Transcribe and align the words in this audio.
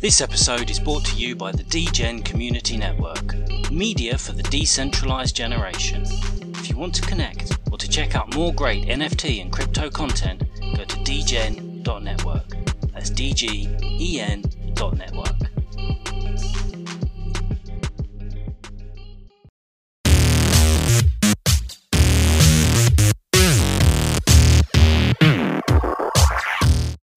This 0.00 0.22
episode 0.22 0.70
is 0.70 0.80
brought 0.80 1.04
to 1.04 1.16
you 1.16 1.36
by 1.36 1.52
the 1.52 1.62
DGen 1.62 2.24
Community 2.24 2.78
Network, 2.78 3.34
media 3.70 4.16
for 4.16 4.32
the 4.32 4.42
decentralized 4.44 5.36
generation. 5.36 6.04
If 6.54 6.70
you 6.70 6.78
want 6.78 6.94
to 6.94 7.02
connect 7.02 7.58
or 7.70 7.76
to 7.76 7.86
check 7.86 8.14
out 8.16 8.34
more 8.34 8.50
great 8.54 8.86
NFT 8.86 9.42
and 9.42 9.52
crypto 9.52 9.90
content, 9.90 10.44
go 10.74 10.84
to 10.84 10.96
dgen.network. 10.96 12.48
That's 12.94 13.10
D 13.10 13.34
G 13.34 13.68
E 13.82 14.20
N 14.20 14.42
dot 14.72 14.96
network. 14.96 15.36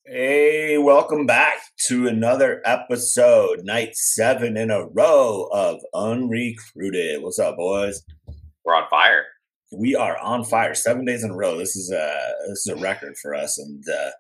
Hey, 0.06 0.78
welcome 0.78 1.26
back 1.26 1.73
to 1.88 2.08
another 2.08 2.62
episode, 2.64 3.66
night 3.66 3.96
seven 3.96 4.56
in 4.56 4.72
a 4.72 4.86
row 4.86 5.50
of 5.52 5.82
Unrecruited. 5.94 7.22
What's 7.22 7.40
up, 7.40 7.58
boys? 7.58 8.04
We're 8.64 8.76
on 8.76 8.88
fire. 8.90 9.26
We 9.76 9.94
are 9.94 10.18
on 10.18 10.46
fire, 10.46 10.76
seven 10.76 11.04
days 11.04 11.24
in 11.26 11.32
a 11.32 11.36
row. 11.36 11.58
This 11.58 11.76
is 11.76 11.92
a 11.92 12.34
this 12.48 12.66
is 12.66 12.68
a 12.68 12.78
record 12.78 13.18
for 13.18 13.34
us, 13.34 13.58
and 13.58 13.84
uh, 13.90 14.12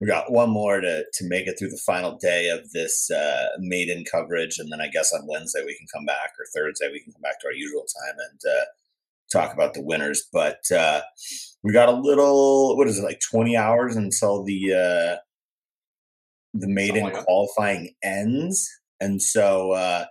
we 0.00 0.08
got 0.08 0.32
one 0.32 0.50
more 0.50 0.80
to 0.80 1.04
to 1.12 1.28
make 1.28 1.46
it 1.46 1.56
through 1.58 1.70
the 1.70 1.82
final 1.86 2.16
day 2.16 2.48
of 2.48 2.72
this 2.72 3.08
uh, 3.10 3.48
maiden 3.58 4.04
coverage, 4.10 4.58
and 4.58 4.72
then 4.72 4.80
I 4.80 4.88
guess 4.88 5.12
on 5.12 5.28
Wednesday 5.28 5.62
we 5.64 5.76
can 5.76 5.86
come 5.94 6.06
back, 6.06 6.32
or 6.38 6.46
Thursday 6.54 6.90
we 6.90 7.00
can 7.00 7.12
come 7.12 7.22
back 7.22 7.38
to 7.40 7.46
our 7.46 7.52
usual 7.52 7.84
time 8.02 8.16
and 8.30 8.40
uh, 8.52 8.64
talk 9.30 9.54
about 9.54 9.74
the 9.74 9.82
winners. 9.82 10.26
But 10.32 10.60
uh, 10.74 11.02
we 11.62 11.72
got 11.72 11.88
a 11.88 11.92
little, 11.92 12.76
what 12.76 12.88
is 12.88 12.98
it, 12.98 13.04
like 13.04 13.20
twenty 13.20 13.56
hours 13.56 13.94
until 13.94 14.42
the 14.42 14.72
uh, 14.72 15.16
the 16.58 16.68
maiden 16.68 17.04
that. 17.04 17.24
qualifying 17.24 17.94
ends, 18.02 18.68
and 19.00 19.20
so 19.20 19.72
uh, 19.72 20.06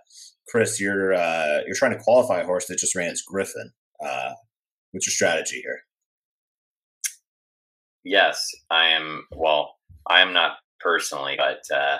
Chris, 0.48 0.80
you're 0.80 1.14
uh, 1.14 1.60
you're 1.66 1.76
trying 1.76 1.96
to 1.96 2.02
qualify 2.02 2.40
a 2.40 2.46
horse 2.46 2.66
that 2.66 2.78
just 2.78 2.94
ran 2.94 3.10
its 3.10 3.22
Griffin. 3.22 3.72
Uh, 4.04 4.32
what's 4.92 5.06
your 5.06 5.12
strategy 5.12 5.60
here? 5.62 5.80
Yes, 8.04 8.46
I 8.70 8.86
am. 8.86 9.26
Well, 9.34 9.74
I 10.08 10.20
am 10.20 10.32
not 10.32 10.58
personally, 10.80 11.36
but 11.36 11.62
uh, 11.74 11.98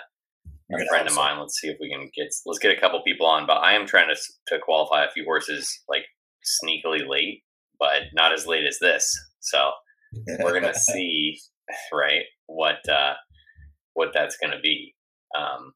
a 0.73 0.87
friend 0.89 1.07
of 1.07 1.15
some. 1.15 1.25
mine. 1.25 1.41
Let's 1.41 1.59
see 1.61 1.69
if 1.69 1.77
we 1.81 1.91
can 1.91 2.11
get 2.15 2.29
let's 2.45 2.59
get 2.59 2.77
a 2.77 2.81
couple 2.81 3.03
people 3.03 3.27
on. 3.27 3.47
But 3.47 3.59
I 3.59 3.75
am 3.75 3.87
trying 3.87 4.09
to 4.09 4.21
to 4.49 4.61
qualify 4.61 5.05
a 5.05 5.11
few 5.11 5.25
horses 5.25 5.83
like 5.89 6.05
sneakily 6.45 7.09
late, 7.09 7.43
but 7.79 8.03
not 8.15 8.33
as 8.33 8.47
late 8.47 8.67
as 8.67 8.79
this. 8.81 9.13
So 9.41 9.73
we're 10.41 10.61
gonna 10.61 10.75
see, 10.93 11.39
right? 11.93 12.23
What 12.47 12.89
uh, 12.89 13.15
what 13.97 14.11
that's 14.15 14.37
gonna 14.37 14.61
be. 14.63 14.95
Um, 15.37 15.73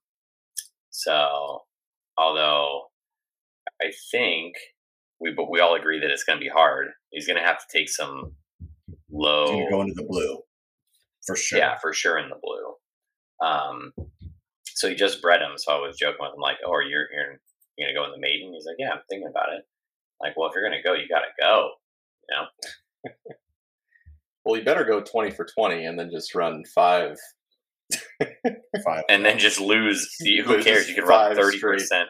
so, 0.91 1.63
although 2.17 2.85
I 3.81 3.91
think 4.11 4.55
we 5.21 5.33
but 5.33 5.51
we 5.51 5.61
all 5.61 5.75
agree 5.75 5.99
that 6.01 6.11
it's 6.11 6.25
gonna 6.25 6.41
be 6.41 6.49
hard. 6.49 6.89
He's 7.11 7.27
gonna 7.27 7.45
have 7.45 7.59
to 7.59 7.67
take 7.73 7.89
some 7.89 8.35
low. 9.11 9.47
So 9.47 9.59
you're 9.59 9.71
going 9.71 9.89
to 9.89 9.95
the 9.95 10.07
blue 10.09 10.39
for 11.27 11.35
sure. 11.35 11.59
Yeah, 11.59 11.77
for 11.79 11.93
sure 11.93 12.19
in 12.19 12.29
the 12.29 12.39
blue. 12.41 13.47
Um, 13.47 13.93
so 14.67 14.89
he 14.89 14.95
just 14.95 15.23
bred 15.23 15.41
him. 15.41 15.57
So 15.57 15.73
I 15.73 15.79
was 15.79 15.97
joking 15.97 16.19
with 16.21 16.35
him, 16.35 16.41
like, 16.41 16.59
"Oh, 16.65 16.79
you're 16.81 17.09
you're, 17.13 17.41
you're 17.77 17.89
gonna 17.89 17.95
go 17.95 18.05
in 18.05 18.13
the 18.13 18.21
maiden?" 18.21 18.53
He's 18.53 18.67
like, 18.67 18.77
"Yeah, 18.79 18.91
I'm 18.91 19.03
thinking 19.09 19.29
about 19.29 19.53
it." 19.53 19.65
Like, 20.21 20.37
well, 20.37 20.49
if 20.49 20.55
you're 20.55 20.65
gonna 20.65 20.83
go, 20.83 20.93
you 20.93 21.09
gotta 21.09 21.33
go. 21.41 21.71
You 22.29 22.37
know? 22.37 23.13
Well, 24.45 24.59
you 24.59 24.65
better 24.65 24.85
go 24.85 25.03
20 25.03 25.31
for 25.33 25.45
20 25.45 25.85
and 25.85 25.99
then 25.99 26.11
just 26.11 26.35
run 26.35 26.65
five. 26.75 27.17
Five. 28.85 29.05
And 29.09 29.25
then 29.25 29.39
just 29.39 29.61
lose. 29.61 30.09
Who 30.21 30.63
cares? 30.63 30.89
You 30.89 30.95
can 30.95 31.05
run 31.05 31.35
thirty 31.37 31.59
percent, 31.61 32.09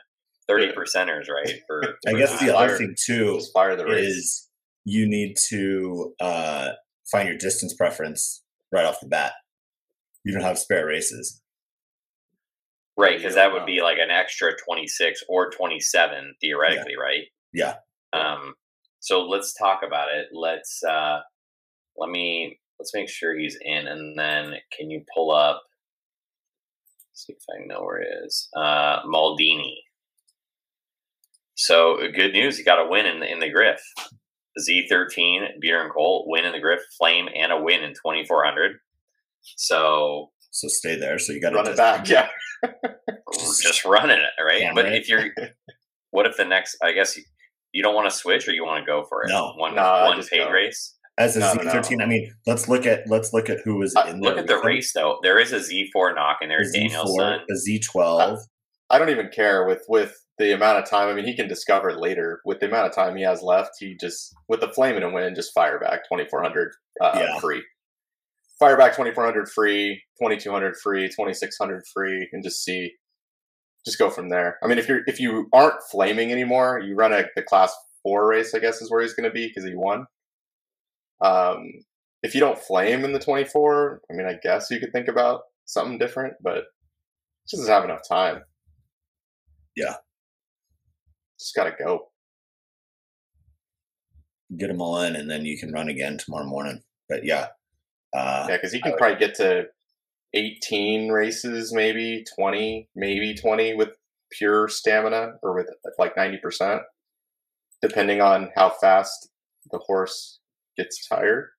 thirty 0.48 0.68
percenters, 0.68 1.28
right? 1.28 1.54
For 1.66 1.82
I 2.06 2.12
guess 2.12 2.38
the 2.40 2.56
other 2.56 2.76
thing 2.76 2.94
too 2.96 3.36
Just 3.36 3.52
fire 3.52 3.76
the 3.76 3.84
race. 3.86 4.06
is 4.06 4.48
you 4.84 5.08
need 5.08 5.36
to 5.48 6.14
uh, 6.20 6.68
find 7.10 7.28
your 7.28 7.38
distance 7.38 7.74
preference 7.74 8.42
right 8.72 8.84
off 8.84 9.00
the 9.00 9.08
bat. 9.08 9.32
You 10.24 10.32
don't 10.32 10.42
have 10.42 10.58
spare 10.58 10.86
races. 10.86 11.40
right 12.96 13.16
because 13.16 13.34
that 13.34 13.52
would 13.52 13.66
be 13.66 13.80
like 13.82 13.98
an 13.98 14.10
extra 14.10 14.52
twenty 14.66 14.86
six 14.86 15.22
or 15.28 15.50
twenty 15.50 15.80
seven 15.80 16.34
theoretically, 16.40 16.96
right? 17.00 17.24
Yeah. 17.52 17.74
Um, 18.12 18.54
so 19.00 19.22
let's 19.22 19.54
talk 19.54 19.80
about 19.86 20.08
it. 20.14 20.26
Let's 20.32 20.82
uh, 20.84 21.20
let 21.96 22.10
me 22.10 22.58
let's 22.78 22.92
make 22.94 23.08
sure 23.08 23.36
he's 23.38 23.56
in, 23.60 23.86
and 23.86 24.18
then 24.18 24.54
can 24.76 24.90
you 24.90 25.02
pull 25.14 25.30
up? 25.34 25.62
See 27.12 27.32
if 27.34 27.42
I 27.50 27.66
know 27.66 27.82
where 27.82 28.00
it 28.00 28.08
is. 28.24 28.48
Uh, 28.56 29.02
Maldini. 29.04 29.74
So 31.56 31.98
good 32.14 32.32
news, 32.32 32.56
he 32.56 32.64
got 32.64 32.84
a 32.84 32.88
win 32.88 33.06
in 33.06 33.20
the 33.20 33.30
in 33.30 33.40
the 33.40 33.50
Griff. 33.50 33.80
Z13 34.58 35.60
Beer 35.60 35.82
and 35.82 35.92
Cole 35.92 36.24
win 36.26 36.44
in 36.44 36.52
the 36.52 36.60
Griff, 36.60 36.80
Flame, 36.98 37.28
and 37.34 37.52
a 37.52 37.60
win 37.60 37.82
in 37.82 37.90
2400. 37.90 38.72
So 39.56 40.30
So 40.50 40.68
stay 40.68 40.96
there. 40.96 41.18
So 41.18 41.32
you 41.32 41.40
got 41.40 41.50
to 41.50 41.56
Run 41.56 41.68
it 41.68 41.76
back. 41.76 42.08
Yeah. 42.08 42.28
just 43.62 43.84
running 43.84 44.18
it, 44.18 44.42
right? 44.42 44.62
Hammer 44.62 44.82
but 44.82 44.86
it. 44.92 44.94
if 45.02 45.08
you're, 45.08 45.26
what 46.10 46.26
if 46.26 46.36
the 46.36 46.44
next? 46.44 46.76
I 46.82 46.92
guess 46.92 47.16
you, 47.16 47.22
you 47.72 47.82
don't 47.82 47.94
want 47.94 48.10
to 48.10 48.16
switch, 48.16 48.48
or 48.48 48.52
you 48.52 48.64
want 48.64 48.84
to 48.84 48.86
go 48.86 49.04
for 49.08 49.22
it? 49.22 49.28
No. 49.28 49.52
one 49.56 49.74
No, 49.74 49.82
I 49.82 50.08
one 50.08 50.16
just 50.16 50.30
paid 50.30 50.38
go. 50.44 50.50
race. 50.50 50.96
As 51.18 51.36
a 51.36 51.40
No, 51.40 51.52
no, 51.54 51.62
no. 51.64 51.70
13 51.70 52.00
I 52.00 52.06
mean, 52.06 52.32
let's 52.46 52.68
look 52.68 52.86
at 52.86 53.08
let's 53.08 53.32
look 53.32 53.50
at 53.50 53.58
who 53.64 53.76
was 53.76 53.94
Uh, 53.94 54.04
in 54.08 54.20
there. 54.20 54.30
Look 54.30 54.38
at 54.38 54.46
the 54.46 54.58
race 54.60 54.92
though. 54.92 55.18
There 55.22 55.38
is 55.38 55.52
a 55.52 55.58
Z4 55.58 56.14
knock 56.14 56.38
and 56.40 56.50
there's 56.50 56.72
The 56.72 56.78
Danielson. 56.78 57.24
Z4, 57.24 57.40
the 57.48 57.80
Z12. 57.94 58.38
I 58.90 58.98
don't 58.98 59.10
even 59.10 59.28
care 59.28 59.66
with 59.66 59.82
with 59.88 60.14
the 60.38 60.52
amount 60.54 60.78
of 60.78 60.88
time. 60.88 61.08
I 61.08 61.12
mean, 61.14 61.26
he 61.26 61.36
can 61.36 61.46
discover 61.48 61.90
it 61.90 61.98
later. 61.98 62.40
With 62.46 62.60
the 62.60 62.66
amount 62.66 62.86
of 62.88 62.94
time 62.94 63.14
he 63.16 63.22
has 63.24 63.42
left, 63.42 63.72
he 63.78 63.96
just 64.00 64.34
with 64.48 64.60
the 64.60 64.68
flame 64.72 64.96
and 64.96 65.04
a 65.04 65.10
win, 65.10 65.34
just 65.34 65.52
fire 65.54 65.78
back 65.78 66.08
twenty 66.08 66.26
four 66.28 66.42
hundred 66.42 66.72
uh, 67.00 67.12
Yeah. 67.14 67.38
free. 67.38 67.62
Fire 68.58 68.76
back 68.76 68.94
twenty 68.94 69.12
four 69.12 69.24
hundred 69.24 69.48
free, 69.50 70.02
twenty 70.18 70.38
two 70.38 70.50
hundred 70.50 70.76
free, 70.82 71.08
twenty 71.10 71.34
six 71.34 71.56
hundred 71.58 71.82
free, 71.94 72.28
and 72.32 72.42
just 72.42 72.64
see, 72.64 72.92
just 73.84 73.98
go 73.98 74.08
from 74.10 74.28
there. 74.30 74.58
I 74.62 74.66
mean, 74.66 74.78
if 74.78 74.88
you're 74.88 75.02
if 75.06 75.20
you 75.20 75.48
aren't 75.52 75.82
flaming 75.90 76.32
anymore, 76.32 76.80
you 76.80 76.94
run 76.94 77.12
a 77.12 77.24
the 77.36 77.42
class 77.42 77.74
four 78.02 78.26
race. 78.26 78.54
I 78.54 78.58
guess 78.58 78.80
is 78.80 78.90
where 78.90 79.02
he's 79.02 79.14
going 79.14 79.28
to 79.28 79.34
be 79.34 79.46
because 79.48 79.64
he 79.68 79.74
won. 79.74 80.06
Um, 81.20 81.64
if 82.22 82.34
you 82.34 82.40
don't 82.40 82.58
flame 82.58 83.04
in 83.04 83.12
the 83.12 83.18
twenty 83.18 83.44
four, 83.44 84.02
I 84.10 84.14
mean, 84.14 84.26
I 84.26 84.38
guess 84.42 84.70
you 84.70 84.80
could 84.80 84.92
think 84.92 85.08
about 85.08 85.42
something 85.64 85.98
different, 85.98 86.34
but 86.42 86.64
just 87.48 87.62
doesn't 87.62 87.72
have 87.72 87.84
enough 87.84 88.06
time. 88.08 88.42
Yeah. 89.76 89.96
Just 91.38 91.54
gotta 91.54 91.72
go. 91.78 92.10
Get 94.56 94.68
them 94.68 94.80
all 94.80 95.00
in, 95.00 95.16
and 95.16 95.30
then 95.30 95.44
you 95.44 95.58
can 95.58 95.72
run 95.72 95.88
again 95.88 96.18
tomorrow 96.18 96.46
morning. 96.46 96.82
But 97.08 97.24
yeah, 97.24 97.48
uh, 98.14 98.46
Yeah, 98.48 98.56
because 98.56 98.72
he 98.72 98.80
can 98.80 98.96
probably 98.96 99.18
get 99.18 99.34
to 99.36 99.66
18 100.34 101.10
races, 101.10 101.72
maybe 101.72 102.24
20, 102.36 102.88
maybe 102.94 103.34
20 103.34 103.74
with 103.74 103.90
pure 104.30 104.68
stamina 104.68 105.32
or 105.42 105.54
with 105.54 105.68
like 105.98 106.14
90%, 106.16 106.82
depending 107.82 108.20
on 108.20 108.50
how 108.56 108.70
fast 108.70 109.30
the 109.70 109.78
horse 109.78 110.39
gets 110.82 111.06
tired. 111.08 111.50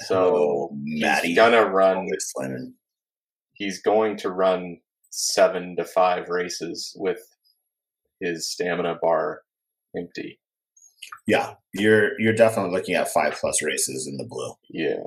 So 0.00 0.16
hello, 0.16 0.76
he's 1.22 1.36
gonna 1.36 1.64
run. 1.66 2.06
He's 3.54 3.82
going 3.82 4.16
to 4.18 4.30
run 4.30 4.78
seven 5.10 5.76
to 5.76 5.84
five 5.84 6.28
races 6.28 6.94
with 6.98 7.20
his 8.20 8.48
stamina 8.50 8.98
bar 9.02 9.42
empty. 9.96 10.40
Yeah, 11.26 11.54
you're 11.74 12.20
you're 12.20 12.34
definitely 12.34 12.72
looking 12.76 12.94
at 12.94 13.12
five 13.12 13.34
plus 13.40 13.62
races 13.62 14.06
in 14.06 14.16
the 14.16 14.26
blue. 14.28 14.54
Yeah, 14.70 15.02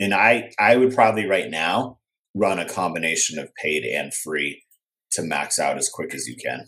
And 0.00 0.14
I 0.14 0.52
I 0.58 0.76
would 0.76 0.94
probably 0.94 1.26
right 1.26 1.50
now 1.50 1.98
run 2.34 2.58
a 2.58 2.68
combination 2.68 3.38
of 3.38 3.54
paid 3.54 3.84
and 3.84 4.14
free 4.14 4.64
to 5.12 5.22
max 5.22 5.58
out 5.58 5.78
as 5.78 5.88
quick 5.88 6.14
as 6.14 6.28
you 6.28 6.36
can. 6.36 6.66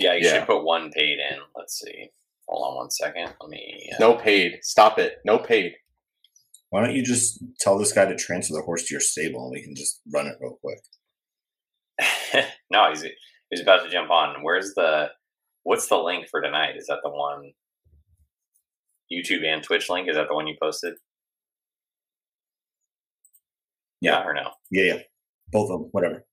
Yeah, 0.00 0.14
you 0.14 0.26
Yeah. 0.26 0.38
should 0.38 0.46
put 0.46 0.64
one 0.64 0.90
paid 0.90 1.18
in. 1.18 1.38
Let's 1.54 1.78
see. 1.78 2.10
Hold 2.48 2.70
on 2.70 2.76
one 2.76 2.90
second. 2.90 3.32
Let 3.40 3.50
me. 3.50 3.90
uh, 3.92 3.96
no 4.00 4.14
paid. 4.16 4.58
Stop 4.62 4.98
it. 4.98 5.18
No 5.24 5.38
paid. 5.38 5.74
Why 6.70 6.80
don't 6.84 6.94
you 6.94 7.02
just 7.04 7.42
tell 7.60 7.78
this 7.78 7.92
guy 7.92 8.06
to 8.06 8.16
transfer 8.16 8.54
the 8.54 8.62
horse 8.62 8.84
to 8.86 8.94
your 8.94 9.00
stable 9.00 9.42
and 9.44 9.52
we 9.52 9.62
can 9.62 9.74
just 9.74 10.00
run 10.12 10.26
it 10.26 10.36
real 10.40 10.58
quick? 10.62 10.78
no, 12.70 12.88
he's 12.88 13.04
he's 13.50 13.60
about 13.60 13.82
to 13.84 13.90
jump 13.90 14.10
on. 14.10 14.42
Where's 14.42 14.72
the? 14.74 15.10
What's 15.64 15.88
the 15.88 15.98
link 15.98 16.26
for 16.30 16.40
tonight? 16.40 16.76
Is 16.76 16.86
that 16.86 17.00
the 17.02 17.10
one? 17.10 17.52
YouTube 19.12 19.44
and 19.44 19.62
Twitch 19.62 19.90
link. 19.90 20.08
Is 20.08 20.14
that 20.16 20.28
the 20.28 20.34
one 20.34 20.46
you 20.46 20.56
posted? 20.62 20.94
Yeah, 24.00 24.24
or 24.24 24.32
no? 24.32 24.52
Yeah, 24.70 24.84
yeah. 24.94 24.98
Both 25.52 25.70
of 25.70 25.80
them, 25.80 25.88
whatever. 25.92 26.24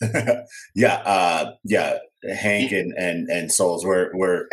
yeah, 0.74 0.94
uh 1.04 1.52
yeah, 1.64 1.98
Hank 2.34 2.72
and 2.72 2.92
and 2.96 3.28
and 3.28 3.52
Souls 3.52 3.84
we're 3.84 4.10
we're 4.14 4.46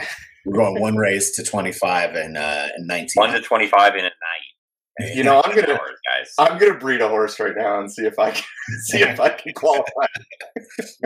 we're 0.46 0.58
going 0.58 0.80
one 0.82 0.96
race 0.96 1.36
to 1.36 1.44
25 1.44 2.16
and 2.16 2.38
uh 2.38 2.68
and 2.76 2.88
19 2.88 3.08
One 3.16 3.32
to 3.34 3.42
twenty-five 3.42 3.94
in 3.96 4.02
a 4.02 4.04
night. 4.04 5.14
You 5.16 5.24
know, 5.24 5.42
I'm 5.44 5.56
gonna 5.56 5.74
hours, 5.74 5.98
guys. 6.06 6.34
I'm 6.38 6.58
gonna 6.60 6.78
breed 6.78 7.02
a 7.02 7.08
horse 7.08 7.40
right 7.40 7.56
now 7.56 7.80
and 7.80 7.92
see 7.92 8.06
if 8.06 8.20
I 8.20 8.32
can 8.32 8.44
see 8.86 9.00
if 9.02 9.20
I 9.20 9.30
can 9.30 9.54
qualify. 9.54 9.86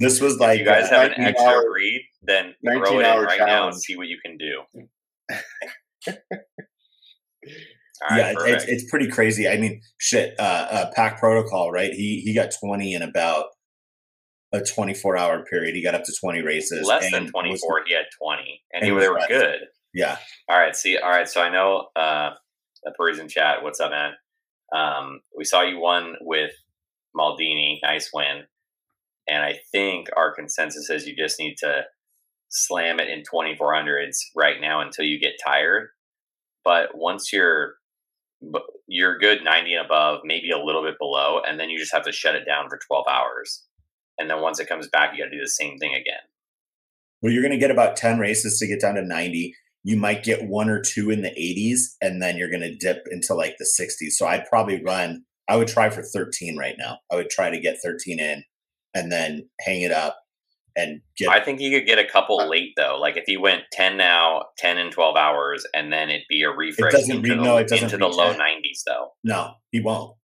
This 0.00 0.20
was 0.20 0.34
If 0.34 0.40
like 0.40 0.58
you 0.58 0.64
guys 0.64 0.90
uh, 0.90 1.00
have 1.00 1.12
an 1.12 1.20
extra 1.20 1.48
hour- 1.48 1.70
breed, 1.70 2.02
then 2.22 2.54
19 2.62 2.84
throw 2.84 2.98
it 2.98 3.00
in 3.00 3.06
hour 3.06 3.22
right 3.24 3.40
now 3.40 3.66
and 3.68 3.76
see 3.76 3.96
what 3.96 4.08
you 4.08 4.18
can 4.24 4.36
do. 4.36 4.62
All 8.10 8.16
yeah, 8.16 8.32
right, 8.32 8.52
it's, 8.54 8.64
it's 8.64 8.90
pretty 8.90 9.08
crazy. 9.08 9.48
I 9.48 9.56
mean, 9.56 9.80
shit. 9.98 10.34
Uh, 10.38 10.42
uh, 10.70 10.90
Pack 10.94 11.18
Protocol, 11.18 11.70
right? 11.70 11.92
He 11.92 12.20
he 12.24 12.34
got 12.34 12.50
twenty 12.60 12.94
in 12.94 13.02
about 13.02 13.46
a 14.52 14.62
twenty 14.62 14.94
four 14.94 15.16
hour 15.16 15.44
period. 15.44 15.74
He 15.74 15.82
got 15.82 15.94
up 15.94 16.04
to 16.04 16.12
twenty 16.20 16.42
races. 16.42 16.86
Less 16.86 17.04
and 17.04 17.14
than 17.14 17.22
was- 17.24 17.32
24, 17.32 17.82
he 17.86 17.94
had 17.94 18.06
20, 18.22 18.62
and, 18.72 18.82
and 18.82 18.84
he, 18.84 18.92
was 18.92 19.04
they 19.04 19.08
were 19.08 19.20
good. 19.28 19.60
Yeah, 19.94 20.18
All 20.48 20.58
right, 20.58 20.76
see, 20.76 20.98
all 20.98 21.08
right. 21.08 21.28
So 21.28 21.40
I 21.40 21.48
know 21.48 21.88
uh, 21.96 22.30
the 22.84 22.92
Parisian 22.96 23.28
chat. 23.28 23.62
What's 23.62 23.80
up, 23.80 23.90
man? 23.90 24.12
Um, 24.74 25.20
we 25.36 25.44
saw 25.44 25.62
you 25.62 25.78
won 25.78 26.16
with 26.20 26.50
Maldini. 27.16 27.78
Nice 27.82 28.10
win. 28.12 28.42
And 29.28 29.42
I 29.42 29.58
think 29.72 30.08
our 30.16 30.34
consensus 30.34 30.90
is 30.90 31.06
you 31.06 31.16
just 31.16 31.38
need 31.38 31.56
to 31.58 31.84
slam 32.48 33.00
it 33.00 33.08
in 33.08 33.22
2400s 33.22 34.16
right 34.36 34.60
now 34.60 34.80
until 34.80 35.04
you 35.04 35.18
get 35.18 35.32
tired. 35.44 35.88
But 36.64 36.90
once 36.96 37.32
you're 37.32 37.74
you're 38.86 39.18
good 39.18 39.42
90 39.42 39.74
and 39.74 39.86
above, 39.86 40.20
maybe 40.24 40.50
a 40.50 40.58
little 40.62 40.82
bit 40.82 40.96
below, 40.98 41.40
and 41.46 41.58
then 41.58 41.70
you 41.70 41.78
just 41.78 41.92
have 41.92 42.04
to 42.04 42.12
shut 42.12 42.34
it 42.34 42.44
down 42.44 42.68
for 42.68 42.78
12 42.86 43.06
hours. 43.10 43.64
And 44.18 44.30
then 44.30 44.40
once 44.40 44.58
it 44.60 44.68
comes 44.68 44.88
back, 44.88 45.12
you 45.12 45.22
got 45.24 45.30
to 45.30 45.36
do 45.36 45.42
the 45.42 45.48
same 45.48 45.78
thing 45.78 45.94
again. 45.94 46.20
well, 47.22 47.32
you're 47.32 47.42
going 47.42 47.52
to 47.52 47.58
get 47.58 47.70
about 47.70 47.96
ten 47.96 48.18
races 48.18 48.58
to 48.58 48.66
get 48.66 48.80
down 48.80 48.94
to 48.94 49.02
ninety. 49.02 49.54
You 49.84 49.96
might 49.96 50.24
get 50.24 50.48
one 50.48 50.68
or 50.68 50.80
two 50.80 51.10
in 51.10 51.22
the 51.22 51.30
80s, 51.30 51.94
and 52.00 52.20
then 52.20 52.36
you're 52.36 52.50
going 52.50 52.60
to 52.62 52.74
dip 52.74 53.04
into 53.08 53.34
like 53.34 53.54
the 53.56 53.64
60s. 53.80 54.14
So 54.14 54.26
I'd 54.26 54.44
probably 54.46 54.82
run. 54.82 55.22
I 55.48 55.54
would 55.54 55.68
try 55.68 55.90
for 55.90 56.02
13 56.02 56.56
right 56.58 56.74
now. 56.76 56.98
I 57.08 57.14
would 57.14 57.30
try 57.30 57.50
to 57.50 57.60
get 57.60 57.76
13 57.84 58.18
in, 58.18 58.42
and 58.94 59.12
then 59.12 59.48
hang 59.60 59.82
it 59.82 59.92
up 59.92 60.18
and 60.74 61.02
get. 61.16 61.28
I 61.28 61.40
think 61.40 61.60
you 61.60 61.70
could 61.70 61.86
get 61.86 62.00
a 62.00 62.04
couple 62.04 62.48
late 62.48 62.72
though. 62.76 62.98
Like 63.00 63.16
if 63.16 63.28
you 63.28 63.40
went 63.40 63.62
ten 63.70 63.96
now, 63.96 64.46
ten 64.58 64.76
and 64.76 64.90
twelve 64.90 65.16
hours, 65.16 65.64
and 65.72 65.92
then 65.92 66.10
it'd 66.10 66.26
be 66.28 66.42
a 66.42 66.50
refresh 66.50 66.92
doesn't 66.92 67.16
into, 67.18 67.30
read- 67.30 67.38
the, 67.38 67.44
no, 67.44 67.56
it 67.58 67.68
doesn't 67.68 67.84
into 67.92 67.98
the 67.98 68.08
low 68.08 68.32
10. 68.32 68.40
90s 68.40 68.82
though. 68.86 69.12
No, 69.22 69.54
he 69.70 69.80
won't. 69.80 70.16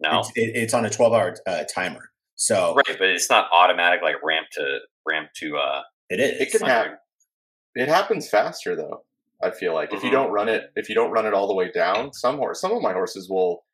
No, 0.00 0.20
It's, 0.20 0.30
it, 0.36 0.52
it's 0.54 0.74
on 0.74 0.84
a 0.84 0.90
12 0.90 1.12
hour 1.12 1.36
uh, 1.46 1.64
timer. 1.72 2.10
So 2.34 2.74
right, 2.74 2.96
but 2.98 3.08
it's 3.08 3.30
not 3.30 3.48
automatic 3.52 4.00
like 4.02 4.16
ramp 4.22 4.48
to 4.52 4.78
ramp 5.06 5.28
to. 5.36 5.56
uh 5.56 5.82
it 6.10 6.20
is. 6.20 6.40
It 6.40 6.50
can 6.50 6.60
100. 6.62 6.74
happen. 6.76 6.98
It 7.74 7.88
happens 7.88 8.28
faster 8.28 8.74
though. 8.76 9.04
I 9.42 9.50
feel 9.50 9.74
like 9.74 9.92
if 9.92 10.02
you 10.02 10.10
Mhm. 10.10 10.12
don't 10.12 10.30
run 10.32 10.48
it, 10.48 10.70
if 10.76 10.88
you 10.88 10.94
don't 10.94 11.10
run 11.10 11.26
it 11.26 11.34
all 11.34 11.48
the 11.48 11.54
way 11.54 11.70
down, 11.72 12.12
some 12.12 12.36
horse, 12.36 12.60
some 12.60 12.72
of 12.72 12.82
my 12.82 12.92
horses 12.92 13.28
will. 13.28 13.64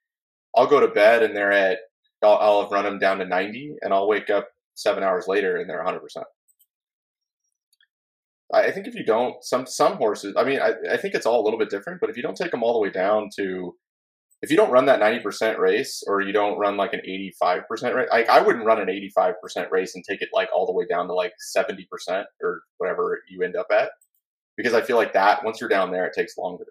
I'll 0.57 0.67
go 0.67 0.81
to 0.81 0.89
bed 0.89 1.23
and 1.23 1.37
they're 1.37 1.53
at. 1.53 1.79
I'll, 2.23 2.37
I'll 2.39 2.63
have 2.63 2.73
run 2.73 2.85
them 2.85 2.99
down 2.99 3.19
to 3.19 3.25
ninety, 3.25 3.75
and 3.83 3.93
I'll 3.93 4.09
wake 4.09 4.31
up 4.31 4.49
seven 4.75 5.03
hours 5.03 5.27
later 5.29 5.57
and 5.57 5.69
they're 5.69 5.83
hundred 5.83 6.01
percent. 6.01 6.27
I 8.53 8.65
I 8.67 8.71
think 8.73 8.87
if 8.87 8.95
you 8.95 9.05
don't, 9.05 9.43
some 9.45 9.67
some 9.67 9.97
horses. 9.97 10.35
I 10.37 10.45
mean, 10.45 10.61
I, 10.61 10.73
I 10.93 10.97
think 10.97 11.15
it's 11.15 11.27
all 11.27 11.41
a 11.41 11.45
little 11.45 11.59
bit 11.59 11.71
different. 11.71 12.01
But 12.01 12.11
if 12.11 12.17
you 12.17 12.23
don't 12.23 12.37
take 12.37 12.51
them 12.51 12.63
all 12.63 12.73
the 12.73 12.81
way 12.81 12.91
down 12.91 13.29
to, 13.37 13.77
if 14.43 14.51
you 14.51 14.57
don't 14.57 14.71
run 14.71 14.87
that 14.87 15.01
ninety 15.01 15.21
percent 15.21 15.59
race, 15.59 16.03
or 16.07 16.21
you 16.21 16.33
don't 16.33 16.59
run 16.59 16.77
like 16.77 16.93
an 16.93 17.01
eighty-five 17.01 17.67
percent 17.69 17.95
race, 17.95 18.09
like 18.11 18.29
I 18.29 18.41
wouldn't 18.41 18.65
run 18.65 18.81
an 18.81 18.89
eighty-five 18.89 19.35
percent 19.43 19.71
race 19.71 19.95
and 19.95 20.05
take 20.05 20.23
it 20.23 20.29
like 20.33 20.49
all 20.55 20.67
the 20.67 20.73
way 20.73 20.87
down 20.89 21.07
to 21.09 21.15
like 21.15 21.33
seventy 21.39 21.87
percent 21.91 22.27
or 22.43 22.63
whatever 22.79 23.21
you 23.29 23.43
end 23.43 23.57
up 23.57 23.67
at, 23.73 23.91
because 24.57 24.75
I 24.75 24.81
feel 24.83 24.97
like 24.97 25.13
that 25.15 25.45
once 25.45 25.61
you're 25.61 25.69
down 25.71 25.91
there, 25.91 26.07
it 26.07 26.13
takes 26.15 26.37
longer. 26.39 26.67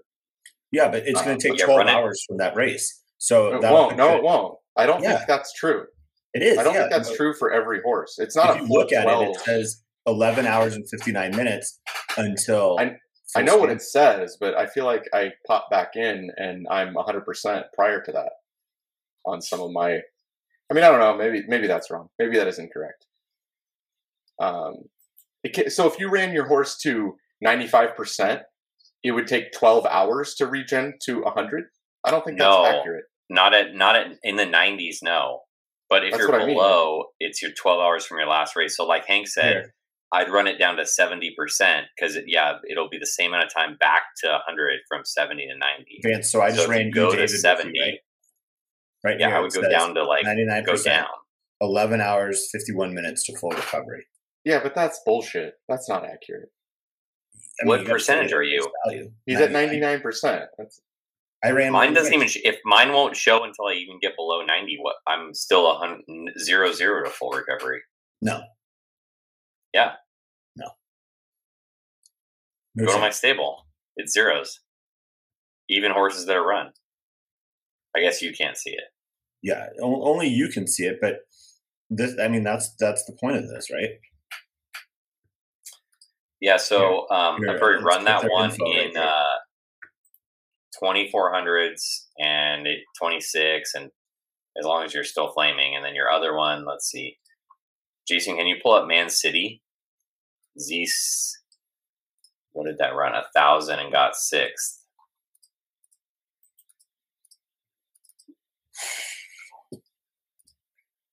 Yeah, 0.72 0.90
but 0.90 1.04
it's 1.08 1.20
Uh, 1.20 1.24
going 1.24 1.40
to 1.40 1.50
take 1.50 1.58
12 1.64 1.78
run 1.78 1.88
hours 1.88 2.22
from 2.28 2.38
that 2.38 2.54
race. 2.56 3.02
So 3.20 3.56
It 3.56 3.62
that 3.62 3.72
won't. 3.72 3.96
No, 3.96 4.18
it 4.18 4.22
won't. 4.24 4.58
I 4.76 4.86
don't 4.86 5.02
Yeah. 5.02 5.16
think 5.16 5.28
that's 5.30 5.54
true. 5.54 5.86
It 6.34 6.44
is. 6.44 6.58
I 6.58 6.64
don't 6.64 6.74
yeah. 6.74 6.82
think 6.82 6.92
that's 6.92 7.08
But 7.10 7.16
true 7.16 7.34
for 7.34 7.54
every 7.54 7.82
horse. 7.82 8.20
It's 8.20 8.36
not 8.36 8.50
If 8.50 8.56
a 8.58 8.60
you 8.62 8.68
full 8.68 8.78
look 8.80 8.92
at 8.92 9.04
12. 9.04 9.24
it, 9.24 9.30
it 9.30 9.40
says 9.40 9.84
11 10.08 10.46
hours 10.46 10.76
and 10.76 10.88
59 10.90 11.36
minutes 11.38 11.80
until. 12.18 12.78
I- 12.80 12.98
I 13.36 13.42
know 13.42 13.58
what 13.58 13.70
it 13.70 13.82
says, 13.82 14.38
but 14.40 14.58
I 14.58 14.68
feel 14.68 14.86
like 14.86 15.04
I 15.14 15.34
pop 15.46 15.70
back 15.70 15.96
in 15.96 16.32
and 16.38 16.66
I'm 16.70 16.94
100% 16.96 17.64
prior 17.74 18.02
to 18.02 18.12
that 18.14 18.32
on 19.26 19.42
some 19.42 19.62
of 19.62 19.72
my. 19.72 20.00
I 20.70 20.74
mean, 20.74 20.84
I 20.84 20.90
don't 20.90 21.00
know. 21.00 21.16
Maybe 21.18 21.46
maybe 21.48 21.68
that's 21.68 21.90
wrong. 21.90 22.10
Maybe 22.20 22.38
that 22.38 22.48
is 22.48 22.60
incorrect. 22.60 23.06
Um, 24.40 24.86
it 25.44 25.54
ca 25.56 25.70
so 25.70 25.88
if 25.88 26.00
you 26.00 26.10
ran 26.10 26.34
your 26.34 26.48
horse 26.48 26.78
to 26.80 27.16
95%, 27.46 28.42
it 29.04 29.12
would 29.12 29.28
take 29.28 29.52
12 29.52 29.86
hours 29.86 30.36
to 30.36 30.48
regen 30.48 30.96
to 31.04 31.22
100. 31.22 31.66
I 32.04 32.12
don't 32.12 32.24
think 32.26 32.40
that's 32.40 32.68
accurate. 32.68 33.06
Not 33.30 33.54
at 33.54 33.76
not 33.76 33.96
at 33.96 34.08
in 34.24 34.38
the 34.38 34.46
nineties, 34.46 35.00
no. 35.04 35.42
But 35.90 36.04
if 36.06 36.12
That's 36.12 36.22
you're 36.22 36.32
what 36.32 36.42
I 36.42 36.46
mean. 36.46 36.56
below, 36.56 37.06
it's 37.20 37.42
your 37.42 37.52
twelve 37.52 37.80
hours 37.80 38.06
from 38.06 38.20
your 38.20 38.28
last 38.28 38.56
race. 38.56 38.78
So 38.78 38.86
like 38.86 39.06
Hank 39.06 39.28
said, 39.28 39.52
Here. 39.52 39.74
I'd 40.12 40.30
run 40.30 40.48
it 40.48 40.58
down 40.58 40.78
to 40.78 40.86
seventy 40.86 41.34
percent 41.38 41.88
because 41.96 42.16
it, 42.16 42.26
yeah, 42.28 42.54
it'll 42.70 42.90
be 42.90 42.98
the 42.98 43.06
same 43.06 43.34
amount 43.34 43.46
of 43.48 43.54
time 43.54 43.78
back 43.80 44.04
to 44.24 44.40
hundred 44.46 44.80
from 44.88 45.02
seventy 45.04 45.48
to 45.48 45.58
ninety. 45.58 46.00
Vance, 46.04 46.32
so 46.32 46.42
I 46.42 46.50
just 46.50 46.64
if 46.64 46.70
ran 46.70 46.92
go 46.92 47.06
to 47.06 47.12
David, 47.12 47.22
with 47.24 47.32
you, 47.32 47.38
70, 47.38 47.80
right? 47.80 47.94
Right 49.04 49.20
Yeah, 49.20 49.28
here 49.28 49.36
I 49.36 49.40
it 49.40 49.42
would 49.44 49.54
go 49.54 49.70
down 49.70 49.94
to 49.96 50.04
like 50.04 50.26
99%, 50.26 50.66
go 50.66 50.78
down. 50.78 51.08
11 51.62 52.02
hours, 52.02 52.50
51 52.52 52.94
minutes 52.94 53.24
to 53.26 53.38
full 53.38 53.50
recovery. 53.52 54.06
Yeah, 54.44 54.60
but 54.62 54.76
that's 54.76 55.00
bullshit. 55.06 55.56
That's 55.68 55.90
not 55.90 56.06
accurate. 56.06 56.50
I 57.62 57.68
What 57.68 57.86
percentage 57.86 58.32
are 58.34 58.44
you? 58.44 58.62
face 58.62 58.72
value. 58.86 59.12
He's 59.26 59.40
at 59.40 59.52
99. 59.52 60.00
99%. 60.02 60.46
That's 60.58 60.82
I 61.44 61.52
ran 61.52 61.72
Mine 61.72 61.94
doesn't 61.94 62.14
even 62.14 62.28
sh- 62.28 62.40
if 62.44 62.58
mine 62.66 62.92
won't 62.94 63.16
show 63.16 63.44
until 63.44 63.66
I 63.68 63.74
even 63.74 64.00
get 64.02 64.16
below 64.16 64.44
ninety. 64.44 64.78
What 64.82 64.96
I'm 65.06 65.34
still 65.36 65.70
a 65.72 65.76
hundred 65.76 66.02
zero 66.40 66.72
zero 66.72 67.04
to 67.04 67.12
full 67.12 67.30
recovery. 67.32 67.82
No. 68.24 68.42
Yeah. 69.78 69.92
No. 70.56 70.66
Go 72.84 72.94
to 72.94 73.00
my 73.00 73.12
stable. 73.12 73.68
It's 73.96 74.12
zeros. 74.12 74.60
Even 75.70 75.92
horses 75.92 76.26
that 76.26 76.36
are 76.36 76.44
run. 76.46 76.72
I 77.96 78.00
guess 78.00 78.24
you 78.24 78.34
can't 78.34 78.58
see 78.58 78.72
it. 78.72 78.86
yeah, 79.44 79.68
only 79.82 80.28
you 80.28 80.50
can 80.50 80.66
see 80.68 80.86
it, 80.86 80.98
but 81.00 81.18
this, 81.92 82.16
I 82.20 82.28
mean, 82.28 82.44
that's 82.44 82.74
that's 82.80 83.06
the 83.06 83.14
point 83.22 83.38
of 83.38 83.48
this, 83.50 83.70
right? 83.72 83.92
Yeah, 86.42 86.58
so 86.58 87.08
um, 87.10 87.40
I've 87.48 87.62
already 87.62 87.84
run 87.84 88.04
that 88.06 88.26
one 88.30 88.50
info 88.50 88.66
right 88.66 88.90
in 88.90 88.98
uh, 88.98 89.38
2400s 90.82 92.06
and 92.20 92.68
26, 93.00 93.76
and 93.76 93.92
as 94.58 94.66
long 94.66 94.84
as 94.84 94.94
you're 94.94 95.04
still 95.04 95.32
flaming. 95.34 95.76
And 95.76 95.86
then 95.86 95.96
your 95.96 96.10
other 96.10 96.36
one, 96.36 96.66
let's 96.66 96.90
see. 96.90 97.18
Jason, 98.08 98.38
can 98.38 98.48
you 98.48 98.58
pull 98.62 98.74
up 98.74 98.88
Man 98.88 99.10
City? 99.10 99.62
Z, 100.60 100.88
what 102.54 102.66
did 102.66 102.78
that 102.80 102.96
run? 102.96 103.16
A 103.16 103.26
thousand 103.36 103.80
and 103.80 103.92
got 103.92 104.16
sixth. 104.16 104.84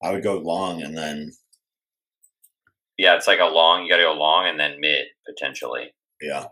I 0.02 0.12
would 0.12 0.22
go 0.22 0.38
long 0.38 0.82
and 0.82 0.96
then 0.96 1.32
Yeah, 2.98 3.16
it's 3.16 3.26
like 3.26 3.40
a 3.40 3.46
long. 3.46 3.84
You 3.84 3.90
got 3.90 3.96
to 3.98 4.04
go 4.04 4.12
long 4.14 4.46
and 4.48 4.58
then 4.60 4.80
mid 4.80 5.06
potentially. 5.26 5.94
yeah. 6.20 6.46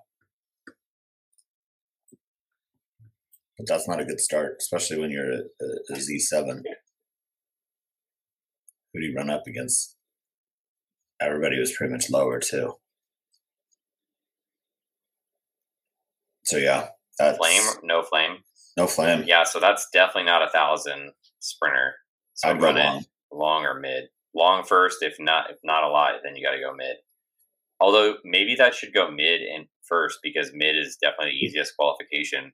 But 3.59 3.69
that's 3.69 3.89
not 3.89 4.01
a 4.01 4.05
good 4.05 4.21
start, 4.21 4.57
especially 4.61 5.01
when 5.01 5.11
you're 5.11 5.33
a, 5.33 5.37
a, 5.39 5.95
a 5.95 5.97
Z7. 5.97 6.63
Who 8.93 9.01
do 9.01 9.07
you 9.07 9.15
run 9.17 9.31
up 9.31 9.45
against? 9.47 9.97
Everybody 11.21 11.59
was 11.61 11.73
pretty 11.73 11.93
much 11.93 12.11
lower 12.11 12.41
too. 12.41 12.75
So 16.53 16.59
yeah, 16.59 16.89
Flame, 17.17 17.63
no 17.83 18.03
flame. 18.03 18.39
no 18.77 18.87
flame. 18.87 19.25
Yeah, 19.27 19.45
so 19.45 19.61
that's 19.61 19.89
definitely 19.93 20.25
not 20.25 20.43
a 20.43 20.51
thousand 20.51 21.13
sprinter. 21.41 21.95
So 22.35 22.49
I'd 22.49 22.61
run 22.61 22.77
long. 22.77 22.99
it 22.99 23.07
long 23.33 23.65
or 23.65 23.79
mid. 23.79 24.05
Long 24.35 24.65
first, 24.65 24.99
if 25.03 25.17
not 25.19 25.51
if 25.51 25.59
not 25.63 25.85
a 25.85 25.89
lot, 25.89 26.13
then 26.25 26.37
you 26.37 26.45
got 26.45 26.53
to 26.53 26.61
go 26.61 26.75
mid. 26.75 26.97
Although 27.81 28.15
maybe 28.25 28.55
that 28.57 28.75
should 28.75 28.95
go 28.95 29.11
mid 29.11 29.41
and 29.43 29.67
first 29.83 30.19
because 30.23 30.53
mid 30.55 30.77
is 30.77 30.97
definitely 31.01 31.33
the 31.33 31.47
easiest 31.47 31.77
qualification, 31.77 32.53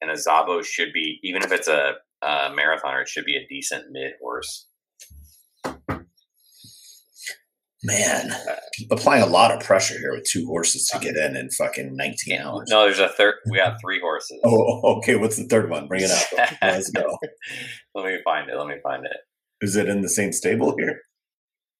and 0.00 0.10
a 0.10 0.14
Szabo 0.14 0.64
should 0.64 0.92
be 0.92 1.20
even 1.22 1.42
if 1.42 1.52
it's 1.52 1.68
a, 1.68 1.94
a 2.22 2.50
marathoner, 2.50 3.02
it 3.02 3.08
should 3.08 3.24
be 3.24 3.36
a 3.36 3.46
decent 3.48 3.84
mid 3.90 4.12
horse. 4.20 4.66
Man, 7.82 8.30
applying 8.90 9.22
a 9.22 9.26
lot 9.26 9.52
of 9.52 9.62
pressure 9.64 9.98
here 9.98 10.12
with 10.12 10.24
two 10.24 10.46
horses 10.46 10.86
to 10.88 10.98
get 10.98 11.16
in 11.16 11.34
in 11.34 11.48
fucking 11.50 11.96
19 11.96 12.38
hours. 12.38 12.68
No, 12.68 12.82
there's 12.84 12.98
a 12.98 13.08
third. 13.08 13.36
We 13.50 13.56
got 13.56 13.80
three 13.80 13.98
horses. 14.00 14.38
Oh, 14.44 14.98
okay. 14.98 15.16
What's 15.16 15.38
the 15.38 15.44
third 15.44 15.70
one? 15.70 15.88
Bring 15.88 16.02
it 16.02 16.10
up. 16.10 16.50
Let's 16.62 16.90
go. 16.90 17.16
Let 17.94 18.04
me 18.04 18.18
find 18.22 18.50
it. 18.50 18.56
Let 18.56 18.66
me 18.66 18.74
find 18.82 19.06
it. 19.06 19.16
Is 19.62 19.76
it 19.76 19.88
in 19.88 20.02
the 20.02 20.10
same 20.10 20.32
stable 20.32 20.76
here? 20.76 21.00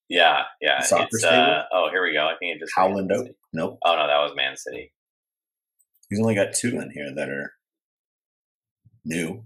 Yeah, 0.08 0.44
yeah. 0.62 0.80
Soccer 0.80 1.04
it's 1.12 1.20
stable? 1.20 1.36
uh 1.36 1.62
oh, 1.72 1.88
here 1.90 2.02
we 2.02 2.14
go. 2.14 2.26
I 2.26 2.34
think 2.38 2.56
it 2.56 2.60
just 2.60 2.72
Howland 2.74 3.12
Oak? 3.12 3.28
Nope. 3.52 3.78
Oh 3.84 3.94
no, 3.94 4.06
that 4.06 4.18
was 4.18 4.32
Man 4.34 4.56
City. 4.56 4.92
He's 6.08 6.18
only 6.18 6.34
got 6.34 6.54
two 6.54 6.80
in 6.80 6.90
here 6.92 7.12
that 7.14 7.28
are 7.28 7.52
new. 9.04 9.44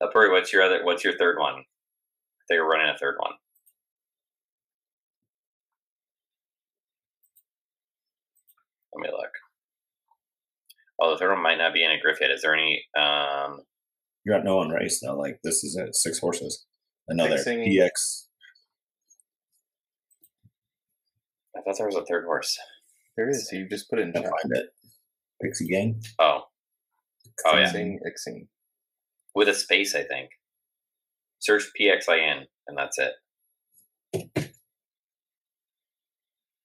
Uh, 0.00 0.08
Puri, 0.12 0.30
what's 0.30 0.52
your 0.52 0.62
other? 0.62 0.84
What's 0.84 1.02
your 1.04 1.16
third 1.16 1.38
one? 1.38 1.54
I 1.54 2.44
think 2.48 2.60
we're 2.60 2.70
running 2.70 2.94
a 2.94 2.98
third 2.98 3.16
one. 3.18 3.32
Let 8.96 9.02
me 9.02 9.08
look. 9.16 9.30
Oh, 11.00 11.10
the 11.10 11.18
third 11.18 11.32
one 11.34 11.42
might 11.42 11.58
not 11.58 11.74
be 11.74 11.84
in 11.84 11.90
a 11.90 12.00
Griffin. 12.00 12.30
Is 12.30 12.42
there 12.42 12.54
any? 12.54 12.82
Um, 12.98 13.60
You 14.24 14.32
got 14.32 14.44
no 14.44 14.56
one 14.56 14.70
race 14.70 15.00
though. 15.00 15.16
Like 15.16 15.38
this 15.44 15.62
is 15.62 15.76
it. 15.76 15.94
Six 15.94 16.18
horses. 16.18 16.64
Another 17.08 17.36
Fixing- 17.36 17.60
PX. 17.60 18.26
I 21.56 21.60
thought 21.62 21.76
there 21.78 21.86
was 21.86 21.96
a 21.96 22.04
third 22.06 22.24
horse. 22.24 22.58
There 23.16 23.28
is. 23.28 23.48
So 23.50 23.56
you 23.56 23.68
just 23.68 23.88
put 23.90 23.98
it 23.98 24.02
in 24.06 24.12
Can't 24.12 24.24
chat. 24.24 24.32
find 24.42 24.56
it. 24.56 24.66
Pixie 25.42 25.68
Gang. 25.68 26.00
Oh, 26.18 26.42
Oh, 27.44 27.56
yeah. 27.56 27.68
Ixing, 27.70 27.98
Ixing. 28.06 28.48
with 29.34 29.48
a 29.48 29.54
space, 29.54 29.94
I 29.94 30.04
think. 30.04 30.30
Search 31.38 31.64
PXIN, 31.78 32.46
and 32.66 32.78
that's 32.78 32.98
it. 32.98 33.12
There 34.34 34.48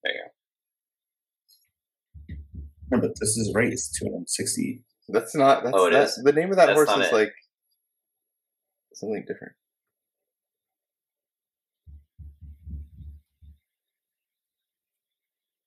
you 0.05 0.13
go. 0.23 0.30
Remember, 2.91 3.13
this 3.19 3.38
is 3.38 3.53
race 3.55 3.89
260. 3.98 4.83
That's 5.10 5.33
not. 5.36 5.63
That's 5.63 5.75
Oh, 5.77 5.88
it 5.88 5.91
that, 5.91 6.03
is? 6.10 6.15
The 6.24 6.33
name 6.33 6.51
of 6.51 6.57
that 6.57 6.67
That's 6.67 6.77
horse 6.77 6.89
is 7.05 7.07
it. 7.12 7.13
like 7.13 7.33
something 8.93 9.24
different. 9.27 9.53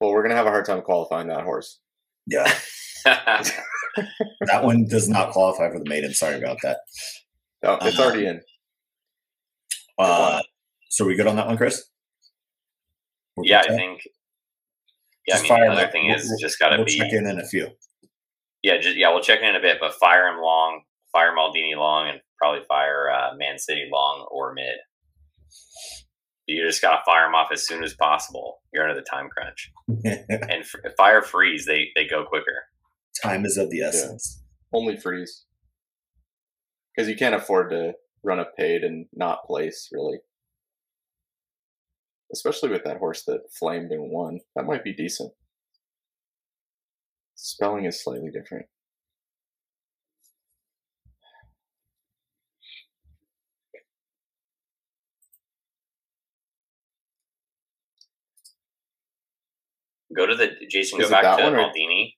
Well, 0.00 0.10
we're 0.12 0.22
gonna 0.22 0.34
have 0.34 0.46
a 0.46 0.50
hard 0.50 0.66
time 0.66 0.82
qualifying 0.82 1.28
that 1.28 1.44
horse. 1.44 1.80
Yeah, 2.26 2.44
that 3.04 4.62
one 4.62 4.86
does 4.86 5.08
not 5.08 5.30
qualify 5.32 5.70
for 5.70 5.78
the 5.78 5.88
maiden. 5.88 6.12
Sorry 6.14 6.36
about 6.36 6.58
that. 6.62 6.78
No, 7.62 7.74
it's 7.80 7.98
Uh-huh. 7.98 8.02
already 8.08 8.26
in. 8.26 8.40
Uh, 9.98 10.42
so 10.90 11.04
we 11.06 11.14
good 11.16 11.26
on 11.26 11.36
that 11.36 11.46
one, 11.46 11.56
Chris? 11.56 11.84
We're 13.36 13.44
yeah, 13.46 13.60
I 13.60 13.68
think. 13.68 14.00
Yeah, 15.26 15.34
Just 15.34 15.40
I 15.40 15.42
mean, 15.42 15.48
fire 15.48 15.64
the 15.66 15.72
other 15.72 15.82
them. 15.82 15.92
thing 15.92 16.06
We'll- 16.08 16.16
is 16.16 16.28
we'll- 16.28 16.38
just 16.38 16.58
got 16.58 16.68
to 16.70 16.76
We'll 16.76 16.84
be. 16.86 16.98
check 16.98 17.12
in 17.12 17.26
in 17.26 17.38
a 17.38 17.46
few. 17.46 17.70
Yeah, 18.62 18.78
just, 18.78 18.96
yeah, 18.96 19.10
we'll 19.10 19.22
check 19.22 19.40
in 19.40 19.48
in 19.48 19.56
a 19.56 19.60
bit, 19.60 19.78
but 19.80 19.94
fire 19.94 20.26
him 20.28 20.40
long, 20.40 20.82
fire 21.12 21.34
Maldini 21.36 21.76
long, 21.76 22.08
and 22.08 22.20
probably 22.38 22.62
fire 22.66 23.10
uh, 23.10 23.34
Man 23.36 23.58
City 23.58 23.88
long 23.92 24.26
or 24.30 24.52
mid. 24.54 24.76
You 26.46 26.66
just 26.66 26.82
got 26.82 26.96
to 26.98 27.02
fire 27.06 27.24
them 27.26 27.34
off 27.34 27.48
as 27.52 27.66
soon 27.66 27.82
as 27.82 27.94
possible. 27.94 28.60
You're 28.72 28.86
under 28.88 28.94
the 29.00 29.06
time 29.06 29.28
crunch. 29.30 29.70
And 30.04 30.62
f- 30.62 30.94
fire 30.96 31.22
freeze, 31.22 31.64
they, 31.66 31.88
they 31.94 32.06
go 32.06 32.24
quicker. 32.24 32.64
Time 33.22 33.44
is 33.46 33.56
of 33.56 33.70
the 33.70 33.80
essence. 33.80 34.42
Only 34.72 34.96
freeze. 34.98 35.44
Because 36.94 37.08
you 37.08 37.16
can't 37.16 37.34
afford 37.34 37.70
to 37.70 37.94
run 38.22 38.40
a 38.40 38.44
paid 38.58 38.82
and 38.84 39.06
not 39.14 39.44
place, 39.44 39.88
really. 39.92 40.18
Especially 42.34 42.68
with 42.68 42.82
that 42.82 42.96
horse 42.96 43.22
that 43.26 43.42
flamed 43.56 43.92
and 43.92 44.10
won. 44.10 44.40
That 44.56 44.64
might 44.66 44.82
be 44.82 44.92
decent. 44.92 45.32
Spelling 47.36 47.84
is 47.84 48.02
slightly 48.02 48.32
different. 48.32 48.66
Go 60.14 60.26
to 60.26 60.34
the 60.36 60.48
Jason. 60.70 61.00
Is 61.00 61.08
Go 61.08 61.10
back 61.10 61.38
to 61.38 61.46
or- 61.48 61.50
Maldini, 61.56 62.14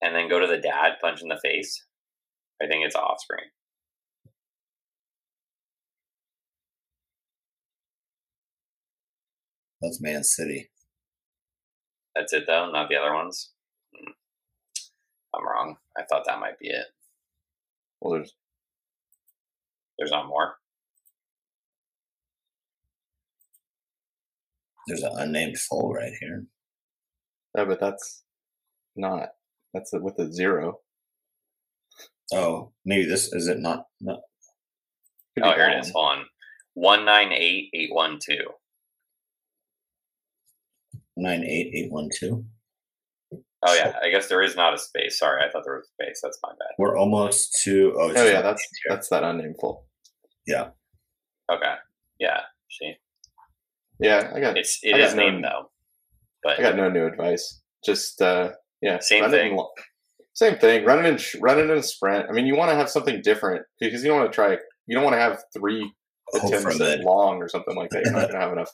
and 0.00 0.14
then 0.14 0.28
go 0.28 0.40
to 0.40 0.46
the 0.46 0.58
dad. 0.58 0.94
Punch 1.00 1.22
in 1.22 1.28
the 1.28 1.38
face. 1.42 1.86
I 2.62 2.66
think 2.66 2.84
it's 2.84 2.96
offspring. 2.96 3.44
That's 9.82 10.00
Man 10.02 10.24
City. 10.24 10.70
That's 12.16 12.32
it 12.32 12.44
though, 12.46 12.70
not 12.72 12.88
the 12.88 12.96
other 12.96 13.14
ones. 13.14 13.50
Hmm. 13.94 14.12
I'm 15.34 15.46
wrong. 15.46 15.76
I 15.98 16.02
thought 16.04 16.24
that 16.26 16.40
might 16.40 16.58
be 16.60 16.68
it. 16.68 16.86
Well, 18.00 18.14
there's 18.14 18.34
There's 19.98 20.10
not 20.12 20.26
more. 20.28 20.56
There's 24.88 25.02
an 25.02 25.12
unnamed 25.16 25.58
foal 25.58 25.92
right 25.94 26.12
here. 26.20 26.46
yeah, 27.56 27.64
but 27.64 27.80
that's 27.80 28.24
not. 28.96 29.30
That's 29.74 29.92
a, 29.94 30.00
with 30.00 30.18
a 30.18 30.32
zero. 30.32 30.80
Oh, 32.32 32.72
maybe 32.84 33.06
this 33.06 33.32
is 33.32 33.48
it 33.48 33.58
not? 33.60 33.84
No. 34.00 34.20
Oh, 35.42 35.52
here 35.52 35.70
it 35.70 35.80
is. 35.80 35.92
one. 35.92 35.94
Hold 35.94 36.18
on. 36.20 36.26
One 36.74 37.04
nine 37.06 37.32
eight 37.32 37.70
eight 37.74 37.92
one 37.92 38.18
two. 38.24 38.40
Nine 41.22 41.44
eight 41.44 41.70
eight 41.74 41.92
one 41.92 42.08
two. 42.18 42.44
Oh 43.64 43.74
yeah, 43.74 43.96
I 44.02 44.10
guess 44.10 44.26
there 44.28 44.42
is 44.42 44.56
not 44.56 44.74
a 44.74 44.78
space. 44.78 45.20
Sorry, 45.20 45.40
I 45.42 45.48
thought 45.50 45.62
there 45.64 45.76
was 45.76 45.86
a 45.88 46.02
space. 46.04 46.20
That's 46.20 46.38
my 46.42 46.48
bad. 46.50 46.74
We're 46.78 46.98
almost 46.98 47.60
to. 47.62 47.94
Oh, 47.96 48.12
Oh 48.14 48.24
yeah, 48.26 48.42
that's 48.42 48.60
here. 48.62 48.88
that's 48.96 49.08
that 49.10 49.22
unnamed 49.22 49.54
full. 49.60 49.86
Yeah. 50.48 50.70
Okay. 51.50 51.74
Yeah. 52.18 52.40
See, 52.70 52.94
Yeah, 54.00 54.32
I 54.34 54.40
got 54.40 54.58
it's 54.58 54.80
it 54.82 54.96
I 54.96 54.98
is 54.98 55.14
got 55.14 55.24
no- 55.26 55.40
though. 55.42 55.70
But 56.42 56.58
I 56.58 56.62
got 56.62 56.76
no 56.76 56.88
new 56.90 57.06
advice. 57.06 57.60
Just 57.84 58.20
uh 58.20 58.50
yeah, 58.80 58.98
Same 58.98 59.22
run 59.22 59.32
in 59.32 59.38
thing. 59.40 59.56
lo- 59.56 59.70
same 60.34 60.56
thing. 60.58 60.84
Run 60.84 61.04
it 61.04 61.08
in 61.08 61.18
sh- 61.18 61.36
run 61.40 61.60
in 61.60 61.70
a 61.70 61.82
sprint. 61.84 62.26
I 62.28 62.32
mean, 62.32 62.46
you 62.46 62.56
want 62.56 62.70
to 62.70 62.74
have 62.74 62.90
something 62.90 63.22
different 63.22 63.64
because 63.78 64.02
you 64.02 64.08
don't 64.08 64.18
want 64.18 64.32
to 64.32 64.34
try. 64.34 64.56
You 64.88 64.96
don't 64.96 65.04
want 65.04 65.14
to 65.14 65.20
have 65.20 65.40
three 65.56 65.88
attempts 66.34 66.80
long 67.04 67.36
or 67.40 67.48
something 67.48 67.76
like 67.76 67.90
that. 67.90 68.02
You're 68.04 68.12
not 68.14 68.26
gonna 68.28 68.40
have 68.40 68.52
enough. 68.52 68.70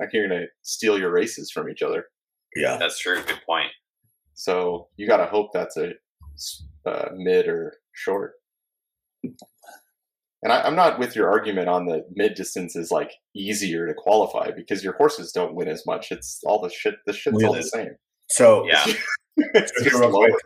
Like 0.00 0.10
you're 0.12 0.28
gonna 0.28 0.46
steal 0.62 0.98
your 0.98 1.10
races 1.12 1.50
from 1.50 1.68
each 1.70 1.82
other. 1.82 2.06
Yeah. 2.56 2.76
that's 2.76 2.98
true. 2.98 3.22
Good 3.22 3.40
point. 3.46 3.70
So 4.34 4.88
you 4.96 5.06
got 5.06 5.18
to 5.18 5.26
hope 5.26 5.50
that's 5.52 5.76
a 5.76 5.92
uh, 6.86 7.08
mid 7.14 7.46
or 7.48 7.74
short. 7.92 8.32
And 9.22 10.52
I, 10.52 10.62
I'm 10.62 10.74
not 10.74 10.98
with 10.98 11.14
your 11.14 11.30
argument 11.30 11.68
on 11.68 11.86
the 11.86 12.04
mid 12.14 12.34
distance 12.34 12.74
is 12.74 12.90
like 12.90 13.12
easier 13.36 13.86
to 13.86 13.94
qualify 13.94 14.50
because 14.50 14.82
your 14.82 14.94
horses 14.94 15.30
don't 15.32 15.54
win 15.54 15.68
as 15.68 15.84
much. 15.86 16.10
It's 16.10 16.40
all 16.44 16.60
the 16.60 16.70
shit. 16.70 16.94
The 17.06 17.12
shit's 17.12 17.34
Look 17.34 17.44
at 17.44 17.48
all 17.48 17.54
the 17.54 17.62
same. 17.62 17.90
So 18.30 18.66
Yeah. 18.66 18.84
it's 19.36 19.72
So 19.76 19.84
just 19.84 19.96
here 19.96 20.00
real 20.00 20.10
lower. 20.10 20.28
quick, 20.28 20.40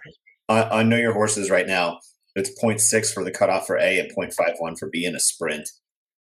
I, 0.48 0.62
I 0.80 0.82
know 0.82 0.96
your 0.96 1.14
horses 1.14 1.48
right 1.50 1.66
now. 1.66 1.98
It's 2.34 2.50
0.6 2.62 3.14
for 3.14 3.24
the 3.24 3.30
cutoff 3.30 3.66
for 3.66 3.78
A 3.78 3.98
and 3.98 4.10
0.51 4.14 4.78
for 4.78 4.90
B 4.90 5.06
in 5.06 5.16
a 5.16 5.20
sprint. 5.20 5.70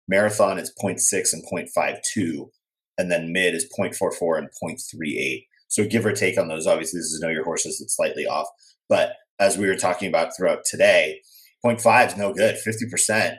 Marathon 0.08 0.58
is 0.58 0.72
0.6 0.84 1.32
and 1.32 1.42
0.52, 1.50 2.50
and 2.98 3.10
then 3.10 3.32
mid 3.32 3.54
is 3.54 3.70
0.44 3.78 4.38
and 4.38 4.48
0.38. 4.62 5.46
So 5.68 5.86
give 5.86 6.04
or 6.04 6.12
take 6.12 6.38
on 6.38 6.48
those. 6.48 6.66
Obviously, 6.66 6.98
this 6.98 7.12
is 7.12 7.20
know 7.20 7.28
your 7.28 7.44
horses. 7.44 7.80
It's 7.80 7.96
slightly 7.96 8.26
off, 8.26 8.48
but 8.88 9.14
as 9.38 9.58
we 9.58 9.66
were 9.66 9.76
talking 9.76 10.08
about 10.08 10.36
throughout 10.36 10.64
today, 10.64 11.20
0.5 11.64 12.08
is 12.08 12.16
no 12.16 12.32
good. 12.32 12.56
50%, 12.56 13.36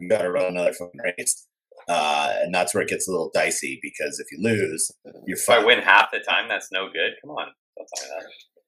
you 0.00 0.08
got 0.08 0.22
to 0.22 0.30
run 0.30 0.46
another 0.46 0.72
fucking 0.72 1.00
race. 1.18 1.46
Uh, 1.88 2.34
and 2.40 2.54
that's 2.54 2.74
where 2.74 2.82
it 2.82 2.88
gets 2.88 3.08
a 3.08 3.10
little 3.10 3.30
dicey 3.34 3.78
because 3.82 4.18
if 4.18 4.26
you 4.32 4.38
lose, 4.42 4.90
you're 5.26 5.36
If 5.36 5.48
I 5.50 5.62
win 5.62 5.80
half 5.80 6.10
the 6.10 6.20
time, 6.20 6.48
that's 6.48 6.72
no 6.72 6.86
good. 6.86 7.12
Come 7.20 7.32
on, 7.32 7.48
don't 7.76 7.88
tell 7.94 8.08
me 8.08 8.14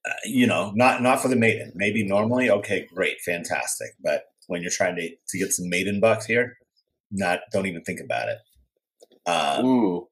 that. 0.05 0.11
uh, 0.11 0.15
you 0.25 0.45
know, 0.45 0.71
not 0.75 1.01
not 1.01 1.19
for 1.21 1.27
the 1.27 1.35
maiden. 1.35 1.71
Maybe 1.73 2.03
normally, 2.03 2.49
okay, 2.49 2.87
great, 2.93 3.19
fantastic. 3.25 3.89
But 4.03 4.25
when 4.47 4.61
you're 4.61 4.71
trying 4.71 4.95
to 4.97 5.09
to 5.09 5.37
get 5.37 5.51
some 5.51 5.67
maiden 5.67 5.99
bucks 5.99 6.27
here, 6.27 6.57
not 7.11 7.39
don't 7.51 7.65
even 7.65 7.83
think 7.83 7.99
about 7.99 8.29
it. 8.29 8.37
Um, 9.27 9.65
Ooh, 9.65 10.07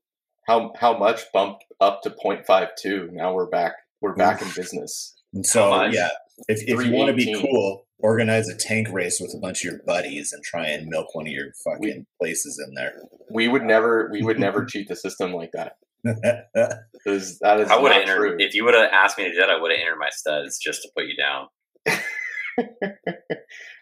how 0.48 0.74
how 0.78 0.98
much 0.98 1.22
bumped 1.34 1.64
up 1.80 2.02
to 2.04 2.10
0.52? 2.10 3.12
Now 3.12 3.34
we're 3.34 3.50
back. 3.50 3.74
We're 4.02 4.16
back 4.16 4.42
in 4.42 4.50
business. 4.56 5.16
so 5.44 5.86
yeah, 5.86 6.10
if 6.48 6.62
if 6.68 6.86
you 6.86 6.92
want 6.92 7.10
to 7.10 7.14
be 7.14 7.34
cool, 7.34 7.86
organize 8.00 8.50
a 8.50 8.58
tank 8.58 8.90
race 8.92 9.20
with 9.20 9.34
a 9.36 9.40
bunch 9.40 9.64
of 9.64 9.72
your 9.72 9.82
buddies 9.86 10.34
and 10.34 10.44
try 10.44 10.68
and 10.68 10.88
milk 10.88 11.16
one 11.16 11.28
of 11.28 11.32
your 11.32 11.52
fucking 11.64 12.06
places 12.22 12.64
in 12.66 12.74
there. 12.76 12.94
We 13.32 13.48
would 13.48 13.64
never. 13.64 14.10
We 14.12 14.22
would 14.22 14.40
never 14.40 14.66
cheat 14.70 14.90
the 14.90 14.96
system 14.96 15.34
like 15.34 15.52
that. 15.54 15.78
that 16.04 16.90
is 17.08 17.40
I 17.42 17.80
would 17.80 17.92
have 17.92 18.04
entered 18.04 18.40
if 18.40 18.54
you 18.54 18.64
would 18.66 18.76
have 18.76 18.92
asked 18.92 19.18
me 19.18 19.24
to 19.24 19.32
do 19.32 19.40
that. 19.40 19.50
I 19.50 19.60
would 19.60 19.72
have 19.72 19.80
entered 19.80 19.98
my 19.98 20.10
studs 20.12 20.60
just 20.60 20.84
to 20.84 20.90
put 20.96 21.06
you 21.06 21.16
down. 21.16 21.48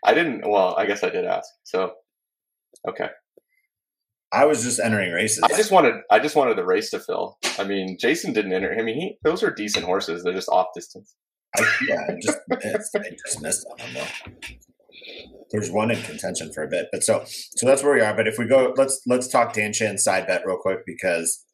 I 0.06 0.14
didn't. 0.14 0.48
Well, 0.48 0.76
I 0.78 0.86
guess 0.86 1.04
I 1.04 1.10
did 1.10 1.26
ask. 1.26 1.50
So, 1.64 1.94
okay. 2.88 3.10
I 4.34 4.46
was 4.46 4.64
just 4.64 4.80
entering 4.80 5.12
races. 5.12 5.44
I 5.44 5.50
just 5.50 5.72
wanted. 5.72 5.96
I 6.12 6.20
just 6.20 6.36
wanted 6.36 6.58
the 6.58 6.66
race 6.66 6.90
to 6.92 7.00
fill. 7.00 7.38
I 7.60 7.64
mean, 7.64 7.98
Jason 8.00 8.34
didn't 8.34 8.54
enter. 8.54 8.76
I 8.78 8.82
mean, 8.82 8.96
he 8.96 9.18
those 9.24 9.44
are 9.44 9.52
decent 9.52 9.86
horses. 9.86 10.24
They're 10.24 10.34
just 10.34 10.50
off 10.50 10.68
distance. 10.76 11.16
I, 11.56 11.62
yeah, 11.88 12.02
I 12.10 12.16
just 12.22 12.40
it's, 12.50 12.90
I 12.96 13.10
just 13.26 13.42
missed 13.42 13.66
on 13.70 13.78
them 13.78 13.94
though. 13.94 14.32
There's 15.52 15.70
one 15.70 15.92
in 15.92 16.02
contention 16.02 16.52
for 16.52 16.64
a 16.64 16.68
bit, 16.68 16.88
but 16.92 17.04
so 17.04 17.24
so 17.28 17.68
that's 17.68 17.84
where 17.84 17.94
we 17.94 18.02
are. 18.02 18.16
But 18.16 18.28
if 18.28 18.40
we 18.40 18.48
go, 18.48 18.74
let's 18.76 19.02
let's 19.06 19.28
talk 19.28 19.54
Dan 19.54 19.72
Chan 19.72 20.00
side 20.00 20.26
bet 20.28 20.42
real 20.46 20.58
quick 20.58 20.80
because 20.86 21.46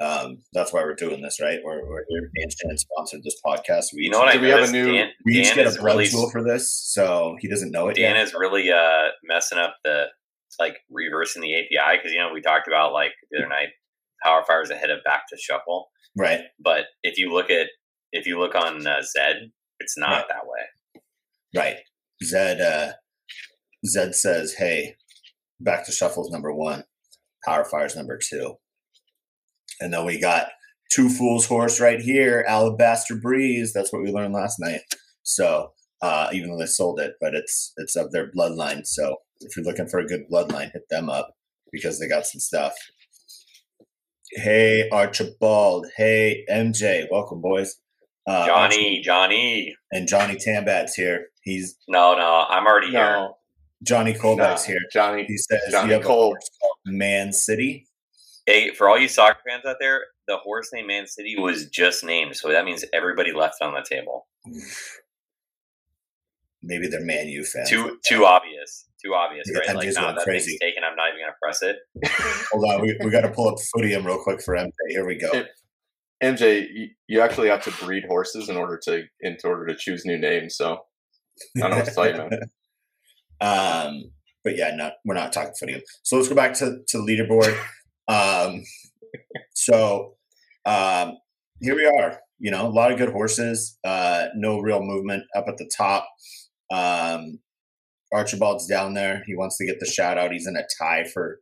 Um, 0.00 0.38
that's 0.54 0.72
why 0.72 0.80
we're 0.82 0.94
doing 0.94 1.20
this, 1.20 1.40
right? 1.42 1.58
We're, 1.62 1.84
we're 1.86 2.04
here. 2.08 2.30
Dan 2.38 2.48
Shannon 2.48 2.78
sponsored 2.78 3.22
this 3.22 3.38
podcast. 3.44 3.86
We 3.92 4.04
You 4.04 4.10
know 4.10 4.20
what 4.20 4.34
I 4.34 4.40
we 4.40 4.48
have 4.48 4.66
a 4.68 4.72
new- 4.72 4.92
Dan, 4.92 5.08
we 5.26 5.34
each 5.40 5.48
Dan 5.48 5.56
get 5.56 5.66
a 5.66 5.70
blood 5.78 5.84
really 5.84 6.08
tool 6.08 6.30
for 6.30 6.42
this, 6.42 6.72
so 6.72 7.36
he 7.40 7.48
doesn't 7.48 7.70
know 7.70 7.88
it 7.88 7.96
Dan 7.96 8.14
yet. 8.16 8.22
is 8.24 8.32
really 8.32 8.70
uh 8.70 9.08
messing 9.24 9.58
up 9.58 9.74
the 9.84 10.06
like 10.58 10.76
reversing 10.90 11.42
the 11.42 11.54
API 11.54 11.98
because 11.98 12.12
you 12.12 12.18
know 12.18 12.32
we 12.32 12.40
talked 12.40 12.68
about 12.68 12.92
like 12.92 13.12
the 13.30 13.38
other 13.38 13.48
night 13.48 13.68
Power 14.24 14.42
Fire 14.46 14.62
is 14.62 14.70
ahead 14.70 14.90
of 14.90 14.98
Back 15.04 15.22
to 15.30 15.36
Shuffle, 15.38 15.88
Right. 16.16 16.40
but 16.62 16.84
if 17.02 17.18
you 17.18 17.32
look 17.32 17.50
at 17.50 17.68
if 18.12 18.26
you 18.26 18.38
look 18.38 18.54
on 18.54 18.86
uh, 18.86 19.02
Zed, 19.02 19.50
it's 19.78 19.96
not 19.96 20.10
Right. 20.10 20.24
that 20.28 20.46
way. 20.46 21.02
Right. 21.56 21.76
Zed 22.24 22.60
uh 22.60 22.92
Zed 23.86 24.14
says, 24.14 24.54
Hey, 24.58 24.96
back 25.60 25.86
to 25.86 25.92
shuffles 25.92 26.30
number 26.30 26.52
one, 26.54 26.84
power 27.44 27.64
fires 27.64 27.96
number 27.96 28.18
two. 28.22 28.54
And 29.80 29.92
then 29.92 30.04
we 30.04 30.20
got 30.20 30.48
two 30.92 31.08
fools 31.08 31.46
horse 31.46 31.80
right 31.80 32.00
here, 32.00 32.44
Alabaster 32.46 33.14
Breeze. 33.16 33.72
That's 33.72 33.92
what 33.92 34.02
we 34.02 34.12
learned 34.12 34.34
last 34.34 34.56
night. 34.60 34.80
So 35.22 35.72
uh 36.02 36.28
even 36.32 36.50
though 36.50 36.58
they 36.58 36.66
sold 36.66 37.00
it, 37.00 37.14
but 37.20 37.34
it's 37.34 37.72
it's 37.78 37.96
of 37.96 38.10
their 38.12 38.30
bloodline. 38.30 38.86
So 38.86 39.16
if 39.40 39.56
you're 39.56 39.64
looking 39.64 39.88
for 39.88 39.98
a 39.98 40.06
good 40.06 40.28
bloodline, 40.30 40.72
hit 40.72 40.88
them 40.90 41.08
up 41.08 41.34
because 41.72 41.98
they 41.98 42.08
got 42.08 42.26
some 42.26 42.40
stuff. 42.40 42.74
Hey 44.32 44.88
Archibald. 44.90 45.86
Hey 45.96 46.44
MJ. 46.48 47.06
Welcome, 47.10 47.40
boys. 47.40 47.76
Uh, 48.26 48.46
Johnny, 48.46 49.00
Johnny, 49.02 49.74
and 49.90 50.06
Johnny 50.06 50.36
Tambat's 50.36 50.94
here. 50.94 51.28
He's 51.42 51.76
no, 51.88 52.14
no, 52.14 52.44
I'm 52.48 52.66
already 52.66 52.90
here. 52.90 53.00
No, 53.00 53.36
Johnny 53.82 54.14
no, 54.22 54.56
here. 54.66 54.78
Johnny. 54.92 55.24
He 55.26 55.36
says 55.36 55.60
Johnny 55.70 55.88
you 55.88 55.94
have 55.94 56.04
Cole. 56.04 56.22
a 56.22 56.26
horse 56.26 56.50
called 56.60 56.76
Man 56.86 57.32
City. 57.32 57.86
Hey, 58.46 58.72
for 58.72 58.88
all 58.88 58.98
you 58.98 59.08
soccer 59.08 59.40
fans 59.48 59.64
out 59.64 59.76
there, 59.80 60.02
the 60.28 60.36
horse 60.36 60.70
named 60.72 60.88
Man 60.88 61.06
City 61.06 61.36
was 61.38 61.66
just 61.66 62.04
named, 62.04 62.36
so 62.36 62.48
that 62.50 62.64
means 62.64 62.84
everybody 62.92 63.32
left 63.32 63.56
on 63.62 63.74
the 63.74 63.84
table. 63.88 64.28
Maybe 66.62 66.88
they're 66.88 67.04
Man 67.04 67.28
U 67.28 67.44
fans. 67.44 67.70
Too, 67.70 67.98
too 68.06 68.24
obvious, 68.26 68.86
too 69.02 69.14
obvious, 69.14 69.46
Yeah, 69.50 69.60
right? 69.60 69.76
Like, 69.76 69.88
MJ's 69.88 69.94
no, 69.96 70.02
going 70.02 70.14
that 70.16 70.24
crazy. 70.24 70.50
thing's 70.50 70.60
taken. 70.60 70.84
I'm 70.84 70.96
not 70.96 71.08
even 71.08 71.20
gonna 71.20 71.36
press 71.42 71.62
it. 71.62 71.78
Hold 72.52 72.64
on, 72.70 72.82
we, 72.82 72.98
we 73.02 73.10
got 73.10 73.22
to 73.22 73.30
pull 73.30 73.48
up 73.48 73.56
Footium 73.74 74.04
real 74.04 74.22
quick 74.22 74.42
for 74.42 74.54
MJ. 74.54 74.70
Here 74.88 75.06
we 75.06 75.16
go. 75.16 75.44
MJ, 76.22 76.66
you, 76.72 76.88
you 77.08 77.20
actually 77.20 77.48
have 77.48 77.64
to 77.64 77.70
breed 77.84 78.04
horses 78.06 78.50
in 78.50 78.56
order 78.56 78.78
to 78.84 79.04
in 79.20 79.38
order 79.42 79.66
to 79.66 79.74
choose 79.74 80.04
new 80.04 80.18
names. 80.18 80.56
So 80.56 80.82
I 81.56 81.60
don't 81.60 81.70
know 81.70 81.76
what 81.76 81.86
to 81.86 81.94
tell 81.94 82.10
you, 82.10 82.16
man. 82.16 82.40
um, 83.40 84.10
but 84.44 84.56
yeah, 84.56 84.74
no, 84.76 84.90
we're 85.04 85.14
not 85.14 85.32
talking 85.32 85.52
Footium. 85.60 85.80
So 86.02 86.16
let's 86.16 86.28
go 86.28 86.34
back 86.34 86.54
to 86.54 86.80
to 86.88 86.98
leaderboard. 86.98 87.58
Um, 88.08 88.64
so 89.54 90.16
um, 90.66 91.16
here 91.60 91.74
we 91.74 91.86
are. 91.86 92.20
You 92.38 92.50
know, 92.50 92.66
a 92.66 92.68
lot 92.68 92.90
of 92.90 92.98
good 92.98 93.12
horses. 93.12 93.78
Uh, 93.84 94.26
no 94.34 94.60
real 94.60 94.82
movement 94.82 95.24
up 95.36 95.46
at 95.48 95.58
the 95.58 95.70
top. 95.74 96.08
Um, 96.70 97.38
Archibald's 98.12 98.66
down 98.66 98.94
there. 98.94 99.22
He 99.26 99.36
wants 99.36 99.56
to 99.58 99.66
get 99.66 99.78
the 99.80 99.86
shout 99.86 100.18
out. 100.18 100.32
He's 100.32 100.46
in 100.46 100.56
a 100.56 100.64
tie 100.78 101.04
for 101.04 101.40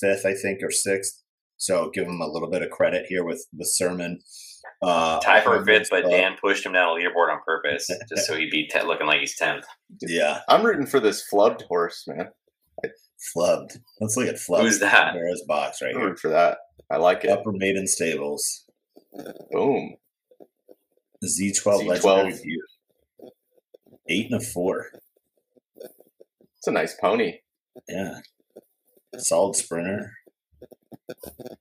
fifth, 0.00 0.24
I 0.26 0.34
think, 0.34 0.62
or 0.62 0.70
sixth. 0.70 1.22
So 1.58 1.90
give 1.92 2.06
him 2.06 2.20
a 2.20 2.26
little 2.26 2.50
bit 2.50 2.62
of 2.62 2.70
credit 2.70 3.06
here 3.08 3.24
with 3.24 3.46
with 3.56 3.68
Sermon. 3.68 4.20
Uh, 4.82 5.20
Tie 5.20 5.40
for 5.42 5.50
Hartman's 5.56 5.88
fifth, 5.88 6.02
but. 6.02 6.10
Dan 6.10 6.36
pushed 6.40 6.66
him 6.66 6.72
down 6.72 6.98
the 6.98 7.02
leaderboard 7.04 7.32
on 7.32 7.40
purpose, 7.46 7.88
just 8.08 8.26
so 8.26 8.34
he'd 8.36 8.50
be 8.50 8.66
te- 8.66 8.82
looking 8.82 9.06
like 9.06 9.20
he's 9.20 9.36
tenth. 9.36 9.64
Yeah, 10.02 10.40
I'm 10.48 10.64
rooting 10.64 10.86
for 10.86 11.00
this 11.00 11.24
flubbed 11.32 11.62
horse, 11.62 12.04
man. 12.06 12.28
flubbed. 13.36 13.78
Let's 14.00 14.16
look 14.16 14.28
at 14.28 14.34
flubbed. 14.36 14.62
Who's 14.62 14.80
that? 14.80 15.14
Barrow's 15.14 15.42
box 15.48 15.80
right 15.80 15.90
I'm 15.94 15.96
here. 15.96 16.04
rooting 16.08 16.18
for 16.18 16.28
that. 16.30 16.58
I 16.90 16.96
like 16.98 17.24
it. 17.24 17.30
Upper 17.30 17.52
Maiden 17.52 17.86
Stables. 17.86 18.64
Boom. 19.50 19.96
Z12 21.24 21.98
Z12. 22.00 22.40
Legendary 24.08 24.18
View. 24.18 24.24
Eight 24.26 24.32
and 24.32 24.40
a 24.42 24.44
four. 24.44 24.86
It's 26.58 26.66
a 26.66 26.70
nice 26.72 26.94
pony. 27.00 27.38
Yeah. 27.88 28.20
Solid 29.18 29.56
sprinter. 29.56 30.12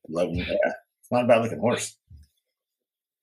Love 0.10 0.30
him. 0.30 0.38
Yeah. 0.38 0.74
It's 1.02 1.12
not 1.12 1.26
a 1.26 1.28
bad 1.28 1.42
looking 1.42 1.60
horse. 1.60 1.98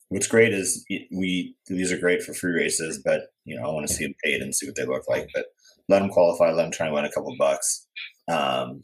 What's 0.09 0.27
great 0.29 0.53
is 0.53 0.85
we 1.11 1.57
these 1.66 1.90
are 1.90 1.99
great 1.99 2.23
for 2.23 2.35
free 2.35 2.53
races, 2.53 3.01
but 3.05 3.23
you 3.44 3.57
know 3.59 3.68
I 3.68 3.73
want 3.73 3.88
to 3.88 3.94
see 3.94 4.05
them 4.05 4.14
paid 4.23 4.42
and 4.42 4.55
see 4.55 4.66
what 4.66 4.77
they 4.77 4.85
look 4.85 5.09
like. 5.09 5.29
But 5.35 5.46
let 5.88 6.01
them 6.01 6.11
qualify. 6.11 6.51
Let 6.53 6.62
them 6.62 6.70
try 6.70 6.87
and 6.87 6.94
win 6.94 7.07
a 7.07 7.11
couple 7.11 7.35
bucks. 7.38 7.88
Um, 8.29 8.83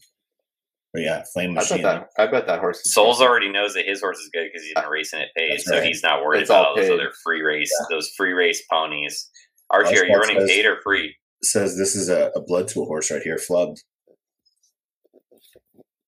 but 0.94 1.02
yeah, 1.02 1.22
Flame 1.34 1.50
I 1.50 1.54
bet 1.60 1.70
Machine. 1.70 1.82
that. 1.82 2.08
I 2.18 2.26
bet 2.28 2.46
that 2.46 2.60
horse. 2.60 2.78
is 2.78 2.94
Souls 2.94 3.18
good. 3.18 3.28
already 3.28 3.52
knows 3.52 3.74
that 3.74 3.84
his 3.84 4.00
horse 4.00 4.18
is 4.18 4.30
good 4.32 4.48
because 4.50 4.64
he's 4.64 4.72
been 4.74 4.88
racing 4.88 5.20
it 5.20 5.28
paid, 5.36 5.52
That's 5.52 5.66
so 5.66 5.76
right. 5.76 5.84
he's 5.86 6.02
not 6.02 6.22
worried 6.24 6.40
It's 6.40 6.50
all 6.50 6.62
about 6.62 6.76
those 6.76 6.88
other 6.90 7.12
free 7.22 7.42
race, 7.42 7.70
those 7.90 8.10
free 8.16 8.32
race 8.32 8.64
ponies. 8.70 9.30
Archie, 9.70 9.98
are 9.98 10.04
you 10.06 10.14
running 10.16 10.40
says- 10.40 10.50
paid 10.50 10.66
or 10.66 10.80
free? 10.82 11.14
says 11.42 11.76
this 11.76 11.94
is 11.94 12.08
a, 12.08 12.32
a 12.34 12.40
blood 12.40 12.66
tool 12.66 12.86
horse 12.86 13.10
right 13.12 13.22
here, 13.22 13.36
flubbed. 13.36 13.76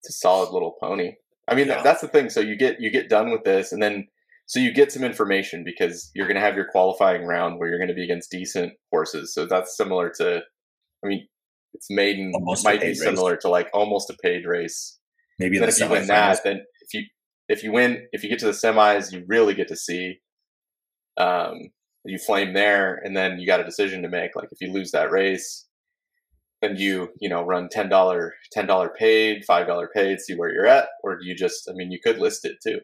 It's 0.02 0.08
a 0.08 0.12
solid 0.12 0.50
little 0.52 0.74
pony. 0.80 1.12
I 1.48 1.54
mean, 1.54 1.68
Yeah. 1.68 1.82
that's 1.82 2.00
the 2.00 2.08
thing. 2.08 2.30
So 2.30 2.40
you 2.40 2.56
get 2.56 2.80
you 2.80 2.90
get 2.90 3.08
done 3.08 3.30
with 3.30 3.44
this, 3.44 3.72
and 3.72 3.82
then 3.82 4.06
so 4.46 4.58
you 4.58 4.72
get 4.72 4.90
some 4.90 5.04
information 5.04 5.62
because 5.64 6.10
you're 6.14 6.26
going 6.26 6.36
to 6.36 6.40
have 6.40 6.56
your 6.56 6.64
qualifying 6.70 7.24
round 7.24 7.58
where 7.58 7.68
you're 7.68 7.78
going 7.78 7.88
to 7.88 7.94
be 7.94 8.02
against 8.04 8.30
decent 8.30 8.72
horses. 8.90 9.32
So 9.32 9.46
that's 9.46 9.76
similar 9.76 10.10
to, 10.16 10.40
I 11.04 11.06
mean, 11.06 11.28
it's 11.74 11.86
maiden 11.90 12.32
Almost 12.34 12.64
might 12.64 12.80
be 12.80 12.88
race. 12.88 13.00
similar 13.02 13.36
to 13.36 13.48
like 13.48 13.68
almost 13.72 14.10
a 14.10 14.16
paid 14.22 14.46
race. 14.46 14.98
Maybe 15.38 15.56
in 15.56 15.60
then 15.62 15.70
the 15.70 15.74
if 15.76 15.80
you 15.80 15.88
win 15.88 16.06
that, 16.08 16.42
then 16.42 16.64
if 16.80 16.94
you 16.94 17.02
if 17.48 17.62
you 17.62 17.70
win 17.72 18.08
if 18.12 18.24
you 18.24 18.30
get 18.30 18.40
to 18.40 18.46
the 18.46 18.52
semis, 18.52 19.12
you 19.12 19.24
really 19.28 19.54
get 19.54 19.68
to 19.68 19.76
see. 19.76 20.20
Um, 21.16 21.70
you 22.04 22.18
flame 22.18 22.52
there, 22.54 22.94
and 23.04 23.16
then 23.16 23.38
you 23.38 23.46
got 23.46 23.60
a 23.60 23.64
decision 23.64 24.02
to 24.02 24.08
make. 24.08 24.34
Like 24.36 24.48
if 24.52 24.60
you 24.60 24.72
lose 24.72 24.90
that 24.92 25.10
race, 25.10 25.66
then 26.62 26.76
you 26.76 27.10
you 27.20 27.28
know 27.28 27.42
run 27.44 27.68
ten 27.70 27.88
dollar 27.88 28.34
ten 28.52 28.66
dollar 28.66 28.88
paid, 28.98 29.44
five 29.44 29.66
dollar 29.66 29.88
paid, 29.94 30.20
see 30.20 30.34
where 30.34 30.52
you're 30.52 30.66
at, 30.66 30.88
or 31.02 31.18
do 31.18 31.26
you 31.26 31.34
just? 31.34 31.68
I 31.70 31.74
mean, 31.74 31.90
you 31.90 31.98
could 32.02 32.18
list 32.18 32.44
it 32.44 32.56
too. 32.62 32.80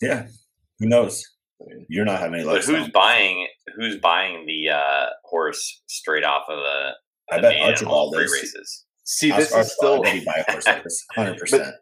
Yeah. 0.00 0.26
Who 0.80 0.86
knows? 0.88 1.24
I 1.60 1.64
mean, 1.74 1.86
You're 1.88 2.04
not 2.04 2.18
having 2.20 2.34
any 2.36 2.44
But 2.44 2.56
luck. 2.56 2.64
who's 2.64 2.86
so 2.86 2.90
buying? 2.92 3.46
Who's 3.76 3.96
buying 3.98 4.44
the 4.46 4.70
uh, 4.70 5.06
horse 5.24 5.82
straight 5.86 6.24
off 6.24 6.42
of 6.48 6.58
the? 6.58 6.90
I 7.30 7.40
bet 7.40 7.54
main 7.54 7.62
all 7.62 7.68
Archibald 7.70 8.16
races. 8.16 8.84
see, 9.04 9.30
Ask 9.32 9.50
this 9.50 9.54
is 9.66 9.72
still 9.72 10.00
I 10.00 10.02
bet 10.02 10.14
he'd 10.14 10.24
buy 10.24 10.44
a 10.46 10.50
horse 10.52 10.66
like 10.66 10.84
this, 10.84 11.02
hundred 11.14 11.38
percent. 11.38 11.74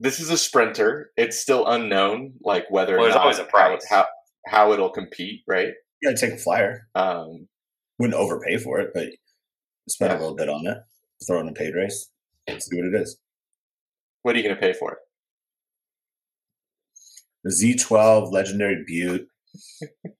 This 0.00 0.18
is 0.20 0.30
a 0.30 0.36
sprinter. 0.38 1.10
It's 1.16 1.38
still 1.38 1.66
unknown, 1.66 2.32
like 2.42 2.64
whether 2.70 2.94
Well, 2.96 3.02
or 3.02 3.04
there's 3.06 3.14
not 3.14 3.22
always 3.22 3.38
a 3.38 3.42
how, 3.44 3.48
price. 3.50 3.86
how 3.88 4.06
how 4.46 4.72
it'll 4.72 4.90
compete, 4.90 5.42
right? 5.46 5.68
You 6.02 6.10
gotta 6.10 6.20
take 6.20 6.34
a 6.34 6.38
flyer. 6.42 6.88
Um, 6.94 7.46
Wouldn't 7.98 8.18
overpay 8.18 8.56
for 8.58 8.80
it, 8.80 8.90
but 8.94 9.08
spend 9.88 10.12
Yeah. 10.12 10.18
a 10.18 10.20
little 10.20 10.34
bit 10.36 10.48
on 10.48 10.66
it. 10.66 10.78
Throw 11.26 11.40
in 11.40 11.48
a 11.48 11.52
paid 11.52 11.74
race. 11.74 12.10
See 12.48 12.76
what 12.76 12.86
it 12.86 12.94
is. 13.00 13.18
what 14.22 14.34
are 14.34 14.38
you 14.38 14.44
going 14.44 14.56
to 14.56 14.60
pay 14.60 14.72
for 14.72 14.92
it? 14.92 14.98
The 17.44 17.50
Z12 17.50 18.32
Legendary 18.32 18.82
Butte 18.86 19.26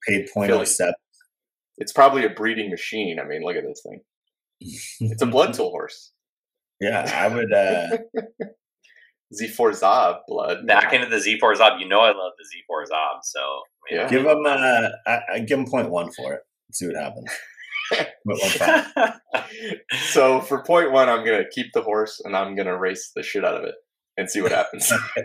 paid 0.06 0.28
point 0.34 0.50
oh 0.52 0.64
seven. 0.64 0.94
It's 1.78 1.92
probably 1.92 2.24
a 2.24 2.30
breeding 2.30 2.70
machine. 2.70 3.18
I 3.18 3.24
mean, 3.24 3.42
look 3.42 3.56
at 3.56 3.64
this 3.64 3.82
thing. 3.82 4.00
It's 4.60 5.22
a 5.22 5.26
blood 5.34 5.54
tool 5.54 5.70
horse. 5.70 6.12
Yeah, 6.80 7.10
I 7.14 7.28
would. 7.34 7.52
uh 7.52 7.98
Z4 9.34 9.80
Zob 9.80 10.20
blood. 10.26 10.66
Back 10.66 10.92
into 10.92 11.06
the 11.06 11.16
Z4 11.16 11.56
Zob. 11.56 11.80
You 11.80 11.88
know 11.88 12.00
I 12.00 12.08
love 12.08 12.32
the 12.38 12.44
Z4 12.44 12.90
Zob. 12.90 13.18
So 13.22 13.62
Yeah. 13.90 14.08
Give 14.08 14.26
him. 14.26 14.44
Uh, 14.44 14.88
I, 15.06 15.20
I 15.34 15.38
give 15.40 15.58
him 15.58 15.66
point 15.66 15.90
one 15.90 16.10
for 16.12 16.34
it. 16.34 16.40
See 16.72 16.86
what 16.86 16.96
happens. 16.96 17.30
Point 18.24 18.40
one 18.40 18.50
five. 18.50 19.20
so 20.10 20.40
for 20.40 20.62
point 20.62 20.92
one, 20.92 21.08
I'm 21.08 21.24
gonna 21.24 21.48
keep 21.50 21.72
the 21.72 21.82
horse 21.82 22.20
and 22.24 22.36
I'm 22.36 22.54
gonna 22.54 22.78
race 22.78 23.10
the 23.16 23.22
shit 23.24 23.44
out 23.44 23.56
of 23.56 23.64
it 23.64 23.74
and 24.16 24.30
see 24.30 24.40
what 24.40 24.52
happens. 24.52 24.92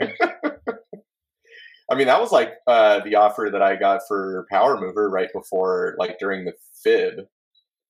I 1.92 1.94
mean, 1.96 2.08
that 2.08 2.20
was 2.20 2.32
like 2.32 2.54
uh, 2.66 3.02
the 3.02 3.16
offer 3.16 3.50
that 3.52 3.62
I 3.62 3.76
got 3.76 4.02
for 4.08 4.48
Power 4.50 4.82
Mover 4.82 5.10
right 5.12 5.30
before, 5.32 5.96
like 6.00 6.18
during 6.18 6.46
the 6.46 6.54
fib. 6.84 7.28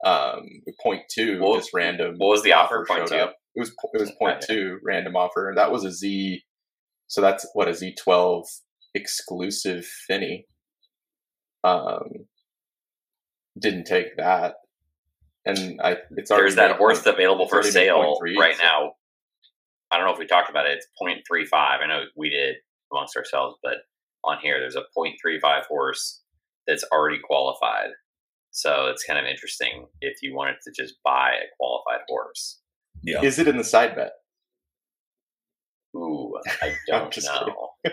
Um, 0.05 0.47
point 0.81 1.03
two, 1.11 1.39
What- 1.41 1.57
just 1.59 1.73
random. 1.73 2.15
what 2.17 2.27
was 2.29 2.43
the 2.43 2.53
offer? 2.53 2.85
Point 2.87 3.07
two? 3.07 3.15
up. 3.15 3.35
It 3.55 3.59
was 3.59 3.69
it 3.93 3.99
was 3.99 4.11
point 4.19 4.41
two 4.41 4.79
random 4.83 5.15
offer, 5.15 5.49
and 5.49 5.57
that 5.57 5.71
was 5.71 5.83
a 5.83 5.91
Z. 5.91 6.43
So 7.07 7.21
that's 7.21 7.45
what 7.53 7.67
a 7.67 7.73
Z 7.73 7.95
twelve 7.95 8.47
exclusive 8.93 9.85
Finney. 9.85 10.47
Um, 11.63 12.27
didn't 13.57 13.85
take 13.85 14.17
that, 14.17 14.55
and 15.45 15.81
I 15.81 15.97
it's 16.11 16.29
already 16.29 16.43
There's 16.43 16.55
that 16.55 16.75
horse 16.77 17.01
point- 17.01 17.15
available 17.15 17.47
for 17.47 17.63
sale 17.63 18.17
right 18.37 18.55
so- 18.57 18.63
now. 18.63 18.95
I 19.91 19.97
don't 19.97 20.07
know 20.07 20.13
if 20.13 20.19
we 20.19 20.25
talked 20.27 20.49
about 20.49 20.65
it. 20.65 20.77
It's 20.77 20.87
0.35. 21.01 21.79
I 21.81 21.87
know 21.87 22.05
we 22.15 22.29
did 22.29 22.55
amongst 22.91 23.15
ourselves, 23.15 23.55
but 23.63 23.77
on 24.23 24.39
here 24.41 24.59
there's 24.59 24.75
a 24.75 24.83
0.35 24.97 25.65
horse 25.67 26.21
that's 26.67 26.83
already 26.91 27.19
qualified. 27.19 27.91
So 28.57 28.87
it's 28.87 29.03
kind 29.03 29.19
of 29.19 29.25
interesting 29.25 29.85
if 29.99 30.21
you 30.21 30.33
wanted 30.33 30.55
to 30.63 30.71
just 30.71 30.95
buy 31.03 31.31
a 31.33 31.45
qualified 31.57 32.05
horse. 32.07 32.61
Yeah. 33.03 33.21
Is 33.21 33.37
it 33.37 33.49
in 33.49 33.57
the 33.57 33.65
side 33.65 33.95
bet? 33.97 34.11
Ooh, 35.95 36.33
I 36.61 36.73
don't 36.87 37.11
just 37.11 37.27
know. 37.27 37.69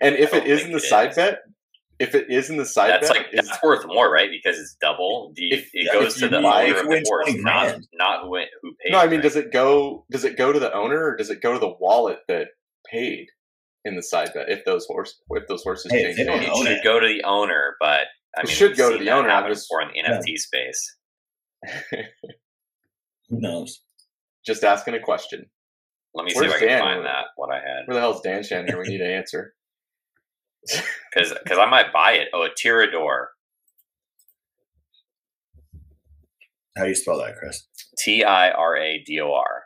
And 0.00 0.16
if 0.16 0.34
I 0.34 0.38
it 0.38 0.40
don't 0.40 0.50
is 0.50 0.58
think 0.60 0.66
in 0.68 0.72
the 0.72 0.78
it 0.84 0.88
side 0.88 1.10
is. 1.10 1.16
bet, 1.16 1.38
if 1.98 2.14
it 2.14 2.30
is 2.30 2.50
in 2.50 2.56
the 2.56 2.64
side 2.66 2.90
That's 2.90 3.08
bet, 3.08 3.16
like 3.18 3.26
is, 3.32 3.46
that's 3.48 3.62
worth 3.62 3.86
more, 3.86 4.10
right? 4.10 4.28
Because 4.30 4.58
it's 4.58 4.76
double. 4.80 5.32
Do 5.36 5.44
you, 5.44 5.56
If- 5.56 5.70
it 5.74 5.86
yeah, 5.86 5.92
goes 5.92 6.14
to 6.16 6.28
the 6.28 6.40
buy- 6.40 6.64
owner 6.64 6.80
of 6.80 6.88
the 6.88 7.02
horse, 7.06 7.26
20 7.30 7.40
not 7.42 7.76
not 7.94 8.22
who 8.24 8.36
who 8.62 8.74
paid. 8.82 8.90
no, 8.92 8.98
I 8.98 9.04
mean, 9.04 9.16
right? 9.16 9.22
does 9.22 9.36
it 9.36 9.52
go? 9.52 10.04
Does 10.10 10.24
it 10.24 10.36
go 10.36 10.52
to 10.52 10.58
the 10.58 10.72
owner, 10.74 11.04
or 11.04 11.16
does 11.16 11.30
it 11.30 11.40
go 11.42 11.52
to 11.52 11.58
the 11.58 11.72
wallet 11.80 12.18
that 12.28 12.48
paid 12.90 13.26
in 13.84 13.94
the 13.94 14.02
side 14.02 14.30
bet? 14.34 14.48
If 14.50 14.64
those 14.64 14.84
horse, 14.86 15.20
if 15.30 15.46
those 15.48 15.62
horses 15.62 15.92
Hey, 15.92 16.02
change 16.04 16.16
they 16.16 16.24
don't 16.24 16.38
hands? 16.42 16.60
it 16.60 16.66
should 16.66 16.84
go 16.84 16.98
to 16.98 17.06
the 17.06 17.22
owner, 17.24 17.76
but 17.78 18.08
I 18.36 18.40
It 18.42 18.46
mean, 18.46 18.54
should 18.56 18.76
go 18.76 18.90
to 18.92 18.98
the 18.98 19.10
owner, 19.10 19.28
happen 19.28 19.50
just- 19.52 19.68
in 19.94 20.04
the 20.04 20.08
NFT 20.08 20.36
space. 20.38 20.96
Who 23.28 23.40
knows? 23.40 23.80
Just 24.44 24.64
asking 24.64 24.94
a 24.94 25.00
question. 25.00 25.46
Let 26.14 26.24
me 26.24 26.32
see 26.32 26.44
if 26.44 26.52
I 26.52 26.58
can 26.58 26.68
Dan? 26.68 26.80
find 26.80 27.04
that 27.06 27.24
what 27.36 27.50
I 27.50 27.56
had 27.56 27.86
Where 27.86 27.94
the 27.94 28.00
hell 28.00 28.14
is 28.14 28.20
Dan 28.20 28.42
Shan 28.42 28.66
here? 28.66 28.78
We 28.78 28.88
need 28.88 29.00
an 29.00 29.10
answer. 29.10 29.54
because 30.66 31.32
because 31.42 31.58
I 31.58 31.66
might 31.66 31.92
buy 31.92 32.12
it. 32.12 32.28
Oh, 32.34 32.42
a 32.42 32.50
Tirador, 32.50 33.26
How 36.76 36.84
do 36.84 36.88
you 36.88 36.94
spell 36.94 37.18
that, 37.18 37.36
Chris? 37.38 37.66
T 37.98 38.24
I 38.24 38.50
R 38.50 38.76
A 38.76 39.02
D 39.04 39.20
O 39.20 39.32
R, 39.32 39.64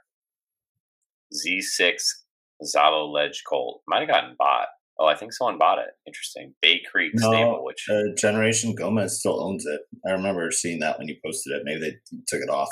Z 1.34 1.60
six 1.62 2.24
Zalo 2.62 3.12
Ledge 3.12 3.42
Colt. 3.48 3.82
Might 3.86 4.00
have 4.00 4.08
gotten 4.08 4.34
bought. 4.38 4.68
Oh, 4.98 5.06
I 5.06 5.14
think 5.14 5.32
someone 5.32 5.58
bought 5.58 5.78
it. 5.78 5.90
Interesting. 6.06 6.54
Bay 6.62 6.80
Creek 6.90 7.12
No, 7.14 7.30
Stable, 7.30 7.64
which 7.64 7.84
Uh, 7.90 8.14
Generation 8.16 8.74
Gomez 8.74 9.18
still 9.18 9.42
owns 9.42 9.66
it. 9.66 9.80
I 10.06 10.12
remember 10.12 10.50
seeing 10.50 10.78
that 10.80 10.98
when 10.98 11.06
you 11.08 11.16
posted 11.24 11.52
it. 11.54 11.62
Maybe 11.64 11.80
they 11.80 11.96
took 12.28 12.40
it 12.42 12.48
off. 12.48 12.68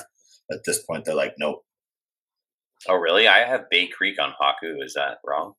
At 0.50 0.60
this 0.64 0.82
point, 0.84 1.04
they're 1.04 1.14
like, 1.14 1.34
nope. 1.38 1.64
oh 2.88 2.94
really? 2.96 3.28
I 3.28 3.40
have 3.46 3.68
Bay 3.70 3.88
Creek 3.88 4.20
on 4.20 4.32
Hawku. 4.40 4.82
Is 4.82 4.94
that 4.94 5.18
wrong? 5.26 5.52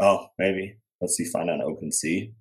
Oh, 0.00 0.28
maybe. 0.38 0.76
Let's 1.00 1.14
see. 1.16 1.24
Find 1.24 1.50
on 1.50 1.60
OpenSea. 1.60 2.32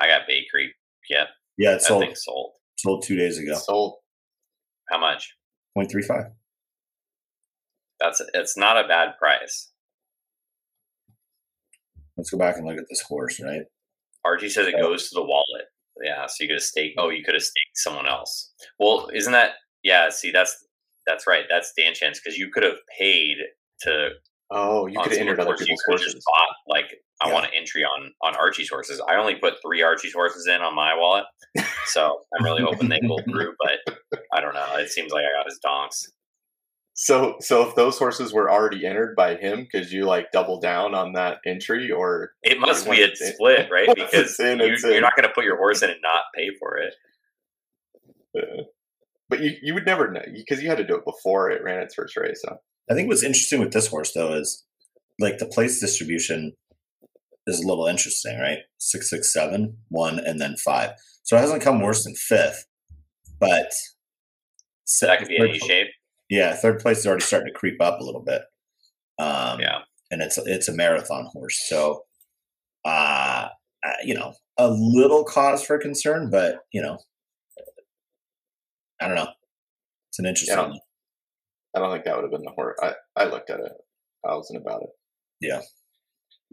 I 0.00 0.06
got 0.06 0.26
Bay 0.28 0.44
Creek. 0.50 0.70
Yep, 1.10 1.28
Yeah, 1.58 1.70
it 1.70 1.72
that 1.74 1.82
sold 1.82 2.02
thing 2.02 2.14
sold. 2.14 2.52
sold 2.76 3.04
two 3.04 3.16
days 3.16 3.38
ago. 3.38 3.54
Sold. 3.54 3.96
How 4.90 4.98
much? 4.98 5.34
0.35. 5.76 6.30
That's 8.00 8.20
it's 8.34 8.56
not 8.56 8.82
a 8.82 8.86
bad 8.88 9.16
price. 9.18 9.70
Let's 12.16 12.30
go 12.30 12.38
back 12.38 12.56
and 12.56 12.66
look 12.66 12.78
at 12.78 12.84
this 12.88 13.00
horse, 13.00 13.40
right? 13.42 13.62
Archie 14.24 14.48
says 14.48 14.66
it 14.66 14.76
goes 14.80 15.08
to 15.08 15.14
the 15.14 15.22
wallet. 15.22 15.64
Yeah, 16.02 16.26
so 16.26 16.36
you 16.40 16.48
could 16.48 16.54
have 16.56 16.62
staked. 16.62 16.96
Oh, 16.98 17.10
you 17.10 17.22
could 17.24 17.34
have 17.34 17.42
staked 17.42 17.76
someone 17.76 18.06
else. 18.08 18.52
Well, 18.78 19.08
isn't 19.14 19.32
that? 19.32 19.52
Yeah, 19.82 20.08
see, 20.10 20.30
that's 20.30 20.56
that's 21.06 21.26
right. 21.26 21.44
That's 21.48 21.72
Dan 21.76 21.94
Chance 21.94 22.20
because 22.20 22.38
you 22.38 22.50
could 22.52 22.62
have 22.62 22.76
paid 22.98 23.36
to. 23.82 24.10
Oh, 24.50 24.86
you 24.86 24.98
could 25.00 25.12
have 25.12 25.20
entered 25.20 25.38
the 25.38 25.42
other 25.42 25.56
people's 25.56 25.82
horses. 25.86 26.14
just 26.14 26.24
bought 26.26 26.48
like 26.66 26.86
I 27.20 27.28
Yeah. 27.28 27.34
want 27.34 27.46
an 27.46 27.52
entry 27.56 27.84
on 27.84 28.12
on 28.22 28.34
Archie's 28.36 28.68
horses. 28.68 29.00
I 29.08 29.16
only 29.16 29.34
put 29.36 29.54
three 29.64 29.82
Archie's 29.82 30.12
horses 30.14 30.46
in 30.46 30.62
on 30.62 30.74
my 30.74 30.94
wallet, 30.96 31.24
so 31.86 32.20
I'm 32.38 32.44
really 32.44 32.62
hoping 32.62 32.88
they 32.88 33.00
pull 33.06 33.20
through. 33.30 33.54
But 33.60 34.20
I 34.32 34.40
don't 34.40 34.54
know. 34.54 34.76
It 34.76 34.88
seems 34.90 35.12
like 35.12 35.24
I 35.24 35.36
got 35.38 35.46
his 35.46 35.58
donks. 35.62 36.10
So, 36.96 37.36
so 37.40 37.68
if 37.68 37.74
those 37.74 37.98
horses 37.98 38.32
were 38.32 38.48
already 38.50 38.86
entered 38.86 39.16
by 39.16 39.34
him, 39.34 39.66
could 39.70 39.90
you 39.90 40.04
like 40.04 40.30
double 40.32 40.60
down 40.60 40.94
on 40.94 41.12
that 41.14 41.38
entry, 41.44 41.90
or 41.90 42.32
It 42.42 42.60
must 42.60 42.88
be 42.88 43.02
a 43.02 43.06
it's 43.06 43.20
in- 43.20 43.32
split, 43.34 43.68
right? 43.72 43.88
Because 43.92 44.30
it's 44.30 44.40
in, 44.40 44.60
you, 44.60 44.74
it's 44.74 44.84
you're 44.84 45.00
not 45.00 45.16
going 45.16 45.28
to 45.28 45.34
put 45.34 45.44
your 45.44 45.56
horse 45.56 45.82
in 45.82 45.90
and 45.90 45.98
not 46.02 46.22
pay 46.34 46.50
for 46.58 46.76
it. 46.78 46.94
uh, 48.38 48.62
but 49.28 49.40
you 49.40 49.52
you 49.60 49.74
would 49.74 49.86
never 49.86 50.10
know 50.10 50.22
because 50.32 50.62
you 50.62 50.68
had 50.68 50.78
to 50.78 50.86
do 50.86 50.94
it 50.94 51.04
before 51.04 51.50
it 51.50 51.64
ran 51.64 51.80
its 51.80 51.94
first 51.94 52.16
race. 52.16 52.40
So. 52.46 52.58
I 52.88 52.94
think 52.94 53.08
what's 53.08 53.22
interesting 53.24 53.60
with 53.60 53.72
this 53.72 53.88
horse 53.88 54.12
though 54.12 54.34
is 54.34 54.64
like 55.18 55.38
the 55.38 55.46
place 55.46 55.80
distribution 55.80 56.52
is 57.46 57.60
a 57.60 57.66
little 57.66 57.86
interesting, 57.86 58.38
right? 58.38 58.58
Six, 58.78 59.10
six, 59.10 59.32
seven, 59.32 59.78
one, 59.88 60.18
and 60.18 60.40
then 60.40 60.56
five. 60.56 60.92
So 61.22 61.36
it 61.36 61.40
hasn't 61.40 61.62
come 61.62 61.80
worse 61.80 62.04
than 62.04 62.14
fifth, 62.14 62.66
but 63.40 63.72
So 64.84 65.06
that 65.06 65.18
could 65.18 65.28
be 65.28 65.38
third 65.38 65.50
any 65.50 65.58
shape. 65.58 65.88
Yeah, 66.34 66.54
third 66.54 66.80
place 66.80 66.98
is 66.98 67.06
already 67.06 67.22
starting 67.24 67.52
to 67.52 67.58
creep 67.58 67.80
up 67.80 68.00
a 68.00 68.04
little 68.04 68.22
bit. 68.22 68.42
Um, 69.18 69.60
Yeah. 69.60 69.82
and 70.10 70.20
it's 70.20 70.36
it's 70.38 70.68
a 70.68 70.72
marathon 70.74 71.26
horse, 71.32 71.64
so 71.68 72.04
uh, 72.84 73.48
you 74.04 74.14
know 74.14 74.34
a 74.58 74.68
little 74.70 75.24
cause 75.24 75.64
for 75.64 75.78
concern, 75.78 76.30
but 76.30 76.60
you 76.72 76.82
know, 76.82 76.98
I 79.00 79.06
don't 79.06 79.16
know. 79.16 79.28
It's 80.10 80.18
an 80.18 80.26
interesting. 80.26 80.56
Yeah. 80.56 80.68
one. 80.68 80.78
I 81.76 81.80
don't 81.80 81.92
think 81.92 82.04
that 82.04 82.14
would 82.16 82.22
have 82.22 82.30
been 82.30 82.42
the 82.44 82.52
horse. 82.52 82.78
I, 82.82 82.94
I 83.16 83.24
looked 83.24 83.50
at 83.50 83.60
it. 83.60 83.72
I 84.24 84.34
wasn't 84.36 84.60
about 84.62 84.82
it. 84.82 84.90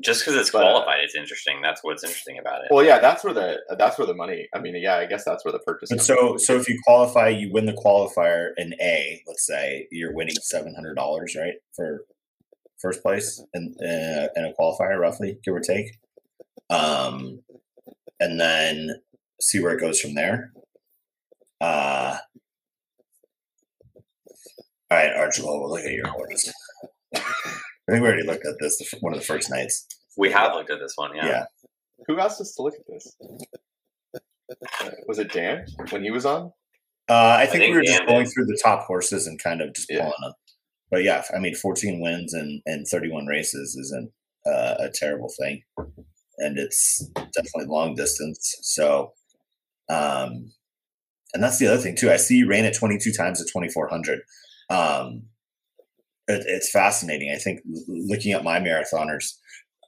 Just 0.02 0.22
because 0.22 0.40
it's 0.40 0.50
But, 0.50 0.64
uh, 0.64 0.72
qualified, 0.72 1.00
it's 1.04 1.16
interesting. 1.16 1.62
That's 1.62 1.84
what's 1.84 2.04
interesting 2.04 2.40
about 2.40 2.62
it. 2.62 2.68
Well, 2.72 2.84
yeah, 2.86 3.00
that's 3.00 3.24
where 3.24 3.34
the 3.34 3.60
that's 3.78 3.98
where 3.98 4.08
the 4.08 4.14
money. 4.14 4.48
I 4.54 4.60
mean, 4.60 4.76
yeah, 4.76 4.98
I 4.98 5.06
guess 5.06 5.24
that's 5.24 5.46
where 5.46 5.52
the 5.52 5.60
purchase. 5.60 5.90
But 5.90 6.02
so 6.02 6.16
from, 6.16 6.40
so 6.40 6.56
if 6.56 6.68
you 6.68 6.80
qualify, 6.84 7.30
you 7.30 7.52
win 7.52 7.66
the 7.66 7.74
qualifier 7.74 8.50
in 8.58 8.74
A. 8.82 9.22
Let's 9.28 9.46
say 9.46 9.88
you're 9.92 10.14
winning 10.14 10.36
seven 10.42 10.74
hundred 10.76 10.96
dollars, 10.96 11.36
right, 11.36 11.56
for 11.76 12.06
first 12.80 13.02
place 13.02 13.44
in 13.54 13.76
uh, 13.82 14.28
in 14.36 14.46
a 14.46 14.54
qualifier, 14.60 15.00
roughly 15.00 15.38
give 15.44 15.54
or 15.54 15.60
take. 15.60 16.00
Um, 16.70 17.42
and 18.20 18.40
then 18.40 19.02
see 19.42 19.60
where 19.60 19.74
it 19.74 19.82
goes 19.82 20.00
from 20.00 20.16
there. 20.16 20.54
Uh, 21.60 22.18
all 24.90 24.98
right, 24.98 25.14
Archibald, 25.16 25.62
we'll 25.62 25.72
look 25.72 25.86
at 25.86 25.92
your 25.92 26.08
horse. 26.08 26.52
I 27.92 27.96
think 27.96 28.04
we 28.04 28.08
already 28.08 28.24
looked 28.26 28.46
at 28.46 28.56
this 28.62 28.78
the 28.78 28.98
one 29.02 29.14
of 29.14 29.20
the 29.20 29.26
first 29.26 29.50
nights. 29.50 29.86
we 30.16 30.32
have 30.32 30.54
looked 30.56 30.70
at 30.72 30.80
this 30.80 30.94
one, 30.96 31.14
yeah. 31.16 31.26
Yeah. 31.28 31.44
who 32.08 32.20
asked 32.20 32.40
us 32.40 32.54
to 32.56 32.62
look 32.62 32.74
at 32.76 32.88
this? 32.88 33.16
Was 35.08 35.20
it 35.20 35.32
Dan 35.32 35.66
when 35.90 36.04
he 36.04 36.12
was 36.12 36.26
on? 36.26 36.52
Uh, 37.10 37.36
I 37.40 37.46
think, 37.46 37.64
think 37.64 37.72
we 37.72 37.78
were 37.80 37.84
just 37.84 38.06
going 38.06 38.24
did. 38.26 38.34
through 38.34 38.46
the 38.46 38.60
top 38.64 38.86
horses 38.86 39.28
and 39.28 39.42
kind 39.42 39.62
of 39.62 39.74
just 39.74 39.90
Yeah. 39.90 40.00
pulling 40.04 40.14
them. 40.22 40.34
But 40.90 41.04
yeah, 41.04 41.24
I 41.36 41.40
mean, 41.40 41.56
14 41.56 42.00
wins 42.02 42.34
and, 42.34 42.62
and 42.66 42.88
31 42.88 43.26
races 43.26 43.76
isn't 43.76 44.12
uh, 44.46 44.76
a 44.80 44.90
terrible 44.94 45.30
thing. 45.40 45.64
And 46.38 46.58
it's 46.58 47.06
definitely 47.34 47.66
long 47.68 47.96
distance. 47.96 48.56
So, 48.62 49.14
um, 49.90 50.52
and 51.34 51.42
that's 51.44 51.60
the 51.60 51.68
other 51.68 51.78
thing 51.78 51.96
too. 51.96 52.12
I 52.12 52.18
see 52.18 52.38
you 52.38 52.48
ran 52.50 52.66
it 52.66 52.74
22 52.76 53.12
times 53.14 53.42
at 53.42 53.48
2,400. 53.48 54.22
Um, 54.70 55.24
it, 56.32 56.44
it's 56.48 56.72
fascinating. 56.72 57.32
I 57.32 57.38
think 57.38 57.62
looking 57.88 58.34
at 58.34 58.44
my 58.44 58.60
marathoners, 58.60 59.34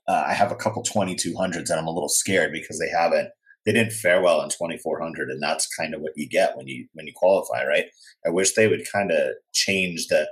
uh, 0.07 0.23
I 0.27 0.33
have 0.33 0.51
a 0.51 0.55
couple 0.55 0.83
2200s 0.83 1.69
and 1.69 1.79
I'm 1.79 1.87
a 1.87 1.91
little 1.93 2.09
scared 2.09 2.51
because 2.51 2.79
they 2.79 2.89
haven't 2.89 3.29
they 3.65 3.71
didn't 3.71 3.93
fare 3.93 4.21
well 4.21 4.41
in 4.41 4.49
2400 4.49 5.29
and 5.29 5.41
that's 5.41 5.73
kind 5.73 5.93
of 5.93 6.01
what 6.01 6.11
you 6.15 6.27
get 6.27 6.57
when 6.57 6.67
you 6.67 6.85
when 6.93 7.07
you 7.07 7.13
qualify 7.15 7.65
right 7.65 7.85
i 8.25 8.29
wish 8.29 8.51
they 8.51 8.67
would 8.67 8.83
kind 8.91 9.09
of 9.09 9.29
change 9.53 10.07
the 10.07 10.27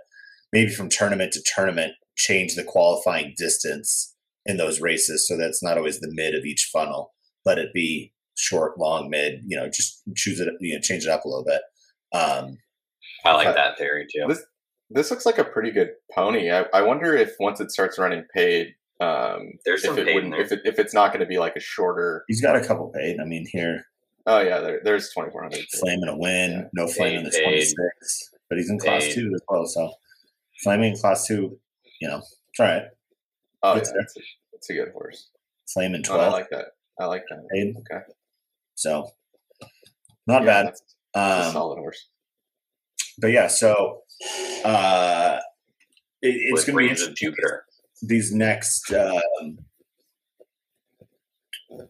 maybe 0.51 0.69
from 0.69 0.89
tournament 0.89 1.31
to 1.31 1.41
tournament 1.55 1.93
change 2.17 2.55
the 2.55 2.63
qualifying 2.65 3.33
distance 3.37 4.13
in 4.45 4.57
those 4.57 4.81
races 4.81 5.25
so 5.25 5.37
that's 5.37 5.63
not 5.63 5.77
always 5.77 6.01
the 6.01 6.11
mid 6.11 6.35
of 6.35 6.43
each 6.43 6.69
funnel 6.73 7.13
let 7.45 7.57
it 7.57 7.73
be 7.73 8.11
short 8.35 8.77
long 8.77 9.09
mid 9.09 9.41
you 9.47 9.55
know 9.55 9.67
just 9.67 10.01
choose 10.17 10.41
it 10.41 10.49
you 10.59 10.73
know 10.73 10.81
change 10.81 11.05
it 11.05 11.09
up 11.09 11.23
a 11.23 11.29
little 11.29 11.45
bit 11.45 11.61
um 12.13 12.57
I 13.23 13.33
like 13.33 13.55
that 13.55 13.77
theory 13.77 14.07
too. 14.11 14.25
This 14.27 14.43
this 14.93 15.09
looks 15.11 15.25
like 15.25 15.37
a 15.37 15.43
pretty 15.43 15.71
good 15.71 15.91
pony. 16.13 16.51
I, 16.51 16.65
I 16.73 16.81
wonder 16.81 17.15
if 17.15 17.31
once 17.39 17.59
it 17.59 17.71
starts 17.71 17.97
running 17.99 18.23
paid, 18.33 18.73
um, 18.99 19.51
There's 19.65 19.83
if 19.83 19.89
some 19.91 19.97
it 19.99 20.05
paid 20.05 20.09
in 20.09 20.15
wouldn't, 20.15 20.33
there. 20.33 20.41
if 20.41 20.51
it 20.51 20.61
if 20.65 20.79
it's 20.79 20.93
not 20.93 21.09
going 21.11 21.21
to 21.21 21.25
be 21.25 21.37
like 21.39 21.55
a 21.55 21.59
shorter. 21.59 22.23
he's 22.27 22.41
got 22.41 22.55
a 22.55 22.61
couple 22.65 22.89
paid 22.89 23.19
i 23.19 23.25
mean 23.25 23.45
here 23.51 23.83
Oh 24.27 24.39
yeah, 24.41 24.59
there, 24.59 24.79
there's 24.83 25.11
twenty 25.11 25.31
four 25.31 25.41
hundred. 25.41 25.65
flame 25.79 25.99
and 26.03 26.09
a 26.11 26.15
win 26.17 26.51
Yeah. 26.51 26.63
no 26.73 26.87
flame 26.87 27.17
in 27.17 27.23
the 27.23 27.31
Paid, 27.31 27.43
26 27.43 28.29
but 28.49 28.57
he's 28.59 28.69
in 28.69 28.77
class 28.77 29.05
Paid. 29.07 29.15
two 29.15 29.31
as 29.33 29.41
well 29.49 29.65
so 29.65 29.91
flaming 30.63 30.93
in 30.93 30.97
class 30.99 31.25
two 31.25 31.57
you 31.99 32.07
know 32.07 32.17
it's 32.17 32.59
all 32.59 32.65
right 32.67 32.83
Oh 33.63 33.73
yeah, 33.73 33.79
It's 33.79 33.89
it's 33.95 34.17
a, 34.17 34.19
it's 34.53 34.69
a 34.69 34.73
good 34.73 34.91
horse. 34.91 35.29
flame 35.73 35.95
in 35.95 36.01
Oh, 36.09 36.15
12 36.15 36.21
I 36.21 36.27
like 36.31 36.49
that. 36.51 36.65
I 36.99 37.05
like 37.05 37.23
that. 37.29 37.39
paid. 37.53 37.75
Okay. 37.77 38.03
So 38.75 39.09
not 40.27 40.41
Yeah, 40.43 40.45
bad. 40.47 40.65
that's- 40.67 40.81
that's 41.13 41.43
a 41.45 41.47
Um, 41.47 41.53
solid 41.53 41.77
horse. 41.77 42.07
but 43.19 43.27
yeah, 43.31 43.47
so 43.47 44.01
uh, 44.65 45.39
it, 46.21 46.35
it's 46.35 46.65
going 46.65 46.77
to 46.77 46.83
be 46.83 46.89
interesting 46.89 47.15
Jupiter. 47.15 47.65
these 48.01 48.31
next 48.33 48.91
um, 48.93 49.57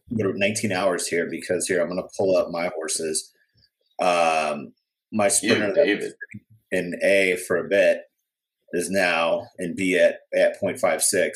what 0.09 0.35
19 0.35 0.71
hours 0.71 1.07
here 1.07 1.27
because 1.29 1.67
here 1.67 1.81
I'm 1.81 1.89
going 1.89 2.01
to 2.01 2.09
pull 2.17 2.35
up 2.35 2.49
my 2.49 2.69
horses. 2.75 3.31
Um, 4.01 4.73
my 5.11 5.27
sprinter 5.27 5.73
that 5.73 5.85
David. 5.85 6.13
in 6.71 6.95
A 7.03 7.37
for 7.47 7.57
a 7.57 7.67
bit 7.67 8.01
is 8.73 8.89
now 8.89 9.47
in 9.59 9.75
B 9.75 9.97
at 9.97 10.19
at 10.33 10.61
0.56. 10.61 11.31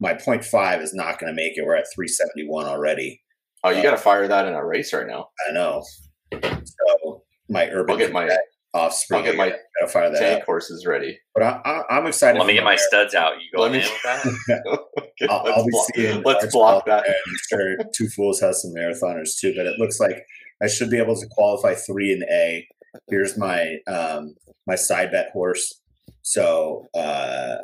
My 0.00 0.14
0.5 0.14 0.82
is 0.82 0.94
not 0.94 1.18
going 1.18 1.30
to 1.30 1.36
make 1.36 1.56
it. 1.56 1.64
We're 1.64 1.76
at 1.76 1.86
371 1.94 2.66
already. 2.66 3.20
Oh, 3.62 3.70
you 3.70 3.82
got 3.82 3.90
to 3.90 3.98
fire 3.98 4.26
that 4.26 4.46
in 4.46 4.54
a 4.54 4.64
race 4.64 4.94
right 4.94 5.06
now. 5.06 5.28
I 5.48 5.52
know. 5.52 5.84
So 6.32 7.22
my 7.48 7.68
urban 7.68 7.92
I'll 7.92 7.98
get 7.98 8.12
my 8.12 8.26
offspring. 8.74 9.20
I'll 9.20 9.26
get 9.26 9.36
my 9.36 9.48
gotta- 9.80 9.92
fire 9.92 10.10
that 10.10 10.18
Tank 10.18 10.40
up. 10.40 10.46
horses 10.46 10.86
ready. 10.86 11.18
But 11.34 11.42
I, 11.44 11.82
I'm 11.90 12.06
excited. 12.06 12.38
Let 12.38 12.46
me 12.46 12.54
get 12.54 12.64
my 12.64 12.70
Marathon. 12.76 12.86
studs 12.88 13.14
out. 13.14 13.32
You 13.40 13.48
go 13.56 13.62
Let 13.62 13.74
in 13.74 13.80
me- 13.80 13.88
with 13.88 14.02
that? 14.46 14.86
I'll, 15.30 15.42
let's 15.44 15.56
I'll 15.58 15.64
be 15.64 15.70
block, 15.70 15.86
seeing. 15.94 16.22
let's 16.22 16.52
block 16.52 16.86
that. 16.86 17.04
I'm 17.08 17.34
sure 17.48 17.76
Two 17.94 18.08
Fools 18.08 18.40
has 18.40 18.62
some 18.62 18.72
marathoners 18.72 19.38
too, 19.38 19.52
but 19.56 19.66
it 19.66 19.78
looks 19.78 19.98
like 20.00 20.24
I 20.62 20.66
should 20.68 20.90
be 20.90 20.98
able 20.98 21.16
to 21.16 21.26
qualify 21.30 21.74
three 21.74 22.12
in 22.12 22.22
A. 22.30 22.66
Here's 23.08 23.36
my 23.38 23.76
um, 23.86 24.34
my 24.66 24.74
side 24.74 25.10
bet 25.12 25.30
horse. 25.32 25.80
So 26.22 26.86
uh, 26.94 27.56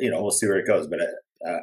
you 0.00 0.10
know 0.10 0.20
we'll 0.22 0.30
see 0.32 0.46
where 0.46 0.58
it 0.58 0.66
goes, 0.66 0.86
but 0.86 1.00
uh, 1.00 1.58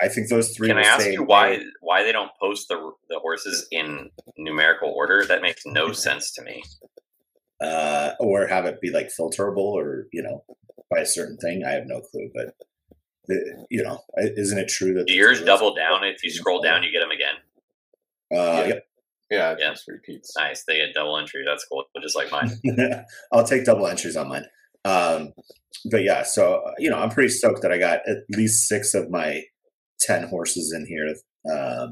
I 0.00 0.08
think 0.08 0.28
those 0.28 0.50
three. 0.56 0.68
Can 0.68 0.78
I 0.78 0.82
ask 0.82 1.06
you 1.06 1.22
why 1.24 1.60
why 1.80 2.02
they 2.02 2.12
don't 2.12 2.30
post 2.40 2.68
the 2.68 2.90
the 3.08 3.18
horses 3.20 3.66
in 3.70 4.10
numerical 4.38 4.90
order? 4.90 5.24
That 5.26 5.42
makes 5.42 5.62
no 5.66 5.92
sense 5.92 6.32
to 6.32 6.42
me. 6.42 6.62
Uh, 7.60 8.12
or 8.20 8.46
have 8.46 8.64
it 8.66 8.80
be 8.80 8.90
like 8.90 9.08
filterable 9.08 9.58
or 9.58 10.06
you 10.12 10.22
know 10.22 10.44
by 10.90 11.00
a 11.00 11.06
certain 11.06 11.36
thing. 11.38 11.64
I 11.64 11.70
have 11.72 11.86
no 11.86 12.00
clue, 12.00 12.30
but 12.34 12.54
the, 13.26 13.66
you 13.70 13.82
know, 13.82 14.00
isn't 14.16 14.58
it 14.58 14.68
true 14.68 14.94
that 14.94 15.06
Do 15.06 15.12
yours 15.14 15.42
double 15.42 15.74
down? 15.74 16.02
If 16.04 16.24
you 16.24 16.30
scroll 16.30 16.60
down, 16.62 16.82
you 16.82 16.90
get 16.90 17.00
them 17.00 17.10
again. 17.10 17.34
Uh, 18.32 18.66
Yeah. 18.68 18.74
Yeah, 19.30 19.56
Yeah. 19.60 19.70
just 19.70 19.86
repeats. 19.86 20.34
Nice. 20.36 20.64
They 20.64 20.78
get 20.78 20.92
double 20.94 21.16
entry. 21.16 21.44
That's 21.46 21.64
cool. 21.64 21.84
Just 22.02 22.16
like 22.16 22.32
mine. 22.32 22.50
I'll 23.32 23.44
take 23.46 23.64
double 23.64 23.86
entries 23.86 24.16
on 24.16 24.28
mine. 24.28 24.44
Um, 24.84 25.32
but 25.92 26.02
yeah, 26.02 26.24
so 26.24 26.54
uh, 26.66 26.72
you 26.78 26.90
know, 26.90 26.98
I'm 26.98 27.10
pretty 27.10 27.28
stoked 27.28 27.62
that 27.62 27.70
I 27.70 27.78
got 27.78 28.00
at 28.08 28.16
least 28.30 28.66
six 28.66 28.92
of 28.94 29.08
my 29.10 29.42
ten 30.00 30.24
horses 30.24 30.72
in 30.72 30.84
here 30.86 31.06
um, 31.08 31.54
Yeah, 31.54 31.86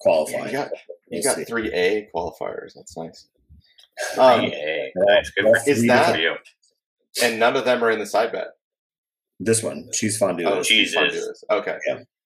qualifying. 0.00 0.46
you 0.46 0.52
got 0.52 0.70
you 1.10 1.22
We'll 1.24 1.34
got 1.36 1.46
three 1.46 1.72
A 1.72 2.08
qualifiers. 2.14 2.72
That's 2.74 2.94
nice. 2.98 3.28
Um, 4.16 4.42
Yay. 4.42 4.92
well, 4.94 5.06
nice. 5.16 5.30
Good 5.30 5.44
for, 5.44 5.70
Is 5.70 5.86
that- 5.86 6.12
for 6.14 6.20
you. 6.20 6.34
and 7.22 7.38
none 7.40 7.56
of 7.56 7.64
them 7.64 7.82
are 7.82 7.90
in 7.90 7.98
the 7.98 8.06
side 8.06 8.32
bet. 8.32 8.48
This 9.40 9.62
one, 9.62 9.88
cheese 9.92 10.16
fondue. 10.18 10.44
Oh, 10.46 10.60
is- 10.60 10.66
cheese 10.68 10.94
fun 10.94 11.06
is. 11.06 11.12
to 11.14 11.20
this. 11.20 11.44
Okay, 11.50 11.76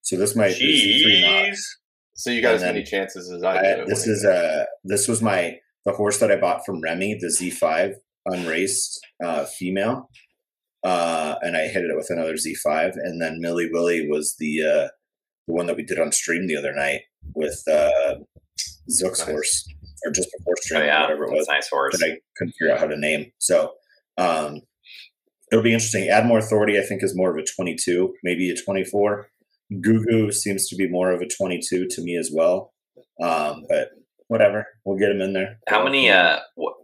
so 0.02 0.16
this 0.16 0.35
might 0.37 0.50
is 0.52 0.56
three 0.58 1.20
knots. 1.22 1.78
So 2.14 2.30
you 2.30 2.42
got 2.42 2.54
And 2.54 2.56
as 2.56 2.62
many 2.62 2.85
chances 2.85 3.30
as 3.30 3.42
I 3.42 3.58
I, 3.58 3.76
do. 3.76 3.85
this 3.87 4.06
is 4.06 4.24
uh 4.24 4.64
this 4.85 5.08
was 5.08 5.22
my 5.22 5.58
the 5.85 5.92
horse 5.92 6.18
that 6.20 6.30
I 6.30 6.37
bought 6.37 6.64
from 6.64 6.80
Remy, 6.80 7.18
the 7.20 7.26
Z5 7.28 7.94
unraced 8.26 9.00
uh, 9.24 9.44
female, 9.46 10.08
uh, 10.85 11.35
and 11.42 11.56
I 11.56 11.66
hit 11.68 11.85
it 11.85 11.96
with 11.96 12.08
another 12.11 12.35
Z5, 12.35 12.92
and 12.96 13.20
then 13.20 13.40
Millie 13.40 13.68
Willie 13.72 14.06
was 14.08 14.37
the 14.38 14.62
uh, 14.62 14.88
the 15.48 15.54
one 15.54 15.66
that 15.66 15.76
we 15.76 15.82
did 15.85 15.98
on 15.98 16.12
stream 16.12 16.46
the 16.46 16.56
other 16.56 16.72
night 16.74 17.00
with 17.35 17.62
uh, 17.68 18.14
Zook's 18.90 19.20
Nice. 19.20 19.28
horse, 19.28 19.68
or 20.04 20.12
just 20.12 20.28
before 20.36 20.54
Oh, 20.56 20.60
stream, 20.62 20.82
or 20.82 20.84
yeah. 20.86 21.02
whatever 21.02 21.24
it 21.24 21.32
was 21.32 21.48
nice 21.48 21.68
horse. 21.68 21.98
that 21.98 22.06
I 22.06 22.18
couldn't 22.36 22.52
figure 22.52 22.72
out 22.72 22.80
how 22.80 22.86
to 22.86 22.96
name. 22.96 23.32
So 23.38 23.72
um, 24.18 24.60
it'll 25.50 25.64
be 25.64 25.72
interesting. 25.72 26.08
Add 26.08 26.26
more 26.26 26.38
authority, 26.38 26.78
I 26.78 26.82
think, 26.82 27.02
is 27.02 27.16
more 27.16 27.30
of 27.30 27.36
a 27.36 27.44
22, 27.44 28.14
maybe 28.22 28.50
a 28.50 28.56
24. 28.56 29.28
Gugu 29.74 30.32
seems 30.32 30.68
to 30.68 30.76
be 30.76 30.88
more 30.88 31.10
of 31.12 31.20
a 31.20 31.26
22 31.26 31.86
to 31.88 32.02
me 32.02 32.16
as 32.16 32.30
well. 32.32 32.72
Um, 33.22 33.64
but 33.68 33.90
whatever, 34.28 34.66
we'll 34.84 34.98
get 34.98 35.10
him 35.10 35.20
in 35.20 35.32
there. 35.32 35.58
How 35.68 35.84
many? 35.84 36.10
Uh, 36.10 36.40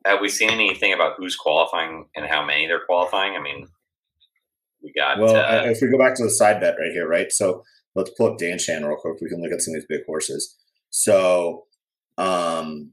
have 0.06 0.20
we 0.20 0.28
seen 0.28 0.50
anything 0.50 0.92
about 0.92 1.14
who's 1.18 1.36
qualifying 1.36 2.06
and 2.16 2.26
how 2.26 2.44
many 2.44 2.66
they're 2.66 2.84
qualifying? 2.86 3.34
I 3.36 3.40
mean, 3.42 3.66
we 4.82 4.92
got. 4.92 5.18
Well, 5.18 5.36
uh, 5.36 5.64
if 5.70 5.80
we 5.82 5.88
go 5.90 5.98
back 5.98 6.14
to 6.16 6.24
the 6.24 6.30
side 6.30 6.60
bet 6.60 6.76
right 6.78 6.92
here, 6.92 7.08
right? 7.08 7.30
So 7.32 7.62
let's 7.94 8.10
pull 8.16 8.32
up 8.32 8.38
Dan 8.38 8.58
Shan 8.58 8.84
real 8.84 8.96
quick. 8.96 9.20
We 9.20 9.28
can 9.28 9.42
look 9.42 9.52
at 9.52 9.60
some 9.60 9.74
of 9.74 9.80
these 9.80 9.86
big 9.88 10.06
horses. 10.06 10.56
So 10.90 11.64
um, 12.16 12.92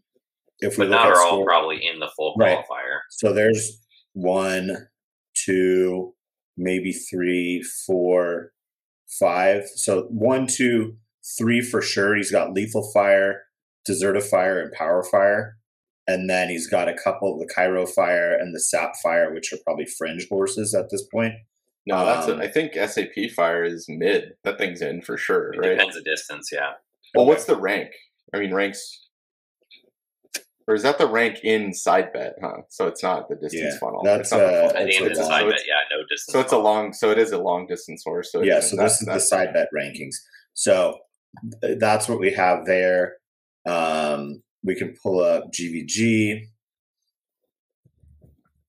if 0.66 0.78
we 0.78 0.86
but 0.86 0.92
look 0.92 1.00
not 1.00 1.08
at 1.08 1.14
are 1.14 1.22
all 1.22 1.30
score- 1.38 1.46
probably 1.46 1.86
in 1.86 2.00
the 2.00 2.10
full 2.16 2.36
Right. 2.38 2.58
qualifier. 2.58 3.00
So 3.12 3.34
there's 3.34 3.80
one, 4.14 4.88
two, 5.36 6.14
maybe 6.58 6.92
three, 6.92 7.64
four, 7.86 8.52
five. 9.20 9.64
So 9.76 10.04
one, 10.10 10.48
two, 10.48 10.98
three 11.38 11.62
for 11.62 11.82
sure. 11.82 12.16
He's 12.16 12.32
got 12.32 12.54
lethal 12.54 12.90
fire, 12.94 13.44
deserta 13.88 14.22
fire, 14.22 14.60
and 14.60 14.72
power 14.72 15.04
fire. 15.04 15.58
And 16.08 16.30
then 16.30 16.50
he's 16.50 16.68
got 16.68 16.88
a 16.88 16.94
couple 16.94 17.34
of 17.34 17.40
the 17.40 17.52
Cairo 17.54 17.86
fire 17.88 18.36
and 18.36 18.54
the 18.54 18.60
sap 18.60 18.94
fire, 19.02 19.34
which 19.34 19.52
are 19.52 19.58
probably 19.66 19.86
fringe 19.88 20.28
horses 20.30 20.76
at 20.76 20.90
this 20.92 21.04
point. 21.08 21.34
no, 21.88 22.06
that's. 22.06 22.28
um, 22.28 22.40
a, 22.40 22.44
I 22.44 22.48
think 22.48 22.74
SAP 22.76 23.32
fire 23.36 23.64
is 23.64 23.86
mid. 23.90 24.34
That 24.44 24.58
thing's 24.60 24.82
in 24.82 25.02
for 25.02 25.18
sure, 25.18 25.52
It 25.54 25.60
right? 25.60 25.70
depends 25.72 25.96
the 25.96 26.04
distance. 26.04 26.50
Yeah. 26.52 26.74
Well, 27.16 27.26
what's 27.26 27.46
the 27.46 27.56
rank? 27.56 27.90
I 28.34 28.40
mean, 28.40 28.54
ranks. 28.54 29.05
Or 30.68 30.74
is 30.74 30.82
that 30.82 30.98
the 30.98 31.08
rank 31.08 31.42
in 31.44 31.74
side 31.74 32.12
bet? 32.12 32.34
Huh. 32.42 32.62
So 32.70 32.88
it's 32.88 33.04
not 33.04 33.30
the 33.30 33.36
distance 33.36 33.74
Yeah, 33.74 33.80
funnel. 33.80 34.02
that's, 34.04 34.22
it's 34.22 34.32
not 34.32 34.38
the 34.40 34.46
uh, 34.46 34.68
funnel. 34.70 34.70
I 34.82 34.86
think 34.90 35.02
It's 35.02 35.10
it's 35.12 35.20
a 35.20 35.22
a 35.22 35.24
long- 35.24 35.30
side 35.30 35.40
so 35.42 35.46
bet. 35.46 35.54
it's- 35.60 35.68
Yeah, 35.68 35.98
no 35.98 36.04
distance. 36.10 36.34
So 36.34 36.40
it's 36.40 36.52
a 36.54 36.58
long. 36.58 36.94
So 36.94 37.12
it 37.12 37.18
is 37.20 37.32
a 37.32 37.38
long 37.38 37.68
distance 37.68 38.04
horse. 38.04 38.32
So 38.32 38.42
yeah, 38.42 38.60
so 38.62 38.76
that- 38.76 38.84
this 38.84 39.00
is 39.02 39.08
the 39.08 39.20
side 39.20 39.54
bet 39.54 39.68
rankings. 39.76 40.16
So 40.54 40.98
th- 41.62 41.78
that's 41.80 42.10
what 42.10 42.20
we 42.20 42.32
have 42.34 42.66
there. 42.66 43.18
Um, 43.68 44.42
we 44.64 44.74
can 44.76 44.96
pull 45.04 45.20
up 45.24 45.52
GVG. 45.52 46.48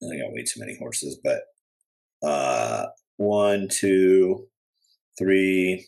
I 0.03 0.19
got 0.19 0.33
way 0.33 0.43
too 0.45 0.61
many 0.61 0.77
horses, 0.79 1.19
but 1.25 1.41
uh, 2.23 2.87
one, 3.17 3.69
two, 3.69 4.47
three, 5.19 5.87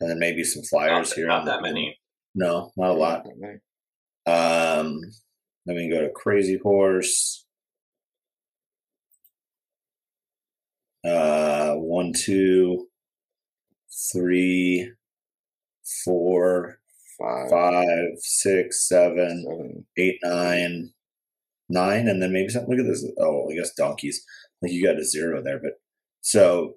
and 0.00 0.10
then 0.10 0.18
maybe 0.18 0.44
some 0.44 0.60
Not, 0.60 0.68
flyers 0.68 1.12
here. 1.14 1.26
not 1.26 1.46
that 1.46 1.62
many. 1.62 1.98
No, 2.34 2.70
not 2.76 2.90
a 2.90 2.94
lot. 2.94 3.26
Um, 4.26 5.00
we 5.66 5.74
can 5.74 5.90
go 5.90 6.00
to 6.02 6.10
Crazy 6.10 6.58
Horse. 6.62 7.44
Uh, 11.04 11.74
one, 11.74 12.12
two, 12.12 12.88
three, 14.12 14.90
four, 16.04 16.78
Five, 17.18 17.50
five, 17.50 18.08
six, 18.18 18.88
seven, 18.88 19.44
seven. 19.48 19.86
eight, 19.98 20.18
nine, 20.24 20.90
nine, 21.68 22.08
and 22.08 22.22
then 22.22 22.32
maybe 22.32 22.48
something. 22.48 22.70
Look 22.76 22.84
at 22.84 22.90
this. 22.90 23.06
Oh, 23.20 23.50
I 23.50 23.54
guess 23.54 23.74
donkeys. 23.74 24.24
I 24.62 24.66
think 24.66 24.74
you 24.74 24.84
got 24.84 24.98
a 24.98 25.04
zero 25.04 25.42
there, 25.42 25.60
but 25.62 25.74
so 26.22 26.74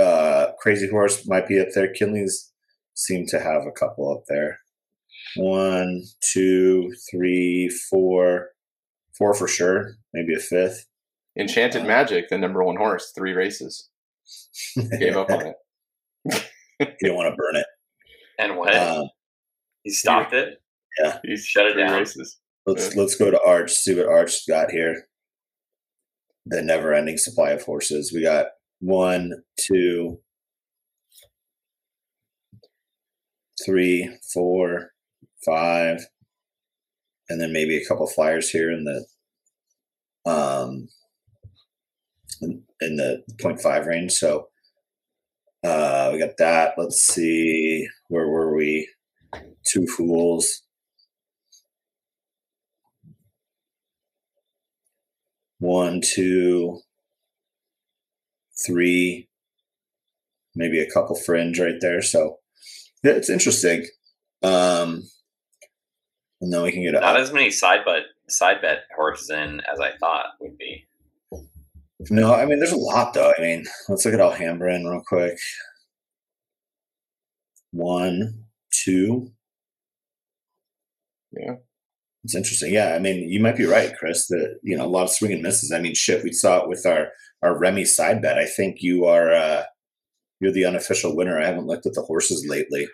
uh, 0.00 0.48
Crazy 0.60 0.88
Horse 0.88 1.26
might 1.28 1.48
be 1.48 1.60
up 1.60 1.68
there. 1.74 1.92
Kinley's 1.92 2.52
seem 2.94 3.26
to 3.28 3.40
have 3.40 3.62
a 3.66 3.72
couple 3.72 4.12
up 4.12 4.24
there. 4.28 4.60
One, 5.36 6.02
two, 6.32 6.92
three, 7.10 7.68
four, 7.90 8.48
four 9.16 9.34
for 9.34 9.48
sure. 9.48 9.92
Maybe 10.14 10.34
a 10.34 10.38
fifth. 10.38 10.86
Enchanted 11.38 11.82
Uh, 11.82 11.86
Magic, 11.86 12.28
the 12.30 12.38
number 12.38 12.64
one 12.64 12.76
horse, 12.76 13.12
three 13.14 13.32
races. 13.32 13.88
Gave 14.98 15.16
up 15.16 15.30
on 15.30 15.46
it. 15.46 15.54
you 16.80 17.08
don't 17.08 17.16
want 17.16 17.30
to 17.32 17.36
burn 17.36 17.56
it. 17.56 17.66
And 18.38 18.56
what? 18.56 18.74
Um, 18.74 19.08
he 19.82 19.90
stopped 19.90 20.32
it. 20.32 20.60
Yeah. 20.98 21.18
He's 21.24 21.44
Shut 21.44 21.66
it 21.66 21.74
three 21.74 21.82
down. 21.84 21.98
races. 21.98 22.38
let's 22.66 22.94
Yeah. 22.94 23.02
let's 23.02 23.16
go 23.16 23.30
to 23.30 23.40
Arch. 23.46 23.72
See 23.72 23.94
what 23.94 24.08
Arch 24.08 24.46
got 24.48 24.70
here. 24.70 25.06
The 26.46 26.62
never-ending 26.62 27.18
supply 27.18 27.50
of 27.50 27.62
horses. 27.62 28.12
We 28.14 28.22
got 28.22 28.46
one, 28.80 29.32
two, 29.58 30.20
three, 33.64 34.16
four, 34.32 34.90
five, 35.44 36.06
and 37.28 37.40
then 37.40 37.52
maybe 37.52 37.76
a 37.76 37.86
couple 37.86 38.06
flyers 38.06 38.50
here 38.50 38.70
in 38.70 38.84
the 38.84 39.06
um 40.30 40.88
in, 42.80 42.96
the 42.96 43.22
0.5 43.40 43.86
range. 43.86 44.12
So 44.12 44.48
uh 45.64 46.10
we 46.12 46.18
got 46.18 46.36
that. 46.38 46.74
Let's 46.76 47.00
see 47.00 47.86
where 48.08 48.28
were 48.28 48.54
we? 48.54 48.88
Two 49.66 49.86
fools. 49.86 50.62
One, 55.58 56.02
two, 56.02 56.80
three, 58.64 59.28
maybe 60.54 60.80
a 60.80 60.90
couple 60.90 61.16
fringe 61.16 61.58
right 61.58 61.80
there. 61.80 62.02
So 62.02 62.38
it's 63.02 63.30
interesting. 63.30 63.86
Um, 64.42 65.04
and 66.40 66.52
then 66.52 66.62
we 66.62 66.72
can 66.72 66.82
get 66.82 66.92
Not 66.92 67.16
a, 67.16 67.20
as 67.20 67.32
many 67.32 67.50
side 67.50 67.84
bet 67.84 68.04
side 68.28 68.60
bet 68.60 68.84
horses 68.96 69.30
in 69.30 69.60
as 69.72 69.80
I 69.80 69.92
thought 69.98 70.26
would 70.40 70.58
be. 70.58 70.84
no. 72.10 72.34
I 72.34 72.44
mean, 72.46 72.58
there's 72.58 72.72
a 72.72 72.76
lot 72.76 73.14
though. 73.14 73.32
I 73.36 73.40
mean, 73.40 73.64
let's 73.88 74.04
look 74.04 74.14
at 74.14 74.20
Alhambra 74.20 74.74
in 74.74 74.86
real 74.86 75.02
quick. 75.06 75.38
One, 77.72 78.44
two. 78.70 79.30
Yeah. 81.32 81.56
It's 82.24 82.34
interesting. 82.34 82.72
Yeah, 82.74 82.94
I 82.94 82.98
mean, 82.98 83.28
you 83.28 83.38
might 83.38 83.56
be 83.56 83.66
right, 83.66 83.94
Chris. 83.96 84.26
That 84.26 84.58
you 84.62 84.76
know 84.76 84.84
a 84.84 84.88
lot 84.88 85.04
of 85.04 85.10
swing 85.10 85.32
and 85.32 85.42
misses. 85.42 85.70
I 85.70 85.78
mean, 85.78 85.94
shit, 85.94 86.24
we 86.24 86.32
saw 86.32 86.60
it 86.62 86.68
with 86.68 86.84
our 86.84 87.12
our 87.42 87.56
Remy 87.56 87.84
side 87.84 88.20
bet. 88.20 88.36
I 88.36 88.46
think 88.46 88.82
you 88.82 89.04
are 89.04 89.32
uh 89.32 89.62
you're 90.40 90.52
the 90.52 90.64
unofficial 90.64 91.14
winner. 91.16 91.40
I 91.40 91.46
haven't 91.46 91.68
looked 91.68 91.86
at 91.86 91.94
the 91.94 92.02
horses 92.02 92.44
lately. 92.48 92.88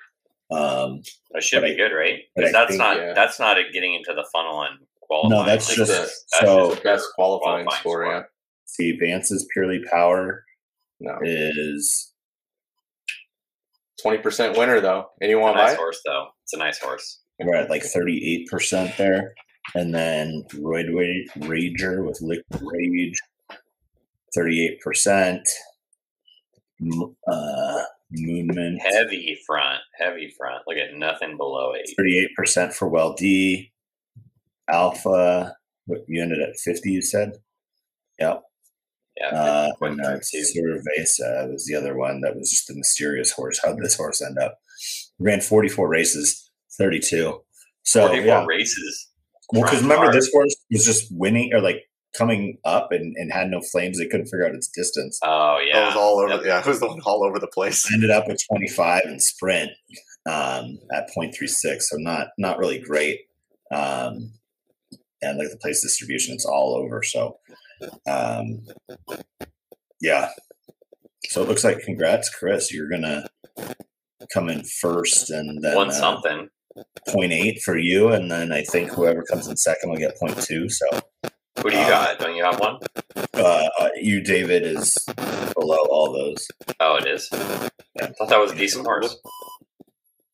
Um, 0.53 1.03
That 1.33 1.43
should 1.43 1.63
be 1.63 1.73
I- 1.73 1.77
good, 1.77 1.93
right? 1.95 2.21
Because 2.37 2.53
that's 2.53 2.69
think, 2.71 2.79
not 2.79 2.97
yeah. 2.97 3.13
that's 3.15 3.39
not 3.41 3.59
a 3.59 3.65
getting 3.73 3.95
into 3.95 4.13
the 4.15 4.27
funnel 4.33 4.63
and 4.63 4.79
qualifying. 5.01 5.31
No, 5.41 5.47
that's 5.47 5.69
Like, 5.69 5.77
just- 5.79 5.91
this- 5.91 6.25
that's 6.33 6.45
so- 6.45 6.71
just 6.71 6.83
Best 6.85 7.03
pure 7.05 7.13
qualifying 7.15 7.71
score, 7.71 8.07
yeah. 8.07 8.23
See, 8.67 8.93
Vance's 8.99 9.47
purely 9.53 9.81
power 9.91 10.45
No. 11.01 11.19
is 11.23 12.13
20% 14.03 14.57
winner, 14.57 14.81
though. 14.81 15.11
It's 15.21 15.31
Anyone 15.31 15.51
a 15.51 15.55
buy 15.55 15.67
nice 15.69 15.77
horse, 15.77 16.01
though. 16.05 16.29
It's 16.45 16.53
a 16.55 16.57
nice 16.59 16.79
horse. 16.79 17.21
we're 17.39 17.55
at 17.57 17.71
like 17.71 17.83
thirty 17.83 18.35
eight 18.35 18.49
percent 18.49 18.97
there, 18.97 19.35
and 19.75 19.95
then 19.95 20.45
Roid 20.55 20.93
Wa- 20.93 21.47
Rager 21.49 22.07
with 22.07 22.21
Liquid 22.21 22.63
Rage, 22.63 23.19
thirty 24.35 24.65
eight 24.67 24.81
percent. 24.81 25.47
Uh, 27.29 27.83
Moonman, 28.17 28.77
Heavy 28.79 29.39
front, 29.47 29.81
heavy 29.99 30.33
front. 30.37 30.63
Look 30.67 30.77
at 30.77 30.95
nothing 30.97 31.37
below 31.37 31.75
eight. 31.75 31.95
thirty 31.97 32.19
eight 32.19 32.35
percent 32.37 32.73
for 32.75 32.89
Well 32.89 33.15
D. 33.15 33.73
Alpha, 34.69 35.55
what 35.87 36.01
you 36.09 36.23
ended 36.23 36.41
at 36.41 36.57
fifty? 36.59 36.93
You 36.93 37.03
said. 37.03 37.33
Yep. 38.19 38.43
Yeah, 39.21 39.29
Uh, 39.29 39.73
50.52. 39.81 39.89
and 39.91 40.01
uh, 40.01 40.19
Cerveza 40.21 41.53
was 41.53 41.67
the 41.67 41.75
other 41.75 41.97
one 41.97 42.21
that 42.23 42.35
was 42.35 42.51
just 42.51 42.71
a 42.71 42.75
mysterious 42.75 43.31
horse. 43.31 43.61
How 43.63 43.73
did 43.75 43.83
this 43.85 43.97
horse 43.97 44.23
end 44.23 44.39
up? 44.39 44.59
Ran 45.19 45.41
44 45.43 45.87
races, 45.87 46.51
32. 46.79 47.39
So, 47.83 48.07
44 48.09 48.27
yeah. 48.27 48.45
races. 48.47 49.09
Well, 49.53 49.65
because 49.65 49.83
remember, 49.83 50.05
hard. 50.05 50.15
this 50.15 50.31
horse 50.33 50.55
was 50.71 50.87
just 50.87 51.09
winning 51.11 51.53
or 51.53 51.61
like 51.61 51.83
coming 52.17 52.59
up 52.65 52.93
and, 52.93 53.15
and 53.17 53.33
had 53.33 53.49
no 53.49 53.61
flames. 53.61 53.99
They 53.99 54.07
couldn't 54.07 54.27
figure 54.27 54.47
out 54.47 54.55
its 54.55 54.69
distance. 54.69 55.19
Oh 55.23 55.59
It 55.61 55.69
yeah, 55.69 55.87
was 55.87 55.97
all 55.97 56.19
over. 56.21 56.35
Yep. 56.35 56.43
Yeah, 56.45 56.61
it 56.61 56.67
was 56.67 56.81
the 56.81 56.89
one 56.89 57.01
all 57.05 57.25
over 57.25 57.39
the 57.39 57.47
place. 57.49 57.91
Ended 57.93 58.11
up 58.11 58.27
with 58.27 58.43
25 58.47 59.03
in 59.07 59.21
sprint 59.21 59.71
um, 60.27 60.79
at 60.93 61.09
0.36. 61.17 61.83
So, 61.83 61.97
not 61.99 62.29
not 62.39 62.59
really 62.59 62.81
great. 62.81 63.21
Um, 63.73 64.33
and 65.23 65.39
like 65.39 65.51
the 65.51 65.59
place 65.61 65.83
distribution, 65.83 66.35
it's 66.35 66.45
all 66.45 66.75
over. 66.75 67.03
So, 67.03 67.39
um, 68.07 68.63
yeah. 70.01 70.29
So 71.29 71.43
it 71.43 71.49
looks 71.49 71.65
like 71.65 71.81
congrats, 71.81 72.29
Chris. 72.29 72.73
You're 72.73 72.91
gonna 72.91 73.27
come 74.33 74.49
in 74.49 74.65
first, 74.65 75.31
and 75.31 75.63
then 75.63 75.77
won 75.77 75.89
uh, 75.89 75.93
something. 75.93 76.49
0.8 77.09 77.61
for 77.61 77.77
you, 77.77 78.09
and 78.09 78.31
then 78.31 78.51
I 78.51 78.63
think 78.63 78.91
whoever 78.91 79.23
comes 79.23 79.47
in 79.47 79.57
second 79.57 79.91
will 79.91 79.99
get 79.99 80.19
0.2. 80.23 80.71
So 80.71 80.87
Who 81.63 81.71
do 81.71 81.77
you 81.77 81.83
um, 81.83 81.89
got? 81.89 82.19
Don't 82.19 82.37
you 82.37 82.45
have 82.45 82.59
one? 82.61 82.79
uh, 83.35 83.69
uh, 83.81 83.89
you, 83.97 84.23
David, 84.23 84.65
is 84.65 84.97
below 85.55 85.79
all 85.91 86.13
those. 86.13 86.47
Oh, 86.81 86.97
it 86.97 87.07
is. 87.07 87.29
Yeah. 87.33 87.69
I 88.01 88.07
thought 88.09 88.29
that 88.31 88.39
was 88.41 88.53
a 88.53 88.57
decent 88.57 88.85
horse. 88.87 89.17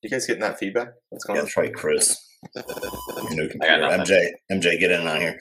You 0.03 0.11
guys 0.11 0.27
getting 0.27 0.43
that 0.43 0.59
feedback? 0.59 0.89
What's 1.11 1.25
going 1.25 1.37
Yeah, 1.37 1.41
on? 1.43 1.47
that's 1.47 1.57
right, 1.57 1.75
Chris. 1.75 2.17
Your 2.55 3.31
new 3.35 3.51
I 3.61 3.79
got 3.79 4.01
computer. 4.01 4.31
MJ, 4.51 4.53
MJ, 4.53 4.79
get 4.81 4.91
in 4.93 5.07
on 5.07 5.21
here. 5.21 5.41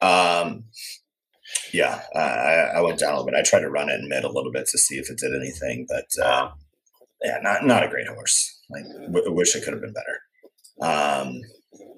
Um, 0.00 0.64
yeah, 1.72 2.02
I, 2.14 2.20
I 2.20 2.54
I 2.76 2.80
went 2.80 2.98
down 2.98 3.12
a 3.12 3.16
little 3.16 3.26
bit. 3.26 3.34
I 3.34 3.42
tried 3.42 3.60
to 3.60 3.70
run 3.70 3.90
it 3.90 4.00
in 4.00 4.08
mid 4.08 4.24
a 4.24 4.30
little 4.32 4.52
bit 4.52 4.66
to 4.68 4.78
see 4.78 4.96
if 4.96 5.10
it 5.10 5.18
did 5.18 5.34
anything, 5.34 5.86
but 5.88 6.06
uh, 6.24 6.46
Um, 6.46 6.52
yeah, 7.22 7.38
not 7.42 7.64
not 7.66 7.84
a 7.84 7.88
great 7.88 8.06
horse. 8.08 8.60
Like, 8.70 8.84
w- 9.12 9.32
wish 9.32 9.54
it 9.56 9.64
could 9.64 9.72
have 9.74 9.82
been 9.82 9.92
better. 9.94 10.20
Um, 10.80 11.40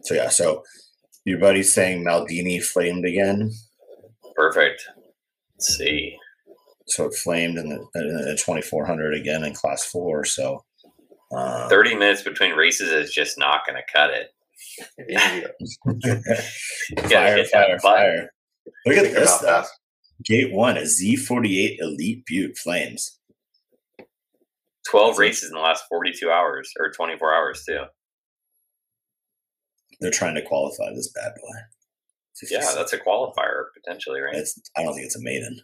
so 0.03 0.14
yeah, 0.14 0.29
so 0.29 0.62
your 1.24 1.38
buddy's 1.38 1.72
saying 1.72 2.04
Maldini 2.04 2.62
flamed 2.62 3.04
again. 3.04 3.50
perfect. 4.35 4.83
Let's 5.54 5.76
see. 5.76 6.16
So 6.87 7.06
it 7.06 7.14
flamed 7.14 7.59
in 7.59 7.68
the, 7.68 7.76
in 7.94 8.16
the 8.16 8.38
2400 8.44 9.14
again 9.14 9.44
in 9.44 9.54
class 9.54 9.85
four. 9.85 10.24
So 10.24 10.64
um, 11.37 11.68
30 11.68 11.94
minutes 11.96 12.22
between 12.22 12.52
races 12.56 12.90
is 12.90 13.12
just 13.12 13.38
not 13.38 13.66
going 13.66 13.76
to 13.76 13.92
cut 13.92 14.11
it. 14.11 14.30
Yeah. 15.09 15.46
Fire, 17.09 17.44
fire, 17.44 17.78
fire. 17.80 18.30
Look 18.87 18.96
at 18.96 19.02
Think 19.04 19.14
this 19.14 19.28
about 19.28 19.38
stuff. 19.40 19.68
Gate 20.24 20.52
one, 20.52 20.76
a 20.76 20.83
Z48 20.83 21.76
Elite 21.80 22.24
Butte 22.26 22.56
Flames. 22.59 23.18
12 24.90 25.18
races 25.18 25.48
in 25.50 25.54
the 25.54 25.61
last 25.61 25.85
42 25.88 26.30
hours 26.30 26.70
or 26.78 26.90
24 26.90 27.35
hours, 27.35 27.64
too. 27.66 27.85
They're 30.00 30.10
trying 30.10 30.34
to 30.36 30.42
qualify 30.42 30.92
this 30.94 31.12
bad 31.14 31.32
boy. 31.34 31.58
Yeah, 32.50 32.60
that's 32.74 32.92
a 32.94 32.98
qualifier 32.98 33.64
potentially, 33.74 34.20
right? 34.20 34.34
It's, 34.34 34.58
I 34.76 34.82
don't 34.82 34.94
think 34.94 35.04
it's 35.04 35.16
a 35.16 35.22
maiden. 35.22 35.60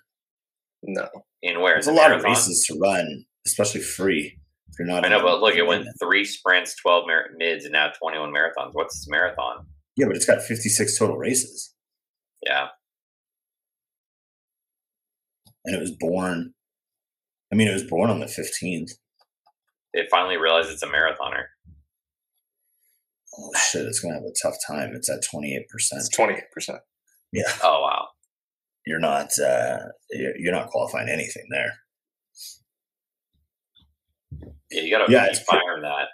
No. 0.83 1.09
In 1.42 1.61
where? 1.61 1.75
There's 1.75 1.87
a 1.87 1.90
In 1.90 1.96
the 1.96 2.03
lot 2.03 2.12
of 2.12 2.22
races 2.22 2.66
to 2.68 2.79
run, 2.79 3.25
especially 3.46 3.81
free. 3.81 4.38
If 4.68 4.79
you're 4.79 4.87
not, 4.87 5.07
I 5.07 5.09
know, 5.09 5.22
but 5.22 5.40
look, 5.40 5.55
it 5.55 5.66
went 5.66 5.83
maiden. 5.83 5.94
three 5.99 6.25
sprints, 6.25 6.77
12 6.83 7.05
mar- 7.07 7.27
mids, 7.38 7.64
and 7.64 7.72
now 7.72 7.90
21 7.99 8.31
marathons. 8.31 8.70
What's 8.72 8.99
this 8.99 9.09
marathon? 9.09 9.64
Yeah, 9.96 10.07
but 10.07 10.16
it's 10.16 10.27
got 10.27 10.42
56 10.42 10.99
total 10.99 11.16
races, 11.16 11.72
Yeah. 12.44 12.66
and 15.64 15.75
it 15.75 15.81
was 15.81 15.92
born. 15.99 16.53
I 17.53 17.57
mean, 17.57 17.68
it 17.68 17.72
was 17.72 17.85
born 17.85 18.11
on 18.11 18.20
the 18.20 18.27
15th. 18.27 18.90
They 19.94 20.07
finally 20.11 20.37
realized 20.37 20.70
it's 20.70 20.83
a 20.83 20.87
marathoner. 20.87 21.44
Oh 23.38 23.51
shit! 23.55 23.87
It's 23.87 24.01
gonna 24.01 24.14
have 24.14 24.25
a 24.25 24.33
tough 24.42 24.57
time. 24.66 24.94
It's 24.94 25.11
at 25.11 25.22
28 25.31 25.68
percent. 25.68 26.01
It's 26.01 26.16
28%. 26.16 26.79
Yeah, 27.33 27.42
Oh, 27.62 27.83
wow. 27.83 28.09
you're 28.87 28.99
not. 29.01 29.31
Uh, 29.38 29.79
you're 30.11 30.37
you're 30.38 30.55
not 30.55 30.68
qualifying 30.68 31.09
anything 31.09 31.44
there. 31.51 31.72
Yeah, 34.70 34.83
you 34.83 34.90
got 34.90 35.07
to 35.07 35.12
Yeah, 35.12 35.22
keep 35.25 35.31
it's 35.37 35.44
pre- 35.49 35.59
that 35.83 36.07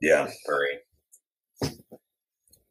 Yeah, 0.00 0.28
furry. 0.46 0.78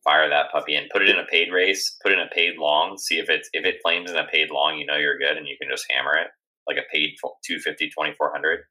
Fire 0.04 0.30
that 0.30 0.52
puppy 0.52 0.76
and 0.76 0.90
put 0.92 1.04
it 1.04 1.10
in 1.10 1.18
a 1.20 1.26
paid 1.26 1.52
race. 1.52 1.96
Put 2.02 2.12
it 2.12 2.20
in 2.20 2.26
a 2.26 2.30
paid 2.34 2.58
long. 2.58 2.98
See 2.98 3.20
if 3.20 3.30
it's 3.30 3.50
if 3.54 3.66
it 3.66 3.76
flames 3.84 4.10
in 4.10 4.18
a 4.18 4.26
paid 4.26 4.50
long, 4.50 4.78
you 4.80 4.86
know 4.86 4.96
you're 4.98 5.20
good, 5.20 5.38
and 5.38 5.48
you 5.48 5.56
can 5.62 5.70
just 5.70 5.86
hammer 5.92 6.16
it 6.18 6.28
like 6.68 6.78
a 6.78 6.88
paid 6.94 7.12
tw- 7.18 7.38
250, 7.46 7.88
2400, 7.90 8.62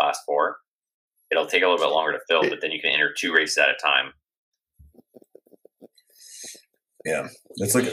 class 0.00 0.18
four. 0.26 0.56
It'll 1.32 1.46
take 1.46 1.62
a 1.64 1.66
little 1.68 1.84
bit 1.84 1.92
longer 1.92 2.12
to 2.12 2.20
fill, 2.28 2.48
but 2.48 2.60
then 2.60 2.70
you 2.70 2.80
can 2.80 2.90
enter 2.92 3.12
two 3.12 3.32
races 3.34 3.58
at 3.58 3.70
a 3.70 3.74
time. 3.82 4.12
yeah. 7.04 7.28
Let's 7.58 7.72
this 7.74 7.84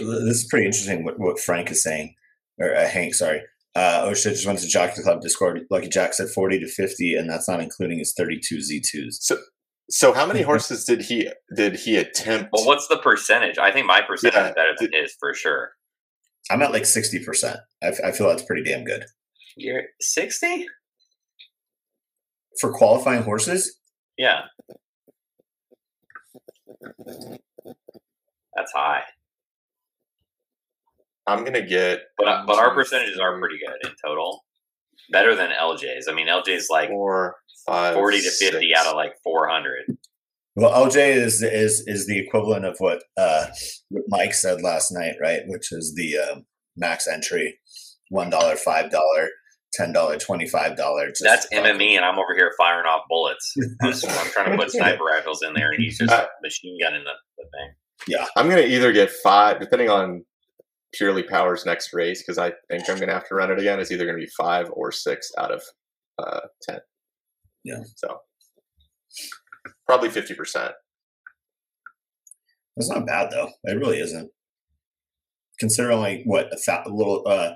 is 0.43 0.47
pretty 0.49 0.65
interesting. 0.67 1.03
What, 1.03 1.19
what 1.19 1.39
Frank 1.39 1.71
is 1.71 1.81
saying, 1.83 2.13
or 2.59 2.75
uh, 2.75 2.87
Hank, 2.87 3.15
sorry. 3.15 3.41
Uh, 3.75 4.01
oh 4.03 4.13
shit! 4.13 4.33
Just 4.33 4.45
went 4.45 4.59
to 4.59 4.67
Jockey 4.67 5.01
Club 5.01 5.21
Discord. 5.21 5.61
Lucky 5.69 5.87
Jack 5.89 6.13
said 6.13 6.29
40 6.29 6.59
to 6.59 6.67
50, 6.67 7.15
and 7.15 7.29
that's 7.29 7.47
not 7.47 7.61
including 7.61 7.99
his 7.99 8.13
32 8.17 8.57
Z2s. 8.57 9.15
So, 9.21 9.37
so 9.89 10.13
how 10.13 10.25
many 10.25 10.41
horses 10.51 10.85
did 10.85 11.01
he 11.01 11.29
did 11.55 11.75
he 11.75 11.97
attempt? 11.97 12.49
Well, 12.53 12.65
what's 12.65 12.87
the 12.87 12.97
percentage? 12.97 13.57
I 13.57 13.71
think 13.71 13.85
my 13.87 14.01
percentage 14.01 14.35
Yeah, 14.35 14.49
is 14.49 14.55
better 14.55 14.73
than 14.79 14.89
his 14.93 15.15
for 15.19 15.33
sure. 15.33 15.71
I'm 16.51 16.61
at 16.61 16.71
like 16.71 16.85
60 16.85 17.23
percent. 17.25 17.57
I, 17.83 17.87
f- 17.87 17.99
I 18.03 18.11
feel 18.11 18.27
that's 18.27 18.43
pretty 18.43 18.63
damn 18.63 18.83
good 18.83 19.05
You're 19.57 19.83
sixty? 20.01 20.65
For 22.59 22.71
qualifying 22.71 23.23
horses. 23.23 23.77
Yeah, 24.17 24.41
that's 28.55 28.71
high. 28.73 29.03
I'm 31.27 31.43
gonna 31.43 31.65
get 31.65 32.01
But 32.17 32.27
uh, 32.27 32.43
but 32.47 32.57
our 32.57 32.73
percentages 32.73 33.19
are 33.19 33.37
pretty 33.39 33.57
good 33.59 33.89
in 33.89 33.95
total. 34.03 34.43
Better 35.11 35.35
than 35.35 35.49
LJ's. 35.51 36.07
I 36.07 36.13
mean, 36.13 36.27
LJ's 36.27 36.67
like 36.69 36.89
four, 36.89 37.35
five, 37.65 37.93
forty 37.93 38.17
to 38.19 38.29
fifty 38.29 38.69
six. 38.69 38.79
out 38.79 38.87
of 38.87 38.95
like 38.95 39.13
four 39.23 39.47
hundred. 39.47 39.97
Well, 40.55 40.87
LJ 40.87 41.15
is 41.15 41.41
is 41.41 41.83
is 41.87 42.07
the 42.07 42.19
equivalent 42.19 42.65
of 42.65 42.75
what 42.79 43.03
uh, 43.15 43.47
what 43.89 44.03
Mike 44.07 44.33
said 44.33 44.61
last 44.61 44.91
night, 44.91 45.15
right? 45.21 45.41
Which 45.47 45.71
is 45.71 45.93
the 45.95 46.17
um 46.17 46.45
max 46.75 47.07
entry, 47.07 47.59
one 48.09 48.29
dollar, 48.29 48.55
five 48.55 48.89
dollar, 48.91 49.29
ten 49.73 49.91
dollar, 49.93 50.17
twenty 50.17 50.47
five 50.47 50.75
dollar. 50.77 51.11
That's 51.21 51.47
MME, 51.53 51.95
and 51.95 52.05
I'm 52.05 52.17
over 52.19 52.35
here 52.35 52.53
firing 52.57 52.85
off 52.85 53.03
bullets. 53.09 53.53
I'm, 53.81 53.93
trying 54.31 54.51
to 54.51 54.57
put 54.57 54.71
sniper 54.71 55.03
rifles 55.03 55.41
in 55.43 55.53
there, 55.53 55.71
and 55.71 55.81
he's 55.81 55.97
just 55.97 56.11
Uh, 56.11 56.27
machine 56.43 56.77
gunning 56.81 57.03
the, 57.03 57.13
the 57.37 57.43
thing. 57.43 57.73
Yeah, 58.07 58.25
I'm 58.35 58.49
gonna 58.49 58.61
either 58.61 58.91
get 58.91 59.09
five, 59.11 59.59
depending 59.59 59.89
on 59.89 60.25
purely 60.93 61.23
Power's 61.23 61.65
next 61.65 61.93
race, 61.93 62.21
because 62.23 62.37
I 62.37 62.53
think 62.69 62.89
I'm 62.89 62.99
gonna 62.99 63.13
have 63.13 63.27
to 63.27 63.35
run 63.35 63.51
it 63.51 63.59
again. 63.59 63.79
It's 63.79 63.91
either 63.91 64.05
gonna 64.05 64.17
be 64.17 64.29
five 64.37 64.69
or 64.71 64.91
six 64.91 65.31
out 65.37 65.51
of 65.51 65.61
uh, 66.17 66.41
ten. 66.67 66.79
Yeah. 67.63 67.79
So 67.95 68.19
probably 69.85 70.09
fifty 70.09 70.33
percent. 70.33 70.71
That's 72.77 72.89
not 72.89 73.05
bad 73.05 73.29
though. 73.31 73.49
It 73.65 73.77
really 73.77 73.99
isn't. 73.99 74.31
Considering 75.59 75.97
only 75.97 76.21
what 76.25 76.53
a, 76.53 76.57
fa- 76.57 76.83
a 76.85 76.89
little 76.89 77.23
uh, 77.27 77.51
w- 77.51 77.55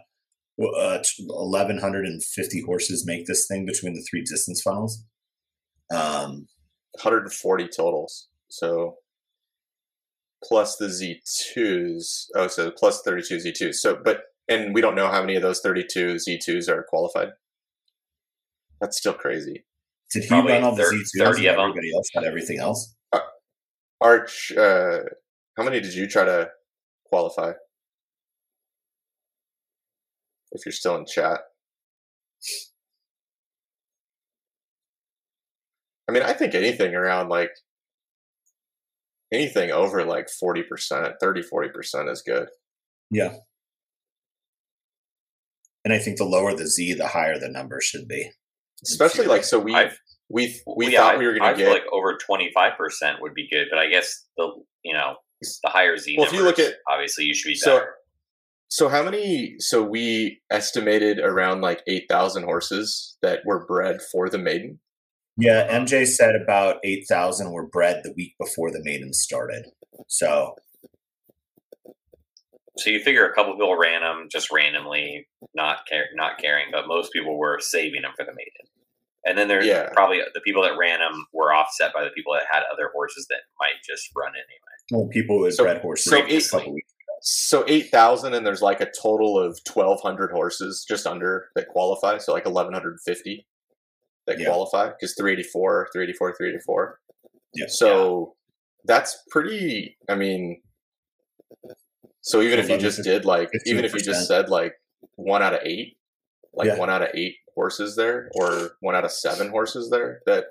uh, 0.62 0.99
eleven 1.30 1.78
hundred 1.78 2.06
and 2.06 2.24
fifty 2.24 2.62
horses 2.62 3.06
make 3.06 3.26
this 3.26 3.47
thing 3.47 3.66
between 3.66 3.93
the 3.93 4.01
three 4.10 4.22
distance 4.24 4.62
funnels. 4.62 5.04
Um, 5.91 6.47
140 6.95 7.68
totals. 7.68 8.28
So 8.49 8.97
plus 10.43 10.76
the 10.78 10.86
Z2s. 10.88 12.26
Oh, 12.36 12.47
so 12.47 12.72
plus 12.72 13.01
32 13.01 13.38
Z2s. 13.38 13.76
So, 13.76 13.99
but, 14.04 14.24
and 14.47 14.74
we 14.74 14.82
don't 14.82 14.95
know 14.95 15.08
how 15.08 15.22
many 15.22 15.36
of 15.36 15.41
those 15.41 15.60
32 15.62 16.16
Z2s 16.16 16.70
are 16.70 16.84
qualified. 16.84 17.30
That's 18.82 18.97
still 18.97 19.14
crazy. 19.14 19.66
did 20.12 20.24
he 20.24 20.30
Probably 20.30 20.54
run 20.54 20.64
all 20.64 20.76
the 20.76 20.84
thir- 20.84 20.91
Z2s 20.93 21.10
30 21.18 21.47
and 21.47 21.58
of 21.58 21.64
'em. 21.64 21.70
everybody 21.70 21.93
else 21.95 22.08
had 22.14 22.24
everything 22.26 22.60
else? 22.60 22.95
Arch, 24.01 24.51
uh, 24.58 24.99
How 25.58 25.64
many 25.64 25.80
did 25.80 25.93
you 25.93 26.08
try 26.08 26.26
to 26.26 26.49
qualify? 27.06 27.54
If 30.54 30.66
you're 30.66 30.72
still 30.74 30.95
in 30.95 31.06
chat. 31.06 31.41
I 36.08 36.12
mean, 36.12 36.24
I 36.24 36.34
think 36.34 36.54
anything 36.54 36.93
around 36.95 37.30
like 37.30 37.51
anything 39.32 39.72
over 39.72 40.04
like 40.06 40.28
40%, 40.28 41.14
30, 41.20 41.41
40% 41.41 42.12
is 42.12 42.22
good. 42.22 42.47
Yeah. 43.10 43.36
And 45.86 45.93
I 45.93 45.99
think 45.99 46.18
the 46.18 46.24
lower 46.26 46.56
the 46.56 46.68
Z, 46.68 46.93
the 46.93 47.08
higher 47.08 47.39
the 47.39 47.49
number 47.49 47.80
should 47.82 48.08
be. 48.08 48.30
Especially 48.84 49.26
like, 49.26 49.43
so 49.43 49.60
we, 49.60 49.74
I've- 49.74 49.95
we, 50.30 50.56
we 50.78 50.91
yeah, 50.91 50.99
thought 50.99 51.20
we 51.20 51.26
were 51.28 51.38
going 51.38 51.51
to 51.54 51.58
get, 51.58 51.70
like 51.72 51.84
over 51.91 52.18
twenty 52.18 52.49
five 52.56 52.78
percent 52.78 53.18
would 53.22 53.34
be 53.36 53.47
good, 53.51 53.68
but 53.70 53.78
I 53.78 53.88
guess 53.88 54.26
the 54.38 54.49
you 54.84 54.93
know 54.93 55.16
the 55.64 55.70
higher 55.70 55.95
Z 55.97 56.16
Well, 56.18 56.26
if 56.26 56.34
you 56.34 56.41
look 56.43 56.58
at- 56.60 56.76
obviously 56.89 57.26
you 57.26 57.36
should 57.36 57.49
be 57.49 57.60
better. 57.64 57.80
so 57.80 57.86
how 58.89 59.03
many, 59.03 59.55
so 59.59 59.84
we 59.84 60.41
estimated 60.49 61.19
around 61.19 61.61
like 61.61 61.82
8,000 61.88 62.43
horses 62.43 63.17
that 63.21 63.41
were 63.45 63.65
bred 63.65 63.99
for 64.11 64.30
the 64.30 64.38
maiden. 64.39 64.80
Yeah, 65.38 65.67
MJ 65.69 66.05
said 66.07 66.36
about 66.36 66.78
8,000 66.84 67.51
were 67.51 67.67
bred 67.67 68.01
the 68.03 68.13
week 68.15 68.34
before 68.39 68.71
the 68.71 68.82
maiden 68.84 69.13
started. 69.13 69.65
So, 70.07 70.55
So 72.78 72.89
you 72.89 72.99
figure 72.99 73.30
a 73.30 73.34
couple 73.36 73.53
people 73.53 73.78
ran 73.78 74.01
them 74.01 74.28
just 74.32 74.51
randomly, 74.51 75.28
not 75.53 75.86
care, 75.88 76.05
not 76.15 76.39
caring, 76.39 76.67
but 76.71 76.88
most 76.88 77.13
people 77.13 77.38
were 77.38 77.59
saving 77.59 78.01
them 78.01 78.13
for 78.17 78.26
the 78.26 78.34
maiden. 78.34 78.65
And 79.26 79.38
then 79.38 79.47
there's 79.47 79.67
Yeah. 79.67 79.89
probably 79.93 80.21
the 80.34 80.41
people 80.41 80.63
that 80.63 80.76
ran 80.76 80.99
them 80.99 81.28
were 81.34 81.53
offset 81.53 81.93
by 81.93 82.03
the 82.03 82.09
people 82.09 82.34
that 82.34 82.45
had 82.51 82.63
other 82.74 82.89
horses 82.93 83.28
that 83.30 83.41
might 83.59 83.76
just 83.88 84.09
run 84.15 84.30
anyway. 84.34 84.59
well, 84.91 85.07
people 85.07 85.38
who 85.38 85.45
had 85.45 85.53
So- 85.53 85.63
bred 85.63 85.82
horses 85.82 86.11
so 86.11 86.17
a 86.17 86.26
eight- 86.26 86.41
So 87.26 87.63
8,000 87.69 88.34
and 88.34 88.45
there's 88.45 88.61
like 88.61 88.82
a 88.82 88.91
total 89.01 89.39
of 89.39 89.57
1,200 89.65 90.30
horses 90.32 90.86
just 90.86 91.07
under 91.07 91.47
that 91.55 91.69
qualify. 91.69 92.17
So 92.17 92.34
like 92.34 92.43
1,150 92.45 93.47
that 94.28 94.39
Yeah. 94.39 94.47
qualify 94.47 94.89
because 94.89 95.15
384, 95.15 95.88
384, 95.93 96.36
384. 96.36 96.99
Yeah. 97.53 97.67
So 97.69 98.36
that's 98.84 99.24
pretty, 99.30 99.97
I 100.09 100.15
mean, 100.15 100.61
so 102.19 102.41
even 102.41 102.59
if 102.59 102.67
you 102.69 102.78
just 102.78 103.01
did 103.03 103.24
like, 103.24 103.49
even 103.65 103.86
if 103.86 103.93
you 103.93 104.01
just 104.01 104.28
said 104.28 104.49
like 104.49 104.74
one 105.15 105.41
out 105.41 105.53
of 105.53 105.61
eight, 105.63 105.97
like 106.53 106.67
Yeah. 106.67 106.78
one 106.78 106.89
out 106.89 107.03
of 107.03 107.09
eight 107.13 107.38
horses 107.55 107.95
there 107.95 108.30
or 108.36 108.71
one 108.82 108.95
out 108.95 109.05
of 109.05 109.11
seven 109.13 109.49
horses 109.49 109.89
there 109.89 110.21
that 110.26 110.47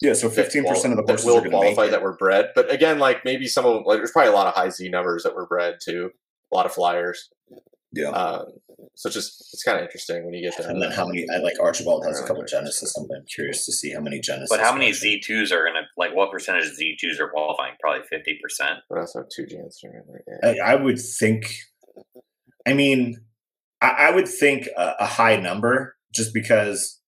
Yeah, 0.00 0.12
so 0.12 0.28
15% 0.28 0.36
of 0.36 0.44
the 0.44 0.62
qual- 0.62 0.94
that 0.96 1.08
horses 1.08 1.26
will 1.26 1.36
are 1.36 1.40
going 1.40 1.50
make 1.52 1.60
qualify 1.74 1.84
it. 1.84 1.90
that 1.92 2.02
were 2.02 2.16
bred. 2.16 2.50
But 2.54 2.70
again, 2.72 2.98
like 2.98 3.24
maybe 3.24 3.46
some 3.46 3.64
of 3.64 3.74
them, 3.74 3.84
like 3.84 3.98
there's 3.98 4.10
probably 4.10 4.32
a 4.32 4.34
lot 4.34 4.46
of 4.46 4.54
high 4.54 4.68
Z 4.68 4.88
numbers 4.88 5.22
that 5.22 5.34
were 5.34 5.46
bred 5.46 5.78
too. 5.82 6.10
A 6.52 6.54
lot 6.56 6.66
of 6.66 6.72
flyers. 6.72 7.30
Yeah. 7.92 8.08
Um, 8.08 8.46
so 8.96 9.06
it's 9.08 9.14
just 9.14 9.52
it's 9.54 9.62
kind 9.62 9.78
of 9.78 9.84
interesting 9.84 10.24
when 10.24 10.34
you 10.34 10.42
get 10.42 10.56
to 10.60 10.68
and 10.68 10.80
then 10.82 10.90
how 10.90 11.06
many, 11.06 11.26
I 11.32 11.38
like 11.38 11.54
Archibald 11.60 12.04
has 12.06 12.20
a 12.20 12.26
couple 12.26 12.44
Genesis. 12.44 12.94
I'm 12.96 13.06
I'm 13.16 13.24
curious 13.24 13.64
to 13.66 13.72
see 13.72 13.92
how 13.92 14.00
many 14.00 14.20
Genesis. 14.20 14.50
But 14.50 14.60
how 14.60 14.72
many 14.72 14.92
Z 14.92 15.20
twos 15.24 15.52
are 15.52 15.64
gonna 15.64 15.86
like? 15.96 16.14
What 16.14 16.30
percentage 16.30 16.66
of 16.66 16.74
Z 16.74 16.96
twos 17.00 17.18
are 17.20 17.28
qualifying? 17.28 17.74
Probably 17.80 18.02
fifty 18.10 18.38
percent. 18.42 18.80
But 18.88 18.98
also 18.98 19.20
have 19.20 19.28
two 19.30 19.44
Janster 19.44 19.84
in 19.94 20.02
there? 20.42 20.56
I, 20.64 20.72
I 20.72 20.74
would 20.76 20.98
think. 21.00 21.54
I 22.66 22.72
mean, 22.74 23.16
I, 23.80 23.88
I 23.90 24.10
would 24.10 24.28
think 24.28 24.66
a, 24.76 24.94
a 25.00 25.06
high 25.06 25.36
number, 25.36 25.96
just 26.12 26.32
because 26.34 27.00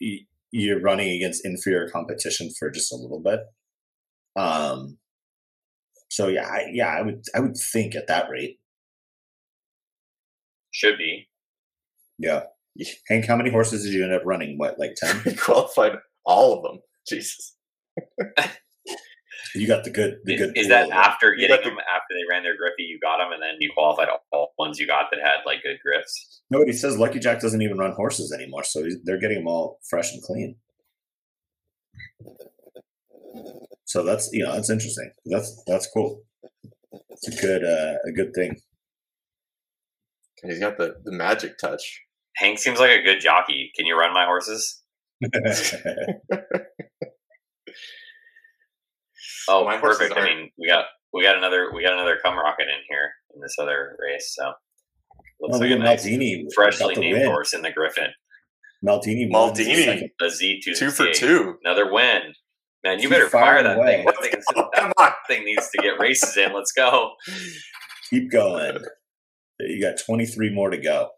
y- 0.00 0.20
you're 0.56 0.80
running 0.80 1.10
against 1.10 1.44
inferior 1.44 1.88
competition 1.88 2.48
for 2.56 2.70
just 2.70 2.92
a 2.92 2.96
little 2.96 3.20
bit. 3.20 3.40
Um. 4.36 4.98
So 6.10 6.28
yeah, 6.28 6.46
I, 6.46 6.70
yeah, 6.72 6.88
I 6.88 7.02
would, 7.02 7.24
I 7.34 7.40
would 7.40 7.56
think 7.56 7.96
at 7.96 8.06
that 8.06 8.30
rate. 8.30 8.58
Should 10.70 10.96
be. 10.96 11.28
Yeah. 12.18 12.44
Hank, 13.08 13.26
how 13.26 13.36
many 13.36 13.50
horses 13.50 13.82
did 13.82 13.92
you 13.92 14.04
end 14.04 14.12
up 14.12 14.22
running? 14.24 14.56
What, 14.56 14.78
like 14.78 14.94
ten? 14.96 15.36
Qualified 15.38 15.98
all 16.24 16.56
of 16.56 16.62
them. 16.62 16.80
Jesus. 17.08 17.56
You 19.56 19.68
got 19.68 19.84
the 19.84 19.90
good, 19.90 20.18
the 20.24 20.34
Is, 20.34 20.40
good. 20.40 20.58
is 20.58 20.68
that 20.68 20.86
of 20.86 20.90
after 20.92 21.32
You 21.32 21.42
getting 21.46 21.56
got 21.56 21.62
the- 21.64 21.70
them 21.70 21.78
after 21.78 22.12
they 22.12 22.24
ran 22.28 22.42
their 22.42 22.56
griffy? 22.56 22.82
You 22.82 22.98
got 23.00 23.18
them, 23.18 23.30
and 23.32 23.40
then 23.40 23.54
you 23.60 23.70
qualified 23.72 24.08
all 24.32 24.52
ones 24.58 24.80
you 24.80 24.86
got 24.86 25.06
that 25.12 25.20
had 25.22 25.36
like 25.46 25.62
good 25.62 25.78
griffs. 25.84 26.42
Nobody 26.50 26.72
says 26.72 26.98
Lucky 26.98 27.20
Jack 27.20 27.40
doesn't 27.40 27.62
even 27.62 27.78
run 27.78 27.92
horses 27.92 28.32
anymore, 28.32 28.64
so 28.64 28.82
he's, 28.82 28.96
they're 29.04 29.20
getting 29.20 29.38
them 29.38 29.46
all 29.46 29.78
fresh 29.88 30.12
and 30.12 30.20
clean. 30.22 30.56
So 33.84 34.02
that's 34.04 34.28
you 34.32 34.42
know 34.44 34.52
that's 34.54 34.70
interesting. 34.70 35.12
That's 35.26 35.62
that's 35.68 35.88
cool. 35.94 36.22
It's 37.10 37.28
a 37.28 37.40
good 37.40 37.64
uh, 37.64 37.94
a 38.08 38.12
good 38.12 38.34
thing. 38.34 38.56
He's 40.42 40.58
got 40.58 40.76
the, 40.78 40.96
the 41.04 41.12
magic 41.12 41.58
touch. 41.58 42.02
Hank 42.36 42.58
seems 42.58 42.80
like 42.80 42.90
a 42.90 43.02
good 43.02 43.20
jockey. 43.20 43.70
Can 43.76 43.86
you 43.86 43.96
run 43.96 44.12
my 44.12 44.24
horses? 44.26 44.82
Oh, 49.48 49.64
My 49.64 49.78
perfect. 49.78 50.12
I 50.16 50.20
aren't- 50.20 50.36
mean, 50.36 50.50
we 50.58 50.68
got 50.68 50.86
we 51.12 51.22
got 51.22 51.36
another 51.36 51.70
we 51.74 51.82
got 51.82 51.92
another 51.92 52.18
cum 52.24 52.36
rocket 52.38 52.62
in 52.68 52.80
here 52.88 53.12
in 53.34 53.40
this 53.40 53.56
other 53.60 53.96
race. 54.00 54.34
So 54.36 54.52
looks 55.40 55.56
oh, 55.56 55.58
like 55.60 55.70
look 55.70 55.78
a 55.78 55.82
at 55.82 55.84
nice, 55.84 56.06
Maldini, 56.06 56.44
freshly 56.54 56.94
got 56.94 56.94
the 56.96 57.00
named 57.00 57.18
win. 57.18 57.26
horse 57.26 57.52
in 57.54 57.62
the 57.62 57.70
Griffin. 57.72 58.10
Maldini, 58.84 59.30
won 59.30 59.54
the 59.54 59.64
Maldini. 59.64 59.84
second- 59.84 60.10
A 60.22 60.30
Z 60.30 60.60
two 60.64 60.74
Two 60.74 60.90
for 60.90 61.10
two. 61.12 61.56
Another 61.64 61.90
win. 61.92 62.34
Man, 62.84 62.96
you 62.98 63.02
Keep 63.08 63.10
better 63.10 63.28
fire 63.30 63.62
that 63.62 63.78
away. 63.78 63.96
thing. 63.96 64.04
That, 64.06 64.20
thing 64.20 64.32
is- 64.38 64.44
Come 64.54 64.68
that 64.74 64.92
on. 64.98 65.12
thing 65.26 65.44
needs 65.44 65.70
to 65.70 65.78
get 65.82 65.98
races 65.98 66.36
in. 66.36 66.52
Let's 66.52 66.72
go. 66.72 67.12
Keep 68.10 68.30
going. 68.30 68.78
You 69.60 69.80
got 69.80 69.98
23 70.04 70.50
more 70.50 70.68
to 70.68 70.76
go. 70.76 71.08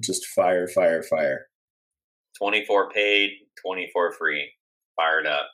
Just 0.00 0.26
fire, 0.26 0.66
fire, 0.68 1.02
fire. 1.02 1.46
24 2.38 2.90
paid, 2.90 3.30
24 3.64 4.12
free. 4.12 4.50
Fired 4.96 5.26
up. 5.26 5.46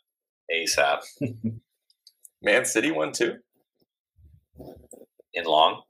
ASAP. 0.54 1.00
Man 2.42 2.64
City 2.64 2.90
won 2.90 3.12
too. 3.12 3.36
In 5.34 5.44
long. 5.44 5.82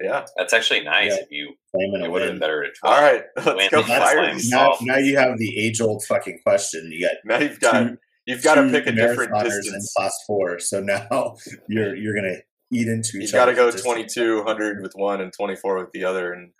Yeah. 0.00 0.24
That's 0.36 0.52
actually 0.52 0.82
nice 0.82 1.10
Yeah. 1.12 1.22
if 1.22 1.30
you 1.30 1.54
Claiming 1.74 2.02
it 2.04 2.10
would 2.10 2.22
have 2.22 2.32
been 2.32 2.38
better 2.40 2.62
to 2.64 2.70
All 2.82 2.96
12. 2.96 3.12
right. 3.12 3.22
Let's 3.36 3.56
Win. 3.56 3.68
go 3.70 3.82
fire 3.82 4.16
fine. 4.32 4.40
Now, 4.48 4.76
now 4.82 4.96
you 4.98 5.16
have 5.18 5.38
the 5.38 5.58
age 5.58 5.80
old 5.80 6.04
fucking 6.04 6.40
question. 6.44 6.88
You 6.92 7.06
got 7.08 7.16
Now 7.24 7.38
you've 7.44 7.60
got 7.60 7.82
two- 7.88 7.98
you've 8.26 8.42
got 8.42 8.56
to 8.56 8.70
pick 8.70 8.86
a 8.86 8.92
different 8.92 9.32
marathoners 9.32 9.62
distance. 9.62 9.94
in 9.96 10.02
class 10.02 10.16
four. 10.26 10.58
So 10.58 10.80
now 10.80 11.36
you're 11.68 11.94
you're 11.96 12.14
gonna 12.14 12.36
eat 12.72 12.88
into 12.88 13.18
each 13.18 13.22
You've 13.24 13.32
got 13.32 13.46
to 13.46 13.54
go 13.54 13.70
2200 13.70 14.82
with 14.82 14.92
one 14.94 15.20
and 15.20 15.32
24 15.32 15.78
with 15.78 15.92
the 15.92 16.04
other, 16.04 16.32
and 16.32 16.52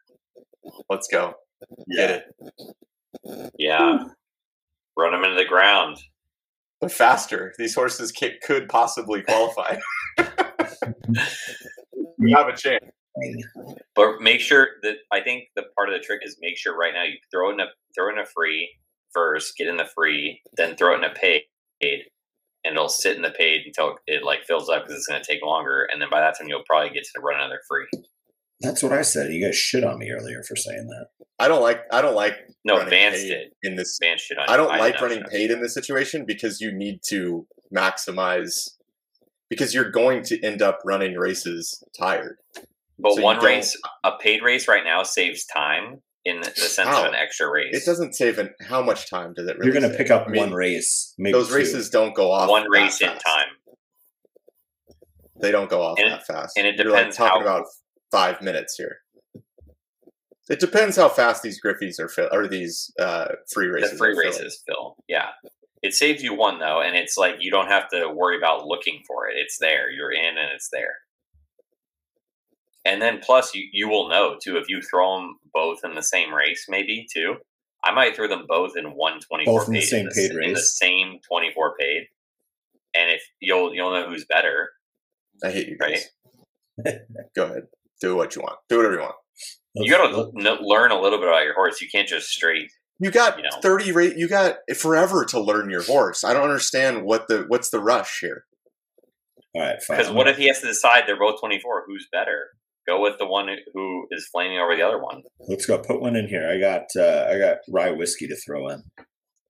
let's 0.91 1.09
go. 1.09 1.35
Get 1.97 2.11
it. 2.11 3.53
Yeah. 3.59 4.05
Run 4.97 5.13
them 5.13 5.25
into 5.25 5.37
the 5.37 5.49
ground. 5.49 5.99
But 6.81 6.93
faster. 6.93 7.55
These 7.59 7.75
horses 7.75 8.13
ca- 8.13 8.39
could 8.43 8.69
possibly 8.69 9.23
qualify. 9.23 9.79
we 12.19 12.33
have 12.33 12.49
a 12.49 12.57
chance. 12.57 12.85
But 13.95 14.21
make 14.21 14.41
sure 14.41 14.69
that 14.83 14.97
I 15.13 15.21
think 15.21 15.45
the 15.55 15.65
part 15.77 15.89
of 15.89 15.95
the 15.95 16.05
trick 16.05 16.21
is 16.25 16.37
make 16.41 16.59
sure 16.59 16.77
right 16.77 16.93
now 16.93 17.05
you 17.05 17.17
throw 17.31 17.51
in 17.53 17.61
a 17.61 17.67
throw 17.95 18.11
in 18.11 18.19
a 18.19 18.27
free 18.27 18.69
first, 19.13 19.57
get 19.57 19.69
in 19.69 19.77
the 19.77 19.87
free, 19.95 20.41
then 20.57 20.75
throw 20.75 20.95
it 20.95 20.99
in 20.99 21.05
a 21.05 21.15
paid, 21.15 21.45
and 21.81 22.03
it'll 22.65 22.89
sit 22.89 23.17
in 23.17 23.23
the 23.23 23.31
paid 23.31 23.63
until 23.67 23.97
it 24.07 24.25
like 24.25 24.45
fills 24.45 24.69
up 24.69 24.83
because 24.83 24.97
it's 24.97 25.07
going 25.07 25.23
to 25.23 25.27
take 25.27 25.43
longer, 25.43 25.89
and 25.93 26.03
then 26.03 26.11
by 26.11 26.21
that 26.21 26.37
time 26.37 26.49
you'll 26.49 26.65
probably 26.67 26.91
get 26.91 27.05
to 27.05 27.21
run 27.21 27.37
another 27.37 27.61
free. 27.69 27.87
That's 28.61 28.83
what 28.83 28.93
I 28.93 29.03
said. 29.03 29.33
You 29.33 29.45
guys 29.45 29.57
shit 29.57 29.85
on 29.85 29.99
me 29.99 30.11
earlier 30.11 30.43
for 30.43 30.57
saying 30.57 30.87
that. 30.89 31.07
I 31.39 31.49
don't 31.49 31.63
like. 31.63 31.81
I 31.93 32.01
don't 32.01 32.15
like. 32.15 32.35
No, 32.65 32.75
running 32.77 32.91
Vance 32.91 33.19
did. 33.23 33.49
in 33.63 33.75
this. 33.77 33.99
Vance 34.03 34.23
shit 34.23 34.39
on 34.39 34.49
I 34.49 34.57
don't 34.57 34.71
did 34.73 34.79
like 34.79 34.95
not 34.95 35.03
running 35.03 35.19
shit 35.19 35.31
paid 35.31 35.51
in 35.51 35.61
this 35.61 35.75
situation 35.75 36.25
because 36.27 36.61
you 36.61 36.73
need 36.73 37.01
to 37.09 37.47
maximize. 37.75 38.71
Because 39.51 39.75
you're 39.75 39.91
going 39.91 40.23
to 40.25 40.41
end 40.43 40.63
up 40.63 40.79
running 40.85 41.15
races 41.17 41.83
tired. 41.99 42.39
But 42.99 43.15
so 43.17 43.23
one 43.23 43.39
race, 43.45 43.77
a 44.03 44.13
paid 44.19 44.43
race 44.43 44.67
right 44.69 44.83
now 44.85 45.03
saves 45.03 45.45
time 45.45 46.01
in 46.25 46.41
the 46.41 46.47
sense 46.53 46.89
How? 46.89 47.03
of 47.03 47.09
an 47.09 47.15
extra 47.15 47.51
race. 47.51 47.77
It 47.77 47.85
doesn't 47.85 48.15
save 48.15 48.39
an. 48.39 48.51
How 48.67 48.81
much 48.83 49.11
time 49.11 49.35
does 49.35 49.47
it 49.49 49.59
really? 49.59 49.73
You're 49.73 49.81
gonna 49.83 49.95
pick 49.95 50.11
up 50.11 50.27
I 50.29 50.31
mean, 50.31 50.41
one 50.41 50.53
race. 50.55 51.13
Maybe 51.19 51.33
Those 51.33 51.49
two. 51.49 51.57
races 51.57 51.91
don't 51.91 52.15
go 52.15 52.31
off. 52.33 52.49
one 52.49 52.63
that 52.63 52.71
race 52.71 53.01
in 53.03 53.09
time. 53.09 53.49
They 55.41 55.51
don't 55.51 55.69
go 55.69 55.83
off 55.83 55.99
And 55.99 56.07
it- 56.09 56.11
that 56.11 56.27
fast. 56.27 56.57
and 56.57 56.67
it 56.67 56.77
You're 56.77 56.87
like 56.91 57.01
depends 57.01 57.17
talking 57.17 57.43
how- 57.43 57.57
about 57.59 57.67
five 58.15 58.41
minutes 58.41 58.77
here. 58.77 58.99
It 60.49 60.61
depends 60.61 60.97
how 60.97 61.09
fast 61.09 61.43
these 61.43 61.61
griffies 61.61 61.99
are 61.99 62.09
fill 62.09 62.29
or 62.31 62.47
these 62.47 62.93
uh, 62.99 63.29
free 63.53 63.67
races. 63.67 63.93
the 63.93 63.97
free 63.97 64.13
are 64.13 64.19
races, 64.19 64.63
Phil. 64.67 64.97
Yeah. 65.09 65.31
It 65.83 65.95
saves 65.95 66.23
you 66.23 66.35
one 66.35 66.61
though, 66.61 66.81
and 66.81 66.95
it's 66.97 67.17
like 67.17 67.37
you 67.41 67.51
don't 67.51 67.69
have 67.69 67.89
to 67.91 68.09
worry 68.09 68.37
about 68.37 68.67
looking 68.67 69.03
for 69.07 69.27
it. 69.29 69.35
It's 69.37 69.59
there. 69.59 69.91
You're 69.91 70.13
in 70.13 70.39
and 70.39 70.51
it's 70.55 70.69
there. 70.71 70.95
And 72.85 73.03
then 73.03 73.21
plus 73.21 73.55
you, 73.55 73.67
you 73.73 73.89
will 73.89 74.09
know 74.09 74.37
too 74.43 74.57
if 74.59 74.69
you 74.69 74.81
throw 74.81 75.17
them 75.17 75.39
both 75.53 75.81
in 75.85 75.95
the 75.95 76.03
same 76.03 76.33
race, 76.33 76.67
maybe 76.69 77.07
too. 77.13 77.37
I 77.83 77.93
might 77.93 78.15
throw 78.15 78.29
them 78.29 78.45
both 78.49 78.77
in 78.77 78.95
one 78.95 79.21
twenty 79.21 79.45
four 79.45 79.61
Both 79.61 79.69
in 79.69 79.75
the 79.75 79.81
paid 79.81 79.87
same 79.87 80.09
paid 80.09 80.31
in 80.31 80.53
the 80.53 80.61
same 80.61 81.19
twenty 81.27 81.53
four 81.53 81.75
paid, 81.79 82.07
and 82.95 83.11
if 83.11 83.23
you'll 83.41 83.75
you'll 83.75 83.91
know 83.91 84.09
who's 84.09 84.25
better, 84.25 84.71
I 85.43 85.51
hate 85.51 85.69
you 85.69 85.77
guys. 85.77 86.09
Go 87.37 87.45
ahead. 87.45 87.67
Do 88.01 88.17
what 88.17 88.35
you 88.37 88.43
want. 88.43 88.59
Do 88.69 88.77
whatever 88.77 88.95
you 88.95 89.01
want. 89.01 89.15
you 89.75 89.91
got 89.91 90.09
to 90.09 90.31
n- 90.39 90.59
learn 90.63 90.91
a 90.91 91.01
little 91.01 91.19
bit 91.19 91.29
about 91.29 91.45
your 91.45 91.55
horse. 91.55 91.81
You 91.81 91.89
can't 91.93 92.09
just 92.09 92.29
straight. 92.29 92.71
You 93.01 93.11
got 93.11 93.37
You 93.39 93.43
know. 93.45 93.61
30 93.63 93.93
rate 93.93 94.17
you 94.17 94.29
got 94.29 94.57
forever 94.77 95.25
to 95.27 95.41
learn 95.41 95.69
your 95.71 95.83
horse. 95.83 96.23
I 96.25 96.33
don't 96.33 96.45
understand 96.45 97.05
what 97.05 97.27
the 97.29 97.45
what's 97.49 97.71
the 97.71 97.81
rush 97.81 98.19
here. 98.21 98.45
All 99.55 99.63
right, 99.63 99.83
fine. 99.83 99.99
Because 99.99 100.13
what 100.13 100.29
if 100.29 100.37
he 100.37 100.47
has 100.49 100.61
to 100.61 100.67
decide 100.67 101.05
they're 101.07 101.19
both 101.19 101.41
twenty 101.41 101.61
four? 101.61 101.85
Who's 101.87 102.07
better? 102.13 102.49
Go 102.87 103.01
with 103.01 103.19
the 103.19 103.27
one 103.27 103.49
who 103.73 104.07
is 104.11 104.29
flaming 104.31 104.59
over 104.59 104.77
the 104.77 104.83
other 104.83 105.01
one. 105.03 105.23
Let's 105.49 105.65
go. 105.67 105.79
Put 105.79 106.01
one 106.03 106.17
in 106.17 106.29
here. 106.29 106.49
I 106.49 106.59
got 106.61 106.83
uh, 106.97 107.29
I 107.31 107.39
got 107.39 107.59
rye 107.69 107.91
whiskey 107.93 108.27
to 108.29 108.37
throw 108.37 108.69
in. 108.69 108.83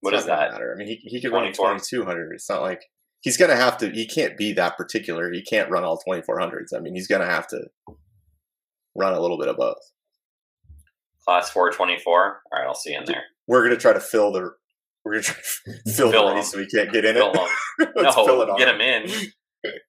What 0.00 0.14
It's 0.14 0.22
is 0.24 0.28
not 0.28 0.36
gonna 0.36 0.46
that? 0.48 0.52
Matter. 0.52 0.74
I 0.74 0.78
mean, 0.78 0.88
he 0.88 0.96
he 1.04 1.20
could 1.20 1.32
run 1.32 1.50
2200. 1.52 2.32
It's 2.34 2.48
not 2.48 2.60
like 2.62 2.82
he's 3.22 3.36
going 3.38 3.50
to 3.50 3.56
have 3.56 3.78
to 3.78 3.90
he 3.90 4.06
can't 4.06 4.36
be 4.36 4.52
that 4.52 4.76
particular. 4.76 5.32
He 5.32 5.42
can't 5.42 5.70
run 5.70 5.82
all 5.84 6.00
2400s. 6.06 6.74
I 6.76 6.80
mean, 6.80 6.94
he's 6.94 7.08
going 7.08 7.22
to 7.22 7.26
have 7.26 7.46
to 7.48 7.62
run 8.94 9.14
a 9.14 9.20
little 9.20 9.38
bit 9.38 9.48
of 9.48 9.56
both. 9.56 9.78
Class 11.24 11.50
four 11.50 11.70
twenty 11.70 11.98
four. 11.98 12.42
All 12.52 12.60
right, 12.60 12.66
I'll 12.66 12.74
see 12.74 12.92
you 12.92 12.98
in 12.98 13.04
there. 13.06 13.22
We're 13.46 13.60
going 13.60 13.74
to 13.74 13.80
try 13.80 13.92
to 13.92 14.00
fill 14.00 14.32
the 14.32 14.50
we're 15.04 15.12
going 15.12 15.24
to 15.24 15.32
try 15.32 15.42
to 15.42 15.80
fill, 15.92 16.10
Fill 16.10 16.28
the 16.28 16.34
race 16.34 16.50
so 16.50 16.58
we 16.58 16.66
can't 16.66 16.92
get 16.92 17.04
in 17.04 17.14
Fill 17.16 17.32
it. 17.32 17.88
Let's 17.94 18.14
fill 18.14 18.42
it 18.42 18.48
no, 18.48 18.56
get 18.56 18.68
him. 18.68 18.80
in. 18.80 19.10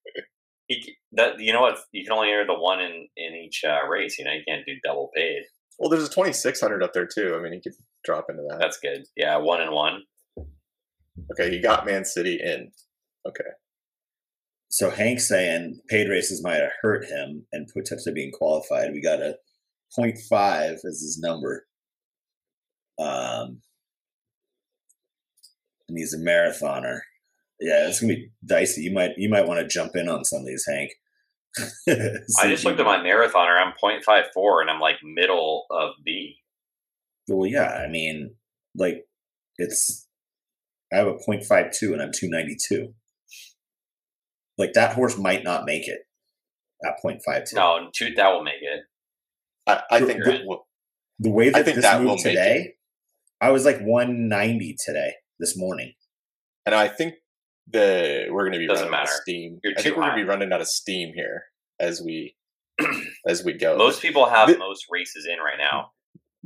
He, 0.67 0.95
that 1.11 1.39
you 1.39 1.53
know 1.53 1.61
what? 1.61 1.77
You 1.91 2.03
can 2.03 2.13
only 2.13 2.29
enter 2.29 2.47
the 2.47 2.59
one 2.59 2.81
in 2.81 3.07
in 3.15 3.35
each 3.35 3.61
uh, 3.63 3.87
race. 3.87 4.17
You 4.17 4.25
know, 4.25 4.31
you 4.31 4.41
can't 4.47 4.65
do 4.65 4.73
double 4.83 5.11
paid. 5.15 5.43
Well, 5.77 5.91
there's 5.91 6.05
a 6.05 6.09
2600 6.09 6.81
up 6.81 6.91
there 6.91 7.05
too. 7.05 7.35
I 7.37 7.43
mean, 7.43 7.53
he 7.53 7.61
could 7.61 7.73
drop 8.03 8.25
into 8.29 8.41
that. 8.49 8.57
That's 8.59 8.79
good. 8.79 9.05
Yeah, 9.15 9.37
one 9.37 9.61
and 9.61 9.71
one. 9.71 10.01
Okay, 11.31 11.53
you 11.53 11.61
got 11.61 11.85
Man 11.85 12.03
City 12.03 12.39
in. 12.43 12.71
Okay. 13.27 13.43
So 14.75 14.89
Hank 14.89 15.21
saying 15.21 15.79
paid 15.87 16.09
races 16.09 16.43
might 16.43 16.59
have 16.59 16.73
hurt 16.81 17.05
him 17.05 17.47
and 17.53 17.65
potentially 17.73 18.13
being 18.13 18.33
qualified. 18.33 18.91
We 18.91 18.99
got 18.99 19.21
a 19.21 19.37
0.5 19.97 20.73
as 20.73 20.83
his 20.83 21.17
number. 21.17 21.65
Um, 22.99 23.61
and 25.87 25.97
he's 25.97 26.13
a 26.13 26.17
marathoner. 26.17 26.99
Yeah, 27.61 27.87
it's 27.87 28.01
gonna 28.01 28.15
be 28.15 28.31
dicey. 28.45 28.81
You 28.81 28.91
might 28.91 29.11
you 29.15 29.29
might 29.29 29.47
want 29.47 29.61
to 29.61 29.65
jump 29.65 29.95
in 29.95 30.09
on 30.09 30.25
some 30.25 30.41
of 30.41 30.45
these, 30.45 30.67
Hank. 30.67 30.91
I 32.37 32.49
just 32.49 32.65
looked 32.65 32.81
at 32.81 32.85
my 32.85 32.97
marathoner. 32.97 33.57
I'm 33.57 33.71
0.54 33.81 34.59
and 34.59 34.69
I'm 34.69 34.81
like 34.81 34.97
middle 35.01 35.67
of 35.71 35.91
B. 36.03 36.35
Well, 37.29 37.49
yeah, 37.49 37.81
I 37.81 37.87
mean, 37.87 38.35
like 38.75 39.05
it's 39.57 40.05
I 40.91 40.97
have 40.97 41.07
a 41.07 41.13
0.52 41.13 41.93
and 41.93 42.01
I'm 42.01 42.11
292. 42.11 42.93
Like 44.57 44.73
that 44.73 44.93
horse 44.93 45.17
might 45.17 45.43
not 45.43 45.65
make 45.65 45.87
it 45.87 45.99
at 46.85 46.95
0.52. 47.03 47.53
No, 47.55 47.77
and 47.77 47.93
two 47.93 48.13
that 48.15 48.29
will 48.29 48.43
make 48.43 48.61
it. 48.61 48.81
I, 49.67 49.81
I 49.89 49.99
think 50.01 50.23
that 50.23 50.45
will, 50.45 50.67
The 51.19 51.29
way 51.29 51.49
that 51.49 51.65
think 51.65 51.75
this 51.75 51.83
that 51.85 52.01
moved 52.01 52.09
will 52.09 52.17
today, 52.17 52.75
I 53.41 53.51
was 53.51 53.65
like 53.65 53.79
190 53.81 54.75
today, 54.85 55.13
this 55.39 55.57
morning. 55.57 55.93
and 56.65 56.73
I 56.75 56.87
think 56.87 57.15
the 57.67 58.27
we're 58.29 58.43
going 58.43 58.53
to 58.53 58.59
be 58.59 58.67
Doesn't 58.67 58.85
running 58.85 58.99
out 58.99 59.03
of 59.05 59.09
steam. 59.09 59.59
You're 59.63 59.73
I 59.77 59.81
think 59.81 59.95
we're 59.95 60.03
going 60.03 60.17
to 60.17 60.23
be 60.23 60.29
running 60.29 60.53
out 60.53 60.61
of 60.61 60.67
steam 60.67 61.13
here 61.15 61.45
as 61.79 62.01
we 62.01 62.35
as 63.27 63.43
we 63.43 63.53
go. 63.53 63.75
Most 63.77 64.01
people 64.01 64.27
have 64.29 64.49
Thi- 64.49 64.57
most 64.57 64.85
races 64.91 65.25
in 65.25 65.39
right 65.39 65.57
now. 65.57 65.91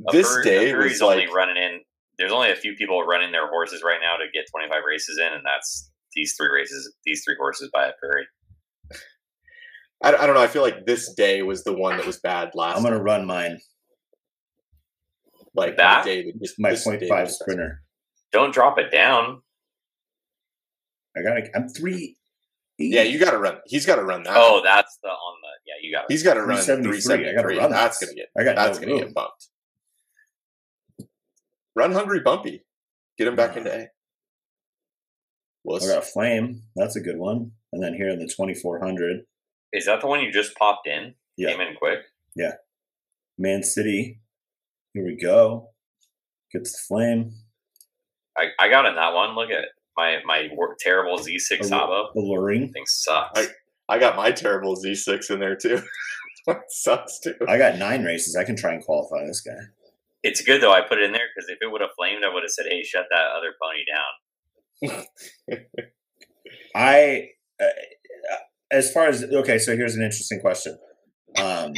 A 0.08 0.12
this 0.12 0.26
Fur- 0.26 0.40
a 0.40 0.44
day 0.44 0.68
Fury's 0.70 0.92
was 0.92 1.02
only 1.02 1.26
like 1.26 1.34
running 1.34 1.56
in. 1.62 1.80
There's 2.16 2.32
only 2.32 2.50
a 2.50 2.56
few 2.56 2.74
people 2.74 3.02
running 3.04 3.32
their 3.32 3.48
horses 3.48 3.82
right 3.84 3.98
now 4.02 4.16
to 4.16 4.24
get 4.32 4.46
25 4.50 4.82
races 4.86 5.18
in, 5.18 5.32
and 5.32 5.44
that's 5.44 5.90
these 6.14 6.34
three 6.36 6.48
races, 6.50 6.92
these 7.04 7.22
three 7.24 7.36
horses 7.38 7.70
by 7.72 7.86
a 7.86 7.92
Fury. 8.00 8.26
I, 10.02 10.14
I 10.14 10.26
don't 10.26 10.34
know. 10.34 10.42
I 10.42 10.46
feel 10.46 10.62
like 10.62 10.86
this 10.86 11.12
day 11.14 11.42
was 11.42 11.62
the 11.64 11.72
one 11.74 11.96
that 11.98 12.06
was 12.06 12.18
bad 12.20 12.50
last. 12.54 12.76
I'm 12.78 12.82
gonna 12.82 13.02
run 13.02 13.26
mine, 13.26 13.58
like 15.54 15.76
That? 15.76 16.04
the 16.04 16.10
day 16.10 16.22
that 16.30 16.40
this, 16.40 16.54
my 16.58 16.70
this 16.70 16.84
day 16.84 17.08
0.5 17.08 17.28
sprinter. 17.30 17.82
Don't 18.32 18.52
drop 18.54 18.78
it 18.78 18.90
down. 18.90 19.42
I 21.16 21.22
gotta. 21.22 21.48
I'm 21.54 21.68
three. 21.68 22.16
Yeah, 22.78 23.02
you 23.02 23.18
got 23.18 23.32
to 23.32 23.38
run. 23.38 23.58
He's 23.66 23.84
got 23.84 23.96
to 23.96 24.02
run 24.04 24.22
that. 24.22 24.32
Oh, 24.34 24.62
that's 24.64 24.96
the 25.02 25.08
on 25.10 25.36
the 25.42 25.48
yeah. 25.66 25.74
You 25.86 25.94
got 25.94 26.04
it. 26.04 26.12
he's 26.12 26.22
got 26.22 26.34
to 26.34 26.40
run 26.40 26.56
373. 26.62 27.28
I 27.28 27.34
gotta 27.34 27.48
run 27.60 27.70
That's 27.70 27.98
gonna 28.02 28.14
get 28.14 28.28
I 28.38 28.42
got 28.44 28.56
that's 28.56 28.78
no 28.78 28.86
gonna 28.86 28.94
room. 28.94 29.04
get 29.08 29.14
bumped. 29.14 29.48
Run 31.76 31.92
hungry, 31.92 32.20
bumpy. 32.20 32.64
Get 33.18 33.26
him 33.28 33.36
back 33.36 33.50
Nah. 33.52 33.58
into 33.58 33.74
A. 33.74 33.88
I 35.68 35.72
Wuss. 35.72 35.86
got 35.88 36.04
flame. 36.04 36.62
That's 36.76 36.96
a 36.96 37.00
good 37.00 37.18
one. 37.18 37.52
And 37.72 37.82
then 37.82 37.94
here 37.94 38.08
in 38.08 38.18
the 38.18 38.26
2400, 38.26 39.20
Is 39.72 39.86
that 39.86 40.00
the 40.00 40.06
one 40.06 40.20
you 40.22 40.32
just 40.32 40.56
popped 40.56 40.86
in? 40.86 41.14
Yeah. 41.36 41.50
Came 41.50 41.60
in 41.60 41.74
quick. 41.76 42.00
Yeah. 42.34 42.52
Man 43.38 43.62
City. 43.62 44.20
Here 44.94 45.04
we 45.04 45.16
go. 45.16 45.68
Gets 46.52 46.72
the 46.72 46.78
flame. 46.88 47.32
I, 48.36 48.46
I 48.58 48.68
got 48.68 48.86
in 48.86 48.94
that 48.96 49.12
one. 49.14 49.34
Look 49.34 49.50
at 49.50 49.66
my 49.96 50.18
my 50.24 50.48
terrible 50.80 51.18
Z6 51.18 51.60
Szabo. 51.70 52.14
Alluring. 52.16 52.72
Thing 52.72 52.84
sucks. 52.86 53.38
I- 53.40 53.52
I 53.88 53.98
got 53.98 54.14
my 54.16 54.30
terrible 54.30 54.76
Z6 54.76 55.30
in 55.32 55.40
there 55.40 55.56
too. 55.56 55.82
Sucks 56.68 57.18
too. 57.18 57.34
I 57.48 57.58
got 57.58 57.76
nine 57.76 58.04
races. 58.04 58.36
I 58.36 58.44
can 58.44 58.54
try 58.54 58.72
and 58.72 58.84
qualify 58.84 59.26
this 59.26 59.40
guy. 59.40 59.58
it's 60.22 60.40
good 60.42 60.62
though. 60.62 60.72
I 60.72 60.80
put 60.80 60.98
it 60.98 61.04
in 61.04 61.12
there 61.12 61.26
because 61.34 61.48
if 61.50 61.58
it 61.60 61.66
would 61.72 61.80
have 61.80 61.90
flamed, 61.98 62.22
I 62.24 62.32
would 62.32 62.44
have 62.44 62.50
said, 62.52 62.66
"Hey, 62.68 62.84
shut 62.84 63.06
that 63.10 63.26
other 63.36 63.52
pony 63.60 63.80
down." 63.92 64.06
I, 66.74 67.28
uh, 67.60 67.66
as 68.70 68.92
far 68.92 69.08
as 69.08 69.24
okay, 69.24 69.58
so 69.58 69.76
here's 69.76 69.96
an 69.96 70.02
interesting 70.02 70.40
question. 70.40 70.78
Um, 71.38 71.74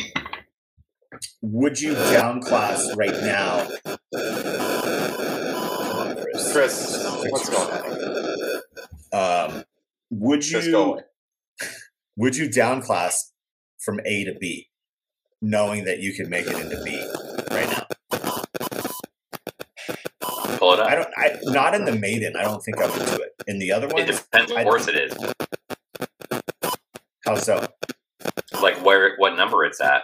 would 1.40 1.80
you 1.80 1.94
down 1.94 2.40
class 2.40 2.88
right 2.96 3.10
now? 3.10 3.68
Chris, 6.52 7.04
what's 7.28 7.48
going 7.48 7.70
on? 9.12 9.50
Um, 9.52 9.64
would 10.10 10.48
you 10.48 11.00
would 12.16 12.36
you 12.36 12.50
down 12.50 12.82
class 12.82 13.32
from 13.78 14.00
A 14.04 14.24
to 14.24 14.34
B, 14.40 14.68
knowing 15.40 15.84
that 15.84 16.00
you 16.00 16.12
can 16.14 16.28
make 16.28 16.46
it 16.46 16.58
into 16.58 16.82
B 16.84 17.02
not 21.52 21.74
in 21.74 21.84
the 21.84 21.92
maiden. 21.94 22.36
I 22.36 22.42
don't 22.42 22.62
think 22.62 22.78
I 22.78 22.86
would 22.86 23.06
do 23.06 23.22
it. 23.22 23.34
In 23.46 23.58
the 23.58 23.72
other 23.72 23.86
one, 23.88 24.02
it 24.02 24.06
depends 24.06 24.52
what 24.52 24.62
horse 24.64 24.88
it 24.88 24.96
is. 24.96 25.12
how 27.24 27.34
so? 27.36 27.66
Like 28.60 28.82
where 28.84 29.16
what 29.16 29.36
number 29.36 29.64
it's 29.64 29.80
at. 29.80 30.02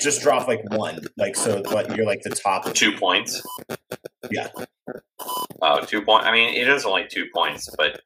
Just 0.00 0.22
drop 0.22 0.48
like 0.48 0.62
one, 0.72 1.00
like 1.16 1.36
so. 1.36 1.62
But 1.62 1.94
you're 1.96 2.06
like 2.06 2.22
the 2.22 2.30
top 2.30 2.72
Two 2.74 2.92
points. 2.96 3.42
Yeah. 4.30 4.48
Oh, 5.62 5.80
two 5.84 6.02
point. 6.02 6.24
I 6.24 6.32
mean, 6.32 6.54
it 6.54 6.66
is 6.68 6.84
only 6.86 7.06
two 7.08 7.26
points, 7.34 7.68
but 7.76 8.00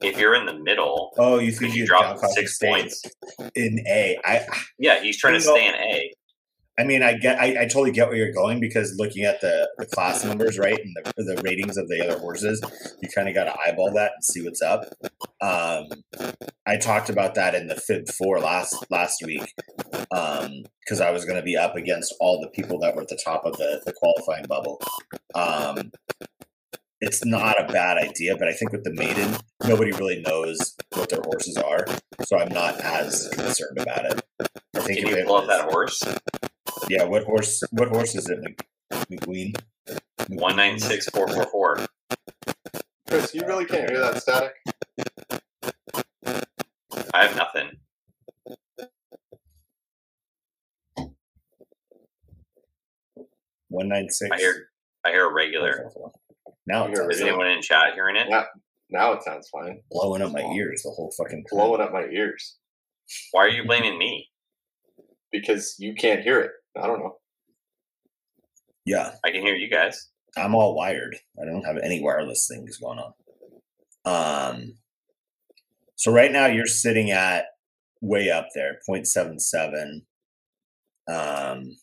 if 0.00 0.18
you're 0.18 0.34
in 0.34 0.44
the 0.46 0.54
middle, 0.58 1.12
Oh, 1.18 1.38
you 1.38 1.52
think 1.52 1.74
you 1.74 1.82
you 1.82 1.86
drop 1.86 2.18
six 2.34 2.58
points, 2.58 3.02
in 3.54 3.78
A? 3.86 4.18
I 4.24 4.46
yeah, 4.78 5.00
he's 5.00 5.16
trying 5.18 5.38
to 5.40 5.46
know- 5.46 5.54
stay 5.54 5.66
in 5.68 5.74
A. 5.74 6.12
I 6.78 6.84
mean, 6.84 7.02
I 7.02 7.14
get, 7.14 7.40
I, 7.40 7.62
I 7.62 7.64
totally 7.64 7.90
get 7.90 8.08
where 8.08 8.16
you're 8.16 8.32
going 8.32 8.60
because 8.60 8.96
looking 8.98 9.24
at 9.24 9.40
the, 9.40 9.68
the 9.78 9.86
class 9.86 10.24
numbers, 10.24 10.58
right, 10.58 10.78
and 10.78 10.94
the, 10.94 11.22
the 11.22 11.40
ratings 11.42 11.78
of 11.78 11.88
the 11.88 12.06
other 12.06 12.18
horses, 12.18 12.60
you 13.00 13.08
kind 13.08 13.28
of 13.28 13.34
got 13.34 13.44
to 13.44 13.58
eyeball 13.58 13.92
that 13.94 14.12
and 14.14 14.24
see 14.24 14.44
what's 14.44 14.60
up. 14.60 14.84
Um, 15.40 15.86
I 16.66 16.76
talked 16.76 17.08
about 17.08 17.34
that 17.34 17.54
in 17.54 17.68
the 17.68 17.76
Fib 17.76 18.08
Four 18.10 18.40
last 18.40 18.84
last 18.90 19.22
week 19.24 19.54
because 19.90 21.00
I 21.00 21.10
was 21.10 21.24
going 21.24 21.36
to 21.36 21.42
be 21.42 21.56
up 21.56 21.76
against 21.76 22.14
all 22.20 22.40
the 22.40 22.48
people 22.48 22.78
that 22.80 22.94
were 22.94 23.02
at 23.02 23.08
the 23.08 23.20
top 23.24 23.46
of 23.46 23.56
the, 23.56 23.80
the 23.86 23.94
qualifying 23.94 24.44
bubble. 24.46 24.80
Um, 25.34 25.92
it's 27.00 27.24
not 27.24 27.58
a 27.58 27.72
bad 27.72 27.98
idea, 27.98 28.36
but 28.36 28.48
I 28.48 28.52
think 28.52 28.72
with 28.72 28.84
the 28.84 28.92
maiden, 28.92 29.36
nobody 29.66 29.92
really 29.92 30.22
knows 30.26 30.76
what 30.94 31.08
their 31.08 31.20
horses 31.22 31.56
are, 31.56 31.86
so 32.24 32.38
I'm 32.38 32.52
not 32.52 32.80
as 32.80 33.28
concerned 33.32 33.78
about 33.78 34.06
it. 34.06 34.20
I 34.74 34.80
think 34.80 35.00
Can 35.00 35.16
you 35.16 35.34
up 35.34 35.46
that 35.46 35.70
horse? 35.70 36.02
Yeah, 36.88 37.04
what 37.04 37.24
horse? 37.24 37.62
What 37.70 37.88
horse 37.88 38.14
is 38.14 38.28
it? 38.28 38.38
Mc- 38.42 38.66
McQueen. 39.10 39.54
One 40.28 40.56
nine 40.56 40.78
six 40.78 41.08
four 41.10 41.28
four 41.28 41.46
four. 41.46 41.86
Chris, 43.08 43.34
you 43.34 43.42
really 43.46 43.64
can't 43.64 43.88
hear 43.90 44.00
that 44.00 44.20
static? 44.20 44.52
I 47.14 47.24
have 47.24 47.36
nothing. 47.36 47.70
One 53.68 53.88
nine 53.88 54.08
six. 54.10 54.30
I 54.32 54.38
hear 54.38 54.68
I 55.04 55.10
hear 55.10 55.28
a 55.28 55.32
regular. 55.32 55.90
Now 56.66 56.86
it's 56.86 56.98
hear 56.98 57.10
Is 57.10 57.18
regular? 57.18 57.28
anyone 57.42 57.46
in 57.56 57.62
chat 57.62 57.94
hearing 57.94 58.16
it? 58.16 58.26
Yeah. 58.28 58.44
Now 58.90 59.12
it 59.12 59.22
sounds 59.22 59.48
fine. 59.48 59.80
blowing 59.90 60.22
up 60.22 60.32
my 60.32 60.42
ears 60.54 60.82
the 60.84 60.90
whole 60.90 61.12
fucking 61.16 61.44
time. 61.50 61.58
Blowing 61.58 61.80
up 61.80 61.92
my 61.92 62.04
ears 62.04 62.56
Why 63.32 63.42
are 63.42 63.48
you 63.48 63.64
blaming 63.64 63.98
me? 63.98 64.28
because 65.32 65.74
you 65.78 65.92
can't 65.94 66.22
hear 66.22 66.40
it. 66.40 66.50
I 66.80 66.86
don't 66.86 67.00
know. 67.00 67.16
Yeah, 68.84 69.12
I 69.24 69.30
can 69.30 69.42
hear 69.42 69.54
you 69.54 69.68
guys. 69.68 70.10
I'm 70.36 70.54
all 70.54 70.74
wired. 70.74 71.16
I 71.40 71.44
don't 71.44 71.64
have 71.64 71.78
any 71.78 72.00
wireless 72.00 72.46
things 72.48 72.76
going 72.78 72.98
on. 72.98 73.12
Um, 74.04 74.74
so 75.96 76.12
right 76.12 76.30
now 76.30 76.46
you're 76.46 76.66
sitting 76.66 77.10
at 77.10 77.46
way 78.00 78.30
up 78.30 78.48
there, 78.54 78.78
0.77. 78.88 80.02
Um, 81.08 81.76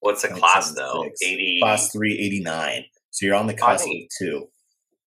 What's 0.00 0.22
the 0.22 0.28
class 0.28 0.72
though? 0.72 1.02
0.76. 1.02 1.10
Eighty. 1.22 1.58
class 1.60 1.92
three, 1.92 2.18
89. 2.18 2.84
So 3.10 3.26
you're 3.26 3.34
on 3.34 3.46
the 3.46 3.54
cusp 3.54 3.86
of 3.86 3.94
two. 4.18 4.48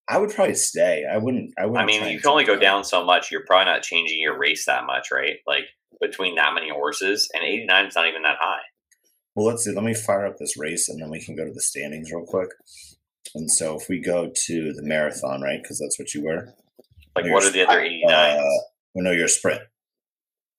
I 0.07 0.17
would 0.17 0.31
probably 0.31 0.55
stay. 0.55 1.05
I 1.09 1.17
wouldn't. 1.17 1.53
I 1.59 1.65
wouldn't. 1.67 1.83
I 1.83 1.85
mean, 1.85 2.11
you 2.11 2.19
can 2.19 2.31
only 2.31 2.43
go 2.43 2.57
down 2.57 2.83
so 2.83 3.05
much. 3.05 3.31
You're 3.31 3.45
probably 3.45 3.71
not 3.71 3.83
changing 3.83 4.19
your 4.19 4.37
race 4.37 4.65
that 4.65 4.85
much, 4.85 5.09
right? 5.11 5.37
Like 5.45 5.65
between 6.01 6.35
that 6.35 6.53
many 6.53 6.69
horses, 6.69 7.29
and 7.33 7.43
89 7.43 7.85
is 7.87 7.95
not 7.95 8.07
even 8.07 8.21
that 8.23 8.37
high. 8.39 8.61
Well, 9.35 9.45
let's 9.45 9.63
see. 9.63 9.71
Let 9.71 9.83
me 9.83 9.93
fire 9.93 10.25
up 10.25 10.37
this 10.37 10.57
race, 10.57 10.89
and 10.89 11.01
then 11.01 11.09
we 11.09 11.21
can 11.23 11.35
go 11.35 11.45
to 11.45 11.51
the 11.53 11.61
standings 11.61 12.11
real 12.11 12.25
quick. 12.25 12.49
And 13.35 13.49
so 13.51 13.77
if 13.79 13.87
we 13.89 13.99
go 13.99 14.31
to 14.47 14.73
the 14.73 14.81
marathon, 14.83 15.41
right? 15.41 15.61
Because 15.61 15.79
that's 15.79 15.99
what 15.99 16.13
you 16.13 16.23
were. 16.23 16.53
Like, 17.15 17.25
what 17.31 17.43
are 17.43 17.51
the 17.51 17.67
other 17.67 17.79
I- 17.81 17.87
89s? 17.87 18.39
Uh, 18.39 18.43
well, 18.95 19.03
no, 19.05 19.11
you're 19.11 19.25
a 19.25 19.29
sprint. 19.29 19.61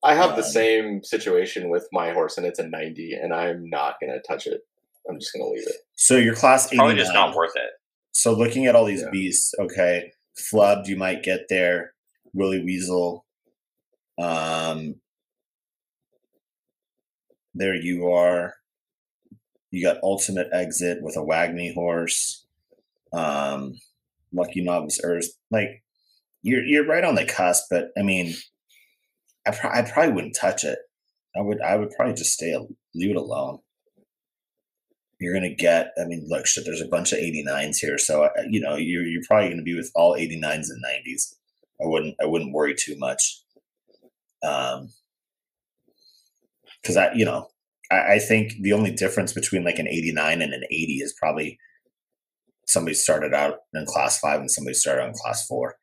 I 0.02 0.14
have 0.14 0.30
the 0.36 0.42
Um, 0.44 0.48
same 0.50 1.04
situation 1.04 1.68
with 1.68 1.86
my 1.92 2.12
horse, 2.12 2.38
and 2.38 2.46
it's 2.46 2.58
a 2.58 2.66
90, 2.66 3.14
and 3.14 3.34
I'm 3.34 3.68
not 3.68 3.96
going 4.00 4.12
to 4.12 4.20
touch 4.26 4.46
it. 4.46 4.62
I'm 5.08 5.18
just 5.18 5.32
going 5.32 5.44
to 5.44 5.50
leave 5.50 5.66
it. 5.66 5.76
So 5.96 6.16
your 6.16 6.34
class 6.34 6.66
it's 6.66 6.74
probably 6.76 6.92
89. 6.94 7.04
just 7.04 7.14
not 7.14 7.34
worth 7.34 7.56
it. 7.56 7.70
so 8.12 8.32
looking 8.32 8.66
at 8.66 8.74
all 8.74 8.84
these 8.84 9.02
Yeah. 9.02 9.10
beasts, 9.10 9.52
okay, 9.58 10.12
flubbed, 10.38 10.86
you 10.86 10.96
might 10.96 11.22
get 11.22 11.48
there. 11.48 11.94
Willie 12.32 12.62
Weasel, 12.62 13.26
um, 14.18 15.00
there 17.54 17.74
you 17.74 18.08
are. 18.10 18.54
You 19.70 19.84
got 19.84 20.02
ultimate 20.02 20.48
exit 20.52 20.98
with 21.02 21.16
a 21.16 21.20
Wagney 21.20 21.72
horse, 21.74 22.44
um, 23.12 23.74
Lucky 24.32 24.62
Novice 24.62 25.00
Earth. 25.02 25.28
Like 25.50 25.82
you're 26.42 26.64
you're 26.64 26.86
right 26.86 27.04
on 27.04 27.14
the 27.14 27.24
cusp, 27.24 27.66
but 27.70 27.90
I 27.96 28.02
mean, 28.02 28.34
I, 29.46 29.50
I 29.62 29.82
probably 29.82 30.12
wouldn't 30.12 30.36
touch 30.36 30.64
it. 30.64 30.78
I 31.36 31.40
would 31.40 31.60
I 31.60 31.76
would 31.76 31.90
probably 31.90 32.14
just 32.14 32.32
stay 32.32 32.56
leave 32.94 33.10
it 33.10 33.16
alone 33.16 33.60
you're 35.20 35.38
to 35.38 35.54
get 35.54 35.92
i 36.00 36.04
mean 36.04 36.26
look 36.28 36.46
shit 36.46 36.64
there's 36.64 36.80
a 36.80 36.88
bunch 36.88 37.12
of 37.12 37.18
89s 37.18 37.76
here 37.76 37.98
so 37.98 38.24
uh, 38.24 38.30
you 38.48 38.60
know 38.60 38.74
you're, 38.76 39.06
you're 39.06 39.22
probably 39.28 39.54
to 39.54 39.62
be 39.62 39.76
with 39.76 39.92
all 39.94 40.16
89s 40.16 40.70
and 40.70 40.82
90s 40.84 41.34
i 41.80 41.86
wouldn't 41.86 42.16
i 42.20 42.26
wouldn't 42.26 42.52
worry 42.52 42.74
too 42.74 42.96
much 42.98 43.42
um 44.42 44.88
because 46.82 46.96
i 46.96 47.12
you 47.14 47.24
know 47.24 47.48
I, 47.90 48.14
I 48.14 48.18
think 48.18 48.54
the 48.60 48.72
only 48.72 48.90
difference 48.92 49.32
between 49.32 49.64
like 49.64 49.78
an 49.78 49.88
89 49.88 50.42
and 50.42 50.52
an 50.52 50.64
80 50.70 50.92
is 51.02 51.14
probably 51.18 51.58
somebody 52.66 52.94
started 52.94 53.34
out 53.34 53.56
in 53.74 53.84
class 53.86 54.18
five 54.18 54.40
and 54.40 54.50
somebody 54.50 54.74
started 54.74 55.02
on 55.02 55.12
class 55.14 55.46
four 55.46 55.76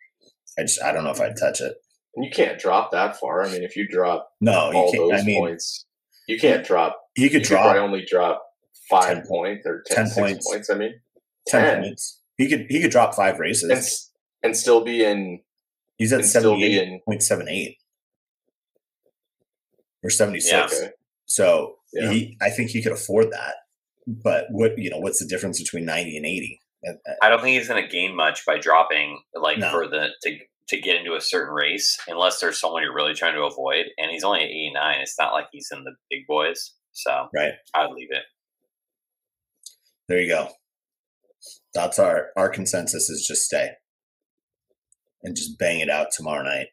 i 0.58 0.62
just 0.62 0.82
i 0.82 0.92
don't 0.92 1.04
know 1.04 1.12
if 1.12 1.20
i'd 1.22 1.38
touch 1.38 1.60
it 1.62 1.76
And 2.16 2.26
you 2.26 2.32
can't 2.32 2.60
drop 2.60 2.92
that 2.92 3.20
far. 3.20 3.44
I 3.44 3.50
mean, 3.52 3.64
if 3.64 3.76
you 3.76 3.88
drop 3.88 4.30
no 4.42 4.72
you 4.72 4.78
all 4.78 4.92
those 5.12 5.22
i 5.22 5.24
mean 5.24 5.40
points, 5.42 5.86
you 6.28 6.40
can't 6.40 6.66
drop. 6.66 6.98
you 7.16 7.24
You 7.26 7.30
could 7.30 7.42
could 7.42 7.48
drop 7.50 7.64
probably 7.66 7.82
only 7.82 8.06
drop 8.06 8.44
five 8.90 9.24
points 9.26 9.66
or 9.66 9.84
10 9.88 10.06
10, 10.10 10.14
points. 10.16 10.50
points. 10.50 10.70
I 10.70 10.76
mean, 10.76 10.94
10 11.48 11.62
10. 11.62 11.82
points 11.84 12.22
he 12.38 12.48
could 12.48 12.66
he 12.70 12.82
could 12.82 12.92
drop 12.92 13.14
five 13.16 13.40
races 13.40 13.70
and 13.70 13.84
and 14.44 14.56
still 14.58 14.84
be 14.84 15.04
in. 15.04 15.42
He's 15.98 16.14
at 16.14 16.20
and 16.22 16.30
still 16.30 16.56
be 16.56 16.80
in- 16.80 17.02
78.78 17.10 17.76
or 20.04 20.10
76. 20.10 20.52
Yeah. 20.52 20.66
Okay. 20.66 20.92
So 21.26 21.76
Yeah. 21.94 22.12
he, 22.12 22.38
I 22.42 22.50
think 22.50 22.70
he 22.72 22.82
could 22.82 22.92
afford 22.92 23.32
that. 23.32 23.56
But 24.06 24.46
what 24.52 24.78
you 24.78 24.90
know, 24.90 25.00
what's 25.00 25.20
the 25.20 25.28
difference 25.28 25.62
between 25.62 25.86
90 25.86 26.18
and 26.18 26.26
80? 26.26 26.62
Uh, 26.88 26.92
uh, 27.10 27.14
I 27.22 27.30
don't 27.30 27.42
think 27.42 27.58
he's 27.58 27.68
going 27.68 27.82
to 27.84 27.90
gain 27.90 28.16
much 28.16 28.46
by 28.46 28.58
dropping 28.58 29.20
like 29.34 29.58
No. 29.58 29.70
for 29.72 29.88
the 29.88 30.10
to 30.24 30.38
to 30.70 30.80
get 30.82 30.98
into 30.98 31.16
a 31.16 31.22
certain 31.22 31.54
race 31.54 31.98
unless 32.08 32.40
there's 32.42 32.60
someone 32.60 32.84
you're 32.84 32.94
really 32.94 33.14
trying 33.14 33.34
to 33.36 33.44
avoid. 33.44 33.86
And 33.98 34.12
he's 34.12 34.24
only 34.24 34.42
at 34.42 34.50
89. 34.50 35.00
It's 35.02 35.18
not 35.18 35.32
like 35.34 35.48
he's 35.52 35.70
in 35.72 35.84
the 35.86 35.96
big 36.10 36.28
boys. 36.28 36.74
So 36.92 37.30
Right. 37.34 37.54
I'd 37.74 37.92
leave 37.92 38.10
it. 38.12 38.24
There 40.08 40.20
you 40.20 40.28
go. 40.30 40.50
That's 41.74 42.00
our 42.00 42.30
our 42.38 42.50
consensus 42.50 43.10
is 43.10 43.26
just 43.28 43.44
stay 43.46 43.72
and 45.24 45.36
just 45.36 45.58
bang 45.60 45.80
it 45.82 45.90
out 45.90 46.08
tomorrow 46.16 46.44
night. 46.44 46.68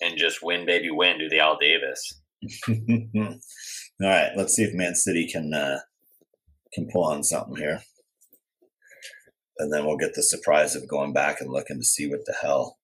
And 0.00 0.18
just 0.18 0.42
win, 0.42 0.66
baby, 0.66 0.90
win. 0.90 1.18
Do 1.18 1.28
the 1.28 1.40
Al 1.40 1.56
Davis. 1.58 2.20
All 2.68 4.08
right, 4.08 4.32
let's 4.36 4.54
see 4.54 4.64
if 4.64 4.74
Man 4.74 4.94
City 4.94 5.28
can 5.30 5.54
uh, 5.54 5.78
can 6.72 6.88
pull 6.92 7.04
on 7.04 7.22
something 7.22 7.56
here, 7.56 7.80
and 9.58 9.72
then 9.72 9.86
we'll 9.86 9.96
get 9.96 10.14
the 10.14 10.22
surprise 10.22 10.74
of 10.74 10.88
going 10.88 11.12
back 11.12 11.40
and 11.40 11.50
looking 11.50 11.78
to 11.78 11.84
see 11.84 12.08
what 12.08 12.24
the 12.26 12.34
hell 12.42 12.78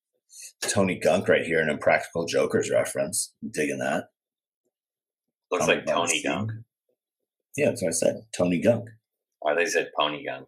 Tony 0.63 0.99
Gunk 0.99 1.29
right 1.29 1.45
here, 1.45 1.61
an 1.61 1.69
Impractical 1.69 2.27
Jokers 2.27 2.71
reference. 2.71 3.35
I'm 3.43 3.51
Digging 3.51 3.79
that. 3.79 4.05
Looks 5.51 5.67
Comment 5.67 5.87
like 5.87 5.97
Tony 5.97 6.19
Steam. 6.19 6.33
Gunk. 6.33 6.51
Yeah, 7.57 7.67
that's 7.67 7.83
what 7.83 7.89
I 7.89 7.93
said. 7.93 8.23
Tony 8.37 8.61
Gunk. 8.61 8.89
Or 9.41 9.57
they 9.57 9.67
said 9.67 9.91
Pony 9.99 10.25
Gunk. 10.25 10.47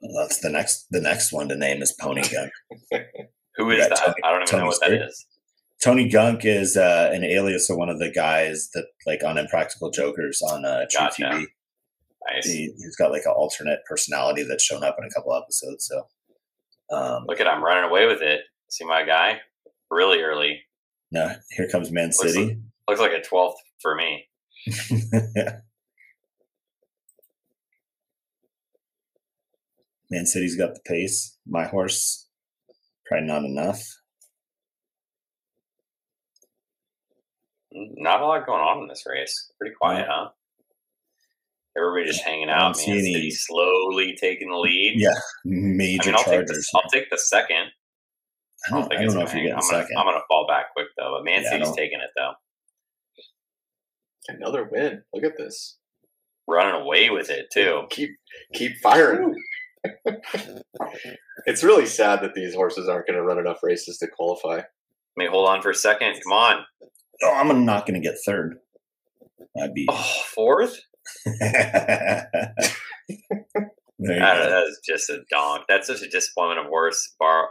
Well, 0.00 0.22
that's 0.22 0.40
the 0.40 0.50
next. 0.50 0.86
The 0.90 1.00
next 1.00 1.32
one 1.32 1.48
to 1.48 1.56
name 1.56 1.82
is 1.82 1.92
Pony 1.92 2.22
Gunk. 2.22 2.52
Who 3.56 3.66
We 3.66 3.76
that? 3.76 3.94
Tony- 3.96 4.14
I 4.24 4.30
don't 4.30 4.38
even 4.42 4.46
Tony 4.48 4.60
know 4.62 4.66
what 4.68 4.80
that 4.80 4.86
Stewart. 4.86 5.08
is. 5.08 5.26
Tony 5.82 6.08
Gunk 6.08 6.44
is 6.44 6.76
uh, 6.76 7.10
an 7.12 7.24
alias 7.24 7.68
of 7.68 7.76
one 7.76 7.88
of 7.88 7.98
the 7.98 8.10
guys 8.10 8.70
that 8.74 8.86
like 9.06 9.22
on 9.24 9.36
Impractical 9.38 9.90
Jokers 9.90 10.40
on 10.42 10.64
uh, 10.64 10.86
True 10.90 11.06
Gotcha. 11.06 11.22
TV. 11.24 11.46
Nice. 12.32 12.46
He, 12.46 12.72
he's 12.78 12.96
got 12.96 13.10
like 13.12 13.22
an 13.26 13.32
alternate 13.36 13.80
personality 13.88 14.44
that's 14.44 14.64
shown 14.64 14.82
up 14.82 14.96
in 14.98 15.04
a 15.04 15.10
couple 15.10 15.34
episodes. 15.34 15.86
So, 15.90 16.96
um, 16.96 17.24
Look 17.26 17.38
at 17.40 17.46
I'm 17.46 17.62
running 17.62 17.84
away 17.88 18.06
with 18.06 18.22
it. 18.22 18.40
See 18.70 18.84
my 18.86 19.04
guy? 19.04 19.40
Really 19.90 20.22
early. 20.22 20.62
no, 21.12 21.34
here 21.50 21.68
comes 21.70 21.90
Man 21.92 22.06
Looks 22.06 22.18
City. 22.32 22.58
Looks 22.88 23.00
like 23.00 23.12
a 23.12 23.20
12th 23.20 23.54
for 23.82 23.94
me. 23.94 24.24
Man 30.10 30.26
City's 30.26 30.56
got 30.56 30.74
the 30.74 30.80
pace. 30.84 31.36
My 31.46 31.64
horse, 31.66 32.23
probably 33.06 33.26
not 33.26 33.44
enough. 33.44 33.82
Not 37.72 38.20
a 38.20 38.26
lot 38.26 38.46
going 38.46 38.60
on 38.60 38.82
in 38.82 38.88
this 38.88 39.04
race. 39.06 39.50
Pretty 39.58 39.74
quiet, 39.74 40.06
huh? 40.08 40.28
Everybody 41.76 42.06
just 42.06 42.22
hanging 42.22 42.48
I 42.48 42.56
out. 42.68 42.76
see 42.76 42.90
Man 42.92 42.98
any- 43.00 43.12
City 43.14 43.30
slowly 43.32 44.16
taking 44.20 44.48
the 44.50 44.56
lead. 44.56 44.94
Yeah, 44.96 45.10
I 45.10 45.18
major 45.44 46.10
mean, 46.10 46.14
I'll 46.16 46.22
take, 46.24 46.46
the, 46.46 46.52
chargers. 46.52 46.70
I'll 46.74 46.90
take 46.90 47.10
the 47.10 47.18
second. 47.18 47.66
I 48.66 48.70
don't, 48.70 48.92
I 48.92 48.96
don't 48.96 49.06
know 49.06 49.12
gonna 49.14 49.24
if 49.24 49.32
you're 49.34 49.42
getting 49.42 49.54
I'm 49.54 49.60
gonna, 49.60 49.82
second. 49.82 49.98
I'm 49.98 50.06
gonna 50.06 50.20
fall 50.28 50.46
back 50.48 50.66
quick 50.74 50.86
though. 50.96 51.16
But 51.18 51.24
Man 51.24 51.42
Yeah, 51.42 51.50
City's 51.50 51.72
taking 51.74 51.98
it 52.00 52.10
though, 52.16 52.32
Another 54.28 54.68
win. 54.70 55.02
Look 55.12 55.24
at 55.24 55.36
this. 55.36 55.76
running 56.46 56.80
away 56.80 57.10
with 57.10 57.28
it 57.30 57.46
too. 57.52 57.82
Keep 57.90 58.10
keep 58.54 58.76
firing. 58.80 59.34
It's 61.46 61.62
really 61.62 61.86
sad 61.86 62.22
that 62.22 62.34
these 62.34 62.54
horses 62.54 62.88
aren't 62.88 63.06
going 63.06 63.18
to 63.18 63.22
run 63.22 63.38
enough 63.38 63.58
races 63.62 63.98
to 63.98 64.06
qualify. 64.06 64.56
Let 64.56 64.66
me 65.16 65.26
hold 65.26 65.48
on 65.48 65.62
for 65.62 65.70
a 65.70 65.74
second. 65.74 66.14
Come 66.22 66.32
on. 66.32 66.64
oh, 67.22 67.34
I'm 67.34 67.64
not 67.64 67.86
going 67.86 68.00
to 68.00 68.06
get 68.06 68.18
third. 68.24 68.58
I'd 69.60 69.74
be. 69.74 69.86
Oh, 69.88 70.22
fourth? 70.34 70.80
That, 74.00 74.18
go. 74.36 74.50
that 74.50 74.64
is 74.64 74.80
just 74.84 75.08
a 75.08 75.22
donk. 75.30 75.64
That's 75.68 75.86
such 75.86 76.02
a 76.02 76.08
disappointment 76.08 76.60
of 76.60 76.66
horse. 76.66 77.14
Bar 77.18 77.48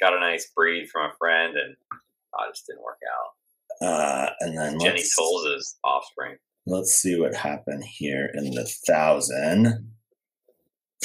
got 0.00 0.14
a 0.14 0.20
nice 0.20 0.50
breed 0.54 0.88
from 0.90 1.10
a 1.10 1.14
friend, 1.18 1.56
and 1.56 1.76
oh, 1.92 2.48
it 2.48 2.54
just 2.54 2.66
didn't 2.66 2.82
work 2.82 2.98
out. 3.08 3.86
Uh, 3.86 4.30
and 4.40 4.58
then 4.58 4.78
Jenny 4.80 4.98
let's, 4.98 5.16
Tolles' 5.16 5.78
offspring. 5.84 6.36
let's 6.66 6.90
see 6.90 7.18
what 7.18 7.34
happened 7.34 7.84
here 7.84 8.28
in 8.34 8.50
the 8.50 8.68
thousand. 8.86 9.92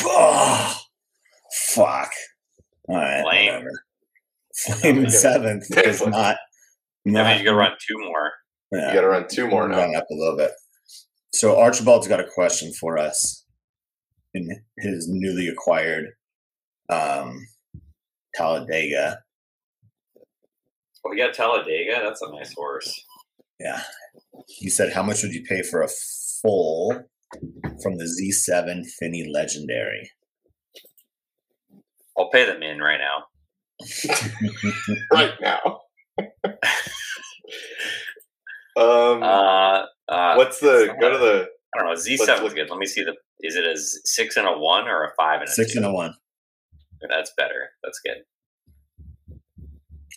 Oh, 0.02 0.78
fuck. 1.74 2.12
All 2.90 2.96
right. 2.96 3.22
Flame. 3.24 3.48
Whatever. 3.54 3.84
Flame 4.56 5.10
seventh 5.10 5.66
is 5.78 6.00
Flame. 6.00 6.12
not. 6.12 6.38
That 7.06 7.12
not 7.12 7.28
means 7.28 7.40
you 7.40 7.46
gotta 7.46 7.58
run 7.58 7.72
two 7.72 7.98
more. 8.00 8.32
yeah. 8.72 8.88
You 8.90 8.94
got 8.94 9.02
to 9.02 9.08
run 9.08 9.28
two 9.30 9.48
more 9.48 9.68
now. 9.68 9.78
run 9.78 9.96
up 9.96 10.06
a 10.10 10.14
little 10.16 10.38
bit. 10.38 10.52
So 11.34 11.60
Archibald's 11.60 12.08
got 12.08 12.20
a 12.20 12.28
question 12.34 12.72
for 12.80 12.98
us 12.98 13.46
in 14.34 14.48
his 14.78 15.08
newly 15.10 15.48
acquired 15.48 16.10
um, 16.90 17.40
Talladega. 18.36 19.20
Well, 21.04 21.12
we 21.12 21.18
got 21.18 21.34
Talladega. 21.34 22.02
That's 22.04 22.22
a 22.22 22.32
nice 22.32 22.54
horse. 22.54 23.04
Yeah. 23.60 23.82
He 24.48 24.70
said, 24.70 24.94
How 24.94 25.04
much 25.04 25.24
would 25.24 25.34
you 25.34 25.44
pay 25.44 25.62
for 25.64 25.82
a 25.82 25.90
full 26.42 27.04
from 27.82 27.98
the 27.98 28.06
Z7 28.06 28.86
Finney 29.00 29.30
Legendary? 29.32 30.10
I'll 32.18 32.30
pay 32.30 32.46
them 32.46 32.62
in 32.64 32.80
right 32.80 33.00
now. 33.00 33.24
Right 35.12 35.34
now. 35.42 35.82
Um, 38.76 39.22
Uh, 39.22 39.86
uh, 40.10 40.34
what's 40.36 40.60
the 40.60 40.96
go 41.00 41.12
to 41.12 41.18
the 41.20 41.48
I 41.76 41.80
don't 41.80 41.90
know. 41.90 41.96
Z 41.96 42.18
seven 42.18 42.46
is 42.46 42.54
good. 42.56 42.70
Let 42.72 42.80
me 42.80 42.88
see 42.88 43.04
the. 43.04 43.14
Is 43.42 43.56
it 43.56 43.66
a 43.66 43.78
six 43.78 44.36
and 44.36 44.48
a 44.48 44.58
one 44.58 44.88
or 44.88 45.04
a 45.04 45.12
five 45.16 45.42
and 45.42 45.50
a 45.50 45.52
Six 45.52 45.74
two? 45.74 45.80
and 45.80 45.86
a 45.86 45.92
one. 45.92 46.16
That's 47.08 47.32
better. 47.38 47.70
That's 47.84 48.00
good 48.00 48.24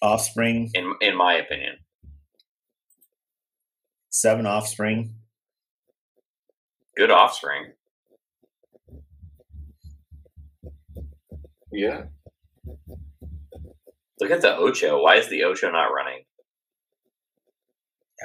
Offspring, 0.01 0.71
in 0.75 0.95
in 1.03 1.17
my 1.17 1.35
opinion. 1.35 1.77
seven 4.11 4.47
offspring. 4.47 5.17
Good 6.97 7.11
offspring. 7.11 7.73
yeah? 11.73 12.05
Look 14.19 14.31
at 14.31 14.41
the 14.41 14.57
Ocho. 14.57 15.03
Why 15.03 15.17
is 15.17 15.29
the 15.29 15.45
Ocho 15.45 15.71
not 15.71 15.93
running? 15.93 16.25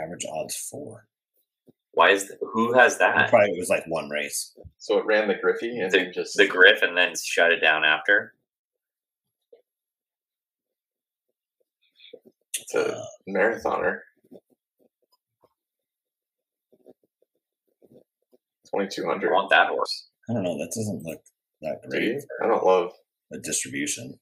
Average 0.01 0.26
odds 0.34 0.55
four. 0.55 1.05
Why 1.91 2.11
is 2.11 2.30
the, 2.30 2.38
who 2.41 2.72
has 2.74 2.97
that? 2.99 3.30
Probably 3.30 3.51
it 3.51 3.59
was 3.59 3.69
like 3.69 3.84
one 3.88 4.09
race. 4.09 4.57
So 4.78 4.97
it 4.97 5.05
ran 5.05 5.28
the 5.28 5.36
Griffey 5.36 5.80
and 5.80 5.91
then 5.91 6.13
just 6.13 6.38
The 6.38 6.47
Griff 6.47 6.82
and 6.82 6.97
then 6.97 7.13
shut 7.22 7.51
it 7.51 7.59
down 7.59 7.84
after. 7.84 8.34
it's 12.74 12.76
a 12.76 12.95
uh, 12.95 13.05
marathoner. 13.28 13.99
Twenty 18.74 18.89
two 18.91 19.03
I 19.03 19.15
want 19.15 19.49
that 19.49 19.67
horse. 19.69 20.07
I 20.30 20.34
don't 20.34 20.43
know. 20.43 20.57
That 20.57 20.72
doesn't 20.76 21.03
look 21.03 21.22
that 21.61 21.78
great 21.89 22.03
you? 22.03 22.22
I 22.43 22.47
don't 22.47 22.63
love. 22.63 22.91
for 23.30 23.38
a 23.38 23.41
distribution. 23.41 24.19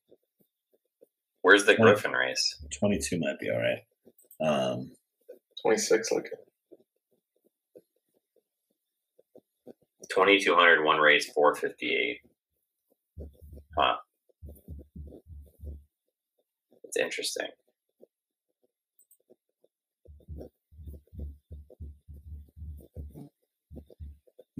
Where's 1.41 1.65
the 1.65 1.75
Griffin 1.75 2.11
race? 2.11 2.55
Twenty-two 2.77 3.19
might 3.19 3.39
be 3.39 3.49
all 3.49 3.59
right. 3.59 3.83
Um, 4.41 4.91
Twenty 5.61 5.77
six 5.77 6.11
looking. 6.11 6.31
2200 10.11 10.83
one 10.83 10.97
race, 10.99 11.29
four 11.31 11.53
fifty 11.55 11.93
eight. 11.95 12.19
Huh. 13.77 13.97
It's 16.83 16.97
interesting. 16.97 17.47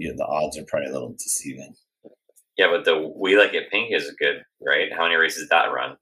Yeah, 0.00 0.12
the 0.16 0.24
odds 0.24 0.56
are 0.56 0.64
probably 0.64 0.88
a 0.88 0.92
little 0.92 1.12
deceiving. 1.12 1.74
Yeah, 2.56 2.68
but 2.70 2.86
the 2.86 3.12
We 3.16 3.38
Like 3.38 3.52
It 3.52 3.70
Pink 3.70 3.92
is 3.92 4.10
good, 4.18 4.42
right? 4.66 4.88
How 4.96 5.02
many 5.04 5.16
races 5.16 5.42
did 5.42 5.50
that 5.50 5.66
run? 5.66 5.96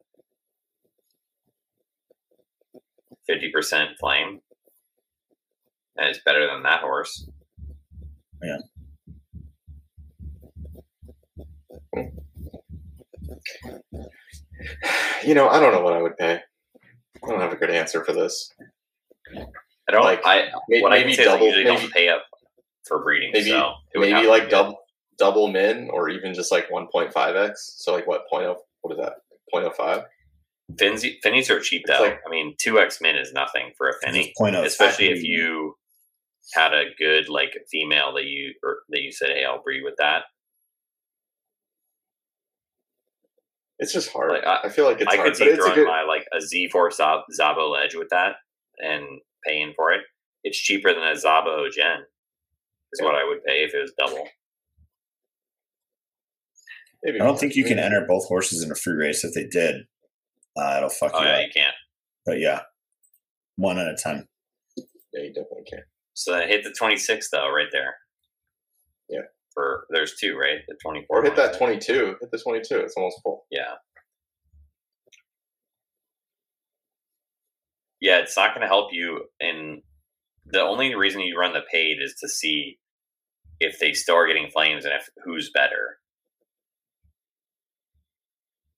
Fifty 3.27 3.51
percent 3.51 3.91
flame. 3.99 4.41
And 5.97 6.09
it's 6.09 6.21
better 6.25 6.47
than 6.47 6.63
that 6.63 6.81
horse. 6.81 7.29
Yeah. 8.41 8.59
You 15.25 15.35
know, 15.35 15.49
I 15.49 15.59
don't 15.59 15.73
know 15.73 15.81
what 15.81 15.95
I 15.95 16.03
would 16.03 16.17
pay. 16.17 16.35
I 16.37 17.29
don't 17.29 17.41
have 17.41 17.53
a 17.53 17.57
good 17.57 17.71
answer 17.71 18.05
for 18.05 18.13
this. 18.13 18.53
I 19.89 19.93
don't 19.93 20.05
Like, 20.05 20.25
I 20.25 20.51
Maybe, 20.69 20.83
what 20.83 20.93
I 20.93 20.99
maybe 20.99 21.17
can 21.17 21.17
say 21.17 21.23
is 21.23 21.29
I 21.29 21.33
double, 21.33 21.47
usually 21.47 21.65
maybe, 21.65 21.81
don't 21.81 21.93
pay 21.93 22.09
up 22.09 22.23
for 22.89 23.03
breeding. 23.03 23.31
maybe- 23.33 23.51
so 23.51 23.75
it 23.95 24.01
maybe 24.01 24.23
to 24.23 24.29
like 24.29 24.49
double 24.51 24.79
double 25.19 25.49
min 25.49 25.89
or 25.93 26.09
even 26.09 26.33
just 26.35 26.51
like 26.53 26.69
1.5x. 26.71 27.53
So 27.57 27.93
like 27.95 28.07
what 28.07 28.29
point 28.29 28.47
of 28.47 28.57
what 28.83 28.93
is 28.93 28.99
that? 29.05 29.15
0.05? 29.55 30.05
Fins, 30.79 31.05
finnies 31.25 31.51
are 31.51 31.61
cheap 31.61 31.83
though. 31.87 32.01
like- 32.01 32.21
I 32.27 32.31
mean, 32.31 32.55
two 32.59 32.79
X 32.79 33.01
min 33.01 33.17
is 33.17 33.33
nothing 33.33 33.73
for 33.77 33.89
a 33.89 33.93
finny, 34.03 34.25
Just 34.25 34.37
point 34.37 34.55
oh 34.57 34.61
out, 34.61 34.67
especially 34.67 35.09
if 35.09 35.23
you 35.23 35.77
had 36.55 36.73
a 36.73 36.85
good 36.99 37.29
like 37.29 37.57
female 37.71 38.13
that 38.15 38.25
you 38.25 38.55
or 38.63 38.79
that 38.91 39.01
you 39.03 39.11
said, 39.13 39.31
"Hey, 39.31 39.45
I'll 39.45 39.63
breed 39.63 39.83
with 39.83 39.97
that." 39.99 40.25
It's 43.79 43.93
just 43.93 44.11
hard. 44.13 44.31
Like, 44.33 44.45
I- 44.45 44.63
I, 44.65 44.69
feel 44.71 44.85
like 44.87 45.01
it's 45.01 45.13
I 45.13 45.17
hard, 45.17 45.29
could 45.29 45.37
see 45.37 45.45
but 45.51 45.57
throwing 45.57 45.75
good. 45.75 45.87
my 45.87 46.03
like 46.03 46.27
a 46.33 46.41
Z 46.41 46.69
four 46.71 46.91
Szabo 46.91 47.71
ledge 47.73 47.95
with 47.95 48.09
that 48.11 48.37
and 48.79 49.21
paying 49.47 49.73
for 49.77 49.93
it. 49.93 50.01
It's 50.43 50.59
cheaper 50.59 50.93
than 50.93 51.03
a 51.03 51.13
Szabo 51.13 51.71
Gen. 51.71 52.05
Is 52.93 53.03
what 53.03 53.15
I 53.15 53.25
would 53.29 53.45
pay 53.45 53.65
if 53.65 53.75
it 53.75 53.81
was 53.81 53.93
double. 53.99 54.27
Maybe 57.05 57.21
I 57.21 57.25
don't 57.25 57.39
think 57.39 57.55
you 57.55 57.65
can 57.65 57.79
enter 57.79 58.05
both 58.09 58.27
horses 58.27 58.63
in 58.63 58.71
a 58.73 58.75
free 58.75 58.95
race. 58.95 59.23
If 59.25 59.35
they 59.35 59.47
did, 59.47 59.83
uh, 60.57 60.75
it'll 60.79 60.89
fuck 60.89 61.13
Oh 61.15 61.21
you 61.21 61.27
yeah, 61.27 61.35
up. 61.35 61.41
you 61.43 61.51
can't. 61.55 61.75
But 62.27 62.41
yeah, 62.41 62.61
one 63.57 63.79
at 63.79 63.87
a 63.89 63.95
time. 63.97 64.27
Yeah, 64.77 65.23
you 65.23 65.29
definitely 65.33 65.65
can. 65.71 65.81
So 66.15 66.35
I 66.35 66.47
hit 66.47 66.65
the 66.65 66.75
twenty 66.77 66.97
six 66.97 67.29
though, 67.31 67.51
right 67.53 67.69
there. 67.73 67.95
Yeah. 69.09 69.21
For 69.55 69.87
there's 69.91 70.17
two, 70.21 70.37
right? 70.37 70.59
The 70.67 70.77
twenty 70.83 71.05
four. 71.07 71.21
Or 71.21 71.23
hit 71.23 71.37
that 71.37 71.57
22. 71.59 72.17
Hit 72.21 72.31
the 72.31 72.39
22. 72.39 72.79
It's 72.81 72.95
almost 72.97 73.21
full. 73.23 73.47
Yeah. 73.51 73.75
Yeah, 78.01 78.19
it's 78.19 78.37
not 78.37 78.51
going 78.55 78.61
to 78.63 78.69
help 78.69 78.93
you. 78.93 79.25
And 79.41 79.83
the 80.51 80.63
only 80.63 80.95
reason 80.95 81.21
you 81.21 81.39
run 81.39 81.53
the 81.53 81.61
paid 81.71 81.99
is 82.01 82.15
to 82.21 82.29
see 82.29 82.79
if 83.61 83.79
they 83.79 83.93
still 83.93 84.17
are 84.17 84.27
getting 84.27 84.51
flames 84.51 84.85
and 84.85 84.95
if 84.95 85.09
who's 85.25 85.51
better. 85.53 85.99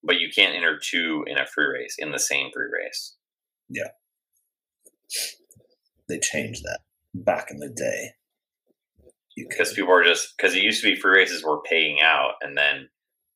But 0.03 0.19
you 0.19 0.29
can't 0.35 0.57
enter 0.57 0.79
two 0.79 1.25
in 1.27 1.39
a 1.39 1.47
free 1.47 1.67
race 1.67 1.97
in 1.99 2.13
the 2.13 2.19
same 2.19 2.51
free 2.53 2.69
race. 2.73 3.17
Yeah. 3.69 3.89
They 6.09 6.19
changed 6.19 6.65
that 6.65 6.81
back 7.15 7.51
in 7.51 7.59
the 7.59 7.69
day. 7.69 8.13
Because 9.37 9.73
people 9.73 9.93
are 9.93 10.05
just 10.05 10.35
because 10.37 10.55
it 10.55 10.63
used 10.63 10.83
to 10.83 10.93
be 10.93 11.01
free 11.01 11.19
races 11.19 11.45
were 11.45 11.63
paying 11.63 11.99
out 12.03 12.35
and 12.41 12.59
then 12.59 12.89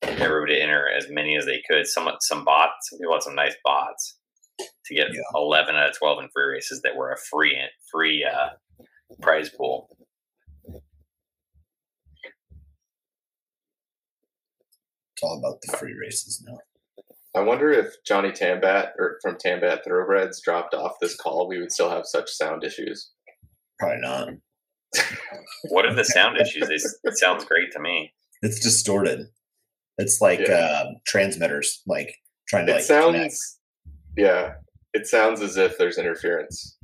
everybody 0.03 0.53
would 0.53 0.61
enter 0.61 0.87
as 0.87 1.07
many 1.09 1.35
as 1.35 1.45
they 1.45 1.63
could. 1.67 1.87
Some 1.87 2.09
some 2.19 2.43
bots, 2.43 2.89
some 2.89 2.99
people 2.99 3.13
had 3.13 3.23
some 3.23 3.33
nice 3.33 3.55
bots 3.63 4.17
to 4.59 4.93
get 4.95 5.07
Yeah. 5.13 5.19
eleven 5.35 5.75
out 5.75 5.89
of 5.89 5.97
twelve 5.97 6.19
in 6.23 6.29
free 6.33 6.45
races 6.53 6.81
that 6.83 6.95
were 6.95 7.11
a 7.11 7.17
free 7.17 7.57
free 7.91 8.23
uh, 8.23 8.49
prize 9.21 9.49
pool. 9.49 9.89
it's 15.13 15.23
all 15.23 15.37
about 15.39 15.61
the 15.61 15.77
free 15.77 15.93
races 15.99 16.43
now. 16.45 16.57
I 17.35 17.41
wonder 17.41 17.71
if 17.71 17.93
Johnny 18.05 18.31
Tambat 18.31 18.91
or 18.97 19.17
from 19.21 19.35
Tambat 19.35 19.83
Thoroughbreds 19.83 20.41
dropped 20.41 20.73
off 20.73 20.93
this 21.01 21.15
call, 21.15 21.47
we 21.47 21.59
would 21.59 21.71
still 21.71 21.89
have 21.89 22.05
such 22.05 22.29
sound 22.29 22.63
issues. 22.63 23.11
Probably 23.79 24.01
not. 24.01 24.29
What 25.69 25.85
are 25.85 25.93
the 25.93 26.05
sound 26.05 26.37
issues? 26.37 26.69
It's, 26.69 26.97
it 27.03 27.17
sounds 27.17 27.43
great 27.43 27.71
to 27.73 27.79
me. 27.81 28.13
It's 28.41 28.59
distorted. 28.61 29.27
It's 29.97 30.21
like 30.21 30.39
Yeah. 30.47 30.53
uh, 30.55 30.85
transmitters, 31.05 31.81
like 31.85 32.15
trying 32.47 32.65
to 32.67 32.71
It 32.73 32.75
like 32.75 32.83
sounds, 32.85 33.15
connect. 33.15 33.35
Yeah, 34.17 34.53
it 34.93 35.07
sounds 35.07 35.41
as 35.41 35.57
if 35.57 35.77
there's 35.77 35.97
interference. 35.97 36.77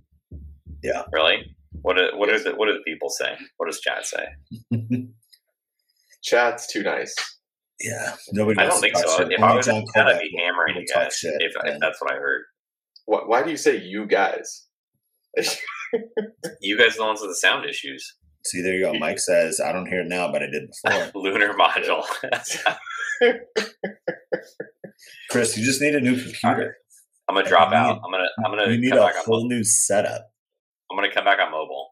Yeah. 0.83 1.03
Really? 1.11 1.55
What 1.83 1.97
do, 1.97 2.09
what 2.15 2.29
is 2.29 2.45
it? 2.45 2.57
What 2.57 2.67
do 2.67 2.73
the 2.73 2.83
people 2.85 3.09
say? 3.09 3.35
What 3.57 3.67
does 3.67 3.79
chat 3.79 4.05
say? 4.05 4.25
Chat's 6.23 6.71
too 6.71 6.83
nice. 6.83 7.15
yeah, 7.79 8.15
nobody. 8.33 8.59
I 8.59 8.63
wants 8.63 8.81
don't 8.81 8.89
to 8.91 8.93
think 8.93 9.05
talk 9.05 9.17
so. 9.17 9.23
shit. 9.23 9.31
If 9.33 9.41
Only 9.41 9.53
I 9.53 9.55
was 9.55 9.65
John 9.65 9.75
in 9.77 9.85
chat, 9.95 10.07
I'd 10.07 10.15
Kovac 10.15 10.21
be 10.21 10.29
will- 10.33 10.43
hammering 10.45 10.75
you 10.77 10.85
guys. 10.93 11.15
shit, 11.15 11.33
If, 11.39 11.53
if 11.65 11.79
that's 11.79 11.99
what 12.01 12.11
I 12.11 12.15
heard, 12.17 12.41
Why, 13.05 13.19
why 13.25 13.43
do 13.43 13.49
you 13.51 13.57
say 13.57 13.77
you 13.77 14.05
guys? 14.05 14.67
you 16.61 16.77
guys 16.77 16.95
are 16.95 16.97
the 16.97 17.03
ones 17.05 17.21
with 17.21 17.29
the 17.31 17.35
sound 17.35 17.65
issues. 17.67 18.17
See, 18.45 18.61
there 18.61 18.73
you 18.73 18.81
go. 18.85 18.93
Mike 18.99 19.19
says, 19.19 19.59
"I 19.61 19.71
don't 19.71 19.85
hear 19.87 20.01
it 20.01 20.07
now, 20.07 20.31
but 20.31 20.43
I 20.43 20.47
did 20.47 20.63
before." 20.83 21.11
Lunar 21.21 21.53
module. 21.53 22.03
Chris, 25.29 25.57
you 25.57 25.63
just 25.65 25.81
need 25.81 25.95
a 25.95 26.01
new 26.01 26.15
computer. 26.21 26.77
I'm 27.31 27.37
gonna 27.37 27.47
drop 27.49 27.71
You 27.71 27.77
out. 27.77 28.01
I'm 28.03 28.11
gonna 28.11 28.27
I'm 28.45 28.51
gonna 28.51 28.71
You 28.71 28.79
need 28.81 28.89
come 28.89 28.99
a 28.99 29.05
back 29.05 29.15
whole 29.15 29.37
mobile. 29.37 29.47
new 29.49 29.63
setup. 29.63 30.31
I'm 30.91 30.97
gonna 30.97 31.11
come 31.13 31.23
back 31.23 31.39
on 31.39 31.51
mobile. 31.51 31.91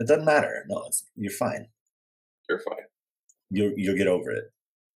It 0.00 0.08
doesn't 0.08 0.24
matter. 0.24 0.64
No, 0.68 0.82
it's, 0.86 1.04
you're 1.14 1.30
fine. 1.30 1.68
You're 2.48 2.58
fine. 2.58 2.84
You'll 3.50 3.72
you'll 3.76 3.96
get 3.96 4.08
over 4.08 4.30
it. 4.32 4.44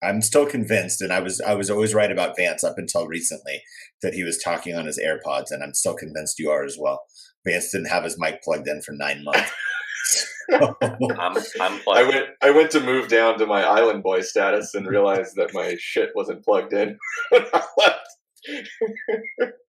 I'm 0.03 0.20
still 0.22 0.47
convinced, 0.47 1.01
and 1.01 1.12
I 1.12 1.20
was 1.20 1.41
I 1.41 1.55
was 1.55 1.70
always 1.70 1.95
right 1.95 2.11
about 2.11 2.37
Vance 2.37 2.64
up 2.64 2.74
until 2.76 3.07
recently 3.07 3.62
that 4.03 4.14
he 4.14 4.24
was 4.24 4.39
talking 4.43 4.74
on 4.74 4.87
his 4.87 4.99
AirPods, 4.99 5.51
and 5.51 5.62
I'm 5.62 5.74
still 5.74 5.95
convinced 5.95 6.39
you 6.41 6.51
are 6.51 6.64
as 6.64 6.76
well. 6.79 7.03
Vance 7.47 7.70
didn't 7.70 7.89
have 7.89 8.03
his 8.05 8.18
mic 8.18 8.43
plugged 8.43 8.66
in 8.66 8.83
for 8.83 8.93
nine 8.93 9.22
months. 9.22 9.53
I'm 10.53 11.37
I'm 11.61 11.81
I 11.89 12.03
went 12.03 12.26
I 12.43 12.51
went 12.51 12.70
to 12.72 12.81
move 12.81 13.09
down 13.09 13.39
to 13.39 13.47
my 13.47 13.62
island 13.62 14.03
boy 14.03 14.22
status 14.22 14.74
and 14.74 14.87
realized 14.87 15.37
that 15.37 15.53
my 15.55 15.76
shit 15.79 16.11
wasn't 16.16 16.45
plugged 16.45 16.72
in 16.72 16.99
when 17.31 17.43
I 17.53 17.62
left. 17.76 18.09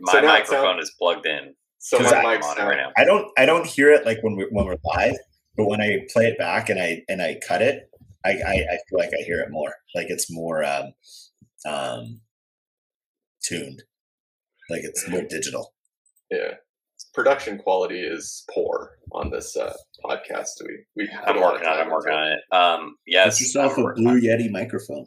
My 0.00 0.12
so 0.12 0.22
microphone 0.22 0.62
sound- 0.64 0.80
is 0.80 0.94
plugged 0.98 1.26
in. 1.26 1.54
So 1.78 1.98
my 1.98 2.08
I- 2.08 2.22
mic 2.34 2.44
I'm 2.44 2.50
on 2.50 2.56
sound, 2.56 2.68
right 2.68 2.76
now. 2.76 2.92
I 2.96 3.04
don't 3.04 3.30
I 3.38 3.46
don't 3.46 3.66
hear 3.66 3.90
it 3.92 4.04
like 4.06 4.18
when 4.22 4.36
we 4.36 4.46
when 4.50 4.66
we're 4.66 4.76
live, 4.96 5.16
but 5.56 5.66
when 5.66 5.80
I 5.80 6.00
play 6.12 6.26
it 6.26 6.38
back 6.38 6.68
and 6.68 6.80
I 6.80 7.02
and 7.08 7.20
I 7.22 7.38
cut 7.46 7.62
it, 7.62 7.88
I 8.24 8.30
I, 8.30 8.52
I 8.72 8.78
feel 8.88 8.98
like 8.98 9.10
I 9.18 9.22
hear 9.24 9.40
it 9.40 9.50
more. 9.50 9.74
Like 9.94 10.06
it's 10.08 10.30
more 10.30 10.64
um 10.64 10.92
um 11.68 12.20
tuned. 13.42 13.82
Like 14.70 14.82
it's 14.82 15.08
more 15.08 15.22
digital. 15.22 15.72
yeah. 16.30 16.54
production 17.14 17.56
quality 17.58 18.00
is 18.00 18.44
poor 18.52 18.98
on 19.12 19.30
this 19.30 19.56
uh, 19.56 19.72
podcast. 20.04 20.48
We 20.64 20.84
we 20.96 21.10
I'm 21.26 21.36
a 21.36 21.40
lot 21.40 21.54
of 21.56 21.60
working 21.62 21.68
on 21.68 21.78
it. 21.78 21.82
I'm 21.82 21.90
working 21.90 22.12
on 22.12 22.32
it. 22.32 22.40
Um, 22.54 22.96
yes, 23.06 23.38
Get 23.38 23.42
yourself 23.46 23.78
I'm 23.78 23.86
a 23.86 23.92
Blue 23.94 24.20
Yeti 24.20 24.50
microphone. 24.50 25.06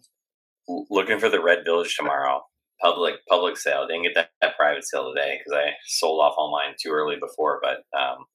looking 0.89 1.20
for 1.20 1.30
the 1.30 1.41
Red 1.43 1.60
Village 1.66 1.95
tomorrow. 1.99 2.41
Public 2.82 3.16
public 3.28 3.58
sale. 3.58 3.86
Didn't 3.88 4.04
get 4.04 4.16
that, 4.16 4.30
that 4.42 4.56
private 4.58 4.86
sale 4.86 5.14
today 5.14 5.38
because 5.40 5.58
I 5.60 5.72
sold 5.86 6.22
off 6.22 6.36
all 6.38 6.52
mine 6.52 6.76
too 6.82 6.92
early 6.92 7.18
before. 7.20 7.60
But 7.62 7.80
um, 8.00 8.26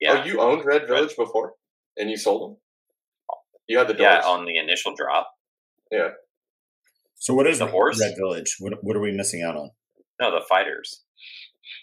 yeah, 0.00 0.22
Oh, 0.22 0.24
you 0.24 0.40
owned 0.40 0.64
Red 0.64 0.86
Village 0.88 1.14
before, 1.16 1.54
and 1.96 2.10
you 2.10 2.16
sold 2.16 2.50
them. 2.50 2.56
You 3.68 3.78
had 3.78 3.88
the 3.88 3.94
doors. 3.94 4.02
yeah, 4.02 4.20
on 4.28 4.44
the 4.44 4.58
initial 4.58 4.94
drop. 4.96 5.30
Yeah. 5.90 6.10
So 7.16 7.32
what 7.32 7.46
is 7.46 7.60
The 7.60 7.66
horse? 7.66 8.00
Red 8.00 8.16
Village? 8.16 8.56
What 8.58 8.74
what 8.82 8.96
are 8.96 9.00
we 9.00 9.12
missing 9.12 9.42
out 9.42 9.56
on? 9.56 9.70
No, 10.20 10.30
the 10.30 10.44
fighters. 10.48 11.02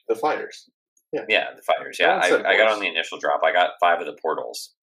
the 0.10 0.16
fighters. 0.16 0.70
Yeah, 1.14 1.22
yeah, 1.28 1.46
the 1.56 1.62
fighters. 1.62 1.98
Yeah, 2.00 2.20
one 2.32 2.46
I, 2.46 2.52
I 2.52 2.58
got 2.58 2.72
on 2.72 2.80
the 2.80 2.88
initial 2.88 3.18
drop. 3.18 3.42
I 3.44 3.52
got 3.52 3.72
five 3.80 4.00
of 4.00 4.06
the 4.06 4.18
portals. 4.22 4.74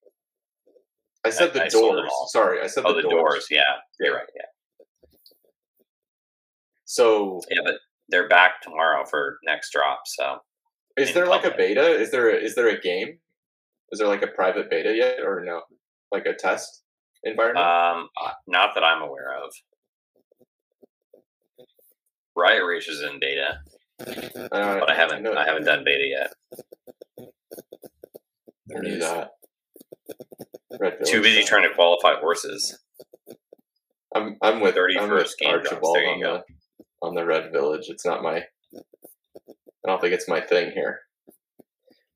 I 1.24 1.30
said 1.30 1.52
the 1.52 1.64
I 1.64 1.68
doors. 1.68 2.10
all. 2.10 2.28
Sorry, 2.28 2.60
I 2.62 2.66
said 2.66 2.84
Oh, 2.86 2.94
the, 2.94 3.02
the 3.02 3.08
doors. 3.08 3.32
doors. 3.32 3.46
Yeah, 3.50 3.62
you're 4.00 4.14
right. 4.14 4.26
Yeah, 4.36 4.42
So, 6.98 7.40
yeah, 7.50 7.60
but 7.64 7.74
they're 8.08 8.28
back 8.28 8.62
tomorrow 8.62 9.04
for 9.04 9.38
next 9.44 9.72
drop. 9.72 10.00
So 10.06 10.38
is 10.96 11.12
there 11.12 11.26
like 11.26 11.44
a 11.44 11.54
beta? 11.54 11.82
Is 11.82 12.10
there 12.10 12.30
a, 12.30 12.34
is 12.36 12.54
there 12.54 12.68
a 12.68 12.80
game? 12.80 13.18
Is 13.92 13.98
there 13.98 14.08
like 14.08 14.22
a 14.22 14.26
private 14.28 14.70
beta 14.70 14.94
yet, 14.94 15.18
or 15.22 15.42
no? 15.44 15.60
Like 16.10 16.24
a 16.24 16.32
test 16.32 16.82
environment? 17.24 17.66
Um, 17.66 18.08
uh, 18.24 18.30
not 18.46 18.70
that 18.74 18.84
I'm 18.84 19.02
aware 19.02 19.34
of. 19.44 19.52
Riot 22.34 22.64
Race 22.66 22.88
is 22.88 23.02
in 23.02 23.20
beta, 23.20 23.60
Uh, 24.50 24.78
but 24.80 24.90
I 24.90 24.94
haven't. 24.94 25.22
know- 25.22 25.34
I 25.34 25.44
haven't 25.44 25.64
done 25.64 25.84
beta 25.84 26.06
yet. 26.06 26.32
There 28.66 28.82
I 28.82 28.86
it 28.86 29.00
that. 29.00 29.30
Too 31.06 31.20
busy 31.20 31.42
trying 31.44 31.68
to 31.68 31.74
qualify 31.74 32.14
horses. 32.18 32.78
I'm 34.14 34.38
I'm 34.40 34.60
with 34.60 34.74
30 34.74 34.98
I'm 34.98 35.10
with 35.10 35.20
first 35.22 35.38
game 35.38 35.50
There 35.52 35.60
you 36.16 36.22
go. 36.22 36.38
the 36.38 36.44
on 37.02 37.14
the 37.14 37.24
Red 37.24 37.52
Village. 37.52 37.86
It's 37.88 38.04
not 38.06 38.22
my. 38.22 38.44
I 38.76 39.86
don't 39.86 40.00
think 40.00 40.14
it's 40.14 40.28
my 40.28 40.40
thing 40.40 40.72
here. 40.72 41.00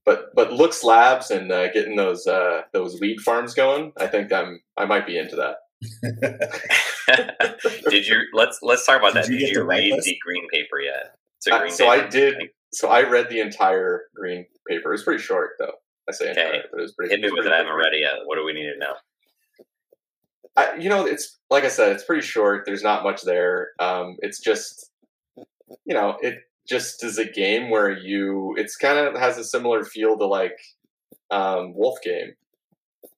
But 0.04 0.34
but 0.34 0.52
looks 0.52 0.82
labs 0.82 1.30
and 1.30 1.50
uh, 1.52 1.70
getting 1.72 1.96
those 1.96 2.26
uh, 2.26 2.62
those 2.72 3.00
weed 3.00 3.20
farms 3.20 3.54
going. 3.54 3.92
I 3.98 4.06
think 4.08 4.32
I'm 4.32 4.60
I 4.76 4.84
might 4.84 5.06
be 5.06 5.16
into 5.18 5.36
that. 5.36 5.56
Did 7.90 8.06
you? 8.06 8.20
Let's 8.32 8.58
let's 8.62 8.84
talk 8.86 8.98
about 8.98 9.14
Did 9.14 9.24
that. 9.24 9.30
you 9.32 9.38
Did 9.38 9.50
you 9.50 9.62
read 9.64 9.92
whitelist? 9.92 10.02
the 10.04 10.18
green 10.24 10.48
paper 10.48 10.80
yet? 10.80 11.14
It's 11.38 11.46
a 11.48 11.54
Uh, 11.54 11.68
so 11.70 11.90
paper. 11.90 12.04
I 12.04 12.08
did. 12.08 12.36
think. 12.36 12.50
So 12.72 12.88
I 12.88 13.02
read 13.08 13.28
the 13.28 13.40
entire 13.40 14.02
green 14.14 14.46
paper. 14.68 14.92
It's 14.94 15.02
pretty 15.04 15.22
short 15.22 15.50
though. 15.58 15.72
I 16.08 16.12
say 16.12 16.30
Okay. 16.30 16.40
entire, 16.40 16.62
but 16.70 16.78
it 16.78 16.82
was 16.82 16.92
pretty. 16.94 17.10
Hit 17.12 17.20
me 17.20 17.30
with 17.30 17.40
it. 17.40 17.42
pretty 17.42 17.54
I 17.54 17.58
haven't 17.58 17.74
read 17.74 17.92
it 17.94 18.00
yet. 18.00 18.14
What 18.24 18.36
do 18.36 18.44
we 18.44 18.52
need 18.52 18.72
to 18.72 18.78
know? 18.78 18.94
I, 20.56 20.76
you 20.76 20.88
know, 20.88 21.06
it's 21.06 21.38
like 21.50 21.64
I 21.64 21.68
said, 21.68 21.92
it's 21.92 22.04
pretty 22.04 22.22
short. 22.22 22.64
There's 22.66 22.82
not 22.82 23.02
much 23.02 23.22
there. 23.22 23.70
Um, 23.78 24.16
it's 24.20 24.40
just, 24.40 24.90
you 25.36 25.94
know, 25.94 26.16
it 26.20 26.38
just 26.68 27.02
is 27.04 27.18
a 27.18 27.24
game 27.24 27.70
where 27.70 27.90
you. 27.90 28.54
It's 28.56 28.76
kind 28.76 28.98
of 28.98 29.18
has 29.18 29.38
a 29.38 29.44
similar 29.44 29.84
feel 29.84 30.18
to 30.18 30.26
like 30.26 30.58
um, 31.30 31.74
Wolf 31.74 31.98
Game, 32.02 32.34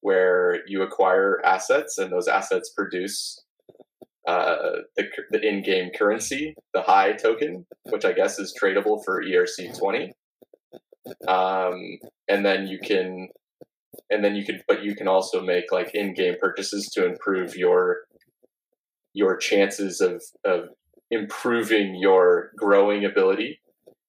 where 0.01 0.61
you 0.68 0.82
acquire 0.82 1.45
assets 1.45 1.99
and 1.99 2.12
those 2.12 2.28
assets 2.28 2.70
produce 2.70 3.43
uh, 4.26 4.82
the 4.97 5.09
the 5.30 5.47
in-game 5.47 5.91
currency, 5.97 6.55
the 6.72 6.82
high 6.82 7.12
token, 7.12 7.66
which 7.91 8.05
I 8.05 8.12
guess 8.12 8.39
is 8.39 8.57
tradable 8.61 9.05
for 9.05 9.22
ERC 9.22 9.76
twenty. 9.78 10.14
Um, 11.28 11.99
and 12.28 12.47
then 12.47 12.66
you 12.66 12.78
can 12.78 13.28
and 14.11 14.25
then 14.25 14.35
you 14.35 14.45
can 14.45 14.61
but 14.67 14.83
you 14.83 14.95
can 14.95 15.09
also 15.09 15.41
make 15.43 15.73
like 15.73 15.95
in-game 15.95 16.37
purchases 16.41 16.89
to 16.91 17.07
improve 17.07 17.57
your 17.57 17.99
your 19.13 19.37
chances 19.37 20.01
of 20.01 20.23
of 20.45 20.69
improving 21.11 21.95
your 21.95 22.51
growing 22.57 23.05
ability. 23.05 23.61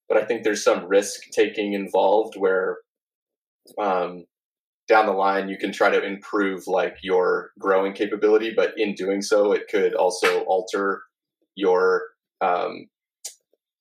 But 0.08 0.18
i 0.18 0.26
think 0.26 0.44
there's 0.44 0.64
some 0.64 0.86
risk 0.86 1.22
taking 1.32 1.74
involved 1.74 2.36
where 2.38 2.78
um 3.80 4.26
down 4.88 5.08
the 5.08 5.12
line 5.12 5.50
you 5.50 5.58
can 5.58 5.72
try 5.72 5.90
to 5.90 6.04
improve 6.04 6.68
like 6.68 6.98
your 7.02 7.52
growing 7.60 7.94
capability 7.94 8.54
but 8.56 8.74
in 8.78 8.94
doing 8.94 9.22
so 9.22 9.52
it 9.52 9.64
could 9.70 9.96
also 9.96 10.42
alter 10.42 11.02
your 11.56 12.04
um 12.42 12.88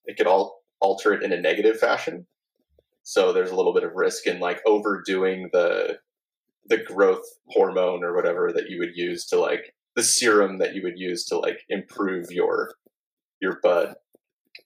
it 0.05 0.17
could 0.17 0.27
all 0.27 0.61
alter 0.81 1.13
it 1.13 1.23
in 1.23 1.31
a 1.31 1.39
negative 1.39 1.79
fashion 1.79 2.25
so 3.05 3.31
there's 3.31 3.51
a 3.51 3.55
little 3.55 3.73
bit 3.73 3.83
of 3.83 3.93
risk 3.93 4.25
in 4.25 4.39
like 4.39 4.61
overdoing 4.65 5.47
the 5.53 5.97
the 6.67 6.77
growth 6.77 7.23
hormone 7.49 8.03
or 8.03 8.15
whatever 8.15 8.51
that 8.51 8.67
you 8.67 8.79
would 8.79 8.95
use 8.95 9.25
to 9.27 9.39
like 9.39 9.75
the 9.95 10.01
serum 10.03 10.57
that 10.57 10.73
you 10.73 10.81
would 10.81 10.97
use 10.97 11.23
to 11.23 11.37
like 11.37 11.59
improve 11.69 12.31
your 12.31 12.73
your 13.39 13.59
bud 13.61 13.93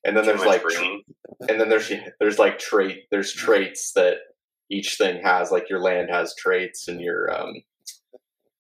and 0.06 0.16
then 0.16 0.26
there's 0.26 0.46
like 0.46 0.64
green. 0.64 1.04
and 1.50 1.60
then 1.60 1.68
there's 1.68 1.92
there's 2.22 2.40
like 2.40 2.58
trait 2.58 3.04
there's 3.12 3.34
traits 3.34 3.92
that 3.92 4.16
each 4.72 4.96
thing 4.96 5.22
has 5.22 5.52
like 5.52 5.70
your 5.70 5.82
land 5.82 6.10
has 6.10 6.34
traits 6.36 6.88
and 6.88 7.02
your 7.02 7.30
um 7.38 7.54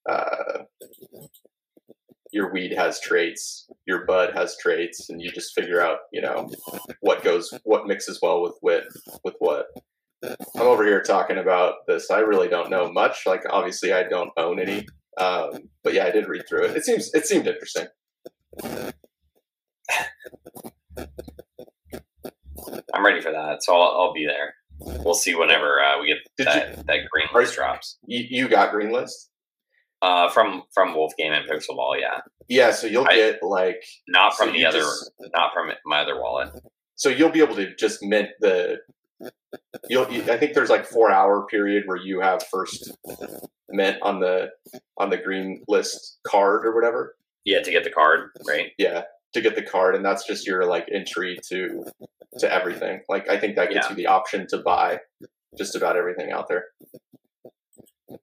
uh 0.10 0.64
your 2.32 2.52
weed 2.52 2.74
has 2.74 3.00
traits 3.00 3.69
your 3.90 4.06
bud 4.06 4.34
has 4.36 4.56
traits 4.62 5.10
and 5.10 5.20
you 5.20 5.32
just 5.32 5.56
figure 5.56 5.82
out 5.82 5.98
you 6.14 6.22
know 6.22 6.48
what 7.02 7.24
goes 7.24 7.52
what 7.64 7.88
mixes 7.88 8.20
well 8.22 8.42
with 8.42 8.54
with 8.62 8.86
with 9.24 9.34
what. 9.40 9.66
I'm 10.24 10.68
over 10.68 10.86
here 10.86 11.02
talking 11.02 11.38
about 11.38 11.76
this. 11.88 12.12
I 12.12 12.20
really 12.20 12.50
don't 12.50 12.70
know 12.70 12.92
much. 12.92 13.26
Like 13.26 13.42
obviously 13.50 13.94
i 13.94 14.04
don't 14.04 14.32
own 14.38 14.60
any. 14.60 14.86
Um 15.18 15.70
but 15.84 15.94
yeah 15.94 16.06
i 16.06 16.12
did 16.12 16.28
read 16.28 16.44
through 16.48 16.66
it. 16.66 16.78
It 16.78 16.86
seems 16.86 17.10
it 17.14 17.26
seemed 17.26 17.48
interesting. 17.48 17.88
I'm 22.94 23.06
ready 23.06 23.22
for 23.22 23.32
that, 23.32 23.64
so 23.64 23.74
I'll, 23.74 24.02
I'll 24.02 24.14
be 24.14 24.26
there. 24.26 24.54
We'll 25.04 25.14
see 25.14 25.34
whenever 25.36 25.80
uh, 25.82 26.00
we 26.00 26.08
get 26.08 26.18
Did 26.38 26.48
that, 26.48 26.88
that 26.88 27.00
green 27.12 27.28
list 27.34 27.56
drops. 27.56 27.98
you, 28.06 28.26
you 28.30 28.48
got 28.48 28.72
green 28.72 28.92
list? 28.92 29.30
Uh, 30.02 30.30
from 30.30 30.64
from 30.74 30.94
Wolf 30.94 31.14
Game 31.18 31.34
and 31.34 31.50
Pixel 31.50 31.76
Ball, 31.76 31.98
yeah. 32.00 32.20
Yeah 32.50 32.72
so 32.72 32.88
you'll 32.88 33.08
I- 33.08 33.16
get 33.16 33.44
like 33.44 33.82
Not 34.08 34.34
So 34.36 34.46
from 34.46 34.54
the 34.54 34.66
other, 34.66 34.80
just- 34.80 35.12
not 35.34 35.54
from 35.54 35.72
my 35.86 36.02
other 36.02 36.20
wallet. 36.20 36.50
so 36.96 37.08
you'll 37.10 37.30
be 37.32 37.42
able 37.42 37.56
to 37.56 37.74
just 37.76 38.04
mint 38.04 38.30
the 38.42 38.80
you'll 39.90 40.10
you, 40.12 40.22
i 40.32 40.38
think 40.38 40.54
there's 40.54 40.70
like 40.70 40.86
four 40.86 41.12
hour 41.12 41.46
period 41.48 41.84
where 41.86 41.98
you 41.98 42.20
have 42.22 42.42
first 42.48 42.92
mint 43.70 43.98
on 44.02 44.20
the 44.20 44.50
on 44.98 45.10
the 45.10 45.18
green 45.18 45.64
list 45.68 46.20
card 46.26 46.66
or 46.66 46.74
whatever 46.76 47.16
Yeah, 47.46 47.62
to 47.62 47.72
get 47.72 47.84
the 47.84 47.90
card, 47.92 48.30
right? 48.48 48.72
yeah 48.78 49.04
to 49.34 49.42
get 49.42 49.56
the 49.56 49.62
card 49.62 49.96
and 49.96 50.04
that's 50.04 50.26
just 50.26 50.48
your 50.48 50.66
like 50.66 50.88
entry 50.94 51.38
to 51.50 51.86
to 52.40 52.52
everything 52.52 53.02
like 53.10 53.30
i 53.30 53.38
think 53.40 53.56
that 53.58 53.70
gets 53.72 53.86
Yeah. 53.88 53.90
you 53.92 53.96
the 53.96 54.08
option 54.08 54.48
to 54.48 54.58
buy 54.60 55.00
just 55.58 55.76
about 55.76 55.96
everything 55.98 56.32
out 56.32 56.48
there 56.48 56.66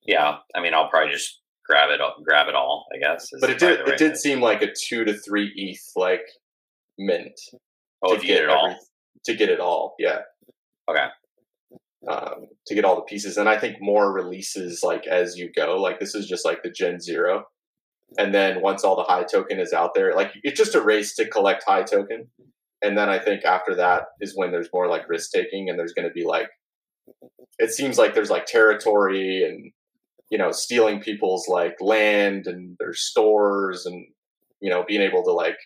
Yeah, 0.06 0.38
I 0.54 0.60
mean, 0.60 0.74
I'll 0.74 0.88
probably 0.88 1.12
just 1.12 1.40
grab 1.68 1.90
it, 1.90 2.00
all- 2.00 2.16
grab 2.24 2.48
it 2.48 2.54
all. 2.54 2.86
I 2.94 2.98
guess. 2.98 3.28
but 3.40 3.50
it 3.50 3.58
did 3.58 3.80
the 3.86 3.92
it 3.92 3.98
did 3.98 4.12
thing. 4.12 4.16
seem 4.16 4.40
like 4.40 4.62
a 4.62 4.72
two 4.72 5.04
to 5.04 5.14
three 5.14 5.52
eth 5.58 5.92
like 5.96 6.26
mint 6.98 7.38
Oh, 8.04 8.14
you 8.14 8.20
get 8.22 8.42
it 8.44 8.50
all. 8.50 8.76
to 9.24 9.34
get 9.34 9.48
it 9.48 9.58
all 9.60 9.94
yeah 9.98 10.20
Okay. 10.88 11.06
um, 12.08 12.46
to 12.66 12.74
get 12.74 12.84
all 12.84 12.94
the 12.96 13.02
pieces. 13.02 13.36
And 13.36 13.48
I 13.48 13.58
think 13.58 13.76
more 13.80 14.12
releases 14.12 14.82
like 14.84 15.06
as 15.06 15.36
you 15.36 15.50
go. 15.54 15.76
Like 15.80 15.98
this 15.98 16.14
is 16.14 16.28
just 16.28 16.44
like 16.44 16.62
the 16.62 16.70
Gen 16.70 17.00
Zero, 17.00 17.44
and 18.18 18.32
then 18.34 18.60
once 18.62 18.84
all 18.84 18.94
the 18.96 19.02
high 19.02 19.24
token 19.24 19.58
is 19.58 19.72
out 19.72 19.94
there, 19.94 20.14
like 20.14 20.30
it's 20.44 20.56
just 20.58 20.74
a 20.76 20.80
race 20.80 21.16
to 21.16 21.26
collect 21.28 21.64
high 21.66 21.82
token. 21.82 22.28
And 22.82 22.96
then 22.96 23.08
I 23.08 23.18
think 23.18 23.44
after 23.44 23.74
that 23.76 24.04
is 24.20 24.34
when 24.36 24.52
there's 24.52 24.68
more 24.72 24.86
like 24.86 25.08
risk 25.08 25.32
taking, 25.32 25.68
and 25.68 25.78
there's 25.78 25.94
going 25.94 26.06
to 26.06 26.12
be 26.14 26.24
like, 26.24 26.48
it 27.58 27.72
seems 27.72 27.98
like 27.98 28.14
there's 28.14 28.30
like 28.30 28.46
territory 28.46 29.42
and 29.42 29.72
you 30.30 30.38
know 30.38 30.50
stealing 30.50 31.00
people's 31.00 31.46
like 31.48 31.74
land 31.80 32.46
and 32.46 32.76
their 32.78 32.94
stores 32.94 33.86
and 33.86 34.06
you 34.60 34.70
know 34.70 34.84
being 34.86 35.02
able 35.02 35.22
to 35.24 35.32
like 35.32 35.56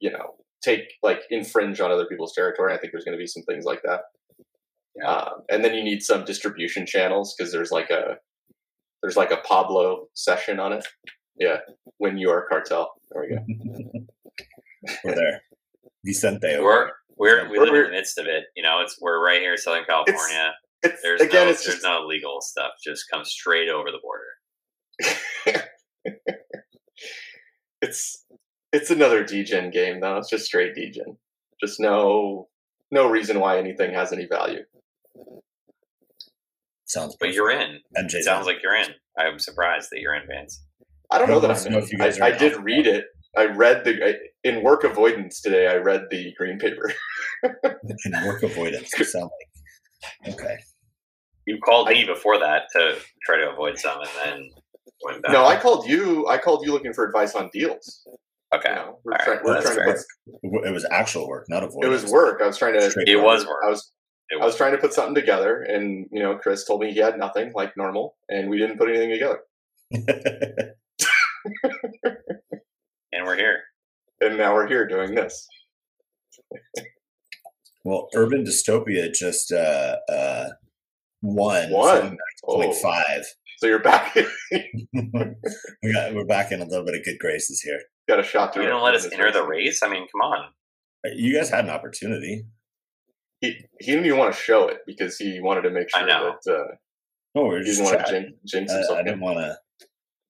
you 0.00 0.10
know 0.10 0.34
take 0.62 0.82
like 1.02 1.20
infringe 1.30 1.80
on 1.80 1.90
other 1.90 2.06
people's 2.06 2.34
territory. 2.34 2.74
I 2.74 2.78
think 2.78 2.92
there's 2.92 3.04
going 3.04 3.16
to 3.16 3.20
be 3.22 3.26
some 3.26 3.42
things 3.44 3.64
like 3.64 3.80
that. 3.84 4.00
Yeah. 4.96 5.08
Um, 5.10 5.32
and 5.48 5.64
then 5.64 5.74
you 5.74 5.84
need 5.84 6.02
some 6.02 6.24
distribution 6.24 6.84
channels 6.86 7.34
because 7.36 7.52
there's 7.52 7.70
like 7.70 7.90
a 7.90 8.16
there's 9.02 9.16
like 9.16 9.30
a 9.30 9.36
Pablo 9.38 10.06
session 10.14 10.58
on 10.58 10.72
it. 10.72 10.84
Yeah, 11.38 11.58
when 11.98 12.18
you 12.18 12.30
are 12.30 12.46
cartel. 12.48 12.90
There 13.12 13.22
we 13.22 13.28
go. 13.36 14.00
We're 15.04 15.14
there. 15.14 15.40
Vicente. 16.04 16.58
We're 16.60 16.90
we're 17.16 17.48
we 17.48 17.58
We're- 17.58 17.60
live 17.60 17.68
in 17.68 17.72
we're- 17.74 17.86
the 17.86 17.92
midst 17.92 18.18
of 18.18 18.26
it. 18.26 18.44
You 18.56 18.62
know, 18.62 18.80
it's 18.82 18.96
we're 19.00 19.24
right 19.24 19.40
here 19.40 19.52
in 19.52 19.58
Southern 19.58 19.84
California. 19.84 20.52
It's 20.82 21.02
There's 21.02 21.20
again, 21.20 21.46
no 21.46 21.50
it's 21.50 21.64
there's 21.64 21.76
just 21.76 21.86
no 21.86 22.06
legal 22.06 22.40
stuff. 22.40 22.72
Just 22.84 23.04
comes 23.12 23.30
straight 23.30 23.68
over 23.68 23.90
the 23.90 23.98
border. 24.00 25.64
it's 27.82 28.24
it's 28.72 28.90
another 28.90 29.24
degen 29.24 29.70
game 29.70 30.00
though. 30.00 30.18
It's 30.18 30.30
just 30.30 30.46
straight 30.46 30.74
degen. 30.74 31.16
Just 31.60 31.80
no 31.80 32.48
no 32.90 33.08
reason 33.08 33.40
why 33.40 33.58
anything 33.58 33.92
has 33.94 34.12
any 34.12 34.26
value. 34.26 34.62
Sounds. 36.86 37.16
But 37.18 37.34
you're 37.34 37.50
in. 37.50 37.80
MJ 37.96 38.14
It 38.14 38.24
sounds 38.24 38.46
like 38.46 38.62
you're 38.62 38.76
in. 38.76 38.88
I'm 39.18 39.38
surprised 39.38 39.88
that 39.92 40.00
you're 40.00 40.14
in, 40.14 40.26
Vance. 40.26 40.64
I 41.10 41.18
don't 41.18 41.28
know 41.28 41.40
that 41.40 41.50
I'm 41.50 41.72
know 41.72 41.78
in. 41.78 41.84
if 41.84 41.92
you 41.92 41.98
guys 41.98 42.20
I, 42.20 42.28
I 42.28 42.38
did 42.38 42.56
read 42.62 42.86
it. 42.86 43.04
I 43.36 43.44
read 43.46 43.84
the 43.84 44.04
I, 44.04 44.14
in 44.44 44.62
work 44.62 44.84
avoidance 44.84 45.40
today. 45.40 45.66
I 45.66 45.76
read 45.76 46.04
the 46.10 46.32
green 46.38 46.58
paper. 46.58 46.92
in 47.42 48.26
work 48.26 48.42
avoidance. 48.42 48.90
You 48.98 49.04
sound 49.04 49.30
like 50.24 50.34
okay. 50.34 50.56
You 51.48 51.58
called 51.64 51.88
me 51.88 52.04
before 52.04 52.38
that 52.38 52.64
to 52.74 52.96
try 53.24 53.38
to 53.38 53.50
avoid 53.50 53.78
some, 53.78 54.00
and 54.00 54.10
then 54.24 54.50
went 55.02 55.22
back. 55.22 55.32
no, 55.32 55.46
I 55.46 55.56
called 55.56 55.88
you. 55.88 56.26
I 56.28 56.36
called 56.38 56.64
you 56.66 56.72
looking 56.72 56.92
for 56.92 57.06
advice 57.06 57.34
on 57.34 57.48
deals. 57.52 58.06
Okay. 58.54 58.68
You 58.70 58.74
know, 58.76 58.98
we're 59.04 59.12
All 59.12 59.18
trying, 59.18 59.36
right, 59.38 59.44
we're 59.44 59.54
that's 59.54 59.74
trying 59.74 59.86
to 59.94 60.04
put, 60.52 60.66
It 60.68 60.72
was 60.72 60.86
actual 60.90 61.28
work, 61.28 61.46
not 61.48 61.62
avoid. 61.62 61.84
it 61.84 61.86
avoidance. 61.86 62.02
was 62.04 62.12
work. 62.12 62.40
I 62.42 62.46
was 62.46 62.58
trying 62.58 62.74
to. 62.74 62.90
Straight 62.90 63.08
It 63.08 63.16
was 63.22 63.46
work. 63.46 63.62
I 63.64 63.68
was 63.70 63.92
It 64.30 64.40
I 64.40 64.44
was 64.44 64.56
trying 64.56 64.72
to 64.72 64.78
put 64.78 64.92
something 64.92 65.14
together, 65.14 65.62
and 65.62 66.06
you 66.12 66.22
know, 66.22 66.36
Chris 66.36 66.64
told 66.66 66.80
me 66.82 66.92
he 66.92 66.98
had 67.00 67.18
nothing, 67.18 67.52
like 67.54 67.76
normal, 67.76 68.16
and 68.28 68.50
we 68.50 68.58
didn't 68.58 68.76
put 68.78 68.88
anything 68.90 69.10
together. 69.10 69.40
and 73.12 73.24
we're 73.24 73.36
here. 73.36 73.60
And 74.20 74.36
now 74.36 74.52
we're 74.54 74.66
here 74.68 74.86
doing 74.86 75.14
this. 75.14 75.46
well, 77.84 78.08
Urban 78.14 78.44
Dystopia 78.44 79.12
just 79.12 79.52
uh, 79.52 79.96
uh, 80.10 80.48
won. 81.22 81.70
Won. 81.70 82.16
Point 82.44 82.70
Oh. 82.70 82.72
five. 82.82 83.24
So 83.58 83.66
you're 83.66 83.80
back. 83.80 84.14
we 84.52 85.92
got, 85.92 86.14
we're 86.14 86.24
back 86.24 86.52
in 86.52 86.60
a 86.60 86.64
little 86.64 86.84
bit 86.84 86.94
of 86.94 87.04
good 87.04 87.18
graces 87.18 87.60
here. 87.60 87.80
Got 88.08 88.20
a 88.20 88.22
shot 88.22 88.52
to 88.54 88.60
You 88.60 88.66
it 88.66 88.70
don't 88.70 88.82
let 88.82 88.94
us 88.94 89.04
this 89.04 89.12
enter 89.12 89.30
the 89.32 89.42
race. 89.46 89.66
race. 89.66 89.82
I 89.82 89.88
mean, 89.88 90.06
come 90.12 90.20
on. 90.22 90.48
You 91.14 91.34
guys 91.36 91.50
had 91.50 91.64
an 91.64 91.70
opportunity. 91.70 92.44
He, 93.40 93.56
he 93.80 93.92
didn't 93.92 94.06
even 94.06 94.18
want 94.18 94.34
to 94.34 94.40
show 94.40 94.68
it 94.68 94.78
because 94.86 95.16
he 95.16 95.40
wanted 95.40 95.62
to 95.62 95.70
make 95.70 95.88
I 95.94 96.00
sure 96.00 96.08
know. 96.08 96.34
that 96.44 96.52
uh, 96.52 96.64
No, 97.34 97.42
we 97.42 97.48
were 97.50 97.58
he 97.58 97.64
just 97.64 97.78
didn't 97.80 97.94
want 97.94 98.06
to 98.06 98.12
jinx, 98.12 98.32
jinx 98.46 98.72
I, 98.72 98.76
himself. 98.76 98.98
I 98.98 99.02
didn't 99.02 99.20
want 99.20 99.38
to. 99.38 99.56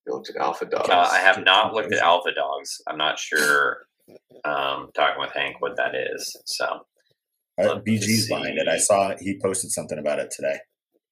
He 0.07 0.13
looked 0.13 0.31
at 0.31 0.37
Alpha 0.37 0.65
Dogs. 0.67 0.89
Uh, 0.91 1.09
I 1.11 1.19
have 1.19 1.43
not 1.45 1.75
looked 1.75 1.93
at. 1.93 1.99
Alpha 2.03 2.33
Dogs. 2.35 2.81
I'm 2.87 2.99
not 2.99 3.19
sure. 3.19 3.87
Um, 4.45 4.89
talking 4.95 5.21
with 5.21 5.33
Hank, 5.35 5.57
what 5.61 5.77
that 5.77 5.95
is. 5.95 6.35
So 6.47 6.65
Uh, 7.59 7.79
BG's 7.87 8.29
behind 8.29 8.59
it. 8.59 8.69
I 8.69 8.79
saw 8.79 9.15
he 9.21 9.39
posted 9.43 9.71
something 9.71 9.99
about 9.99 10.19
it 10.19 10.31
today. 10.35 10.59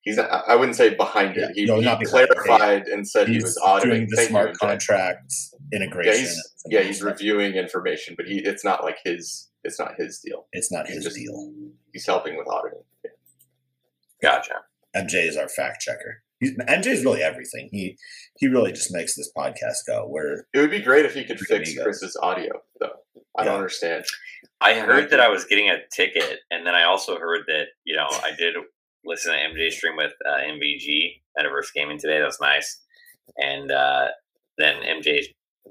He's 0.07 0.19
I 0.19 0.25
I 0.25 0.57
wouldn't 0.57 0.77
say 0.77 0.95
behind 0.95 1.37
Yeah, 1.37 1.49
it. 1.51 1.57
He, 1.57 1.65
no, 1.67 1.77
he 1.81 1.85
not 1.85 2.01
it. 2.01 2.09
clarified 2.09 2.87
and 2.87 3.07
said 3.07 3.29
he 3.29 3.37
was 3.37 3.59
auditing 3.59 3.91
doing 3.91 4.09
the 4.09 4.17
Thank 4.17 4.29
smart 4.31 4.51
MJ. 4.55 4.59
contracts 4.59 5.53
integration. 5.75 6.13
Yeah, 6.15 6.21
he's 6.21 6.53
yeah 6.71 6.81
he's 6.83 7.03
reviewing 7.03 7.55
information, 7.57 8.15
but 8.17 8.27
he 8.27 8.39
it's 8.39 8.65
not 8.65 8.83
like 8.85 8.97
his 9.05 9.51
it's 9.65 9.79
not 9.79 9.97
his 9.99 10.21
deal. 10.21 10.47
It's 10.53 10.73
not 10.73 10.87
he's 10.87 10.97
his 10.97 11.05
just- 11.05 11.17
deal. 11.17 11.53
He's 11.93 12.07
helping 12.07 12.37
with 12.37 12.47
auditing. 12.49 12.83
gotcha. 14.23 14.55
MJ 14.95 15.27
is 15.29 15.37
our 15.37 15.49
fact 15.49 15.83
checker. 15.83 16.23
He's, 16.41 16.57
MJ 16.59 16.87
is 16.89 17.05
really 17.05 17.23
everything. 17.23 17.69
He 17.73 17.97
he 18.39 18.47
really 18.47 18.73
just 18.73 18.93
makes 18.93 19.15
this 19.17 19.31
podcast 19.37 19.87
go. 19.87 20.07
Where 20.07 20.47
It 20.55 20.61
would 20.61 20.71
be 20.71 20.81
great 20.81 21.05
if 21.07 21.15
he 21.15 21.25
could 21.25 21.41
fix 21.41 21.71
ego. 21.71 21.83
Chris's 21.85 22.17
audio, 22.23 22.61
though. 22.81 22.93
I 23.37 23.43
Yeah. 23.43 23.45
don't 23.47 23.55
understand. 23.57 24.05
I 24.61 24.75
heard 24.75 25.11
that 25.11 25.21
I 25.21 25.29
was 25.29 25.45
getting 25.45 25.69
a 25.69 25.79
ticket, 25.93 26.41
and 26.51 26.67
then 26.67 26.75
I 26.75 26.85
also 26.85 27.19
heard 27.19 27.43
that 27.49 27.67
you 27.85 27.97
know 27.97 28.07
I 28.11 28.33
did 28.39 28.55
listen 29.07 29.33
to 29.33 29.39
MJ 29.39 29.71
stream 29.71 29.97
with 29.97 30.13
uh, 30.29 30.39
MVG 30.39 31.21
Metaverse 31.39 31.73
Gaming 31.75 31.99
today. 31.99 32.19
That 32.19 32.27
was 32.27 32.41
nice, 32.41 32.81
and 33.37 33.71
uh, 33.71 34.09
then 34.59 34.77
MJ 34.83 35.23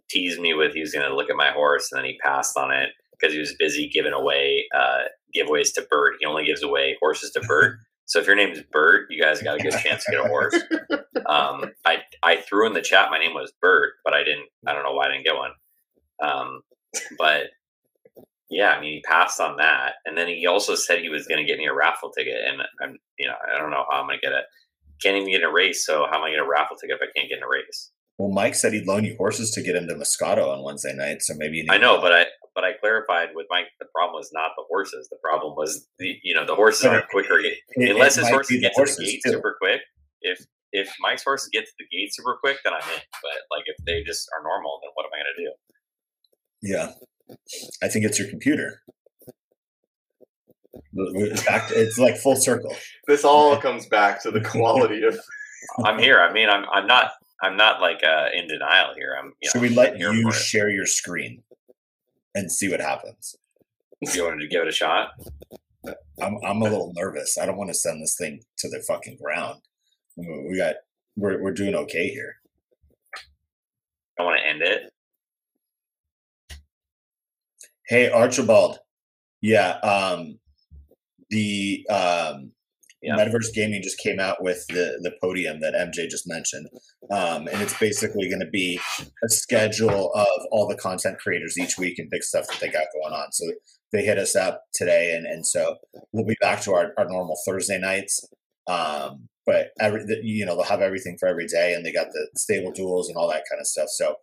teased 0.09 0.39
me 0.39 0.53
with 0.53 0.73
he 0.73 0.81
was 0.81 0.93
going 0.93 1.07
to 1.07 1.15
look 1.15 1.29
at 1.29 1.35
my 1.35 1.51
horse, 1.51 1.91
and 1.91 1.99
then 1.99 2.05
he 2.05 2.17
passed 2.23 2.57
on 2.57 2.71
it 2.71 2.89
because 3.19 3.33
he 3.33 3.39
was 3.39 3.55
busy 3.57 3.89
giving 3.89 4.13
away 4.13 4.65
uh, 4.75 5.03
giveaways 5.35 5.73
to 5.73 5.85
Bert. 5.89 6.15
He 6.19 6.25
only 6.25 6.45
gives 6.45 6.63
away 6.63 6.97
horses 6.99 7.31
to 7.31 7.41
Bert. 7.41 7.77
So 8.07 8.19
if 8.19 8.27
your 8.27 8.35
name 8.35 8.51
is 8.51 8.61
Bert, 8.71 9.07
you 9.09 9.19
guys 9.19 9.41
got 9.41 9.59
a 9.59 9.63
good 9.63 9.71
chance 9.71 10.05
to 10.05 10.11
get 10.11 10.23
a 10.23 10.27
horse. 10.27 10.55
Um, 11.25 11.71
I 11.85 12.03
I 12.21 12.35
threw 12.37 12.67
in 12.67 12.73
the 12.73 12.81
chat 12.83 13.09
my 13.09 13.17
name 13.17 13.33
was 13.33 13.51
Bert, 13.59 13.93
but 14.03 14.13
I 14.13 14.23
didn't. 14.23 14.45
I 14.67 14.73
don't 14.73 14.83
know 14.83 14.91
why 14.93 15.07
I 15.07 15.11
didn't 15.11 15.25
get 15.25 15.35
one. 15.35 15.51
Um, 16.21 16.61
but 17.17 17.45
yeah, 18.49 18.69
I 18.71 18.81
mean, 18.81 18.93
he 18.93 19.01
passed 19.01 19.39
on 19.39 19.57
that, 19.57 19.93
and 20.05 20.17
then 20.17 20.27
he 20.27 20.45
also 20.45 20.75
said 20.75 20.99
he 20.99 21.09
was 21.09 21.27
going 21.27 21.43
to 21.43 21.47
get 21.47 21.57
me 21.57 21.65
a 21.65 21.73
raffle 21.73 22.11
ticket, 22.11 22.35
and 22.45 22.61
I'm, 22.81 22.97
you 23.17 23.27
know, 23.27 23.33
I 23.53 23.59
don't 23.59 23.71
know 23.71 23.85
how 23.89 24.01
I'm 24.01 24.07
going 24.07 24.19
to 24.21 24.25
get 24.25 24.33
it. 24.33 24.45
Can't 25.01 25.17
even 25.17 25.29
get 25.31 25.41
in 25.41 25.47
a 25.47 25.51
race, 25.51 25.85
so 25.85 26.05
how 26.09 26.17
am 26.17 26.23
I 26.23 26.29
going 26.29 26.43
to 26.43 26.47
raffle 26.49 26.77
ticket 26.77 26.97
if 27.01 27.07
I 27.09 27.11
can't 27.17 27.29
get 27.29 27.37
in 27.39 27.43
a 27.43 27.49
race? 27.49 27.91
well, 28.17 28.29
Mike 28.31 28.55
said 28.55 28.71
he'd 28.73 28.87
loan 28.87 29.03
you 29.03 29.15
horses 29.17 29.51
to 29.51 29.61
get 29.61 29.75
into 29.75 29.93
Moscato 29.93 30.47
on 30.47 30.63
Wednesday 30.63 30.93
night. 30.93 31.21
So 31.21 31.33
maybe 31.35 31.65
I 31.69 31.77
know, 31.77 31.99
but 31.99 32.13
I 32.13 32.25
but 32.53 32.63
I 32.63 32.71
clarified 32.79 33.29
with 33.35 33.45
Mike. 33.49 33.65
The 33.79 33.87
problem 33.93 34.15
was 34.15 34.29
not 34.33 34.51
the 34.55 34.63
horses. 34.69 35.09
The 35.11 35.17
problem 35.21 35.53
was 35.57 35.87
the 35.99 36.15
you 36.23 36.33
know 36.33 36.45
the 36.45 36.55
horses 36.55 36.85
aren't 36.85 37.09
quicker. 37.09 37.39
It- 37.39 37.57
unless 37.75 38.17
it 38.17 38.21
his 38.21 38.29
horses 38.29 38.61
get 38.61 38.73
to 38.73 38.85
the 38.85 39.03
gate 39.05 39.19
too. 39.25 39.31
super 39.31 39.55
quick. 39.61 39.81
If 40.21 40.39
if 40.71 40.89
Mike's 41.01 41.23
horses 41.23 41.49
get 41.51 41.65
to 41.65 41.71
the 41.77 41.85
gate 41.91 42.13
super 42.13 42.37
quick, 42.41 42.57
then 42.63 42.73
I'm 42.73 42.89
in. 42.89 43.01
But 43.21 43.37
like 43.51 43.63
if 43.65 43.75
they 43.85 44.01
just 44.03 44.29
are 44.33 44.41
normal, 44.43 44.79
then 44.81 44.91
what 44.93 45.05
am 45.05 45.11
I 45.13 45.17
going 45.17 45.33
to 45.35 45.43
do? 45.43 45.51
Yeah, 46.61 46.91
I 47.81 47.87
think 47.87 48.05
it's 48.05 48.19
your 48.19 48.29
computer. 48.29 48.81
It's 50.93 51.43
back 51.45 51.67
to- 51.69 51.75
It's 51.81 51.97
like 51.97 52.17
full 52.17 52.35
circle. 52.35 52.75
This 53.07 53.23
all 53.25 53.57
comes 53.57 53.85
back 53.87 54.21
to 54.23 54.31
the 54.31 54.41
quality 54.41 55.03
of. 55.03 55.19
I'm 55.83 55.99
here. 55.99 56.19
I 56.21 56.31
mean, 56.31 56.49
I'm 56.49 56.65
I'm 56.71 56.87
not 56.87 57.11
I'm 57.41 57.57
not 57.57 57.81
like 57.81 58.03
uh, 58.03 58.29
in 58.33 58.47
denial 58.47 58.93
here. 58.95 59.15
I'm. 59.19 59.33
You 59.41 59.49
Should 59.49 59.61
know, 59.61 59.67
we 59.69 59.75
let 59.75 59.93
I'm 59.93 59.99
you 59.99 60.21
for 60.23 60.29
it. 60.29 60.33
share 60.35 60.69
your 60.69 60.85
screen 60.85 61.43
and 62.35 62.51
see 62.51 62.69
what 62.69 62.79
happens? 62.79 63.35
You 64.13 64.25
wanted 64.25 64.41
to 64.41 64.47
give 64.47 64.61
it 64.61 64.67
a 64.67 64.71
shot? 64.71 65.09
I'm 66.21 66.37
I'm 66.45 66.61
a 66.61 66.65
little 66.65 66.93
nervous. 66.95 67.37
I 67.37 67.45
don't 67.45 67.57
want 67.57 67.69
to 67.69 67.73
send 67.73 68.01
this 68.01 68.15
thing 68.15 68.41
to 68.59 68.69
the 68.69 68.81
fucking 68.87 69.17
ground. 69.21 69.59
We 70.17 70.27
we 70.49 70.57
got 70.57 70.75
we're 71.17 71.41
we're 71.41 71.53
doing 71.53 71.75
okay 71.75 72.09
here. 72.09 72.35
I 74.19 74.23
want 74.23 74.39
to 74.39 74.47
end 74.47 74.61
it. 74.61 74.91
Hey 77.87 78.09
Archibald, 78.09 78.79
yeah. 79.41 79.77
Um, 79.79 80.39
the 81.29 81.85
um, 81.89 82.51
Yeah. 83.01 83.15
Metaverse 83.15 83.53
Gaming 83.53 83.83
just 83.83 83.99
came 83.99 84.19
out 84.19 84.41
with 84.41 84.65
the 84.69 84.97
the 85.03 85.11
podium 85.21 85.59
that 85.61 85.75
MJ 85.75 86.09
just 86.09 86.27
mentioned, 86.27 86.67
um, 87.11 87.47
and 87.47 87.61
it's 87.61 87.77
basically 87.79 88.27
going 88.27 88.39
to 88.39 88.49
be 88.51 88.79
a 89.23 89.29
schedule 89.29 90.11
of 90.13 90.41
all 90.51 90.67
the 90.67 90.77
content 90.77 91.19
creators 91.19 91.57
each 91.59 91.77
week 91.77 91.99
and 91.99 92.09
big 92.09 92.23
stuff 92.23 92.47
that 92.47 92.59
they 92.59 92.69
got 92.69 92.87
going 92.93 93.13
on. 93.13 93.31
So 93.31 93.45
they 93.91 94.03
hit 94.03 94.17
us 94.17 94.35
up 94.35 94.63
today, 94.73 95.15
and 95.15 95.27
and 95.27 95.45
so 95.45 95.75
we'll 96.11 96.25
be 96.25 96.37
back 96.41 96.61
to 96.61 96.73
our, 96.73 96.93
our 96.97 97.05
normal 97.07 97.37
Thursday 97.45 97.77
nights. 97.79 98.27
Um, 98.67 99.29
but 99.45 99.67
every 99.79 100.03
you 100.23 100.43
know 100.45 100.55
they'll 100.55 100.65
have 100.65 100.81
everything 100.81 101.17
for 101.19 101.27
every 101.27 101.45
day, 101.45 101.75
and 101.75 101.85
they 101.85 101.93
got 101.93 102.07
the 102.11 102.27
stable 102.35 102.71
duels 102.71 103.09
and 103.09 103.17
all 103.17 103.29
that 103.29 103.43
kind 103.49 103.59
of 103.61 103.67
stuff. 103.67 103.89
So 103.89 104.15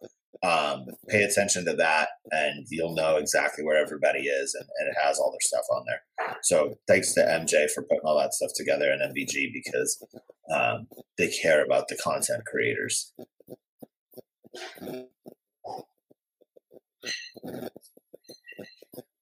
um, 0.43 0.87
pay 1.09 1.23
attention 1.23 1.65
to 1.67 1.75
that, 1.75 2.09
and 2.31 2.67
you'll 2.69 2.95
know 2.95 3.17
exactly 3.17 3.65
where 3.65 3.77
everybody 3.77 4.21
is, 4.21 4.55
and, 4.55 4.69
and 4.79 4.89
it 4.89 4.97
has 5.01 5.19
all 5.19 5.31
their 5.31 5.41
stuff 5.41 5.65
on 5.71 5.85
there. 5.87 6.03
So 6.43 6.75
thanks 6.89 7.15
to 7.15 7.21
MJ 7.21 7.71
for 7.71 7.83
putting 7.85 8.05
all 8.05 8.19
that 8.19 8.35
stuff 8.35 8.51
together 8.55 8.91
and 8.91 9.01
MVG 9.15 9.53
because 9.53 10.05
um, 10.53 10.89
they 11.17 11.29
care 11.29 11.65
about 11.65 11.89
the 11.89 11.97
content 11.97 12.45
creators. 12.45 13.13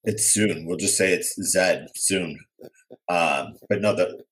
It's 0.03 0.25
soon. 0.25 0.65
We'll 0.65 0.77
just 0.77 0.97
say 0.97 1.13
it's 1.13 1.35
Zed 1.43 1.87
soon. 1.95 2.39
Um, 3.07 3.53
but 3.69 3.81
no, 3.81 3.95
the 3.95 4.23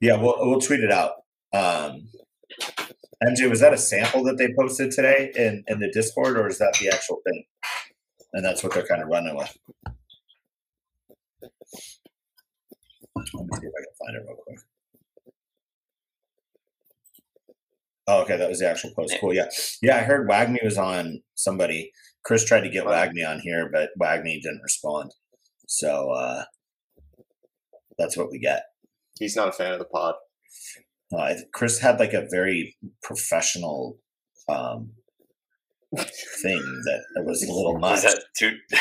yeah, 0.00 0.16
we'll 0.20 0.36
we'll 0.38 0.60
tweet 0.60 0.80
it 0.80 0.92
out. 0.92 1.12
Um, 1.54 2.08
MJ, 3.22 3.50
was 3.50 3.60
that 3.60 3.72
a 3.72 3.78
sample 3.78 4.22
that 4.24 4.38
they 4.38 4.52
posted 4.58 4.90
today 4.90 5.32
in 5.34 5.64
in 5.66 5.80
the 5.80 5.90
Discord, 5.90 6.38
or 6.38 6.48
is 6.48 6.58
that 6.58 6.76
the 6.80 6.88
actual 6.88 7.20
thing? 7.26 7.44
And 8.32 8.44
that's 8.44 8.62
what 8.62 8.74
they're 8.74 8.86
kind 8.86 9.02
of 9.02 9.08
running 9.08 9.36
with. 9.36 9.56
Let 13.16 13.46
me 13.46 13.56
see 13.56 13.66
if 13.66 13.72
I 13.76 13.82
can 13.82 14.06
find 14.06 14.16
it 14.16 14.24
real 14.26 14.36
quick. 14.36 14.58
Oh, 18.06 18.22
okay, 18.22 18.36
that 18.38 18.48
was 18.48 18.60
the 18.60 18.70
actual 18.70 18.92
post. 18.94 19.16
Cool, 19.20 19.34
yeah, 19.34 19.48
yeah. 19.82 19.96
I 19.96 20.00
heard 20.00 20.28
Wagney 20.28 20.64
was 20.64 20.78
on 20.78 21.22
somebody. 21.34 21.92
Chris 22.24 22.44
tried 22.44 22.62
to 22.62 22.70
get 22.70 22.84
Wagney 22.84 23.28
on 23.28 23.40
here, 23.40 23.68
but 23.70 23.90
Wagney 24.00 24.40
didn't 24.40 24.62
respond. 24.62 25.12
So 25.66 26.12
uh, 26.12 26.44
that's 27.98 28.16
what 28.16 28.30
we 28.30 28.38
get. 28.38 28.62
He's 29.18 29.36
not 29.36 29.48
a 29.48 29.52
fan 29.52 29.72
of 29.72 29.78
the 29.78 29.84
pod. 29.84 30.14
Uh, 31.16 31.34
Chris 31.54 31.78
had 31.78 31.98
like 31.98 32.12
a 32.12 32.26
very 32.30 32.76
professional 33.02 33.98
um, 34.48 34.90
thing 35.96 36.82
that 36.84 37.24
was 37.24 37.42
a 37.42 37.52
little 37.52 37.78
much. 37.80 37.98
Is 37.98 38.02
that 38.02 38.20
too? 38.36 38.56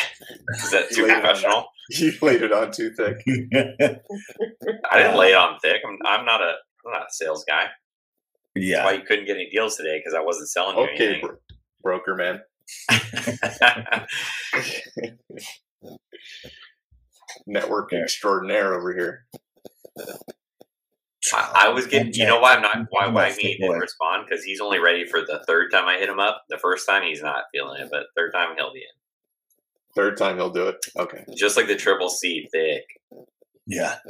Is 0.55 0.71
that 0.71 0.89
too 0.91 1.03
Laid 1.03 1.11
it 1.11 1.15
on 1.15 1.21
professional? 1.21 1.65
You 1.89 2.11
laid 2.21 2.41
it 2.41 2.51
on 2.51 2.69
too 2.73 2.89
thick. 2.91 3.15
I 4.91 4.97
didn't 4.97 5.17
lay 5.17 5.29
it 5.31 5.35
on 5.37 5.57
thick. 5.61 5.81
I'm, 5.87 5.97
I'm 6.05 6.25
not 6.25 6.41
a 6.41 6.55
I'm 6.85 6.91
not 6.91 7.03
a 7.03 7.11
sales 7.11 7.45
guy. 7.47 7.67
That's 8.55 8.65
yeah, 8.67 8.83
why 8.83 8.91
you 8.91 9.03
couldn't 9.03 9.25
get 9.25 9.37
any 9.37 9.49
deals 9.49 9.77
today 9.77 9.97
because 9.97 10.13
I 10.13 10.21
wasn't 10.21 10.49
selling 10.49 10.75
you 10.77 10.83
Okay, 10.83 11.05
anything. 11.05 11.21
bro- 11.21 11.37
broker 11.81 12.15
man. 12.15 12.41
Network 17.45 17.91
Yeah. 17.91 17.99
extraordinaire 17.99 18.73
over 18.73 18.93
here. 18.93 19.25
I, 21.33 21.65
I 21.65 21.69
was 21.69 21.87
getting. 21.87 22.13
You 22.13 22.25
know 22.25 22.39
why 22.39 22.55
I'm 22.55 22.61
not? 22.61 22.77
Why 22.89 23.07
why 23.07 23.29
not 23.29 23.37
me 23.37 23.43
stick 23.43 23.59
didn't 23.59 23.79
respond? 23.79 24.25
Because 24.27 24.43
he's 24.43 24.59
only 24.59 24.79
ready 24.79 25.05
for 25.05 25.21
the 25.21 25.43
third 25.47 25.71
time 25.71 25.87
I 25.87 25.97
hit 25.97 26.09
him 26.09 26.19
up. 26.19 26.43
The 26.49 26.57
first 26.57 26.87
time 26.87 27.03
he's 27.03 27.21
not 27.21 27.45
feeling 27.53 27.81
it, 27.81 27.89
but 27.91 28.03
third 28.15 28.31
time 28.33 28.55
he'll 28.55 28.73
be 28.73 28.79
in. 28.79 28.85
Third 29.95 30.17
time 30.17 30.37
he'll 30.37 30.51
do 30.51 30.67
it. 30.67 30.77
Okay. 30.97 31.25
Just 31.35 31.57
like 31.57 31.67
the 31.67 31.75
triple 31.75 32.09
C, 32.09 32.47
thick. 32.51 32.83
Yeah. 33.65 33.97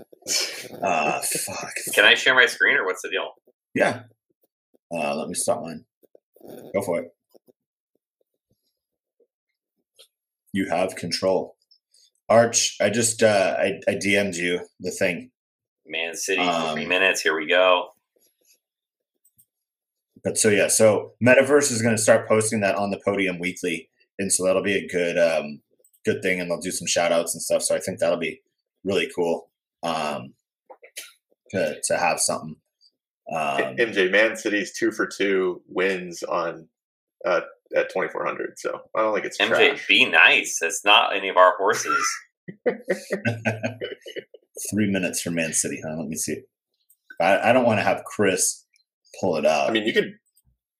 Ah, 0.84 1.22
fuck. 1.24 1.72
Can 1.94 2.04
I 2.04 2.14
share 2.14 2.36
my 2.36 2.48
screen 2.48 2.76
or 2.76 2.86
what's 2.86 3.02
the 3.02 3.10
deal? 3.10 3.32
Yeah. 3.74 4.02
Uh, 4.94 5.16
let 5.16 5.30
me 5.30 5.34
stop 5.34 5.62
mine. 5.62 5.86
Go 6.74 6.82
for 6.82 7.00
it. 7.00 7.16
You 10.52 10.68
have 10.70 10.98
control. 10.98 11.56
Arch, 12.28 12.76
I 12.82 12.90
just 12.90 13.24
uh, 13.24 13.56
I, 13.58 13.80
I 13.88 13.94
DM'd 13.94 14.36
you 14.36 14.60
the 14.82 14.92
thing. 14.92 15.32
Man 15.90 16.16
City, 16.16 16.42
Um, 16.42 16.74
three 16.74 16.86
minutes. 16.86 17.22
Here 17.22 17.36
we 17.36 17.48
go. 17.48 17.92
But 20.24 20.38
so 20.38 20.50
yeah, 20.50 20.68
so 20.68 21.14
Metaverse 21.24 21.72
is 21.72 21.82
going 21.82 21.96
to 21.96 22.02
start 22.02 22.28
posting 22.28 22.60
that 22.62 22.76
on 22.76 22.92
the 22.92 23.00
podium 23.04 23.40
weekly, 23.40 23.90
and 24.20 24.32
so 24.32 24.44
that'll 24.44 24.64
be 24.64 24.76
a 24.76 24.88
good 24.88 25.18
um, 25.18 25.62
good 26.06 26.22
thing, 26.22 26.40
and 26.42 26.50
they'll 26.50 26.60
do 26.60 26.72
some 26.72 26.88
shout 26.88 27.12
outs 27.12 27.34
and 27.34 27.42
stuff. 27.42 27.62
So 27.62 27.76
I 27.76 27.80
think 27.80 28.00
that'll 28.00 28.18
be 28.18 28.42
really 28.84 29.10
cool 29.16 29.50
um, 29.84 30.34
to 31.52 31.80
to 31.82 31.98
have 31.98 32.20
something. 32.20 32.56
Um, 33.32 33.76
MJ 33.78 34.12
Man 34.12 34.36
City's 34.36 34.74
two 34.74 34.92
for 34.92 35.06
two 35.06 35.62
wins 35.68 36.24
on 36.24 36.68
uh, 37.26 37.42
at 37.76 37.90
2400. 37.90 38.58
So 38.58 38.82
I 38.96 39.02
don't 39.02 39.14
think 39.14 39.26
it's 39.26 39.38
MJ, 39.38 39.70
trash. 39.70 39.88
be 39.88 40.06
nice. 40.06 40.60
It's 40.62 40.86
not 40.86 41.16
any 41.16 41.30
of 41.30 41.38
our 41.38 41.56
horses. 41.58 42.06
three 44.70 44.90
minutes 44.92 45.22
for 45.22 45.32
Man 45.32 45.54
City, 45.54 45.82
huh? 45.86 45.96
Let 45.98 46.08
me 46.08 46.16
see. 46.16 46.42
I, 47.22 47.50
I 47.50 47.54
don't 47.54 47.66
want 47.66 47.80
to 47.80 47.84
have 47.84 48.04
Chris 48.04 48.66
pull 49.20 49.38
it 49.38 49.46
out. 49.46 49.70
I 49.70 49.74
mean, 49.74 49.86
you 49.86 49.94
could 49.94 50.14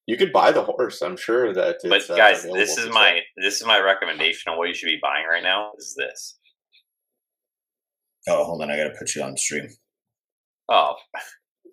you 0.06 0.16
could 0.16 0.32
buy 0.32 0.52
the 0.52 0.62
horse. 0.62 1.02
I'm 1.02 1.16
sure 1.16 1.52
that. 1.52 1.76
But 1.82 1.92
It's, 1.92 2.10
uh, 2.10 2.16
guys, 2.16 2.38
available 2.40 2.60
this 2.60 2.70
is 2.78 2.84
sale. 2.84 2.92
my 2.92 3.20
this 3.36 3.60
is 3.60 3.66
my 3.66 3.78
recommendation 3.80 4.50
on 4.52 4.58
what 4.58 4.68
you 4.68 4.74
should 4.74 4.86
be 4.86 4.98
buying 5.02 5.26
right 5.30 5.42
now. 5.42 5.72
Is 5.78 5.94
this? 5.96 6.38
oh, 8.28 8.44
hold 8.44 8.62
on, 8.62 8.70
I 8.70 8.76
got 8.76 8.84
to 8.84 8.94
put 8.98 9.14
you 9.14 9.22
on 9.22 9.36
stream. 9.36 9.68
Oh, 10.68 10.94
I 11.16 11.18
mean, 11.18 11.24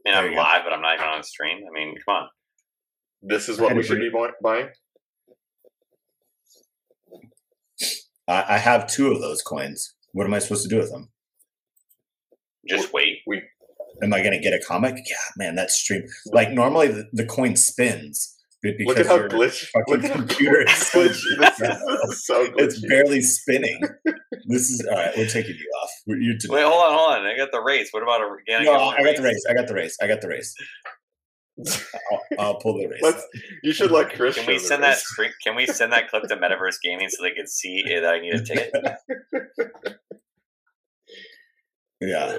There 0.05 0.15
I'm 0.15 0.25
you 0.25 0.31
go. 0.31 0.37
live, 0.41 0.61
but 0.63 0.71
I'm 0.73 0.81
not 0.81 0.95
even 0.95 1.07
on 1.07 1.21
stream. 1.23 1.57
I 1.67 1.71
mean, 1.73 1.95
come 2.05 2.15
on. 2.15 2.29
This 3.21 3.49
is 3.49 3.59
what 3.59 3.75
we 3.75 3.83
should 3.83 3.99
be 3.99 4.09
bu- 4.09 4.29
buying. 4.41 4.69
I, 8.27 8.55
I 8.55 8.57
have 8.57 8.87
two 8.87 9.11
of 9.11 9.19
those 9.21 9.41
coins. 9.41 9.95
What 10.13 10.25
am 10.25 10.33
I 10.33 10.39
supposed 10.39 10.63
to 10.63 10.69
do 10.69 10.77
with 10.77 10.91
them? 10.91 11.09
Just 12.67 12.91
wait. 12.93 13.19
We, 13.27 13.41
Am 14.03 14.13
I 14.13 14.19
going 14.19 14.33
to 14.33 14.39
get 14.39 14.53
a 14.53 14.59
comic? 14.65 14.95
Yeah, 15.09 15.15
man, 15.37 15.55
that 15.55 15.71
stream. 15.71 16.03
Like 16.27 16.51
normally 16.51 16.87
the, 16.89 17.07
the 17.13 17.25
coin 17.25 17.55
spins, 17.55 18.35
because 18.61 18.85
Look 18.87 18.99
at 18.99 19.05
how 19.05 19.15
your 19.15 19.29
glitch. 19.29 19.67
fucking 19.67 19.93
Look 19.93 20.03
at 20.03 20.09
how 20.11 20.17
computer 20.17 20.61
is 20.61 20.71
so 20.75 21.07
glitchy. 21.07 21.39
This 21.39 21.61
is, 21.61 21.79
this 21.85 22.09
is 22.09 22.25
so 22.25 22.47
it's 22.57 22.81
barely 22.87 23.21
spinning. 23.21 23.79
This 24.47 24.69
is 24.69 24.85
all 24.89 24.97
right. 24.97 25.13
We're 25.15 25.27
taking 25.27 25.55
you 25.55 25.71
off. 25.81 25.89
We're- 26.07 26.19
You're 26.21 26.35
Wait, 26.49 26.63
hold 26.65 26.83
on, 26.83 26.97
hold 26.97 27.11
on. 27.19 27.25
I 27.25 27.37
got 27.37 27.51
the 27.51 27.61
race. 27.61 27.89
What 27.91 28.03
about 28.03 28.21
a? 28.21 28.35
Can 28.47 28.65
no, 28.65 28.73
I 28.73 28.85
one 28.95 29.03
got 29.03 29.15
the 29.15 29.21
race. 29.23 29.45
I 29.49 29.53
got 29.53 29.67
the 29.67 29.73
race. 29.75 29.97
I 30.01 30.07
got 30.07 30.21
the 30.21 30.27
race. 30.27 30.53
I'll, 32.11 32.21
I'll 32.37 32.55
pull 32.59 32.77
the 32.77 32.87
race. 32.87 32.99
Let's, 33.01 33.23
you 33.63 33.71
should 33.71 33.91
let 33.91 34.13
Chris. 34.13 34.35
Can 34.35 34.45
we 34.45 34.55
show 34.55 34.59
the 34.59 34.65
send 34.67 34.83
that 34.83 34.89
race. 34.89 35.03
screen? 35.03 35.31
Can 35.41 35.55
we 35.55 35.65
send 35.67 35.93
that 35.93 36.09
clip 36.09 36.23
to 36.23 36.35
Metaverse 36.35 36.81
Gaming 36.83 37.07
so 37.09 37.23
they 37.23 37.31
can 37.31 37.47
see 37.47 37.81
that 37.85 38.05
I 38.05 38.19
need 38.19 38.33
a 38.33 38.43
ticket? 38.43 38.73
yeah, 42.01 42.37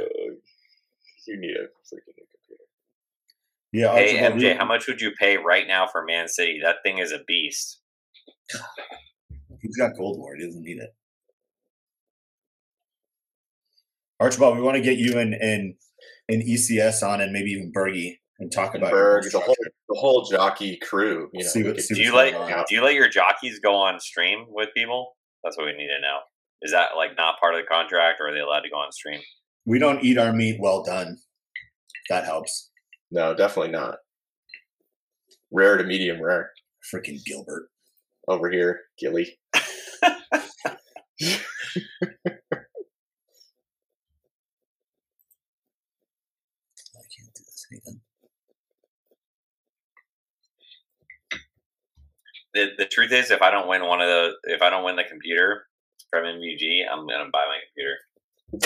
you 1.27 1.37
need 1.39 1.57
a 1.57 1.65
freaking 1.65 2.15
new 2.17 2.27
computer. 2.33 2.65
yeah. 3.73 3.95
Hey 3.95 4.17
MJ, 4.19 4.57
how 4.57 4.65
much 4.65 4.87
would 4.87 5.01
you 5.01 5.13
pay 5.19 5.37
right 5.37 5.67
now 5.67 5.87
for 5.87 6.05
Man 6.05 6.29
City? 6.29 6.61
That 6.63 6.77
thing 6.83 6.99
is 6.99 7.13
a 7.13 7.21
beast. 7.27 7.81
He's 9.61 9.77
got 9.77 9.97
Gold 9.97 10.19
War. 10.19 10.37
He 10.37 10.45
doesn't 10.45 10.63
need 10.63 10.79
it. 10.79 10.91
Archibald, 14.21 14.57
we 14.57 14.63
want 14.63 14.77
to 14.77 14.83
get 14.83 14.99
you 14.99 15.19
and 15.19 15.35
and 15.35 15.75
and 16.29 16.43
ECS 16.43 17.03
on, 17.07 17.21
and 17.21 17.33
maybe 17.33 17.51
even 17.53 17.73
Bergie, 17.73 18.19
and 18.39 18.51
talk 18.51 18.75
about 18.75 18.91
Berg, 18.91 19.25
the 19.31 19.39
whole 19.41 19.55
the 19.89 19.99
whole 19.99 20.25
jockey 20.25 20.77
crew. 20.79 21.29
You 21.33 21.43
know, 21.45 21.49
See 21.49 21.63
what- 21.63 21.81
see 21.81 21.95
Do 21.95 22.03
you 22.03 22.11
going 22.13 22.35
on. 22.35 22.65
do 22.69 22.75
you 22.75 22.83
let 22.83 22.95
your 22.95 23.09
jockeys 23.09 23.59
go 23.61 23.75
on 23.75 24.01
stream 24.01 24.47
with 24.49 24.71
people? 24.75 25.17
That's 25.45 25.57
what 25.57 25.67
we 25.67 25.73
need 25.73 25.89
to 25.89 26.01
know. 26.01 26.19
Is 26.63 26.73
that 26.73 26.91
like 26.97 27.17
not 27.17 27.39
part 27.39 27.55
of 27.55 27.61
the 27.61 27.67
contract, 27.67 28.21
or 28.21 28.29
are 28.29 28.33
they 28.33 28.41
allowed 28.41 28.61
to 28.61 28.71
go 28.71 28.77
on 28.77 28.91
stream? 28.93 29.21
We 29.67 29.81
don't 29.81 30.03
eat 30.05 30.17
our 30.17 30.33
meat 30.33 30.59
well 30.61 30.83
done. 30.85 31.19
That 32.09 32.25
helps. 32.25 32.71
No, 33.11 33.35
definitely 33.35 33.73
not. 33.73 33.97
Rare 35.51 35.77
to 35.77 35.85
medium 35.85 36.23
rare 36.23 36.53
Freaking 36.93 37.23
Gilbert. 37.25 37.69
over 38.29 38.51
here, 38.51 38.83
Gilly. 38.99 39.39
I 39.55 39.61
can't 47.17 47.35
do 47.35 47.43
this 47.45 47.67
again. 47.73 48.01
The 52.55 52.69
the 52.79 52.87
truth 52.87 53.13
is, 53.13 53.31
if 53.31 53.43
I 53.43 53.51
don't 53.51 53.69
win 53.69 53.85
one 53.85 54.01
of 54.01 54.09
the, 54.09 54.33
if 54.45 54.63
I 54.63 54.71
don't 54.71 54.85
win 54.85 54.97
the 54.97 55.05
computer 55.05 55.67
from 56.11 56.25
MVG, 56.25 56.83
I'm 56.91 57.07
gonna 57.07 57.31
buy 57.33 57.45
my 57.49 57.59
computer. 57.67 57.97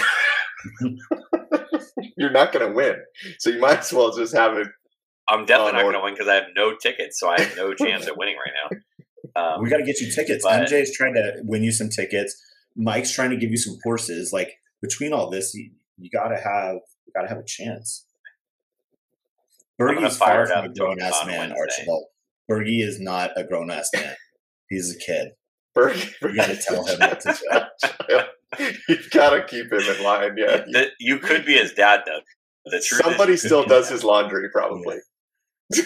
You're 2.17 2.31
not 2.31 2.53
going 2.53 2.67
to 2.69 2.75
win, 2.75 2.97
so 3.39 3.51
you 3.51 3.61
might 3.61 3.79
as 3.81 3.93
well 3.93 4.15
just 4.17 4.35
have 4.35 4.57
it. 4.57 4.69
I'm 5.29 5.45
definitely 5.47 5.75
not 5.75 5.83
gonna 5.93 6.03
win 6.03 6.15
because 6.15 6.27
I 6.29 6.35
have 6.35 6.47
no 6.57 6.75
tickets, 6.77 7.21
so 7.21 7.29
I 7.29 7.41
have 7.41 7.57
no 7.57 7.73
chance 7.73 8.07
at 8.09 8.17
winning 8.19 8.35
right 8.37 8.53
now. 9.37 9.53
Um, 9.55 9.63
we 9.63 9.71
got 9.71 9.77
to 9.77 9.85
get 9.85 10.01
you 10.01 10.11
tickets. 10.11 10.45
but- 10.45 10.67
MJ 10.69 10.83
is 10.83 10.93
trying 10.93 11.15
to 11.15 11.35
win 11.45 11.63
you 11.63 11.71
some 11.73 11.89
tickets. 11.89 12.35
Mike's 12.77 13.13
trying 13.13 13.31
to 13.31 13.37
give 13.37 13.51
you 13.51 13.57
some 13.57 13.77
horses. 13.85 14.33
Like 14.33 14.59
between 14.83 15.13
all 15.13 15.31
this, 15.31 15.55
you, 15.55 15.71
you 15.99 16.11
got 16.11 16.29
to 16.29 16.37
have 16.37 16.77
you 17.07 17.13
got 17.15 17.23
to 17.23 17.29
have 17.29 17.39
a 17.39 17.45
chance. 17.45 18.07
gonna 19.79 19.93
Bergie's 20.09 20.17
fire 20.17 20.47
far 20.47 20.63
from 20.63 20.71
a 20.73 20.75
grown 20.75 21.01
ass 21.01 21.25
man, 21.27 21.51
Wednesday. 21.51 21.61
Archibald. 21.61 22.05
Bergie 22.51 22.83
is 22.83 22.99
not 23.01 23.31
a 23.37 23.45
grown 23.45 23.71
ass 23.71 23.89
man. 23.95 24.15
He's 24.69 24.95
a 24.95 24.99
kid. 24.99 25.29
Berg, 25.75 25.97
You 26.23 26.35
got 26.35 26.47
to 26.49 26.57
tell 26.57 26.85
him 26.85 26.99
what 26.99 27.21
to 27.21 27.39
do. 27.83 27.89
You've 28.89 29.11
got 29.11 29.31
to 29.31 29.45
keep 29.45 29.73
him 29.73 29.81
in 29.81 30.03
line. 30.03 30.37
Yeah, 30.37 30.65
the, 30.67 30.89
you 30.99 31.19
could 31.19 31.45
be 31.45 31.55
his 31.55 31.73
dad 31.73 32.01
though. 32.07 32.21
The 32.67 32.81
truth 32.81 33.03
somebody 33.03 33.37
still 33.39 33.65
does 33.65 33.89
his 33.89 34.05
laundry, 34.05 34.49
probably. 34.51 34.99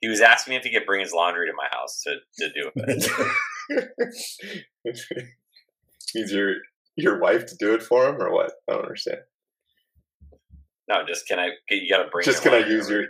he 0.00 0.08
was 0.08 0.20
asking 0.20 0.52
me 0.52 0.56
if 0.56 0.64
he 0.64 0.72
could 0.72 0.86
bring 0.86 1.00
his 1.00 1.12
laundry 1.12 1.46
to 1.46 1.52
my 1.54 1.68
house 1.70 2.02
to, 2.04 2.16
to 2.38 2.50
do 2.52 2.70
it. 4.84 5.04
Needs 6.14 6.32
your 6.32 6.54
your 6.96 7.20
wife 7.20 7.44
to 7.46 7.56
do 7.56 7.74
it 7.74 7.82
for 7.82 8.08
him, 8.08 8.20
or 8.20 8.32
what? 8.32 8.52
I 8.68 8.72
don't 8.72 8.84
understand. 8.84 9.18
No, 10.88 11.04
just 11.06 11.28
can 11.28 11.38
I? 11.38 11.50
You 11.68 11.90
got 11.90 12.04
to 12.04 12.10
bring. 12.10 12.24
Just 12.24 12.42
can 12.42 12.54
I 12.54 12.66
use 12.66 12.88
your? 12.88 13.04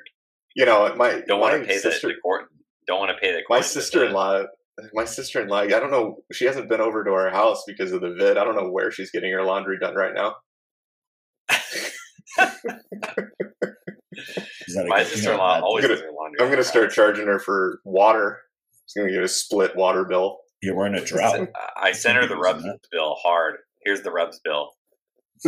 You 0.57 0.65
know, 0.65 0.93
my 0.97 1.23
Don't 1.29 1.41
want 1.41 1.61
to 1.61 1.67
pay 1.67 1.79
sister, 1.79 2.09
the, 2.09 2.15
the 2.15 2.21
court. 2.21 2.49
Don't 2.87 2.99
want 2.99 3.11
to 3.11 3.21
pay 3.21 3.33
the. 3.33 3.43
my 3.49 3.57
coins 3.61 3.77
of 3.77 4.47
the- 4.77 4.83
sister-in-law. 4.85 5.01
My 5.01 5.05
sister-in-law. 5.05 5.57
I 5.59 5.67
don't 5.69 5.91
know. 5.91 6.19
She 6.33 6.45
hasn't 6.47 6.69
been 6.69 6.81
over 6.81 7.05
to 7.05 7.11
our 7.13 7.31
house 7.31 7.65
because 7.67 7.93
of 7.93 8.01
the 8.01 8.15
vid. 8.15 8.37
I 8.37 8.45
don't 8.45 8.57
know 8.57 8.71
where 8.71 8.91
she's 8.91 9.11
getting 9.11 9.33
her 9.33 9.43
laundry 9.43 9.79
done 9.79 9.95
right 9.95 10.15
now. 10.15 10.37
Is 14.69 14.75
that 14.75 14.85
a 14.87 14.89
My 14.89 14.99
good 14.99 15.07
thing 15.09 15.29
or 15.29 15.35
a 15.35 15.39
sister-in-law 15.39 15.61
always 15.61 15.85
I'm 15.85 15.91
does 15.91 16.01
her 16.01 16.11
laundry. 16.13 16.41
I'm 16.45 16.51
gonna 16.51 16.65
start 16.65 16.91
charging 16.93 17.27
her 17.27 17.39
for 17.39 17.81
water. 17.85 18.41
She's 18.87 19.01
gonna 19.03 19.13
get 19.13 19.23
a 19.23 19.29
split 19.29 19.77
water 19.77 20.05
bill. 20.05 20.31
thing? 20.31 20.39
You're 20.63 20.75
wearing 20.77 20.95
a 20.95 21.05
drought. 21.05 21.49
I 21.77 21.93
sent 21.93 22.17
her 22.17 22.27
the 22.27 22.37
rubs 22.37 22.65
bill 22.91 23.15
hard. 23.23 23.57
Here's 23.85 24.03
the 24.03 24.11
rubs 24.11 24.41
bill. 24.43 24.71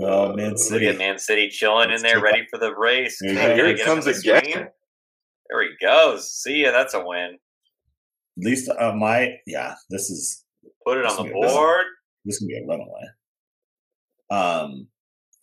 oh 0.00 0.34
man, 0.34 0.50
Look 0.50 0.58
City. 0.58 0.86
at 0.88 0.98
Man 0.98 1.18
City 1.18 1.48
chilling 1.48 1.84
in 1.84 1.90
Let's 1.90 2.02
there, 2.02 2.16
take 2.16 2.24
ready 2.24 2.46
for 2.50 2.58
the 2.58 2.74
race. 2.74 3.18
There 3.20 3.30
you 3.32 3.36
Can 3.38 3.46
go. 3.48 3.52
I 3.52 3.54
Here 3.56 3.66
get 3.66 3.76
he 3.76 3.82
him 3.82 3.88
on 3.88 3.94
comes 4.02 4.04
the 4.06 4.10
again. 4.32 4.68
Screen? 5.50 5.76
There 5.80 5.98
he 6.02 6.10
goes. 6.12 6.30
See 6.32 6.62
ya. 6.62 6.70
That's 6.72 6.94
a 6.94 7.04
win. 7.04 7.38
At 8.38 8.44
least 8.44 8.70
uh, 8.70 8.92
my 8.94 9.34
yeah. 9.46 9.74
This 9.90 10.10
is 10.10 10.44
Put 10.86 10.98
it 10.98 11.06
on 11.06 11.16
the 11.16 11.32
will 11.34 11.42
be- 11.42 11.48
board. 11.48 11.84
this 12.24 12.38
can 12.38 12.48
be 12.48 12.56
a 12.56 12.66
runaway. 12.66 13.06
Um, 14.30 14.88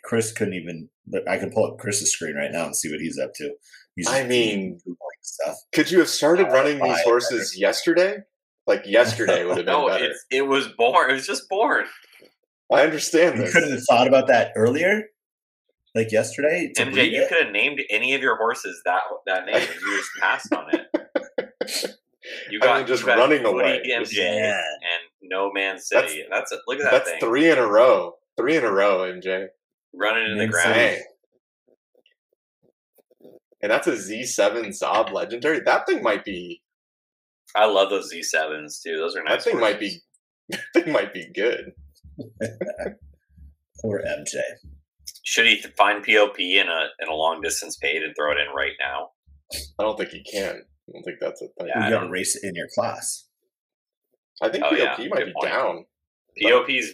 Chris 0.03 0.31
couldn't 0.31 0.53
even. 0.55 0.89
But 1.05 1.27
I 1.29 1.37
can 1.37 1.51
pull 1.51 1.65
up 1.71 1.77
Chris's 1.77 2.11
screen 2.11 2.35
right 2.35 2.51
now 2.51 2.65
and 2.65 2.75
see 2.75 2.91
what 2.91 2.99
he's 2.99 3.17
up 3.17 3.33
to. 3.35 3.53
He's 3.95 4.09
I 4.09 4.23
mean- 4.23 4.79
stuff. 5.21 5.55
Could 5.73 5.89
you 5.91 5.99
have 5.99 6.09
started 6.09 6.47
Uh, 6.47 6.51
running 6.51 6.81
these 6.83 7.01
horses 7.03 7.57
yesterday? 7.57 8.17
Like 8.65 8.85
yesterday 8.85 9.45
would 9.45 9.57
have 9.57 9.65
been 9.65 9.73
No, 9.79 9.87
better. 9.87 10.03
it's, 10.05 10.25
it 10.31 10.41
was 10.45 10.67
born. 10.77 11.09
It 11.09 11.13
was 11.13 11.25
just 11.27 11.47
born. 11.49 11.85
I 12.71 12.81
understand 12.81 13.37
You 13.37 13.43
this. 13.45 13.53
couldn't 13.53 13.71
have 13.71 13.83
thought 13.85 14.07
about 14.07 14.27
that 14.27 14.51
earlier, 14.57 15.03
like 15.97 16.11
yesterday. 16.11 16.71
to 16.75 16.85
MJ, 16.85 17.11
you 17.11 17.23
it? 17.23 17.29
could 17.29 17.43
have 17.45 17.51
named 17.53 17.81
any 17.89 18.13
of 18.15 18.21
your 18.21 18.37
horses 18.37 18.81
that 18.85 19.01
that 19.25 19.45
name, 19.45 19.55
and 19.55 19.81
you 19.81 19.97
just 19.97 20.09
passed 20.19 20.53
on 20.53 20.65
it. 20.73 21.95
You 22.49 22.59
I 22.61 22.65
got 22.65 22.77
mean, 22.79 22.87
just 22.87 23.01
you 23.03 23.07
got 23.07 23.17
running 23.19 23.43
Footy 23.43 23.49
away. 23.57 23.81
MJ 23.89 24.13
Yeah. 24.17 24.51
and 24.57 25.01
no 25.29 25.49
Man 25.53 25.79
City. 25.79 26.25
That's, 26.29 26.51
a, 26.51 26.57
look 26.67 26.77
at 26.79 26.83
that 26.83 26.91
That's 26.91 27.09
thing 27.11 27.19
three 27.21 27.49
in 27.49 27.57
a 27.57 27.65
row. 27.65 28.15
Three 28.37 28.57
in 28.57 28.65
a 28.65 28.71
row, 28.71 28.99
MJ. 28.99 29.47
running 29.93 30.31
in 30.31 30.37
the 30.37 30.47
ground. 30.47 30.97
And 33.61 33.71
that's 33.71 33.87
a 33.87 33.93
Z7 33.93 34.67
Szabo 34.67 35.11
legendary. 35.13 35.61
That 35.61 35.87
thing 35.87 36.03
might 36.03 36.25
be. 36.25 36.61
I 37.55 37.65
love 37.65 37.89
those 37.89 38.13
Z7s 38.13 38.81
too. 38.83 38.97
Those 38.97 39.15
are 39.15 39.23
nice. 39.23 39.43
That 39.45 39.51
thing 39.51 39.59
might 39.61 39.79
be. 39.79 39.99
That 40.49 40.61
thing 40.73 40.91
might 40.93 41.13
be 41.13 41.27
good. 41.33 41.71
Poor 43.81 44.01
MJ. 44.05 44.35
Should 45.29 45.45
he 45.45 45.61
find 45.77 46.05
POP 46.05 46.39
in 46.39 46.67
a 46.69 46.85
in 47.03 47.09
a 47.09 47.13
long 47.13 47.41
distance 47.41 47.75
paid 47.75 48.01
and 48.01 48.15
throw 48.15 48.31
it 48.31 48.37
in 48.37 48.47
right 48.55 48.71
now? 48.79 49.09
I 49.77 49.83
don't 49.83 49.97
think 49.97 50.11
he 50.11 50.23
can. 50.23 50.55
I 50.55 50.91
don't 50.93 51.03
think 51.03 51.17
that's 51.19 51.41
a 51.41 51.47
thing. 51.59 51.67
Yeah, 51.67 51.83
you 51.83 51.89
got 51.91 51.99
to 51.99 52.05
don't- 52.05 52.11
race 52.11 52.37
it 52.37 52.47
in 52.47 52.55
your 52.55 52.69
class. 52.73 53.27
I 54.41 54.47
think 54.47 54.63
Oh, 54.63 54.69
POP 54.69 54.79
yeah, 54.79 55.07
might 55.09 55.17
good 55.17 55.25
be 55.25 55.33
point. 55.33 55.47
down. 55.51 55.85
POP's. 56.41 56.93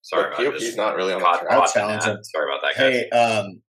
Sorry 0.00 0.30
but 0.34 0.40
about 0.40 0.52
POP's 0.54 0.76
not 0.76 0.96
really 0.96 1.12
on 1.12 1.20
the 1.20 1.26
track. 1.26 1.44
I'll 1.50 1.58
caught 1.60 1.66
in 1.68 1.72
challenge 1.74 2.04
that. 2.04 2.24
Sorry 2.24 2.48
about 2.50 2.62
that, 2.62 2.74
guys. 2.80 2.92
Hey, 2.94 3.10
um, 3.10 3.62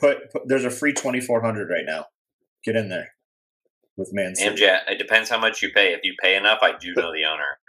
put, 0.00 0.32
put 0.32 0.42
there's 0.48 0.64
a 0.64 0.70
free 0.70 0.94
2400 0.94 1.70
right 1.70 1.84
now. 1.86 2.06
Get 2.64 2.74
in 2.74 2.88
there 2.88 3.10
with 3.96 4.10
Man 4.12 4.34
City. 4.34 4.62
MJ, 4.62 4.80
it 4.88 4.98
depends 4.98 5.30
how 5.30 5.38
much 5.38 5.62
you 5.62 5.70
pay. 5.72 5.92
If 5.92 6.00
you 6.02 6.14
pay 6.20 6.34
enough, 6.34 6.58
I 6.60 6.72
do 6.76 6.92
know 6.96 7.12
the 7.12 7.24
owner. 7.24 7.60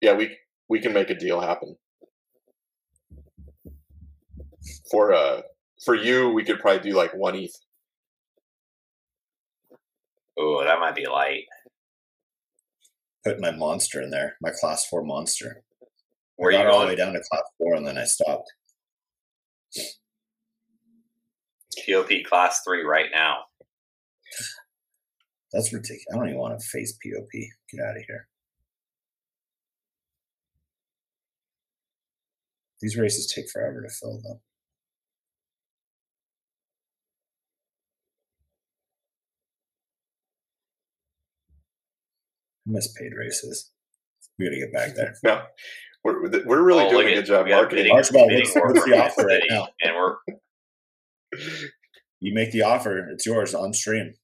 Yeah, 0.00 0.14
we 0.14 0.36
we 0.68 0.80
can 0.80 0.92
make 0.92 1.10
a 1.10 1.14
deal 1.14 1.40
happen. 1.40 1.76
For 4.94 5.12
uh 5.12 5.42
for 5.84 5.96
you, 5.96 6.30
we 6.30 6.44
could 6.44 6.60
probably 6.60 6.88
do 6.88 6.96
like 6.96 7.12
one 7.16 7.34
ETH. 7.34 7.50
Oh, 10.38 10.62
that 10.62 10.78
might 10.78 10.94
be 10.94 11.08
light. 11.08 11.46
Put 13.24 13.40
my 13.40 13.50
monster 13.50 14.00
in 14.00 14.10
there, 14.10 14.36
my 14.40 14.50
class 14.60 14.86
four 14.86 15.02
monster. 15.02 15.64
Where 16.36 16.52
I 16.52 16.58
you 16.58 16.62
got 16.62 16.72
all 16.72 16.80
the 16.82 16.86
way 16.86 16.94
down 16.94 17.12
to 17.14 17.20
class 17.28 17.42
four, 17.58 17.74
and 17.74 17.84
then 17.84 17.98
I 17.98 18.04
stopped. 18.04 18.52
POP 21.84 22.22
class 22.24 22.60
three 22.64 22.84
right 22.84 23.10
now. 23.12 23.38
That's 25.52 25.72
ridiculous. 25.72 26.06
I 26.12 26.16
don't 26.16 26.28
even 26.28 26.38
want 26.38 26.56
to 26.56 26.64
face 26.68 26.96
POP. 27.02 27.30
Get 27.72 27.84
out 27.84 27.96
of 27.96 28.02
here. 28.06 28.28
These 32.80 32.96
races 32.96 33.26
take 33.26 33.50
forever 33.50 33.82
to 33.82 33.88
fill, 33.88 34.20
though. 34.22 34.40
I 42.66 42.70
miss 42.70 42.92
paid 42.92 43.12
races. 43.16 43.70
We 44.38 44.46
gotta 44.46 44.58
get 44.58 44.72
back 44.72 44.94
there. 44.96 45.14
No, 45.22 45.42
we're 46.02 46.44
we're 46.46 46.62
really 46.62 46.84
Oh, 46.84 46.90
doing 46.90 47.08
a 47.08 47.14
good 47.14 47.26
job 47.26 47.46
marketing. 47.48 47.84
bidding- 47.84 47.96
Archibald, 47.96 48.28
bidding 48.28 48.46
what's- 48.54 48.74
what's 48.74 48.84
the 48.86 48.98
offer 48.98 49.26
right 49.26 49.42
now? 49.48 49.68
And 49.82 49.94
we're 49.96 50.16
You 52.20 52.34
make 52.34 52.52
the 52.52 52.62
offer, 52.62 53.08
it's 53.10 53.26
yours 53.26 53.54
on 53.54 53.72
stream. 53.72 54.14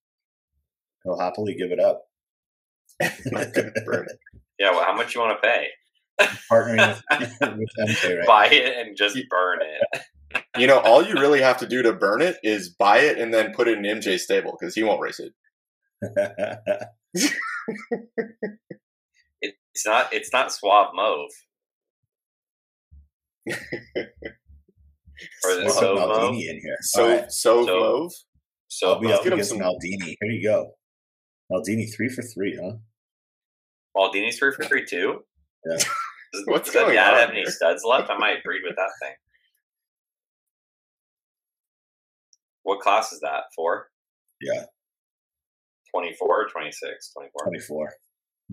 He'll 1.04 1.18
happily 1.18 1.54
give 1.54 1.70
it 1.72 1.80
up. 1.80 2.02
Not 3.26 3.52
gonna 3.54 3.72
burn 3.84 4.06
it. 4.08 4.18
yeah. 4.58 4.70
Well, 4.72 4.84
how 4.84 4.94
much 4.94 5.14
you 5.14 5.20
want 5.20 5.40
to 5.40 5.48
pay? 5.48 5.68
Partnering 6.50 6.76
with, 6.86 7.02
with 7.40 7.68
MJ 7.88 8.18
right 8.18 8.26
Buy 8.26 8.46
it 8.48 8.86
and 8.86 8.96
just 8.96 9.16
burn 9.28 9.60
it. 9.62 10.02
You 10.56 10.68
know, 10.68 10.78
all 10.78 11.02
you 11.04 11.14
really 11.14 11.40
have 11.40 11.56
to 11.58 11.66
do 11.66 11.82
to 11.82 11.92
burn 11.92 12.22
it 12.22 12.36
is 12.44 12.68
buy 12.68 12.98
it 12.98 13.18
and 13.18 13.34
then 13.34 13.52
put 13.52 13.66
it 13.66 13.78
in 13.78 13.84
MJ 13.84 14.16
stable 14.16 14.56
because 14.58 14.76
he 14.76 14.82
won't 14.84 15.00
race 15.00 15.18
it. 15.20 15.32
Now. 17.14 17.28
it. 19.40 19.54
It's 19.74 19.86
not. 19.86 20.12
It's 20.12 20.32
not 20.32 20.52
suave 20.52 20.90
mauve. 20.94 21.30
Or 23.48 23.54
the 25.54 25.62
Let's 25.64 25.78
so 25.78 25.94
mauve. 25.94 26.08
Maldini 26.32 26.48
in 26.50 26.60
here. 26.60 26.76
So 26.82 27.02
All 27.02 27.08
right, 27.08 27.30
so, 27.32 27.66
So- 27.66 27.80
mauve. 27.80 28.12
So 28.68 28.92
I'll 28.92 29.00
be 29.00 29.08
mauve. 29.08 29.16
up 29.16 29.22
get 29.24 29.32
him 29.32 29.38
against 29.38 29.50
some- 29.50 29.58
Maldini. 29.60 30.16
Here 30.20 30.30
you 30.30 30.42
go. 30.42 30.72
Maldini 31.52 31.92
three 31.94 32.08
for 32.08 32.22
three, 32.22 32.56
huh? 32.62 32.76
Maldini's 33.96 34.38
three 34.38 34.52
for 34.54 34.62
three 34.64 34.84
too. 34.86 35.24
Yeah. 35.68 35.76
Does, 35.76 35.86
What's 36.46 36.66
does 36.66 36.74
that 36.74 36.80
going 36.84 36.94
dad 36.94 37.14
on 37.14 37.20
have 37.20 37.30
any 37.30 37.44
studs 37.46 37.82
left? 37.84 38.08
I 38.10 38.16
might 38.16 38.44
breed 38.44 38.62
with 38.64 38.76
that 38.76 38.90
thing. 39.02 39.14
What 42.62 42.80
class 42.80 43.10
is 43.12 43.20
that? 43.20 43.44
for? 43.56 43.88
Yeah. 44.40 44.64
24, 45.90 46.48
26, 46.52 47.12
24. 47.12 47.44
24. 47.44 47.92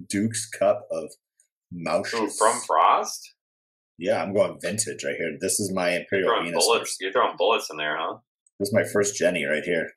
Duke's 0.10 0.50
Cup 0.50 0.88
of 0.92 1.12
Mouse. 1.72 2.10
From 2.10 2.60
Frost? 2.66 3.34
Yeah, 3.98 4.22
I'm 4.22 4.34
going 4.34 4.60
vintage 4.62 5.04
right 5.04 5.16
here. 5.18 5.38
This 5.40 5.60
is 5.60 5.74
my 5.74 5.90
Imperial 5.90 6.36
You're 6.36 6.44
Venus. 6.44 6.66
Bullets. 6.66 6.98
You're 7.00 7.12
throwing 7.12 7.36
bullets 7.38 7.70
in 7.72 7.78
there, 7.78 7.98
huh? 7.98 8.18
This 8.60 8.70
is 8.70 8.74
my 8.74 8.84
first 8.84 9.16
Jenny 9.18 9.46
right 9.46 9.64
here. 9.64 9.88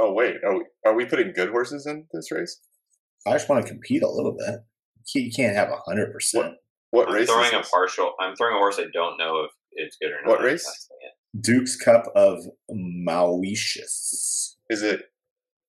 Oh, 0.00 0.12
wait. 0.12 0.36
Are 0.44 0.54
we, 0.56 0.64
are 0.84 0.94
we 0.94 1.04
putting 1.04 1.32
good 1.32 1.50
horses 1.50 1.86
in 1.86 2.06
this 2.12 2.30
race? 2.30 2.60
I 3.26 3.32
just 3.32 3.48
want 3.48 3.64
to 3.64 3.70
compete 3.70 4.02
a 4.02 4.08
little 4.08 4.36
bit. 4.36 4.60
You 5.14 5.30
can't 5.30 5.54
have 5.54 5.68
100%. 5.68 5.74
What, 6.34 6.54
what 6.90 7.08
I'm 7.08 7.14
race? 7.14 7.28
Throwing 7.28 7.54
a 7.54 7.62
partial. 7.62 8.12
I'm 8.20 8.34
throwing 8.36 8.54
a 8.54 8.58
horse 8.58 8.78
I 8.78 8.86
don't 8.92 9.18
know 9.18 9.44
if 9.44 9.50
it's 9.72 9.96
good 10.00 10.12
or 10.12 10.22
not. 10.24 10.28
What 10.28 10.42
race? 10.42 10.88
Duke's 11.40 11.76
Cup 11.76 12.04
of 12.14 12.38
Mauritius. 12.70 14.56
Is 14.70 14.82
it 14.82 15.02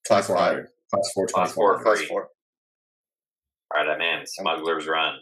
class 0.07 0.27
500? 0.27 0.69
Plus 0.89 1.11
four. 1.13 1.27
Plus 1.33 1.53
four. 1.53 1.83
Plus 1.83 2.01
four. 2.03 2.29
All 3.75 3.83
right, 3.83 3.89
I'm 3.89 4.01
in. 4.01 4.25
Smuggler's 4.25 4.87
Run. 4.87 5.15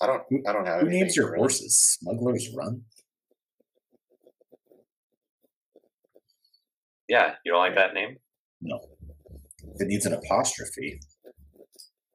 I 0.00 0.06
don't. 0.06 0.22
I 0.46 0.52
don't 0.52 0.66
have. 0.66 0.80
Who 0.80 0.88
names 0.88 1.16
your 1.16 1.26
really. 1.26 1.38
horses? 1.38 1.98
Smuggler's 2.00 2.48
Run. 2.54 2.82
Yeah, 7.08 7.34
you 7.44 7.52
don't 7.52 7.60
like 7.60 7.76
that 7.76 7.94
name? 7.94 8.16
No. 8.60 8.80
It 9.78 9.86
needs 9.86 10.06
an 10.06 10.14
apostrophe. 10.14 11.00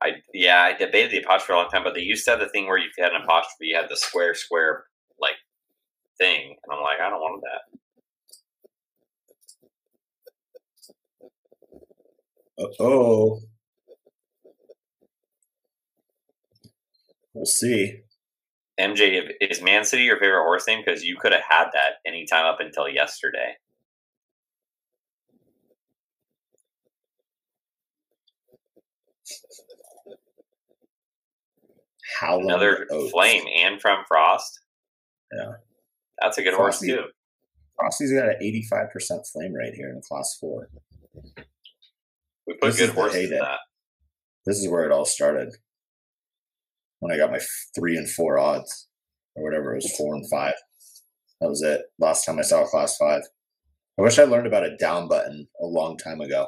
I 0.02 0.14
yeah, 0.34 0.62
I 0.62 0.74
debated 0.78 1.12
the 1.12 1.20
apostrophe 1.20 1.54
a 1.54 1.56
long 1.58 1.70
time, 1.70 1.84
but 1.84 1.94
they 1.94 2.02
used 2.02 2.26
to 2.26 2.32
have 2.32 2.40
the 2.40 2.50
thing 2.50 2.68
where 2.68 2.78
you 2.78 2.90
had 2.98 3.14
an 3.14 3.22
apostrophe, 3.24 3.68
you 3.68 3.76
had 3.76 3.90
the 3.90 3.96
square 3.96 4.34
square 4.34 4.86
like 5.20 5.36
thing, 6.18 6.56
and 6.64 6.74
I'm 6.74 6.82
like, 6.82 7.00
I 7.00 7.10
don't 7.10 7.20
want 7.20 7.44
that. 7.44 7.80
Oh, 12.80 13.40
we'll 17.34 17.46
see. 17.46 18.02
MJ, 18.80 19.30
is 19.42 19.62
Man 19.62 19.84
City 19.84 20.04
your 20.04 20.18
favorite 20.20 20.44
horse 20.44 20.68
name? 20.68 20.82
Because 20.84 21.04
you 21.04 21.18
could 21.18 21.32
have 21.32 21.44
had 21.48 21.66
that 21.74 21.96
anytime 22.06 22.46
up 22.46 22.60
until 22.60 22.88
yesterday. 22.90 23.56
Howland 32.20 32.50
Another 32.50 32.86
flame 33.10 33.44
and 33.64 33.82
from 33.82 34.04
Frost. 34.08 34.60
Yeah. 35.34 35.54
That's 36.20 36.38
a 36.38 36.44
good 36.44 36.54
Frosty. 36.54 36.92
horse 36.92 37.04
too. 37.06 37.10
Frosty's 37.78 38.14
got 38.14 38.30
an 38.30 38.36
85% 38.42 39.28
flame 39.32 39.54
rate 39.54 39.74
here 39.74 39.90
in 39.90 40.02
class 40.02 40.38
four. 40.40 40.70
We 42.52 42.58
put 42.58 42.68
This 42.68 42.80
good 42.80 42.90
is 42.90 42.96
horses 42.96 43.32
in 43.32 43.38
that. 43.38 43.60
This 44.46 44.58
is 44.58 44.70
where 44.70 44.84
it 44.84 44.92
all 44.92 45.06
started. 45.06 45.56
When 47.00 47.14
I 47.14 47.18
got 47.18 47.32
my 47.32 47.40
three 47.74 47.96
and 47.96 48.10
four 48.10 48.38
odds, 48.38 48.90
or 49.36 49.44
whatever, 49.44 49.72
it 49.72 49.78
was 49.78 49.96
four 49.96 50.16
and 50.16 50.30
five. 50.30 50.56
That 51.40 51.48
was 51.48 51.62
it. 51.62 51.84
Last 51.98 52.26
time 52.26 52.40
I 52.40 52.42
saw 52.42 52.64
a 52.64 52.68
class 52.68 52.98
five. 52.98 53.22
I 53.98 54.02
wish 54.02 54.20
I 54.20 54.24
learned 54.24 54.48
about 54.48 54.66
a 54.66 54.76
down 54.76 55.08
button 55.08 55.48
a 55.62 55.66
long 55.66 55.98
time 55.98 56.20
ago, 56.20 56.48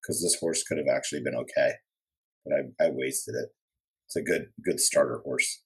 because 0.00 0.22
this 0.22 0.38
horse 0.40 0.62
could 0.62 0.78
have 0.78 0.86
actually 0.88 1.22
been 1.22 1.34
okay, 1.34 1.72
but 2.44 2.54
I, 2.54 2.86
I 2.86 2.90
wasted 2.90 3.34
it. 3.34 3.50
It's 4.06 4.16
a 4.16 4.22
good 4.22 4.46
good 4.64 4.80
starter 4.80 5.20
horse. 5.24 5.62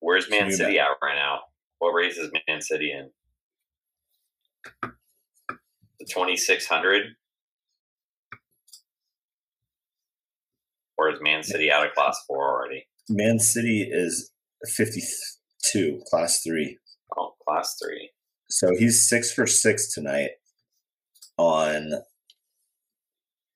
Where's 0.00 0.28
Man 0.28 0.52
City 0.52 0.78
at 0.78 0.88
right 1.02 1.14
now? 1.14 1.40
What 1.78 1.92
race 1.92 2.18
is 2.18 2.30
Man 2.46 2.60
City 2.60 2.92
in? 2.92 3.10
The 6.06 6.12
twenty 6.12 6.36
six 6.36 6.66
hundred. 6.66 7.02
Or 10.98 11.10
is 11.10 11.18
Man 11.20 11.42
City 11.42 11.70
out 11.70 11.86
of 11.86 11.92
class 11.94 12.18
four 12.26 12.48
already? 12.48 12.86
Man 13.08 13.38
City 13.38 13.86
is 13.88 14.32
52, 14.74 16.00
class 16.08 16.42
three. 16.42 16.78
Oh, 17.16 17.34
class 17.46 17.76
three. 17.82 18.10
So 18.48 18.70
he's 18.76 19.06
six 19.08 19.32
for 19.32 19.46
six 19.46 19.92
tonight 19.92 20.30
on 21.36 21.92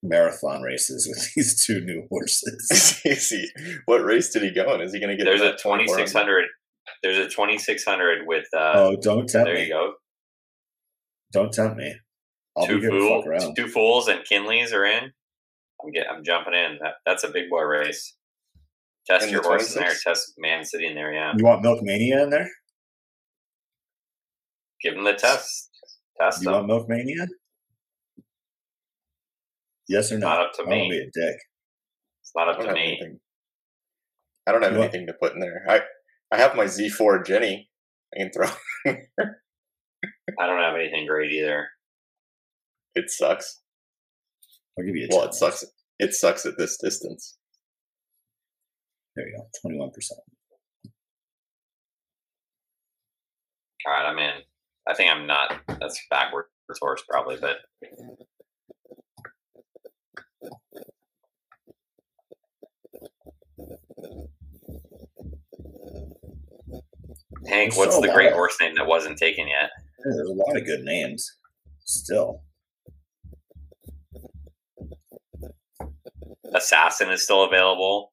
marathon 0.03 0.63
races 0.63 1.07
with 1.09 1.33
these 1.37 1.65
two 1.65 1.81
new 1.81 2.07
horses. 2.11 3.01
Is 3.05 3.29
he, 3.29 3.49
what 3.87 4.05
race 4.05 4.31
did 4.31 4.43
he 4.43 4.53
go 4.53 4.75
in? 4.75 4.81
Is 4.81 4.93
he 4.93 5.01
going 5.01 5.11
to 5.11 5.17
get? 5.17 5.25
There's 5.25 5.41
to 5.41 5.49
a 5.49 5.51
that 5.53 5.61
twenty 5.61 5.85
2400? 5.85 6.07
six 6.07 6.13
hundred. 6.13 6.45
There's 7.03 7.19
a 7.19 7.29
twenty 7.29 7.59
six 7.59 7.85
hundred 7.85 8.27
with. 8.27 8.47
Uh, 8.55 8.73
oh, 8.75 8.97
don't 9.01 9.29
tempt 9.29 9.47
there 9.47 9.55
me! 9.55 9.65
you 9.65 9.73
go. 9.73 9.93
Don't 11.33 11.53
tempt 11.53 11.77
me! 11.77 11.95
I'll 12.57 12.67
two 12.67 12.81
fool, 12.81 13.23
two 13.57 13.69
fools 13.69 14.09
and 14.09 14.21
Kinleys 14.31 14.73
are 14.73 14.85
in. 14.85 15.13
I'm 15.83 15.91
get, 15.93 16.07
I'm 16.11 16.23
jumping 16.25 16.53
in. 16.55 16.79
That, 16.83 16.95
that's 17.07 17.25
a 17.25 17.29
big 17.29 17.49
boy 17.49 17.63
race. 17.63 18.17
Test 19.07 19.31
your 19.31 19.41
the 19.43 19.49
horse 19.49 19.75
in 19.75 19.83
there. 19.83 19.93
Test 20.05 20.35
Man 20.39 20.65
City 20.65 20.87
in 20.87 20.95
there. 20.95 21.13
Yeah, 21.13 21.33
You 21.37 21.45
want 21.45 21.63
Milk 21.63 21.81
Mania 21.83 22.23
in 22.23 22.31
there? 22.31 22.49
give 24.83 24.95
them 24.95 25.05
the 25.05 25.13
test. 25.15 25.71
Test 26.21 26.41
You 26.41 26.47
them. 26.47 26.55
want 26.55 26.67
Milk 26.67 26.89
Mania? 26.89 27.27
Yes 29.89 30.13
or 30.13 30.19
no? 30.19 30.29
Not 30.29 30.41
up 30.47 30.53
to 30.55 30.63
I 30.63 30.67
me. 30.67 30.89
be 30.91 30.99
a 30.99 31.05
dick. 31.05 31.37
It's 32.23 32.33
not 32.37 32.49
up 32.49 32.61
to 32.61 32.73
me. 32.73 32.81
anything. 32.99 33.19
I 34.47 34.53
don't 34.53 34.63
have 34.63 34.73
You 34.73 34.79
want- 34.79 34.91
anything 34.95 35.07
to 35.09 35.15
put 35.15 35.33
in 35.35 35.41
there. 35.41 35.65
I 35.69 35.81
I 36.33 36.39
have 36.39 36.55
my 36.55 36.65
Z4 36.67 37.27
Jenny. 37.27 37.69
I 38.15 38.19
can 38.21 38.31
throw. 38.33 38.47
I 38.87 40.47
don't 40.47 40.61
have 40.61 40.75
anything 40.77 41.07
great 41.07 41.33
either. 41.33 41.69
It 42.95 43.11
sucks. 43.11 43.61
I'll 44.79 44.85
give 44.85 44.97
you 44.97 45.09
a 45.11 45.15
Well, 45.17 45.27
it 45.27 45.35
sucks. 45.35 45.65
It 45.99 46.15
sucks 46.15 46.47
at 46.47 46.57
this 46.59 46.77
distance. 46.79 47.37
There 49.17 49.27
you 49.29 49.37
go. 49.37 49.47
Twenty-one 49.61 49.91
percent. 49.91 50.21
All 53.87 53.93
right, 53.93 54.07
I'm 54.07 54.19
in. 54.19 54.43
I 54.89 54.95
think 54.95 55.11
I'm 55.11 55.27
not. 55.27 55.61
That's 55.81 56.01
backwards 56.11 56.49
horse 56.81 57.03
probably, 57.09 57.37
but 57.41 57.57
Hank, 67.49 67.77
what's 67.77 67.95
so 67.95 68.01
the 68.01 68.09
great 68.13 68.27
lot 68.27 68.33
of- 68.33 68.37
horse 68.37 68.57
name 68.61 68.75
that 68.77 68.87
wasn't 68.87 69.19
taken 69.19 69.49
yet? 69.49 69.71
There's 70.03 70.19
a 70.29 70.33
lot 70.33 70.57
of 70.57 70.65
good 70.65 70.83
names. 70.83 71.37
Still, 71.85 72.43
Assassin 76.55 77.11
is 77.11 77.23
still 77.23 77.45
available. 77.45 78.11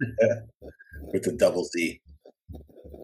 with 1.12 1.22
the 1.22 1.32
double 1.32 1.64
Z. 1.64 2.00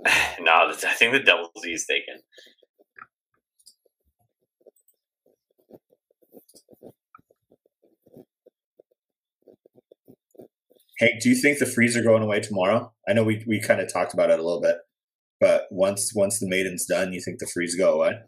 no, 0.40 0.52
I 0.52 0.74
think 0.98 1.12
the 1.12 1.20
Double 1.20 1.50
Z 1.62 1.72
is 1.72 1.86
taken. 1.86 2.20
Hank, 10.98 11.20
do 11.20 11.28
you 11.28 11.34
think 11.34 11.59
the 11.59 11.66
freeze 11.66 11.96
are 11.96 12.02
going 12.02 12.22
away 12.22 12.40
tomorrow? 12.40 12.92
I 13.09 13.12
know 13.12 13.24
we, 13.24 13.44
we 13.46 13.60
kind 13.60 13.80
of 13.80 13.92
talked 13.92 14.14
about 14.14 14.30
it 14.30 14.38
a 14.38 14.42
little 14.42 14.60
bit, 14.60 14.76
but 15.40 15.62
once 15.70 16.12
once 16.14 16.38
the 16.38 16.48
maiden's 16.48 16.86
done, 16.86 17.12
you 17.12 17.20
think 17.20 17.38
the 17.38 17.50
freeze 17.52 17.76
go 17.76 17.94
away? 17.94 18.18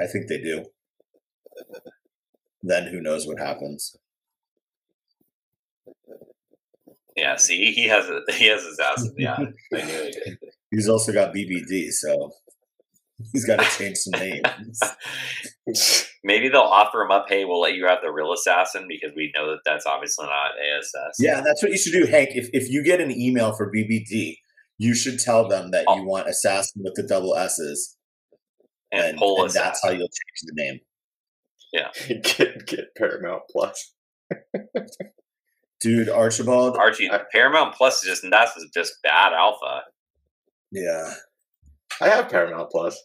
I 0.00 0.06
think 0.06 0.28
they 0.28 0.40
do. 0.40 0.64
Then 2.64 2.86
who 2.86 3.00
knows 3.00 3.26
what 3.26 3.40
happens? 3.40 3.96
Yeah, 7.16 7.36
see, 7.36 7.72
he 7.72 7.88
has 7.88 8.08
a 8.08 8.20
he 8.32 8.46
has 8.46 8.64
assassin. 8.64 9.14
Yeah, 9.18 9.36
I 9.36 9.82
knew 9.84 10.04
he 10.04 10.10
did. 10.24 10.38
He's 10.70 10.88
also 10.88 11.12
got 11.12 11.34
BBD, 11.34 11.90
so 11.90 12.32
he's 13.32 13.44
got 13.44 13.58
to 13.58 13.78
change 13.78 13.98
some 13.98 14.18
names. 14.18 14.80
Maybe 16.24 16.48
they'll 16.48 16.62
offer 16.62 17.02
him 17.02 17.10
up. 17.10 17.26
Hey, 17.28 17.44
we'll 17.44 17.60
let 17.60 17.74
you 17.74 17.86
have 17.86 17.98
the 18.02 18.10
real 18.10 18.32
assassin 18.32 18.86
because 18.88 19.10
we 19.14 19.30
know 19.34 19.50
that 19.50 19.60
that's 19.66 19.84
obviously 19.84 20.26
not 20.26 20.52
ASS. 20.78 21.16
Yeah, 21.18 21.42
that's 21.42 21.62
what 21.62 21.72
you 21.72 21.78
should 21.78 21.92
do, 21.92 22.06
Hank. 22.06 22.30
If 22.32 22.48
if 22.54 22.70
you 22.70 22.82
get 22.82 23.00
an 23.00 23.10
email 23.10 23.52
for 23.52 23.70
BBD, 23.70 24.36
you 24.78 24.94
should 24.94 25.18
tell 25.18 25.46
them 25.48 25.72
that 25.72 25.84
oh. 25.88 25.96
you 25.96 26.04
want 26.04 26.28
assassin 26.28 26.82
with 26.84 26.94
the 26.94 27.02
double 27.02 27.36
S's, 27.36 27.96
and, 28.90 29.04
and, 29.04 29.18
pull 29.18 29.42
and 29.42 29.52
that's 29.52 29.82
how 29.82 29.90
you'll 29.90 30.08
change 30.08 30.40
the 30.42 30.54
name. 30.54 30.80
get 32.08 32.66
get 32.66 32.94
Paramount 32.96 33.42
Plus. 33.50 33.94
Dude, 35.80 36.08
Archibald. 36.08 36.76
Archie, 36.76 37.10
Paramount 37.32 37.74
Plus 37.74 38.04
is 38.04 38.08
just 38.20 38.30
that's 38.30 38.52
just 38.72 38.94
bad 39.02 39.32
alpha. 39.32 39.82
yeah, 40.70 41.14
I 42.00 42.08
have 42.08 42.28
Paramount 42.28 42.70
Plus. 42.70 43.02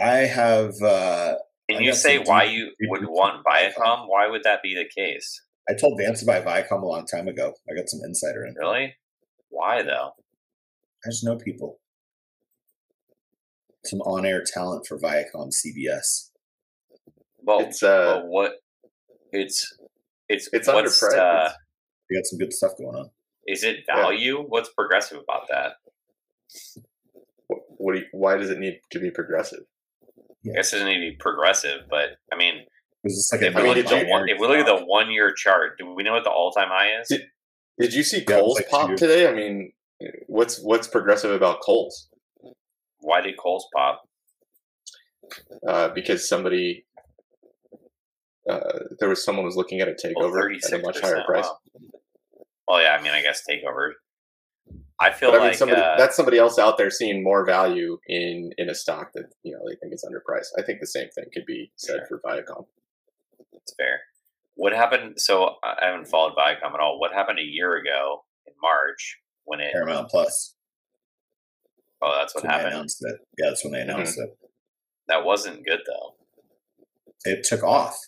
I 0.00 0.18
have. 0.18 0.74
uh 0.82 1.34
Can 1.68 1.78
I 1.78 1.80
you 1.80 1.92
say 1.94 2.18
why 2.18 2.44
you 2.44 2.70
would 2.82 3.04
want 3.04 3.44
Viacom? 3.44 4.08
Why 4.08 4.28
would 4.28 4.44
that 4.44 4.62
be 4.62 4.74
the 4.74 4.88
case? 4.94 5.42
I 5.68 5.74
told 5.74 5.98
Vance 6.00 6.20
to 6.20 6.26
buy 6.26 6.40
Viacom 6.40 6.82
a 6.82 6.86
long 6.86 7.06
time 7.06 7.28
ago. 7.28 7.52
I 7.68 7.74
got 7.74 7.88
some 7.88 8.00
insider 8.04 8.46
info. 8.46 8.60
Really? 8.60 8.94
Why 9.48 9.82
though? 9.82 10.12
I 11.04 11.10
just 11.10 11.24
know 11.24 11.36
people. 11.36 11.80
Some 13.84 14.00
on-air 14.00 14.42
talent 14.44 14.86
for 14.86 14.98
Viacom 14.98 15.52
CBS. 15.52 16.30
Well, 17.46 17.60
It's 17.60 17.82
uh, 17.82 18.20
well, 18.22 18.26
what? 18.26 18.52
It's 19.32 19.72
it's 20.28 20.48
it's 20.52 20.66
what's, 20.68 21.00
underpriced. 21.02 21.16
Uh, 21.18 21.52
They 22.10 22.16
got 22.16 22.26
some 22.26 22.38
good 22.38 22.52
stuff 22.52 22.72
going 22.76 22.96
on. 22.96 23.10
is 23.46 23.62
it 23.64 23.84
Yeah. 23.88 23.96
value? 24.02 24.42
What's 24.42 24.68
progressive 24.70 25.18
about 25.18 25.48
that? 25.48 25.74
what, 27.48 27.60
what 27.76 27.92
do 27.94 28.00
you, 28.00 28.06
why 28.12 28.36
does 28.36 28.50
it 28.50 28.58
need 28.58 28.80
to 28.90 28.98
be 28.98 29.10
progressive? 29.10 29.60
I 30.48 30.54
guess 30.54 30.72
it 30.72 30.76
doesn't 30.78 30.88
need 30.88 31.04
to 31.04 31.10
be 31.12 31.16
progressive, 31.16 31.82
but 31.90 32.10
I 32.32 32.36
mean, 32.36 32.64
It 33.04 33.08
just 33.08 33.32
like 33.32 33.42
if 33.42 33.54
we, 33.54 33.62
look 33.62 33.76
at 33.76 33.88
the 33.88 34.04
one, 34.08 34.28
if 34.28 34.38
we 34.40 34.46
look 34.46 34.58
at 34.58 34.66
the 34.66 34.84
one 34.84 35.10
year 35.10 35.32
chart, 35.32 35.78
do 35.78 35.92
we 35.94 36.02
know 36.02 36.12
what 36.14 36.24
the 36.24 36.30
all 36.30 36.50
time 36.52 36.68
high 36.68 37.00
is? 37.00 37.08
Did- 37.08 37.26
Did 37.78 37.92
you 37.94 38.02
see 38.02 38.18
Yeah, 38.28 38.38
Kohl's 38.40 38.56
like 38.56 38.68
pop 38.68 38.96
today? 38.96 39.28
I 39.28 39.32
mean, 39.34 39.72
what's 40.26 40.60
what's 40.62 40.88
progressive 40.88 41.30
about 41.30 41.60
Kohl's? 41.60 42.08
Why 43.00 43.20
did 43.20 43.36
Kohl's 43.36 43.68
pop? 43.74 44.02
Uh, 45.66 45.88
because 45.90 46.28
somebody, 46.28 46.85
uh, 48.48 48.60
there 49.00 49.08
was 49.08 49.24
someone 49.24 49.44
was 49.44 49.56
looking 49.56 49.80
at 49.80 49.88
a 49.88 49.96
Well, 50.14 50.30
takeover 50.30 50.54
at 50.64 50.72
a 50.72 50.78
much 50.82 51.00
higher 51.00 51.22
price. 51.24 51.44
wow. 51.44 51.58
Well, 52.68 52.82
yeah, 52.82 52.96
I 52.98 53.02
mean, 53.02 53.12
I 53.12 53.22
guess 53.22 53.42
takeover. 53.48 53.92
I 54.98 55.12
feel 55.12 55.30
But 55.30 55.36
I 55.36 55.38
mean, 55.40 55.48
like 55.50 55.58
somebody 55.58 55.80
uh, 55.80 55.94
that's 55.98 56.16
somebody 56.16 56.38
else 56.38 56.58
out 56.58 56.78
there 56.78 56.90
seeing 56.90 57.22
more 57.22 57.44
value 57.44 57.98
in 58.08 58.50
in 58.56 58.70
a 58.70 58.74
stock 58.74 59.12
that 59.14 59.26
you 59.42 59.52
know 59.52 59.60
they 59.68 59.76
think 59.76 59.92
is 59.92 60.04
underpriced. 60.08 60.48
I 60.58 60.62
think 60.62 60.80
the 60.80 60.86
same 60.86 61.08
thing 61.14 61.24
could 61.34 61.44
be 61.46 61.70
said 61.76 62.00
Sure. 62.08 62.20
for 62.20 62.30
Viacom. 62.30 62.64
It's 63.52 63.74
fair. 63.78 64.00
What 64.54 64.72
happened? 64.72 65.20
So 65.20 65.56
I 65.62 65.74
I 65.82 65.86
haven't 65.90 66.06
followed 66.08 66.32
Viacom 66.34 66.72
at 66.74 66.80
all. 66.80 66.98
What 66.98 67.12
happened 67.12 67.38
a 67.38 67.42
year 67.42 67.76
ago 67.76 68.24
in 68.46 68.54
March 68.62 69.18
when 69.44 69.60
it? 69.60 69.72
Paramount 69.72 70.08
Plus. 70.08 70.54
Oh, 72.02 72.14
that's 72.18 72.32
That's 72.32 72.34
what 72.34 72.42
when 72.44 72.50
they 72.50 72.56
happened. 72.56 72.74
announced 72.74 73.04
it. 73.04 73.16
Yeah, 73.38 73.48
that's 73.50 73.64
when 73.64 73.72
they 73.74 73.80
announced 73.82 74.18
it. 74.18 74.30
That 75.08 75.24
wasn't 75.24 75.64
good 75.66 75.80
though. 75.86 76.14
It 77.24 77.44
took 77.44 77.62
off 77.62 77.98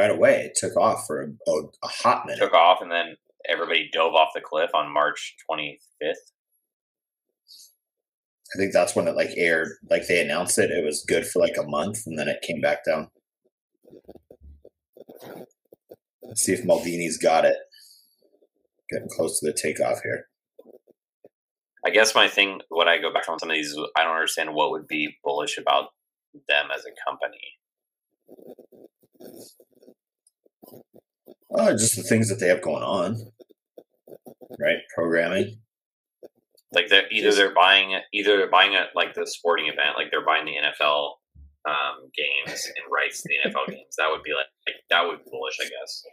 right 0.00 0.10
away. 0.10 0.42
It 0.46 0.56
took 0.56 0.76
off 0.76 1.06
for 1.06 1.22
a, 1.22 1.50
a, 1.50 1.62
a 1.84 1.88
hot 1.88 2.26
minute. 2.26 2.40
Took 2.40 2.54
off, 2.54 2.80
and 2.80 2.90
then 2.90 3.16
everybody 3.48 3.90
dove 3.92 4.14
off 4.14 4.30
the 4.34 4.40
cliff 4.40 4.70
on 4.74 4.92
March 4.92 5.36
25th. 5.50 6.14
I 8.52 8.58
think 8.58 8.72
that's 8.72 8.96
when 8.96 9.06
it 9.06 9.14
like 9.14 9.30
aired. 9.36 9.68
Like 9.88 10.06
they 10.06 10.20
announced 10.20 10.58
it. 10.58 10.70
It 10.70 10.84
was 10.84 11.04
good 11.06 11.26
for 11.26 11.40
like 11.40 11.56
a 11.58 11.68
month, 11.68 12.06
and 12.06 12.18
then 12.18 12.28
it 12.28 12.42
came 12.42 12.60
back 12.60 12.84
down. 12.84 13.08
Let's 16.22 16.42
see 16.42 16.52
if 16.52 16.64
Maldini's 16.64 17.18
got 17.18 17.44
it. 17.44 17.56
Getting 18.88 19.08
close 19.08 19.38
to 19.40 19.46
the 19.46 19.52
takeoff 19.52 20.00
here. 20.02 20.26
I 21.84 21.90
guess 21.90 22.14
my 22.14 22.28
thing, 22.28 22.60
when 22.68 22.88
I 22.88 22.98
go 22.98 23.12
back 23.12 23.28
on 23.28 23.38
some 23.38 23.50
of 23.50 23.54
these, 23.54 23.68
is 23.68 23.78
I 23.96 24.04
don't 24.04 24.14
understand 24.14 24.54
what 24.54 24.70
would 24.70 24.86
be 24.86 25.16
bullish 25.24 25.56
about 25.56 25.90
them 26.48 26.66
as 26.74 26.84
a 26.84 26.92
company. 27.08 27.38
Oh, 31.52 31.72
just 31.72 31.96
the 31.96 32.02
things 32.02 32.28
that 32.28 32.38
they 32.38 32.48
have 32.48 32.62
going 32.62 32.82
on, 32.82 33.16
right? 34.58 34.78
Programming. 34.94 35.58
Like 36.72 36.88
they're 36.88 37.10
either 37.10 37.32
they're 37.34 37.54
buying 37.54 37.92
it, 37.92 38.02
either 38.12 38.36
they're 38.36 38.50
buying 38.50 38.74
it 38.74 38.88
like 38.94 39.14
the 39.14 39.26
sporting 39.26 39.66
event, 39.66 39.96
like 39.96 40.10
they're 40.12 40.24
buying 40.24 40.44
the 40.44 40.52
NFL 40.52 41.14
um, 41.68 42.10
games 42.16 42.66
and 42.66 42.92
rights 42.92 43.22
to 43.22 43.28
the 43.28 43.50
NFL 43.50 43.66
games. 43.68 43.96
That 43.98 44.10
would 44.10 44.22
be 44.22 44.30
like, 44.32 44.46
like 44.66 44.76
that 44.90 45.06
would 45.06 45.24
be 45.24 45.30
bullish, 45.30 45.56
I 45.60 45.64
guess. 45.64 46.04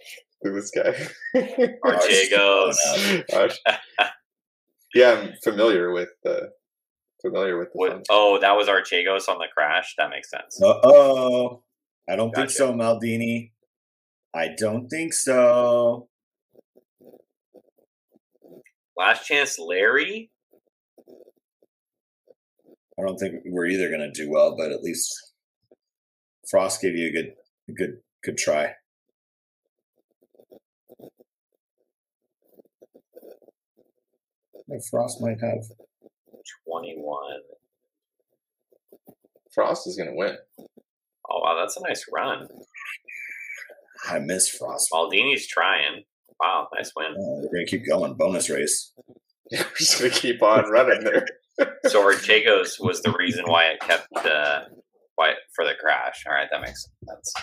Who 0.42 0.54
this 0.54 0.72
guy? 0.72 0.96
Archegos. 1.86 3.24
Arch- 3.36 3.60
yeah, 4.96 5.12
I'm 5.12 5.34
familiar 5.44 5.92
with 5.92 6.10
the 6.24 6.52
familiar 7.22 7.60
with 7.60 7.72
the 7.74 7.78
What, 7.78 8.06
oh, 8.10 8.40
that 8.40 8.54
was 8.54 8.68
Archegos 8.68 9.30
on 9.30 9.38
the 9.38 9.48
crash. 9.54 9.94
That 9.98 10.10
makes 10.10 10.32
sense. 10.32 10.60
Uh 10.62 10.80
oh. 10.84 11.64
I 12.10 12.16
don't 12.16 12.34
think 12.34 12.50
so, 12.50 12.74
Maldini. 12.74 13.52
I 14.38 14.50
don't 14.56 14.88
think 14.88 15.14
so. 15.14 16.10
Last 18.96 19.26
chance, 19.26 19.58
Larry. 19.58 20.30
I 23.00 23.02
don't 23.02 23.18
think 23.18 23.42
we're 23.46 23.66
either 23.66 23.90
going 23.90 24.02
to 24.02 24.12
do 24.12 24.30
well, 24.30 24.56
but 24.56 24.72
at 24.72 24.84
least 24.84 25.12
Frost 26.48 26.82
gave 26.82 26.96
you 26.96 27.08
a 27.08 27.12
good, 27.12 27.34
a 27.68 27.72
good, 27.72 27.98
good 28.24 28.38
try. 28.38 28.74
Frost 34.92 35.20
might 35.20 35.42
have. 35.42 35.64
21. 36.68 37.40
Frost 39.52 39.88
is 39.88 39.98
going 39.98 40.10
to 40.10 40.16
win. 40.16 40.38
Oh 41.30 41.40
wow, 41.40 41.58
that's 41.60 41.78
a 41.78 41.82
nice 41.82 42.06
run. 42.14 42.48
I 44.10 44.20
miss 44.20 44.50
Frost. 44.50 44.90
Maldini's 44.92 45.48
trying. 45.48 46.04
Wow, 46.40 46.68
nice 46.76 46.92
win. 46.96 47.08
Uh, 47.08 47.42
they're 47.42 47.52
gonna 47.52 47.66
keep 47.66 47.86
going. 47.86 48.14
Bonus 48.14 48.50
race. 48.50 48.94
We're 49.52 49.66
just 49.78 50.00
going 50.00 50.12
to 50.12 50.20
keep 50.20 50.44
on 50.44 50.70
running 50.70 51.04
there. 51.04 51.26
So 51.88 52.04
Archegos 52.04 52.80
was 52.80 53.02
the 53.02 53.16
reason 53.18 53.46
why 53.48 53.70
it 53.70 53.80
kept 53.80 54.16
uh, 54.16 54.60
why 55.16 55.34
for 55.56 55.66
the 55.66 55.74
crash. 55.74 56.24
All 56.28 56.34
right, 56.34 56.48
that 56.52 56.62
makes 56.62 56.86
sense. 57.08 57.34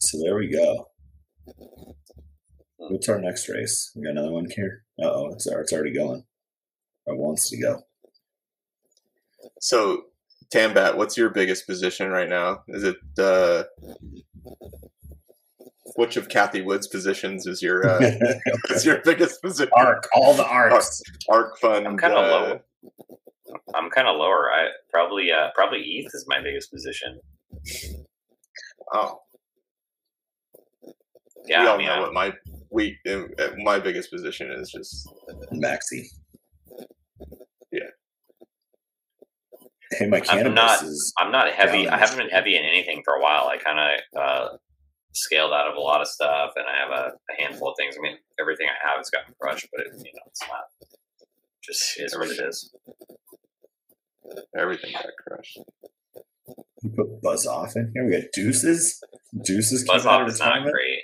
So 0.00 0.18
there 0.24 0.36
we 0.36 0.50
go. 0.50 0.88
What's 2.78 3.06
our 3.10 3.20
next 3.20 3.50
race? 3.50 3.92
We 3.94 4.04
got 4.04 4.12
another 4.12 4.32
one 4.32 4.46
here. 4.48 4.84
Uh 4.98 5.10
oh, 5.12 5.30
it's, 5.34 5.46
it's 5.46 5.74
already 5.74 5.92
going. 5.92 6.24
Or 7.04 7.18
wants 7.18 7.50
to 7.50 7.60
go. 7.60 7.82
So, 9.60 10.04
Tambat, 10.52 10.96
what's 10.96 11.16
your 11.16 11.30
biggest 11.30 11.66
position 11.66 12.10
right 12.10 12.28
now? 12.28 12.62
Is 12.68 12.82
it 12.82 12.96
uh, 13.18 13.64
which 15.96 16.16
of 16.16 16.28
Cathie 16.28 16.62
Wood's 16.64 16.88
positions 16.88 17.46
is 17.46 17.62
your 17.62 17.86
uh, 17.88 18.00
is 18.70 18.84
your 18.84 19.00
biggest 19.04 19.40
position? 19.42 19.70
Arc, 19.76 20.08
all 20.14 20.34
the 20.34 20.44
arcs. 20.46 21.02
Arc 21.28 21.56
fund. 21.58 21.86
I'm 21.86 21.96
kind 21.96 22.14
of 22.14 22.24
uh, 22.24 22.28
low. 22.28 22.60
I'm 23.74 23.90
kind 23.90 24.08
of 24.08 24.16
lower. 24.16 24.50
I 24.52 24.68
probably 24.90 25.30
uh, 25.30 25.50
probably 25.54 25.80
ETH 25.82 26.10
is 26.14 26.24
my 26.28 26.40
biggest 26.42 26.72
position. 26.72 27.20
Oh, 28.92 29.20
Yeah, 31.46 31.62
we 31.62 31.68
all 31.68 31.74
I 31.74 31.78
mean, 31.78 31.86
know 31.86 31.92
I'm- 31.92 32.02
what 32.02 32.12
my 32.12 32.32
we 32.70 32.98
uh, 33.08 33.22
my 33.58 33.78
biggest 33.78 34.10
position 34.10 34.50
is. 34.50 34.70
Just 34.70 35.08
Maxi. 35.52 36.06
Yeah. 37.70 37.80
Hey, 39.92 40.06
my 40.06 40.20
cannabis 40.20 40.54
not- 40.54 40.82
is. 40.84 41.12
I'm 41.18 41.32
not 41.32 41.52
heavy. 41.52 41.88
I 41.88 41.98
haven't 41.98 42.18
been 42.18 42.28
heavy 42.30 42.56
in 42.56 42.64
anything 42.64 43.02
for 43.04 43.14
a 43.14 43.20
while. 43.22 43.48
I 43.48 43.56
kind 43.56 43.78
of 43.78 44.20
uh, 44.20 44.56
scaled 45.12 45.52
out 45.52 45.68
of 45.68 45.76
a 45.76 45.80
lot 45.80 46.00
of 46.00 46.06
stuff, 46.08 46.52
and 46.56 46.64
I 46.66 46.76
have 46.80 46.90
a, 46.90 47.12
a 47.32 47.42
handful 47.42 47.70
of 47.70 47.74
things. 47.76 47.96
I 47.98 48.00
mean, 48.00 48.16
everything 48.40 48.66
I 48.68 48.88
have 48.88 48.98
has 48.98 49.10
gotten 49.10 49.34
crushed, 49.40 49.66
but 49.72 49.86
it, 49.86 49.92
you 49.96 50.12
know, 50.14 50.22
it's 50.26 50.42
not. 50.48 50.64
Just 51.62 52.00
is 52.00 52.16
what 52.16 52.30
it 52.30 52.38
is. 52.40 52.72
everything 54.56 54.92
got 54.92 55.06
crushed. 55.26 55.58
You 56.82 56.90
put 56.96 57.20
Buzz 57.20 57.46
off 57.46 57.76
in 57.76 57.90
here. 57.94 58.04
We 58.06 58.12
got 58.12 58.30
Deuces. 58.32 59.02
Deuces 59.44 59.84
Buzz 59.84 60.06
off 60.06 60.28
is 60.28 60.38
not 60.38 60.62
great. 60.62 61.00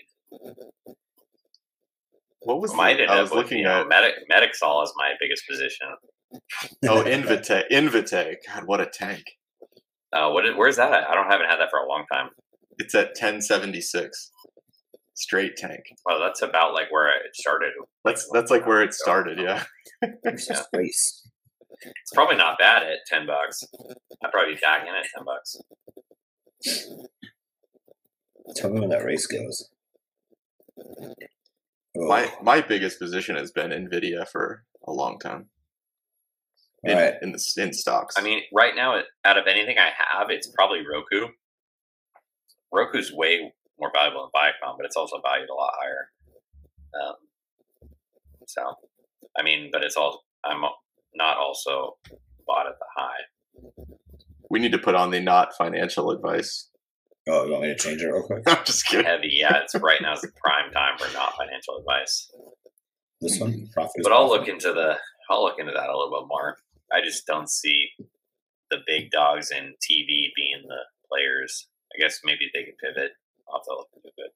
What 2.41 2.61
was 2.61 2.73
Might 2.75 2.95
the, 2.99 3.03
end 3.03 3.11
I 3.11 3.17
up 3.17 3.23
was 3.23 3.31
with 3.33 3.39
looking 3.45 3.65
know, 3.65 3.81
at? 3.83 3.89
medic 3.89 4.15
Medixol 4.31 4.83
is 4.85 4.93
my 4.97 5.13
biggest 5.21 5.43
position. 5.49 5.89
Oh, 6.89 7.03
Invite, 7.07 7.51
Invite. 7.71 8.11
God, 8.47 8.65
what 8.67 8.81
a 8.81 8.87
tank! 8.87 9.25
Uh, 10.13 10.31
what 10.31 10.47
is, 10.47 10.55
where's 10.57 10.77
that 10.77 10.93
at? 10.93 11.09
I 11.09 11.15
don't 11.15 11.31
haven't 11.31 11.49
had 11.49 11.59
that 11.59 11.71
for 11.71 11.79
a 11.79 11.89
long 11.89 12.05
time. 12.13 12.31
It's 12.79 12.95
at 12.95 13.09
1076. 13.09 14.31
Straight 15.15 15.57
tank. 15.57 15.81
Well, 16.05 16.21
that's 16.21 16.43
about 16.43 16.75
like 16.75 16.91
where 16.93 17.09
it 17.09 17.35
started. 17.35 17.73
That's 18.05 18.29
that's 18.33 18.51
like 18.51 18.67
where 18.67 18.83
it 18.83 18.93
started. 18.93 19.39
Yeah. 19.41 19.65
Versus 20.25 20.63
Race. 20.75 21.27
It's 21.81 22.13
probably 22.15 22.37
not 22.37 22.59
bad 22.59 22.83
at 22.83 22.99
ten 23.07 23.27
bucks. 23.27 23.65
I'd 24.23 24.31
probably 24.31 24.55
be 24.55 24.61
back 24.61 24.83
in 24.83 24.95
at 24.95 25.07
ten 25.15 25.25
bucks. 25.25 25.57
Tell 28.57 28.71
me 28.71 28.81
when 28.81 28.91
that 28.91 29.05
race 29.05 29.27
goes. 29.27 29.71
Oh, 30.79 31.15
My 31.95 32.31
my 32.43 32.61
biggest 32.61 32.99
position 32.99 33.37
has 33.37 33.53
been 33.53 33.71
Nvidia 33.71 34.29
for 34.29 34.65
a 34.87 34.93
long 34.93 35.19
time. 35.19 35.49
All 36.87 36.93
In, 36.93 36.99
right. 36.99 37.15
in 37.23 37.33
the 37.33 37.53
in 37.59 37.73
stocks. 37.73 38.15
I 38.19 38.23
mean, 38.23 38.43
right 38.53 38.75
now, 38.75 39.01
out 39.25 39.39
of 39.39 39.47
anything 39.47 39.77
I 39.79 39.91
have, 39.99 40.31
it's 40.31 40.47
probably 40.49 40.81
Roku. 40.87 41.29
Roku's 42.73 43.13
way 43.13 43.53
more 43.79 43.91
valuable 43.95 44.31
than 44.33 44.41
Viacom, 44.43 44.77
but 44.77 44.87
it's 44.87 44.97
also 44.97 45.21
valued 45.23 45.49
a 45.49 45.55
lot 45.55 45.73
higher. 45.81 46.09
Um, 47.01 47.15
so, 48.47 48.63
I 49.39 49.43
mean, 49.43 49.71
but 49.73 49.83
it's 49.83 49.97
all 49.97 50.25
I'm 50.45 50.63
not 51.15 51.37
also 51.39 51.97
bought 52.47 52.67
at 52.67 52.79
the 52.79 52.87
high. 52.97 53.83
we 54.51 54.59
need 54.59 54.73
to 54.73 54.79
put 54.79 54.95
on 54.95 55.11
the 55.11 55.21
not 55.21 55.55
financial 55.57 56.11
advice. 56.11 56.71
Oh, 57.29 57.45
you 57.45 57.51
want 57.53 57.63
me 57.65 57.69
to 57.69 57.75
change 57.77 58.01
it 58.03 58.07
real 58.07 58.23
quick? 58.23 58.45
I'm 58.47 58.65
just 58.65 58.87
kidding. 58.87 59.05
Heavy, 59.07 59.31
yeah. 59.33 59.59
It's 59.63 59.75
right 59.75 60.01
now 60.01 60.13
is 60.15 60.21
the 60.21 60.31
prime 60.37 60.71
time 60.73 60.97
for 60.99 61.13
not 61.13 61.35
financial 61.37 61.79
advice. 61.79 62.31
This 63.21 63.41
one, 63.41 63.69
profit. 63.73 64.03
But 64.03 64.13
I'll 64.13 64.29
profit. 64.29 64.41
look 64.41 64.49
into 64.49 64.73
the 64.73 64.97
I'll 65.29 65.43
look 65.43 65.59
into 65.59 65.73
that 65.73 65.89
a 65.89 65.97
little 65.99 66.21
bit 66.21 66.29
more. 66.29 66.57
I 66.93 67.01
just 67.05 67.27
don't 67.27 67.49
see 67.51 67.89
the 68.71 68.79
big 68.87 69.11
dogs 69.11 69.51
in 69.51 69.75
TV 69.83 70.29
being 70.37 70.63
the 70.67 70.79
players. 71.11 71.69
I 71.97 72.01
guess 72.01 72.21
maybe 72.25 72.51
they 72.53 72.65
could 72.65 72.79
pivot. 72.79 73.13
I'll 73.49 73.59
have 73.61 73.65
to 73.65 73.71
look 73.75 73.89
into 73.97 74.09
it. 74.19 74.33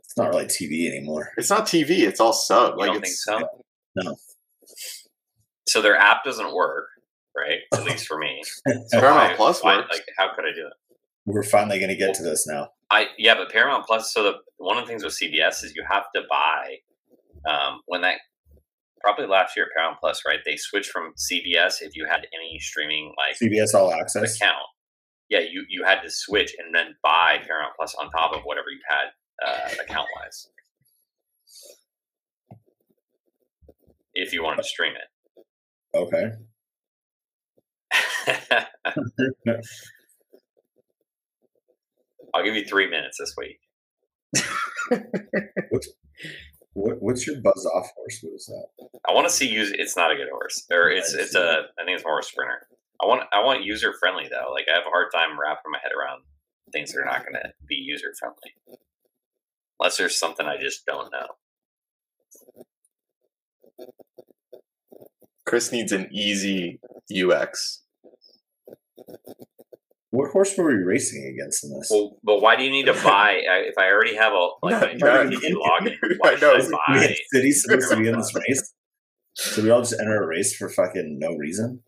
It's 0.00 0.16
not 0.16 0.28
really 0.30 0.44
TV 0.46 0.88
anymore. 0.88 1.30
It's 1.36 1.48
not 1.50 1.66
TV. 1.66 2.00
It's 2.00 2.20
all 2.20 2.32
sub. 2.32 2.74
You 2.74 2.78
like 2.80 2.92
don't 2.92 3.00
think 3.02 3.14
so? 3.14 3.48
No. 3.96 4.16
So 5.68 5.80
their 5.80 5.96
app 5.96 6.24
doesn't 6.24 6.54
work, 6.54 6.86
right? 7.36 7.60
At 7.72 7.84
least 7.84 8.06
for 8.06 8.18
me. 8.18 8.42
So 8.44 8.72
Paramount 9.00 9.30
why- 9.30 9.36
Plus 9.36 9.62
why- 9.62 9.76
works. 9.76 9.88
Like, 9.92 10.04
how 10.18 10.34
could 10.34 10.44
I 10.44 10.52
do 10.54 10.66
it? 10.66 10.72
We're 11.24 11.44
finally 11.44 11.78
going 11.78 11.88
to 11.90 11.96
get 11.96 12.14
to 12.16 12.22
this 12.24 12.48
now. 12.48 12.70
I 12.90 13.06
yeah, 13.16 13.34
but 13.36 13.50
Paramount 13.50 13.86
Plus. 13.86 14.12
So 14.12 14.24
the 14.24 14.32
one 14.58 14.76
of 14.76 14.84
the 14.84 14.88
things 14.88 15.04
with 15.04 15.12
CBS 15.14 15.62
is 15.64 15.72
you 15.76 15.84
have 15.88 16.04
to 16.16 16.22
buy 16.28 16.78
um, 17.48 17.80
when 17.86 18.00
that 18.02 18.16
probably 19.02 19.26
last 19.26 19.56
year 19.56 19.68
Paramount 19.74 19.98
Plus, 20.00 20.22
right? 20.26 20.38
They 20.44 20.56
switched 20.56 20.90
from 20.90 21.12
CBS 21.16 21.82
if 21.82 21.94
you 21.94 22.06
had 22.08 22.26
any 22.34 22.58
streaming 22.60 23.14
like 23.16 23.36
CBS 23.38 23.74
All 23.74 23.92
Access. 23.92 24.36
account. 24.36 24.66
Yeah, 25.28 25.40
you 25.40 25.64
you 25.68 25.84
had 25.84 26.00
to 26.02 26.10
switch 26.10 26.54
and 26.58 26.74
then 26.74 26.94
buy 27.02 27.38
Paramount 27.46 27.74
Plus 27.76 27.94
on 27.94 28.10
top 28.10 28.34
of 28.34 28.42
whatever 28.44 28.68
you 28.70 28.80
had 28.88 29.08
uh, 29.46 29.82
account 29.82 30.08
wise. 30.16 30.48
If 34.14 34.32
you 34.32 34.42
wanted 34.42 34.58
to 34.62 34.68
stream 34.68 34.92
it. 34.94 35.08
Okay. 35.94 36.32
I'll 42.34 42.44
give 42.44 42.54
you 42.54 42.64
three 42.64 42.88
minutes 42.88 43.18
this 43.18 43.34
week. 43.36 43.58
What, 46.74 47.02
what's 47.02 47.26
your 47.26 47.40
buzz 47.40 47.66
off 47.74 47.90
horse? 47.96 48.18
What 48.22 48.34
is 48.34 48.46
that? 48.46 48.88
I 49.08 49.12
want 49.12 49.28
to 49.28 49.32
see 49.32 49.46
use. 49.48 49.72
It's 49.72 49.96
not 49.96 50.10
a 50.10 50.16
good 50.16 50.30
horse, 50.30 50.64
or 50.70 50.88
it's 50.88 51.14
I 51.14 51.20
it's 51.20 51.32
see. 51.32 51.38
a. 51.38 51.60
I 51.78 51.84
think 51.84 51.96
it's 51.96 52.04
more 52.04 52.18
a 52.18 52.22
sprinter. 52.22 52.66
I 53.02 53.06
want 53.06 53.24
I 53.32 53.44
want 53.44 53.64
user 53.64 53.92
friendly 53.98 54.28
though. 54.30 54.52
Like 54.52 54.66
I 54.72 54.76
have 54.76 54.86
a 54.86 54.90
hard 54.90 55.08
time 55.12 55.38
wrapping 55.38 55.70
my 55.70 55.78
head 55.82 55.92
around 55.92 56.22
things 56.72 56.92
that 56.92 57.00
are 57.00 57.04
not 57.04 57.20
going 57.22 57.34
to 57.34 57.52
be 57.66 57.74
user 57.74 58.14
friendly, 58.18 58.54
unless 59.78 59.98
there's 59.98 60.18
something 60.18 60.46
I 60.46 60.56
just 60.56 60.86
don't 60.86 61.12
know. 61.12 61.26
Chris 65.44 65.72
needs 65.72 65.92
an 65.92 66.08
easy 66.12 66.80
UX. 67.14 67.81
What 70.12 70.30
horse 70.30 70.56
were 70.56 70.66
we 70.68 70.74
racing 70.82 71.24
against 71.26 71.64
in 71.64 71.70
this? 71.72 71.88
Well, 71.90 72.18
but 72.22 72.40
why 72.40 72.54
do 72.56 72.62
you 72.64 72.70
need 72.70 72.84
to 72.86 72.92
buy? 73.04 73.40
If 73.42 73.74
I 73.78 73.86
already 73.90 74.14
have 74.14 74.32
a 74.32 74.48
like 74.62 74.80
my 74.80 74.92
No, 74.94 75.24
no, 75.24 75.30
GPT 75.30 75.52
login, 75.54 75.96
why 76.18 76.30
I 76.32 76.34
know. 76.34 76.60
should 76.60 76.64
I 76.64 76.66
we 76.66 76.70
buy? 76.94 76.98
had 77.00 77.16
City 77.32 77.50
supposed 77.52 77.90
to 77.90 77.96
be 77.96 78.08
in 78.08 78.16
this 78.18 78.32
race. 78.34 78.74
So 79.34 79.62
we 79.62 79.70
all 79.70 79.80
just 79.80 79.98
enter 79.98 80.22
a 80.22 80.26
race 80.26 80.54
for 80.54 80.68
fucking 80.68 81.18
no 81.18 81.34
reason. 81.36 81.80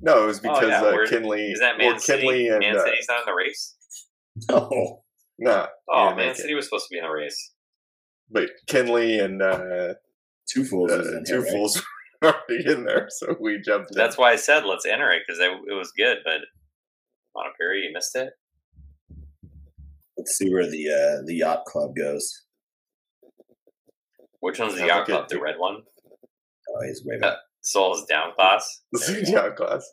No, 0.00 0.22
it 0.24 0.26
was 0.26 0.40
because 0.40 0.64
Oh, 0.64 0.68
yeah, 0.68 0.80
uh, 0.82 1.06
Kinley. 1.06 1.50
Is 1.52 1.60
that 1.60 1.76
well, 1.78 1.90
Man 1.90 2.00
City? 2.00 2.22
Kinley 2.22 2.48
and 2.48 2.60
Man 2.60 2.76
uh, 2.76 2.84
City's 2.84 3.06
not 3.08 3.18
in 3.20 3.24
the 3.26 3.34
race. 3.34 3.76
No. 4.48 5.02
nah, 5.38 5.66
Oh, 5.92 6.04
yeah, 6.04 6.14
Man 6.14 6.16
make 6.16 6.30
it. 6.30 6.36
City 6.38 6.54
was 6.54 6.64
supposed 6.64 6.86
to 6.88 6.92
be 6.94 6.98
in 6.98 7.04
the 7.04 7.10
race. 7.10 7.52
but 8.30 8.48
Kinley 8.68 9.18
and 9.18 9.42
uh, 9.42 9.94
Two 10.48 10.64
fools 10.64 10.90
was 10.92 11.06
uh, 11.08 11.18
in 11.18 11.24
two 11.26 11.32
here, 11.34 11.42
right? 11.42 11.52
fools 11.52 11.82
were 12.22 12.28
already 12.48 12.72
in 12.72 12.84
there, 12.84 13.08
so 13.10 13.36
we 13.38 13.60
jumped. 13.60 13.90
in. 13.90 13.98
That's 13.98 14.16
why 14.16 14.32
I 14.32 14.36
said 14.36 14.64
let's 14.64 14.86
enter 14.86 15.10
it 15.10 15.22
because 15.26 15.38
it 15.40 15.74
was 15.76 15.92
good. 15.96 16.18
But 16.24 16.38
Montpellier, 17.34 17.74
you 17.74 17.92
missed 17.92 18.16
it. 18.16 18.30
Let's 20.16 20.36
see 20.36 20.52
where 20.52 20.68
the 20.68 20.88
uh, 20.90 21.22
the 21.26 21.34
yacht 21.36 21.64
club 21.66 21.94
goes. 21.96 22.42
Which 24.40 24.58
one's 24.58 24.74
the 24.76 24.86
yacht 24.86 25.06
club? 25.06 25.28
The 25.28 25.40
red 25.40 25.56
one. 25.58 25.82
Oh, 26.68 26.82
he's 26.86 27.02
way 27.04 27.16
Uh, 27.16 27.20
back. 27.20 27.36
Soul's 27.62 28.04
down 28.06 28.32
class. 28.34 28.82
the 28.92 28.98
same 28.98 29.24
down 29.24 29.54
class. 29.54 29.88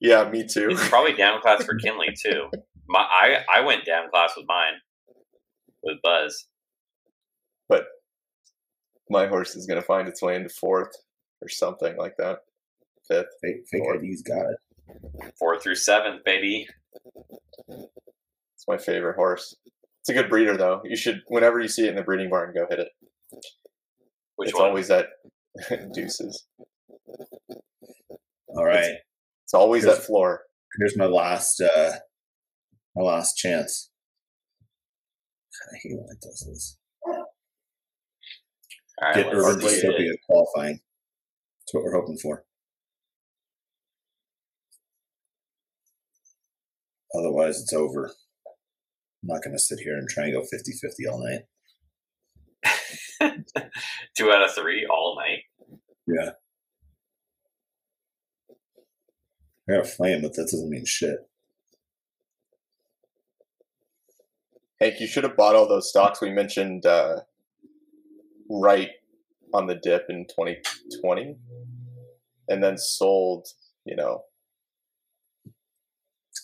Yeah, 0.00 0.28
me 0.30 0.46
too. 0.46 0.68
It's 0.70 0.88
probably 0.88 1.12
down 1.14 1.40
class 1.40 1.64
for 1.64 1.74
Kinley 1.82 2.14
too. 2.20 2.48
My 2.88 3.00
I 3.00 3.44
I 3.56 3.60
went 3.60 3.84
down 3.84 4.08
class 4.10 4.32
with 4.36 4.46
mine 4.48 4.74
with 5.82 5.98
Buzz. 6.02 6.46
but 7.68 7.84
my 9.08 9.26
horse 9.26 9.56
is 9.56 9.66
going 9.66 9.80
to 9.80 9.86
find 9.86 10.06
its 10.08 10.22
way 10.22 10.36
into 10.36 10.48
fourth 10.50 10.94
or 11.42 11.48
something 11.48 11.96
like 11.96 12.14
that. 12.18 12.38
Fifth. 13.08 13.26
Fake, 13.42 13.66
fake 13.70 13.82
Four. 13.82 13.96
ID's 13.96 14.22
got 14.22 14.46
it. 14.50 14.56
Four 15.38 15.58
through 15.60 15.76
seventh, 15.76 16.24
baby. 16.24 16.66
It's 17.68 18.66
my 18.68 18.78
favorite 18.78 19.16
horse. 19.16 19.56
It's 20.00 20.08
a 20.10 20.12
good 20.14 20.28
breeder, 20.30 20.56
though. 20.56 20.80
You 20.84 20.96
should, 20.96 21.20
whenever 21.28 21.60
you 21.60 21.68
see 21.68 21.84
it 21.86 21.90
in 21.90 21.96
the 21.96 22.02
breeding 22.02 22.30
barn, 22.30 22.54
go 22.54 22.66
hit 22.68 22.78
it. 22.80 22.88
Which 24.36 24.50
it's 24.50 24.58
one? 24.58 24.68
always 24.68 24.88
that 24.88 25.06
deuces. 25.94 26.46
All 28.48 28.64
right. 28.64 28.94
It's 29.44 29.54
always 29.54 29.84
Here's- 29.84 29.98
that 29.98 30.04
floor. 30.04 30.42
Here's 30.78 30.96
my 30.96 31.06
last 31.06 31.60
uh 31.60 31.92
my 32.96 33.02
last 33.02 33.36
chance. 33.36 33.90
I 35.72 35.76
hate 35.82 35.96
when 35.96 36.06
it 36.10 36.20
does 36.22 36.46
this. 36.48 36.78
All 37.06 37.26
right, 39.02 39.14
Get 39.16 39.34
let's 39.34 39.46
Urban. 39.56 39.66
Dystopia 39.66 40.12
qualifying. 40.26 40.80
That's 41.60 41.72
what 41.74 41.84
we're 41.84 42.00
hoping 42.00 42.18
for. 42.18 42.44
Otherwise, 47.14 47.60
it's 47.60 47.72
over. 47.72 48.06
I'm 48.06 49.28
not 49.28 49.42
going 49.42 49.54
to 49.54 49.62
sit 49.62 49.80
here 49.80 49.96
and 49.96 50.08
try 50.08 50.24
and 50.24 50.34
go 50.34 50.42
50 50.42 50.72
50 50.72 51.06
all 51.06 51.24
night. 51.24 51.42
Two 54.16 54.30
out 54.30 54.42
of 54.42 54.54
three 54.54 54.86
all 54.86 55.16
night. 55.16 55.42
Yeah. 56.06 56.30
I 59.68 59.72
got 59.74 59.84
a 59.86 59.88
flame, 59.88 60.22
but 60.22 60.34
that 60.34 60.48
doesn't 60.50 60.70
mean 60.70 60.84
shit. 60.84 61.28
Hank, 64.80 64.98
you 64.98 65.06
should 65.06 65.24
have 65.24 65.36
bought 65.36 65.54
all 65.54 65.68
those 65.68 65.90
stocks 65.90 66.22
we 66.22 66.30
mentioned 66.30 66.86
uh, 66.86 67.20
right 68.48 68.88
on 69.52 69.66
the 69.66 69.74
dip 69.74 70.06
in 70.08 70.26
2020 70.26 71.36
and 72.48 72.62
then 72.62 72.78
sold, 72.78 73.46
you 73.84 73.94
know, 73.94 74.22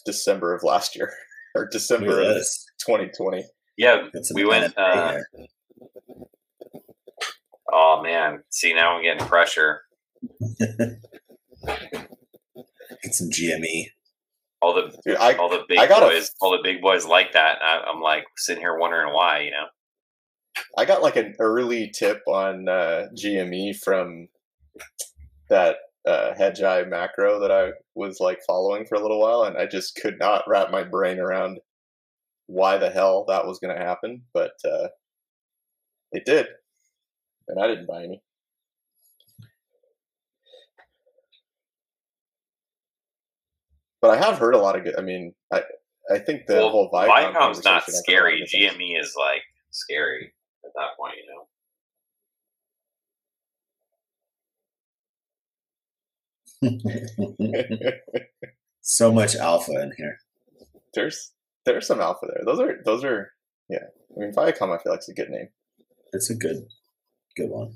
December 0.06 0.54
of 0.54 0.62
last 0.62 0.96
year 0.96 1.12
or 1.54 1.68
December 1.70 2.20
of 2.20 2.36
2020. 2.78 3.44
Yeah, 3.76 4.08
That's 4.14 4.32
we 4.32 4.46
went. 4.46 4.72
Uh, 4.78 5.18
oh 7.70 8.00
man, 8.02 8.42
see 8.48 8.72
now 8.72 8.96
I'm 8.96 9.02
getting 9.02 9.26
pressure. 9.26 9.82
Get 13.02 13.14
some. 13.14 13.28
GME. 13.28 13.88
All 14.62 14.72
the 14.72 14.96
Dude, 15.04 15.16
I, 15.18 15.34
all 15.34 15.50
the 15.50 15.64
big 15.68 15.78
I 15.78 15.86
got 15.86 16.02
a- 16.02 16.06
boys, 16.06 16.30
all 16.40 16.52
the 16.52 16.62
big 16.62 16.80
boys 16.80 17.04
like 17.04 17.32
that. 17.32 17.58
I, 17.62 17.82
I'm 17.86 18.00
like 18.00 18.24
sitting 18.36 18.62
here 18.62 18.78
wondering 18.78 19.12
why. 19.12 19.40
You 19.40 19.50
know, 19.50 19.66
I 20.78 20.86
got 20.86 21.02
like 21.02 21.16
an 21.16 21.34
early 21.38 21.90
tip 21.94 22.22
on 22.26 22.66
uh, 22.68 23.08
GME 23.14 23.76
from 23.76 24.28
that 25.50 25.76
uh, 26.06 26.34
Hedgeye 26.38 26.88
macro 26.88 27.40
that 27.40 27.50
I 27.50 27.72
was 27.94 28.20
like 28.20 28.38
following 28.46 28.86
for 28.86 28.94
a 28.94 29.00
little 29.00 29.20
while, 29.20 29.42
and 29.42 29.56
I 29.56 29.66
just 29.66 29.96
could 29.96 30.18
not 30.18 30.44
wrap 30.46 30.70
my 30.70 30.84
brain 30.84 31.18
around 31.18 31.58
why 32.46 32.78
the 32.78 32.90
hell 32.90 33.24
that 33.28 33.46
was 33.46 33.58
going 33.58 33.76
to 33.76 33.84
happen, 33.84 34.22
but 34.32 34.52
uh, 34.64 34.88
it 36.12 36.24
did, 36.24 36.46
and 37.48 37.60
I 37.60 37.66
didn't 37.66 37.88
buy 37.88 38.04
any. 38.04 38.22
But 44.00 44.10
I 44.10 44.24
have 44.24 44.38
heard 44.38 44.54
a 44.54 44.58
lot 44.58 44.76
of 44.76 44.84
good. 44.84 44.96
I 44.96 45.02
mean, 45.02 45.34
I 45.52 45.62
I 46.10 46.18
think 46.18 46.46
the 46.46 46.54
well, 46.54 46.70
whole 46.70 46.90
Viacom 46.92 47.08
Viacom's 47.08 47.34
not 47.34 47.36
I've 47.36 47.52
heard 47.54 47.66
a 47.66 47.70
lot 47.70 47.88
of 47.88 47.94
scary. 47.94 48.42
GME 48.54 49.00
is 49.00 49.14
like 49.18 49.42
scary 49.70 50.32
at 50.64 50.70
that 50.76 50.96
point. 50.96 51.14
You 51.16 51.34
know. 51.34 51.48
so 58.80 59.12
much 59.12 59.36
alpha 59.36 59.72
in 59.72 59.92
here. 59.96 60.18
there's 60.94 61.32
there's 61.64 61.86
some 61.86 62.00
alpha 62.00 62.26
there. 62.26 62.44
Those 62.44 62.60
are 62.60 62.80
those 62.84 63.04
are 63.04 63.32
yeah. 63.68 63.84
I 64.16 64.20
mean, 64.20 64.32
Viacom, 64.32 64.74
I 64.74 64.82
feel 64.82 64.92
like 64.92 65.00
is 65.00 65.08
a 65.08 65.14
good 65.14 65.30
name. 65.30 65.48
It's 66.12 66.30
a 66.30 66.34
good, 66.34 66.66
good 67.36 67.50
one. 67.50 67.74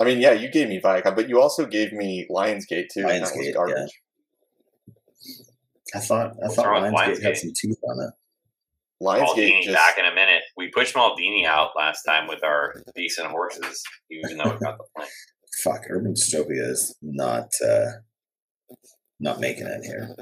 I 0.00 0.04
mean, 0.04 0.20
yeah, 0.20 0.32
you 0.32 0.48
gave 0.48 0.68
me 0.68 0.80
Viacom, 0.80 1.14
but 1.16 1.28
you 1.28 1.40
also 1.40 1.66
gave 1.66 1.92
me 1.92 2.26
Lionsgate 2.30 2.88
too. 2.92 3.00
and 3.00 3.08
that 3.08 3.20
was 3.22 3.32
Lionsgate, 3.32 3.44
yeah. 3.46 3.52
garbage. 3.52 4.00
I 5.94 5.98
thought 6.00 6.30
I 6.30 6.34
What's 6.36 6.54
thought 6.54 6.66
wrong 6.68 6.82
with 6.84 6.92
Lionsgate 6.92 7.22
had 7.22 7.36
some 7.36 7.52
teeth 7.54 7.78
on 7.84 8.06
it. 8.06 8.14
Lionsgate 9.02 9.50
Maldini 9.50 9.62
just 9.62 9.76
back 9.76 9.98
in 9.98 10.06
a 10.06 10.14
minute. 10.14 10.42
We 10.56 10.70
pushed 10.70 10.94
Maldini 10.94 11.44
out 11.44 11.70
last 11.76 12.02
time 12.02 12.26
with 12.26 12.42
our 12.42 12.74
decent 12.96 13.28
horses, 13.28 13.82
even 14.10 14.38
though 14.38 14.50
it 14.50 14.60
got 14.60 14.78
the 14.78 14.84
point. 14.96 15.10
Fuck, 15.62 15.84
Urban 15.90 16.14
Dystopia 16.14 16.70
is 16.70 16.96
not 17.02 17.48
uh 17.66 17.86
not 19.20 19.40
making 19.40 19.66
it 19.66 19.84
here. 19.84 20.14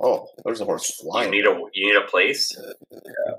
oh, 0.00 0.28
there's 0.44 0.60
a 0.60 0.64
horse 0.64 0.94
flying. 1.00 1.32
You 1.32 1.42
flying. 1.42 1.58
need 1.58 1.66
a 1.66 1.70
you 1.74 1.86
need 1.92 1.96
a 1.96 2.06
place. 2.08 2.56
yeah, 2.90 3.32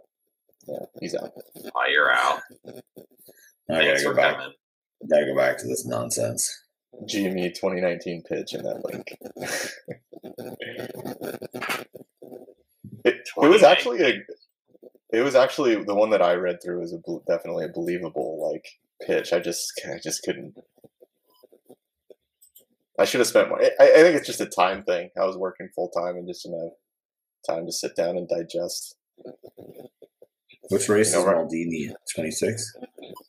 yeah 0.68 0.86
he's 1.00 1.16
out. 1.16 1.32
Oh, 1.76 1.84
you're 1.90 2.12
out. 2.12 2.42
I 3.70 3.74
gotta 3.76 3.86
Thanks 3.86 4.04
go 4.04 4.10
for 4.10 4.16
back. 4.16 4.36
coming. 4.36 4.54
Gotta 5.10 5.26
go 5.26 5.36
back 5.36 5.58
to 5.60 5.68
this 5.68 5.86
nonsense. 5.86 6.50
GME 7.10 7.56
2019 7.56 8.24
pitch 8.24 8.54
in 8.54 8.64
that 8.64 8.86
link. 8.86 9.18
it, 13.04 13.30
it 13.42 13.48
was 13.48 13.64
actually 13.64 14.02
a. 14.04 14.22
It 15.12 15.22
was 15.22 15.36
actually 15.36 15.84
the 15.84 15.96
one 15.96 16.10
that 16.12 16.22
I 16.22 16.34
read 16.36 16.62
through 16.64 16.80
was 16.82 16.94
a, 16.94 17.00
definitely 17.28 17.66
a 17.66 17.70
believable 17.70 18.52
like 18.52 18.66
pitch. 19.02 19.34
I 19.34 19.40
just 19.40 19.72
I 19.86 20.00
just 20.04 20.24
couldn't. 20.24 20.56
I 23.00 23.06
should 23.06 23.20
have 23.20 23.28
spent 23.28 23.50
more. 23.50 23.62
I, 23.62 23.70
I 23.80 24.02
think 24.02 24.16
it's 24.16 24.28
just 24.28 24.42
a 24.42 24.46
time 24.46 24.84
thing. 24.84 25.10
I 25.20 25.26
was 25.26 25.38
working 25.38 25.70
full 25.74 25.90
time 25.90 26.16
and 26.16 26.28
just 26.28 26.44
didn't 26.44 26.62
have 26.62 27.56
time 27.56 27.66
to 27.66 27.72
sit 27.72 27.96
down 27.96 28.18
and 28.18 28.28
digest. 28.28 28.96
Which 30.70 30.88
race 30.90 31.14
You 31.14 31.26
know, 31.26 31.30
is 31.30 31.54
Maldini? 31.54 31.94
Twenty 32.14 32.32
six. 32.32 32.76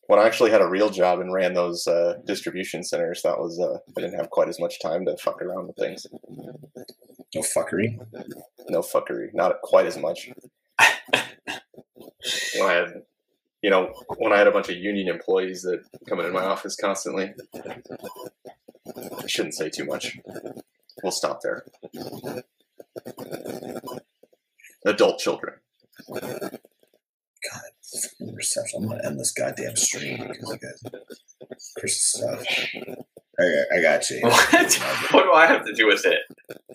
When 0.06 0.18
I 0.18 0.26
actually 0.26 0.50
had 0.50 0.60
a 0.60 0.68
real 0.68 0.90
job 0.90 1.20
and 1.20 1.32
ran 1.32 1.54
those 1.54 1.86
uh, 1.86 2.14
distribution 2.26 2.84
centers, 2.84 3.22
that 3.22 3.38
was 3.38 3.58
uh, 3.58 3.78
I 3.96 4.00
didn't 4.00 4.18
have 4.18 4.30
quite 4.30 4.48
as 4.48 4.60
much 4.60 4.80
time 4.80 5.04
to 5.06 5.16
fuck 5.16 5.40
around 5.42 5.66
with 5.68 5.76
things. 5.76 6.06
No 7.34 7.40
fuckery. 7.40 7.98
no 8.68 8.80
fuckery, 8.80 9.28
not 9.34 9.60
quite 9.62 9.86
as 9.86 9.98
much. 9.98 10.30
I 10.78 11.22
had, 12.72 13.02
you 13.64 13.70
know, 13.70 13.94
when 14.18 14.30
I 14.30 14.36
had 14.36 14.46
a 14.46 14.50
bunch 14.50 14.68
of 14.68 14.76
union 14.76 15.08
employees 15.08 15.62
that 15.62 15.82
come 16.06 16.20
into 16.20 16.32
my 16.32 16.44
office 16.44 16.76
constantly, 16.76 17.32
I 17.56 19.26
shouldn't 19.26 19.54
say 19.54 19.70
too 19.70 19.86
much. 19.86 20.18
We'll 21.02 21.10
stop 21.10 21.40
there. 21.40 21.64
Adult 24.84 25.18
children. 25.18 25.54
Fucking 28.02 28.34
Reception. 28.34 28.82
I'm 28.82 28.88
gonna 28.90 29.06
end 29.06 29.18
this 29.18 29.32
goddamn 29.32 29.76
stream 29.76 30.18
because 30.28 30.52
I 30.52 30.56
got 30.58 31.00
Chris's 31.78 32.02
stuff. 32.02 32.44
I, 33.40 33.44
I 33.78 33.80
got 33.80 34.10
you. 34.10 34.20
What? 34.24 34.74
what 35.10 35.24
do 35.24 35.32
I 35.32 35.46
have 35.46 35.64
to 35.64 35.72
do 35.72 35.86
with 35.86 36.04
it? 36.04 36.20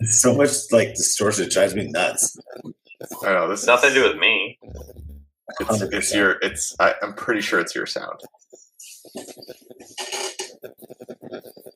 So 0.08 0.34
much 0.34 0.50
like 0.72 0.94
distortion 0.94 1.44
it 1.44 1.52
drives 1.52 1.76
me 1.76 1.88
nuts. 1.88 2.36
I 3.22 3.32
know 3.32 3.48
this 3.48 3.60
It's 3.60 3.66
nothing 3.68 3.90
is, 3.90 3.94
to 3.94 4.00
do 4.00 4.08
with 4.08 4.18
me. 4.18 4.58
It's, 5.60 5.82
it's 5.82 6.14
your. 6.14 6.32
It's. 6.42 6.74
I, 6.78 6.94
I'm 7.02 7.14
pretty 7.14 7.40
sure 7.40 7.60
it's 7.60 7.74
your 7.74 7.86
sound. 7.86 8.20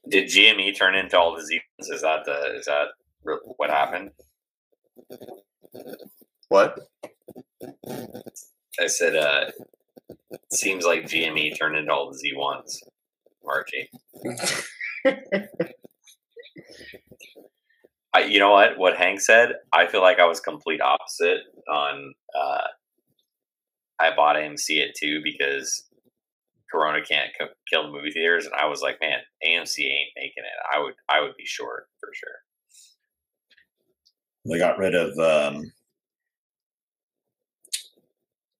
Did 0.08 0.28
GME 0.28 0.76
turn 0.76 0.94
into 0.94 1.18
all 1.18 1.34
the 1.34 1.42
Z's? 1.44 1.60
Is 1.78 2.02
that 2.02 2.24
the 2.24 2.56
is 2.56 2.66
that 2.66 2.88
what 3.56 3.70
happened? 3.70 4.10
What? 6.48 6.78
I 8.80 8.86
said, 8.86 9.16
uh, 9.16 9.50
seems 10.52 10.84
like 10.84 11.04
GME 11.04 11.58
turned 11.58 11.76
into 11.76 11.92
all 11.92 12.10
the 12.10 12.18
Z1s. 12.18 12.78
Margie. 13.44 13.90
I, 18.14 18.24
you 18.24 18.38
know 18.38 18.52
what? 18.52 18.78
What 18.78 18.96
Hank 18.96 19.20
said, 19.20 19.54
I 19.72 19.86
feel 19.86 20.00
like 20.00 20.18
I 20.18 20.26
was 20.26 20.40
complete 20.40 20.80
opposite 20.80 21.40
on. 21.68 22.14
Uh, 22.38 22.66
I 24.00 24.14
bought 24.14 24.36
AMC 24.36 24.82
at 24.88 24.94
two 24.96 25.20
because 25.22 25.84
Corona 26.70 27.02
can't 27.04 27.30
co- 27.38 27.48
kill 27.70 27.84
the 27.84 27.92
movie 27.92 28.10
theaters, 28.10 28.46
and 28.46 28.54
I 28.54 28.66
was 28.66 28.80
like, 28.82 29.00
man, 29.00 29.18
AMC 29.46 29.78
ain't 29.84 30.10
making 30.16 30.42
it. 30.44 30.74
I 30.74 30.80
would, 30.82 30.94
I 31.08 31.20
would 31.20 31.36
be 31.36 31.44
short 31.46 31.86
for 32.00 32.08
sure. 32.12 32.30
They 34.46 34.58
got 34.58 34.78
rid 34.78 34.94
of 34.94 35.16
um 35.18 35.72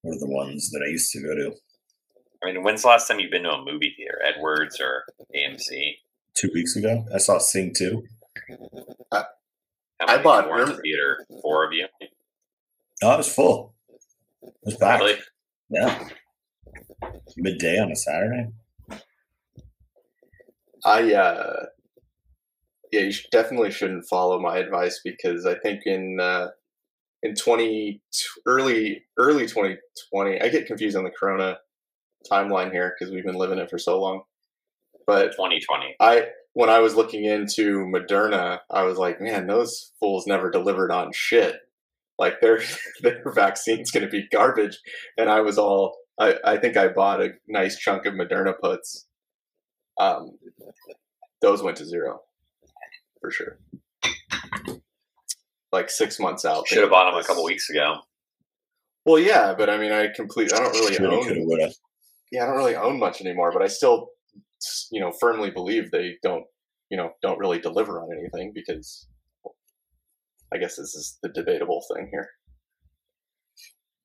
what 0.02 0.16
are 0.16 0.20
the 0.20 0.26
ones 0.30 0.70
that 0.70 0.82
I 0.86 0.90
used 0.90 1.10
to 1.12 1.20
go 1.22 1.34
to? 1.34 1.54
I 2.42 2.52
mean, 2.52 2.62
when's 2.62 2.82
the 2.82 2.88
last 2.88 3.08
time 3.08 3.20
you've 3.20 3.30
been 3.30 3.42
to 3.44 3.50
a 3.52 3.64
movie 3.64 3.94
theater, 3.96 4.20
Edwards 4.22 4.78
or 4.80 5.04
AMC? 5.34 5.94
Two 6.34 6.50
weeks 6.54 6.76
ago. 6.76 7.06
I 7.14 7.18
saw 7.18 7.38
Sing 7.38 7.72
2. 7.74 8.02
How 9.12 9.24
I 10.00 10.18
bought- 10.22 10.48
were 10.48 10.58
remember- 10.60 10.82
theater. 10.82 11.26
Four 11.40 11.64
of 11.66 11.72
you, 11.72 11.86
No, 13.02 13.08
I 13.10 13.16
was 13.16 13.32
full. 13.34 13.73
It 14.44 14.54
was 14.64 14.76
back. 14.76 15.00
really? 15.00 15.18
Yeah. 15.70 16.08
Midday 17.36 17.78
on 17.78 17.90
a 17.90 17.96
Saturday. 17.96 18.48
I 20.84 21.14
uh 21.14 21.66
yeah, 22.92 23.00
you 23.00 23.12
should, 23.12 23.30
definitely 23.30 23.70
shouldn't 23.70 24.06
follow 24.08 24.38
my 24.38 24.58
advice 24.58 25.00
because 25.04 25.46
I 25.46 25.58
think 25.58 25.82
in 25.86 26.20
uh 26.20 26.48
in 27.22 27.34
20 27.34 28.02
early 28.46 29.02
early 29.18 29.46
2020, 29.46 30.40
I 30.40 30.48
get 30.48 30.66
confused 30.66 30.96
on 30.96 31.04
the 31.04 31.10
corona 31.10 31.58
timeline 32.30 32.70
here 32.70 32.94
because 32.98 33.12
we've 33.12 33.24
been 33.24 33.36
living 33.36 33.58
it 33.58 33.70
for 33.70 33.78
so 33.78 34.00
long. 34.00 34.22
But 35.06 35.32
2020. 35.32 35.96
I 36.00 36.26
when 36.52 36.70
I 36.70 36.78
was 36.78 36.94
looking 36.94 37.24
into 37.24 37.80
Moderna, 37.86 38.60
I 38.70 38.84
was 38.84 38.98
like, 38.98 39.20
man, 39.20 39.46
those 39.46 39.92
fools 39.98 40.26
never 40.26 40.50
delivered 40.50 40.90
on 40.92 41.12
shit. 41.12 41.56
Like 42.18 42.40
their 42.40 42.60
their 43.02 43.22
vaccine's 43.34 43.90
going 43.90 44.04
to 44.04 44.10
be 44.10 44.28
garbage. 44.32 44.78
And 45.16 45.28
I 45.28 45.40
was 45.40 45.58
all, 45.58 45.96
I, 46.18 46.36
I 46.44 46.56
think 46.56 46.76
I 46.76 46.88
bought 46.88 47.22
a 47.22 47.30
nice 47.48 47.78
chunk 47.78 48.06
of 48.06 48.14
Moderna 48.14 48.54
puts. 48.60 49.06
Um, 49.98 50.32
those 51.40 51.62
went 51.62 51.76
to 51.78 51.86
zero 51.86 52.20
for 53.20 53.30
sure. 53.30 53.58
Like 55.72 55.90
six 55.90 56.20
months 56.20 56.44
out. 56.44 56.68
Should 56.68 56.82
have 56.82 56.90
bought 56.90 57.10
them 57.10 57.20
a 57.20 57.24
couple 57.24 57.44
weeks 57.44 57.68
ago. 57.70 57.96
Well, 59.04 59.18
yeah, 59.18 59.54
but 59.56 59.68
I 59.68 59.76
mean, 59.76 59.92
I 59.92 60.08
completely, 60.14 60.56
I 60.56 60.62
don't 60.62 60.72
really 60.72 60.94
Shoulda, 60.94 61.16
own. 61.16 61.24
coulda, 61.24 61.40
woulda. 61.44 61.72
Yeah, 62.32 62.44
I 62.44 62.46
don't 62.46 62.56
really 62.56 62.76
own 62.76 62.98
much 62.98 63.20
anymore, 63.20 63.52
but 63.52 63.62
I 63.62 63.66
still, 63.66 64.08
you 64.90 65.00
know, 65.00 65.12
firmly 65.20 65.50
believe 65.50 65.90
they 65.90 66.16
don't, 66.22 66.44
you 66.90 66.96
know, 66.96 67.10
don't 67.22 67.38
really 67.38 67.58
deliver 67.58 68.00
on 68.00 68.08
anything 68.16 68.52
because 68.54 69.06
I 70.54 70.58
guess 70.58 70.76
this 70.76 70.94
is 70.94 71.18
the 71.22 71.28
debatable 71.28 71.84
thing 71.92 72.08
here. 72.10 72.28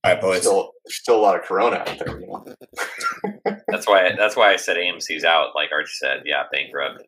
All 0.04 0.14
right, 0.14 0.22
boys. 0.22 0.42
Still, 0.42 0.72
there's 0.86 0.96
still 0.96 1.18
a 1.18 1.22
lot 1.22 1.36
of 1.36 1.44
Corona 1.44 1.78
out 1.78 2.00
there, 2.00 2.20
you 2.20 2.28
know. 2.28 2.46
That's 3.68 3.88
why 3.88 4.12
that's 4.18 4.36
why 4.36 4.52
I 4.52 4.56
said 4.56 4.78
AMC's 4.78 5.24
out. 5.24 5.50
Like 5.56 5.70
Archie 5.72 5.92
said, 5.92 6.24
yeah, 6.26 6.44
bankrupt, 6.52 7.04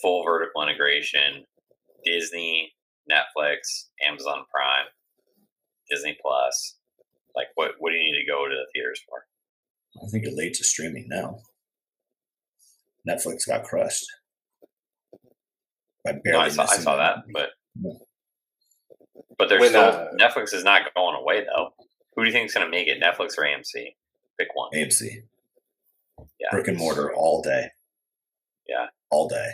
full 0.00 0.24
vertical 0.24 0.62
integration, 0.62 1.44
Disney, 2.04 2.72
Netflix, 3.10 3.88
Amazon 4.06 4.44
Prime, 4.52 4.86
Disney 5.90 6.16
Plus. 6.22 6.76
Like, 7.34 7.48
what 7.56 7.72
what 7.78 7.90
do 7.90 7.96
you 7.96 8.04
need 8.04 8.18
to 8.20 8.30
go 8.30 8.48
to 8.48 8.54
the 8.54 8.66
theaters 8.72 9.00
for? 9.08 9.24
I 10.02 10.08
think 10.10 10.24
you're 10.24 10.34
late 10.34 10.54
to 10.54 10.64
streaming 10.64 11.06
now. 11.08 11.40
Netflix 13.08 13.46
got 13.46 13.64
crushed. 13.64 14.06
I, 16.06 16.12
No, 16.12 16.20
barely 16.24 16.44
I 16.44 16.48
saw 16.48 16.62
I 16.62 16.76
saw 16.76 16.96
that, 16.96 17.16
but 17.32 17.50
but 19.38 19.48
there's 19.48 19.60
When, 19.60 19.70
still 19.70 19.82
uh, 19.82 20.08
Netflix 20.18 20.54
is 20.54 20.64
not 20.64 20.82
going 20.94 21.16
away 21.16 21.44
though. 21.44 21.70
Who 22.14 22.22
do 22.22 22.28
you 22.28 22.32
think 22.32 22.46
is 22.46 22.54
going 22.54 22.66
to 22.66 22.70
make 22.70 22.88
it? 22.88 23.02
Netflix 23.02 23.36
or 23.38 23.44
AMC? 23.44 23.94
Pick 24.38 24.48
one. 24.54 24.70
AMC. 24.74 25.22
Yeah. 26.40 26.48
Brick 26.50 26.68
and 26.68 26.78
mortar 26.78 27.14
all 27.14 27.42
day. 27.42 27.68
Yeah. 28.68 28.86
All 29.10 29.28
day. 29.28 29.50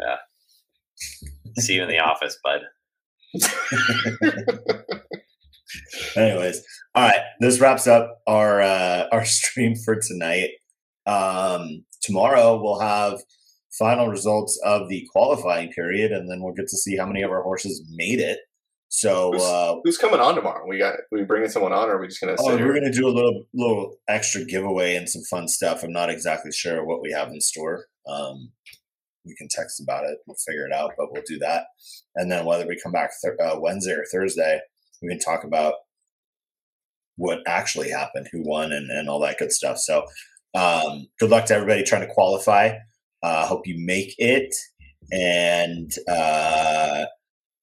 Yeah. 0.00 0.16
See 1.58 1.74
you 1.74 1.82
in 1.82 1.88
the 1.88 1.98
office, 2.00 2.38
bud. 2.42 2.62
Anyways, 6.16 6.62
all 6.94 7.08
right. 7.08 7.20
This 7.40 7.60
wraps 7.60 7.86
up 7.86 8.20
our 8.26 8.60
uh, 8.60 9.06
our 9.12 9.24
stream 9.26 9.74
for 9.74 9.96
tonight. 9.96 10.50
Um, 11.06 11.84
tomorrow 12.02 12.60
we'll 12.62 12.80
have 12.80 13.20
final 13.78 14.08
results 14.08 14.60
of 14.64 14.88
the 14.88 15.08
qualifying 15.12 15.70
period, 15.70 16.12
and 16.12 16.30
then 16.30 16.42
we'll 16.42 16.52
get 16.52 16.68
to 16.68 16.76
see 16.76 16.96
how 16.96 17.06
many 17.06 17.22
of 17.22 17.30
our 17.30 17.42
horses 17.42 17.82
made 17.90 18.20
it. 18.20 18.40
So, 18.94 19.32
Who's- 19.32 19.42
uh, 19.42 19.76
Who's 19.84 19.96
coming 19.96 20.20
on 20.20 20.34
tomorrow? 20.34 20.66
We 20.68 20.76
got, 20.76 20.96
we 21.10 21.22
bringing 21.24 21.48
someone 21.48 21.72
on, 21.72 21.88
or 21.88 21.96
are 21.96 22.00
we 22.00 22.08
just 22.08 22.20
gonna 22.20 22.36
oh, 22.38 22.56
we're 22.58 22.74
gonna 22.74 22.92
do 22.92 23.08
a 23.08 23.08
little 23.08 23.46
little 23.54 23.96
extra 24.06 24.44
giveaway 24.44 24.96
and 24.96 25.08
some 25.08 25.22
fun 25.30 25.48
stuff. 25.48 25.82
I'm 25.82 25.92
not 25.92 26.10
exactly 26.10 26.52
sure 26.52 26.84
what 26.84 27.00
we 27.00 27.10
have 27.10 27.28
in 27.28 27.40
store. 27.40 27.86
Um, 28.06 28.52
we 29.24 29.34
can 29.34 29.48
text 29.48 29.80
about 29.80 30.04
it. 30.04 30.18
We'll 30.26 30.36
figure 30.46 30.66
it 30.66 30.74
out, 30.74 30.92
but 30.98 31.10
we'll 31.10 31.22
do 31.26 31.38
that. 31.38 31.68
And 32.16 32.30
then 32.30 32.44
whether 32.44 32.66
we 32.66 32.78
come 32.82 32.92
back 32.92 33.12
th- 33.24 33.32
uh, 33.42 33.58
Wednesday 33.58 33.92
or 33.92 34.04
Thursday, 34.12 34.60
we 35.00 35.08
can 35.08 35.18
talk 35.18 35.42
about 35.42 35.72
what 37.16 37.38
actually 37.46 37.88
happened, 37.88 38.28
who 38.30 38.42
won, 38.44 38.72
and, 38.72 38.90
and 38.90 39.08
all 39.08 39.20
that 39.20 39.38
good 39.38 39.52
stuff. 39.52 39.78
So, 39.78 40.04
um, 40.54 41.06
good 41.18 41.30
luck 41.30 41.46
to 41.46 41.54
everybody 41.54 41.82
trying 41.82 42.06
to 42.06 42.12
qualify. 42.12 42.76
Uh, 43.22 43.46
hope 43.46 43.66
you 43.66 43.76
make 43.78 44.14
it. 44.18 44.54
And 45.10 45.90
uh, 46.06 47.06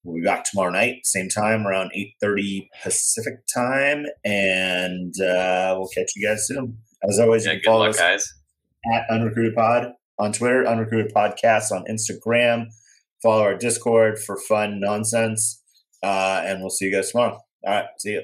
we'll 0.04 0.16
be 0.16 0.24
back 0.24 0.44
tomorrow 0.44 0.70
night, 0.70 1.00
same 1.04 1.28
time, 1.28 1.66
around 1.66 1.90
8.30 2.24 2.68
Pacific 2.82 3.34
time. 3.54 4.06
And 4.24 5.14
uh, 5.20 5.74
we'll 5.78 5.88
catch 5.94 6.12
you 6.16 6.26
guys 6.28 6.46
soon. 6.46 6.78
As 7.08 7.18
always, 7.18 7.46
Yeah, 7.46 7.52
you 7.52 7.60
follow 7.64 7.80
luck, 7.80 7.90
us 7.90 7.98
guys. 7.98 8.34
at 8.92 9.04
Unrecruited 9.10 9.54
Pod 9.54 9.92
on 10.18 10.32
Twitter, 10.32 10.66
Unrecruited 10.66 11.12
Podcast 11.14 11.70
on 11.72 11.84
Instagram. 11.90 12.66
Follow 13.22 13.42
our 13.42 13.56
Discord 13.56 14.18
for 14.18 14.38
fun 14.48 14.80
nonsense. 14.80 15.62
Uh, 16.02 16.42
and 16.44 16.60
we'll 16.60 16.70
see 16.70 16.86
you 16.86 16.92
guys 16.92 17.10
tomorrow. 17.10 17.38
All 17.66 17.72
right. 17.74 17.84
See 17.98 18.12
you. 18.12 18.22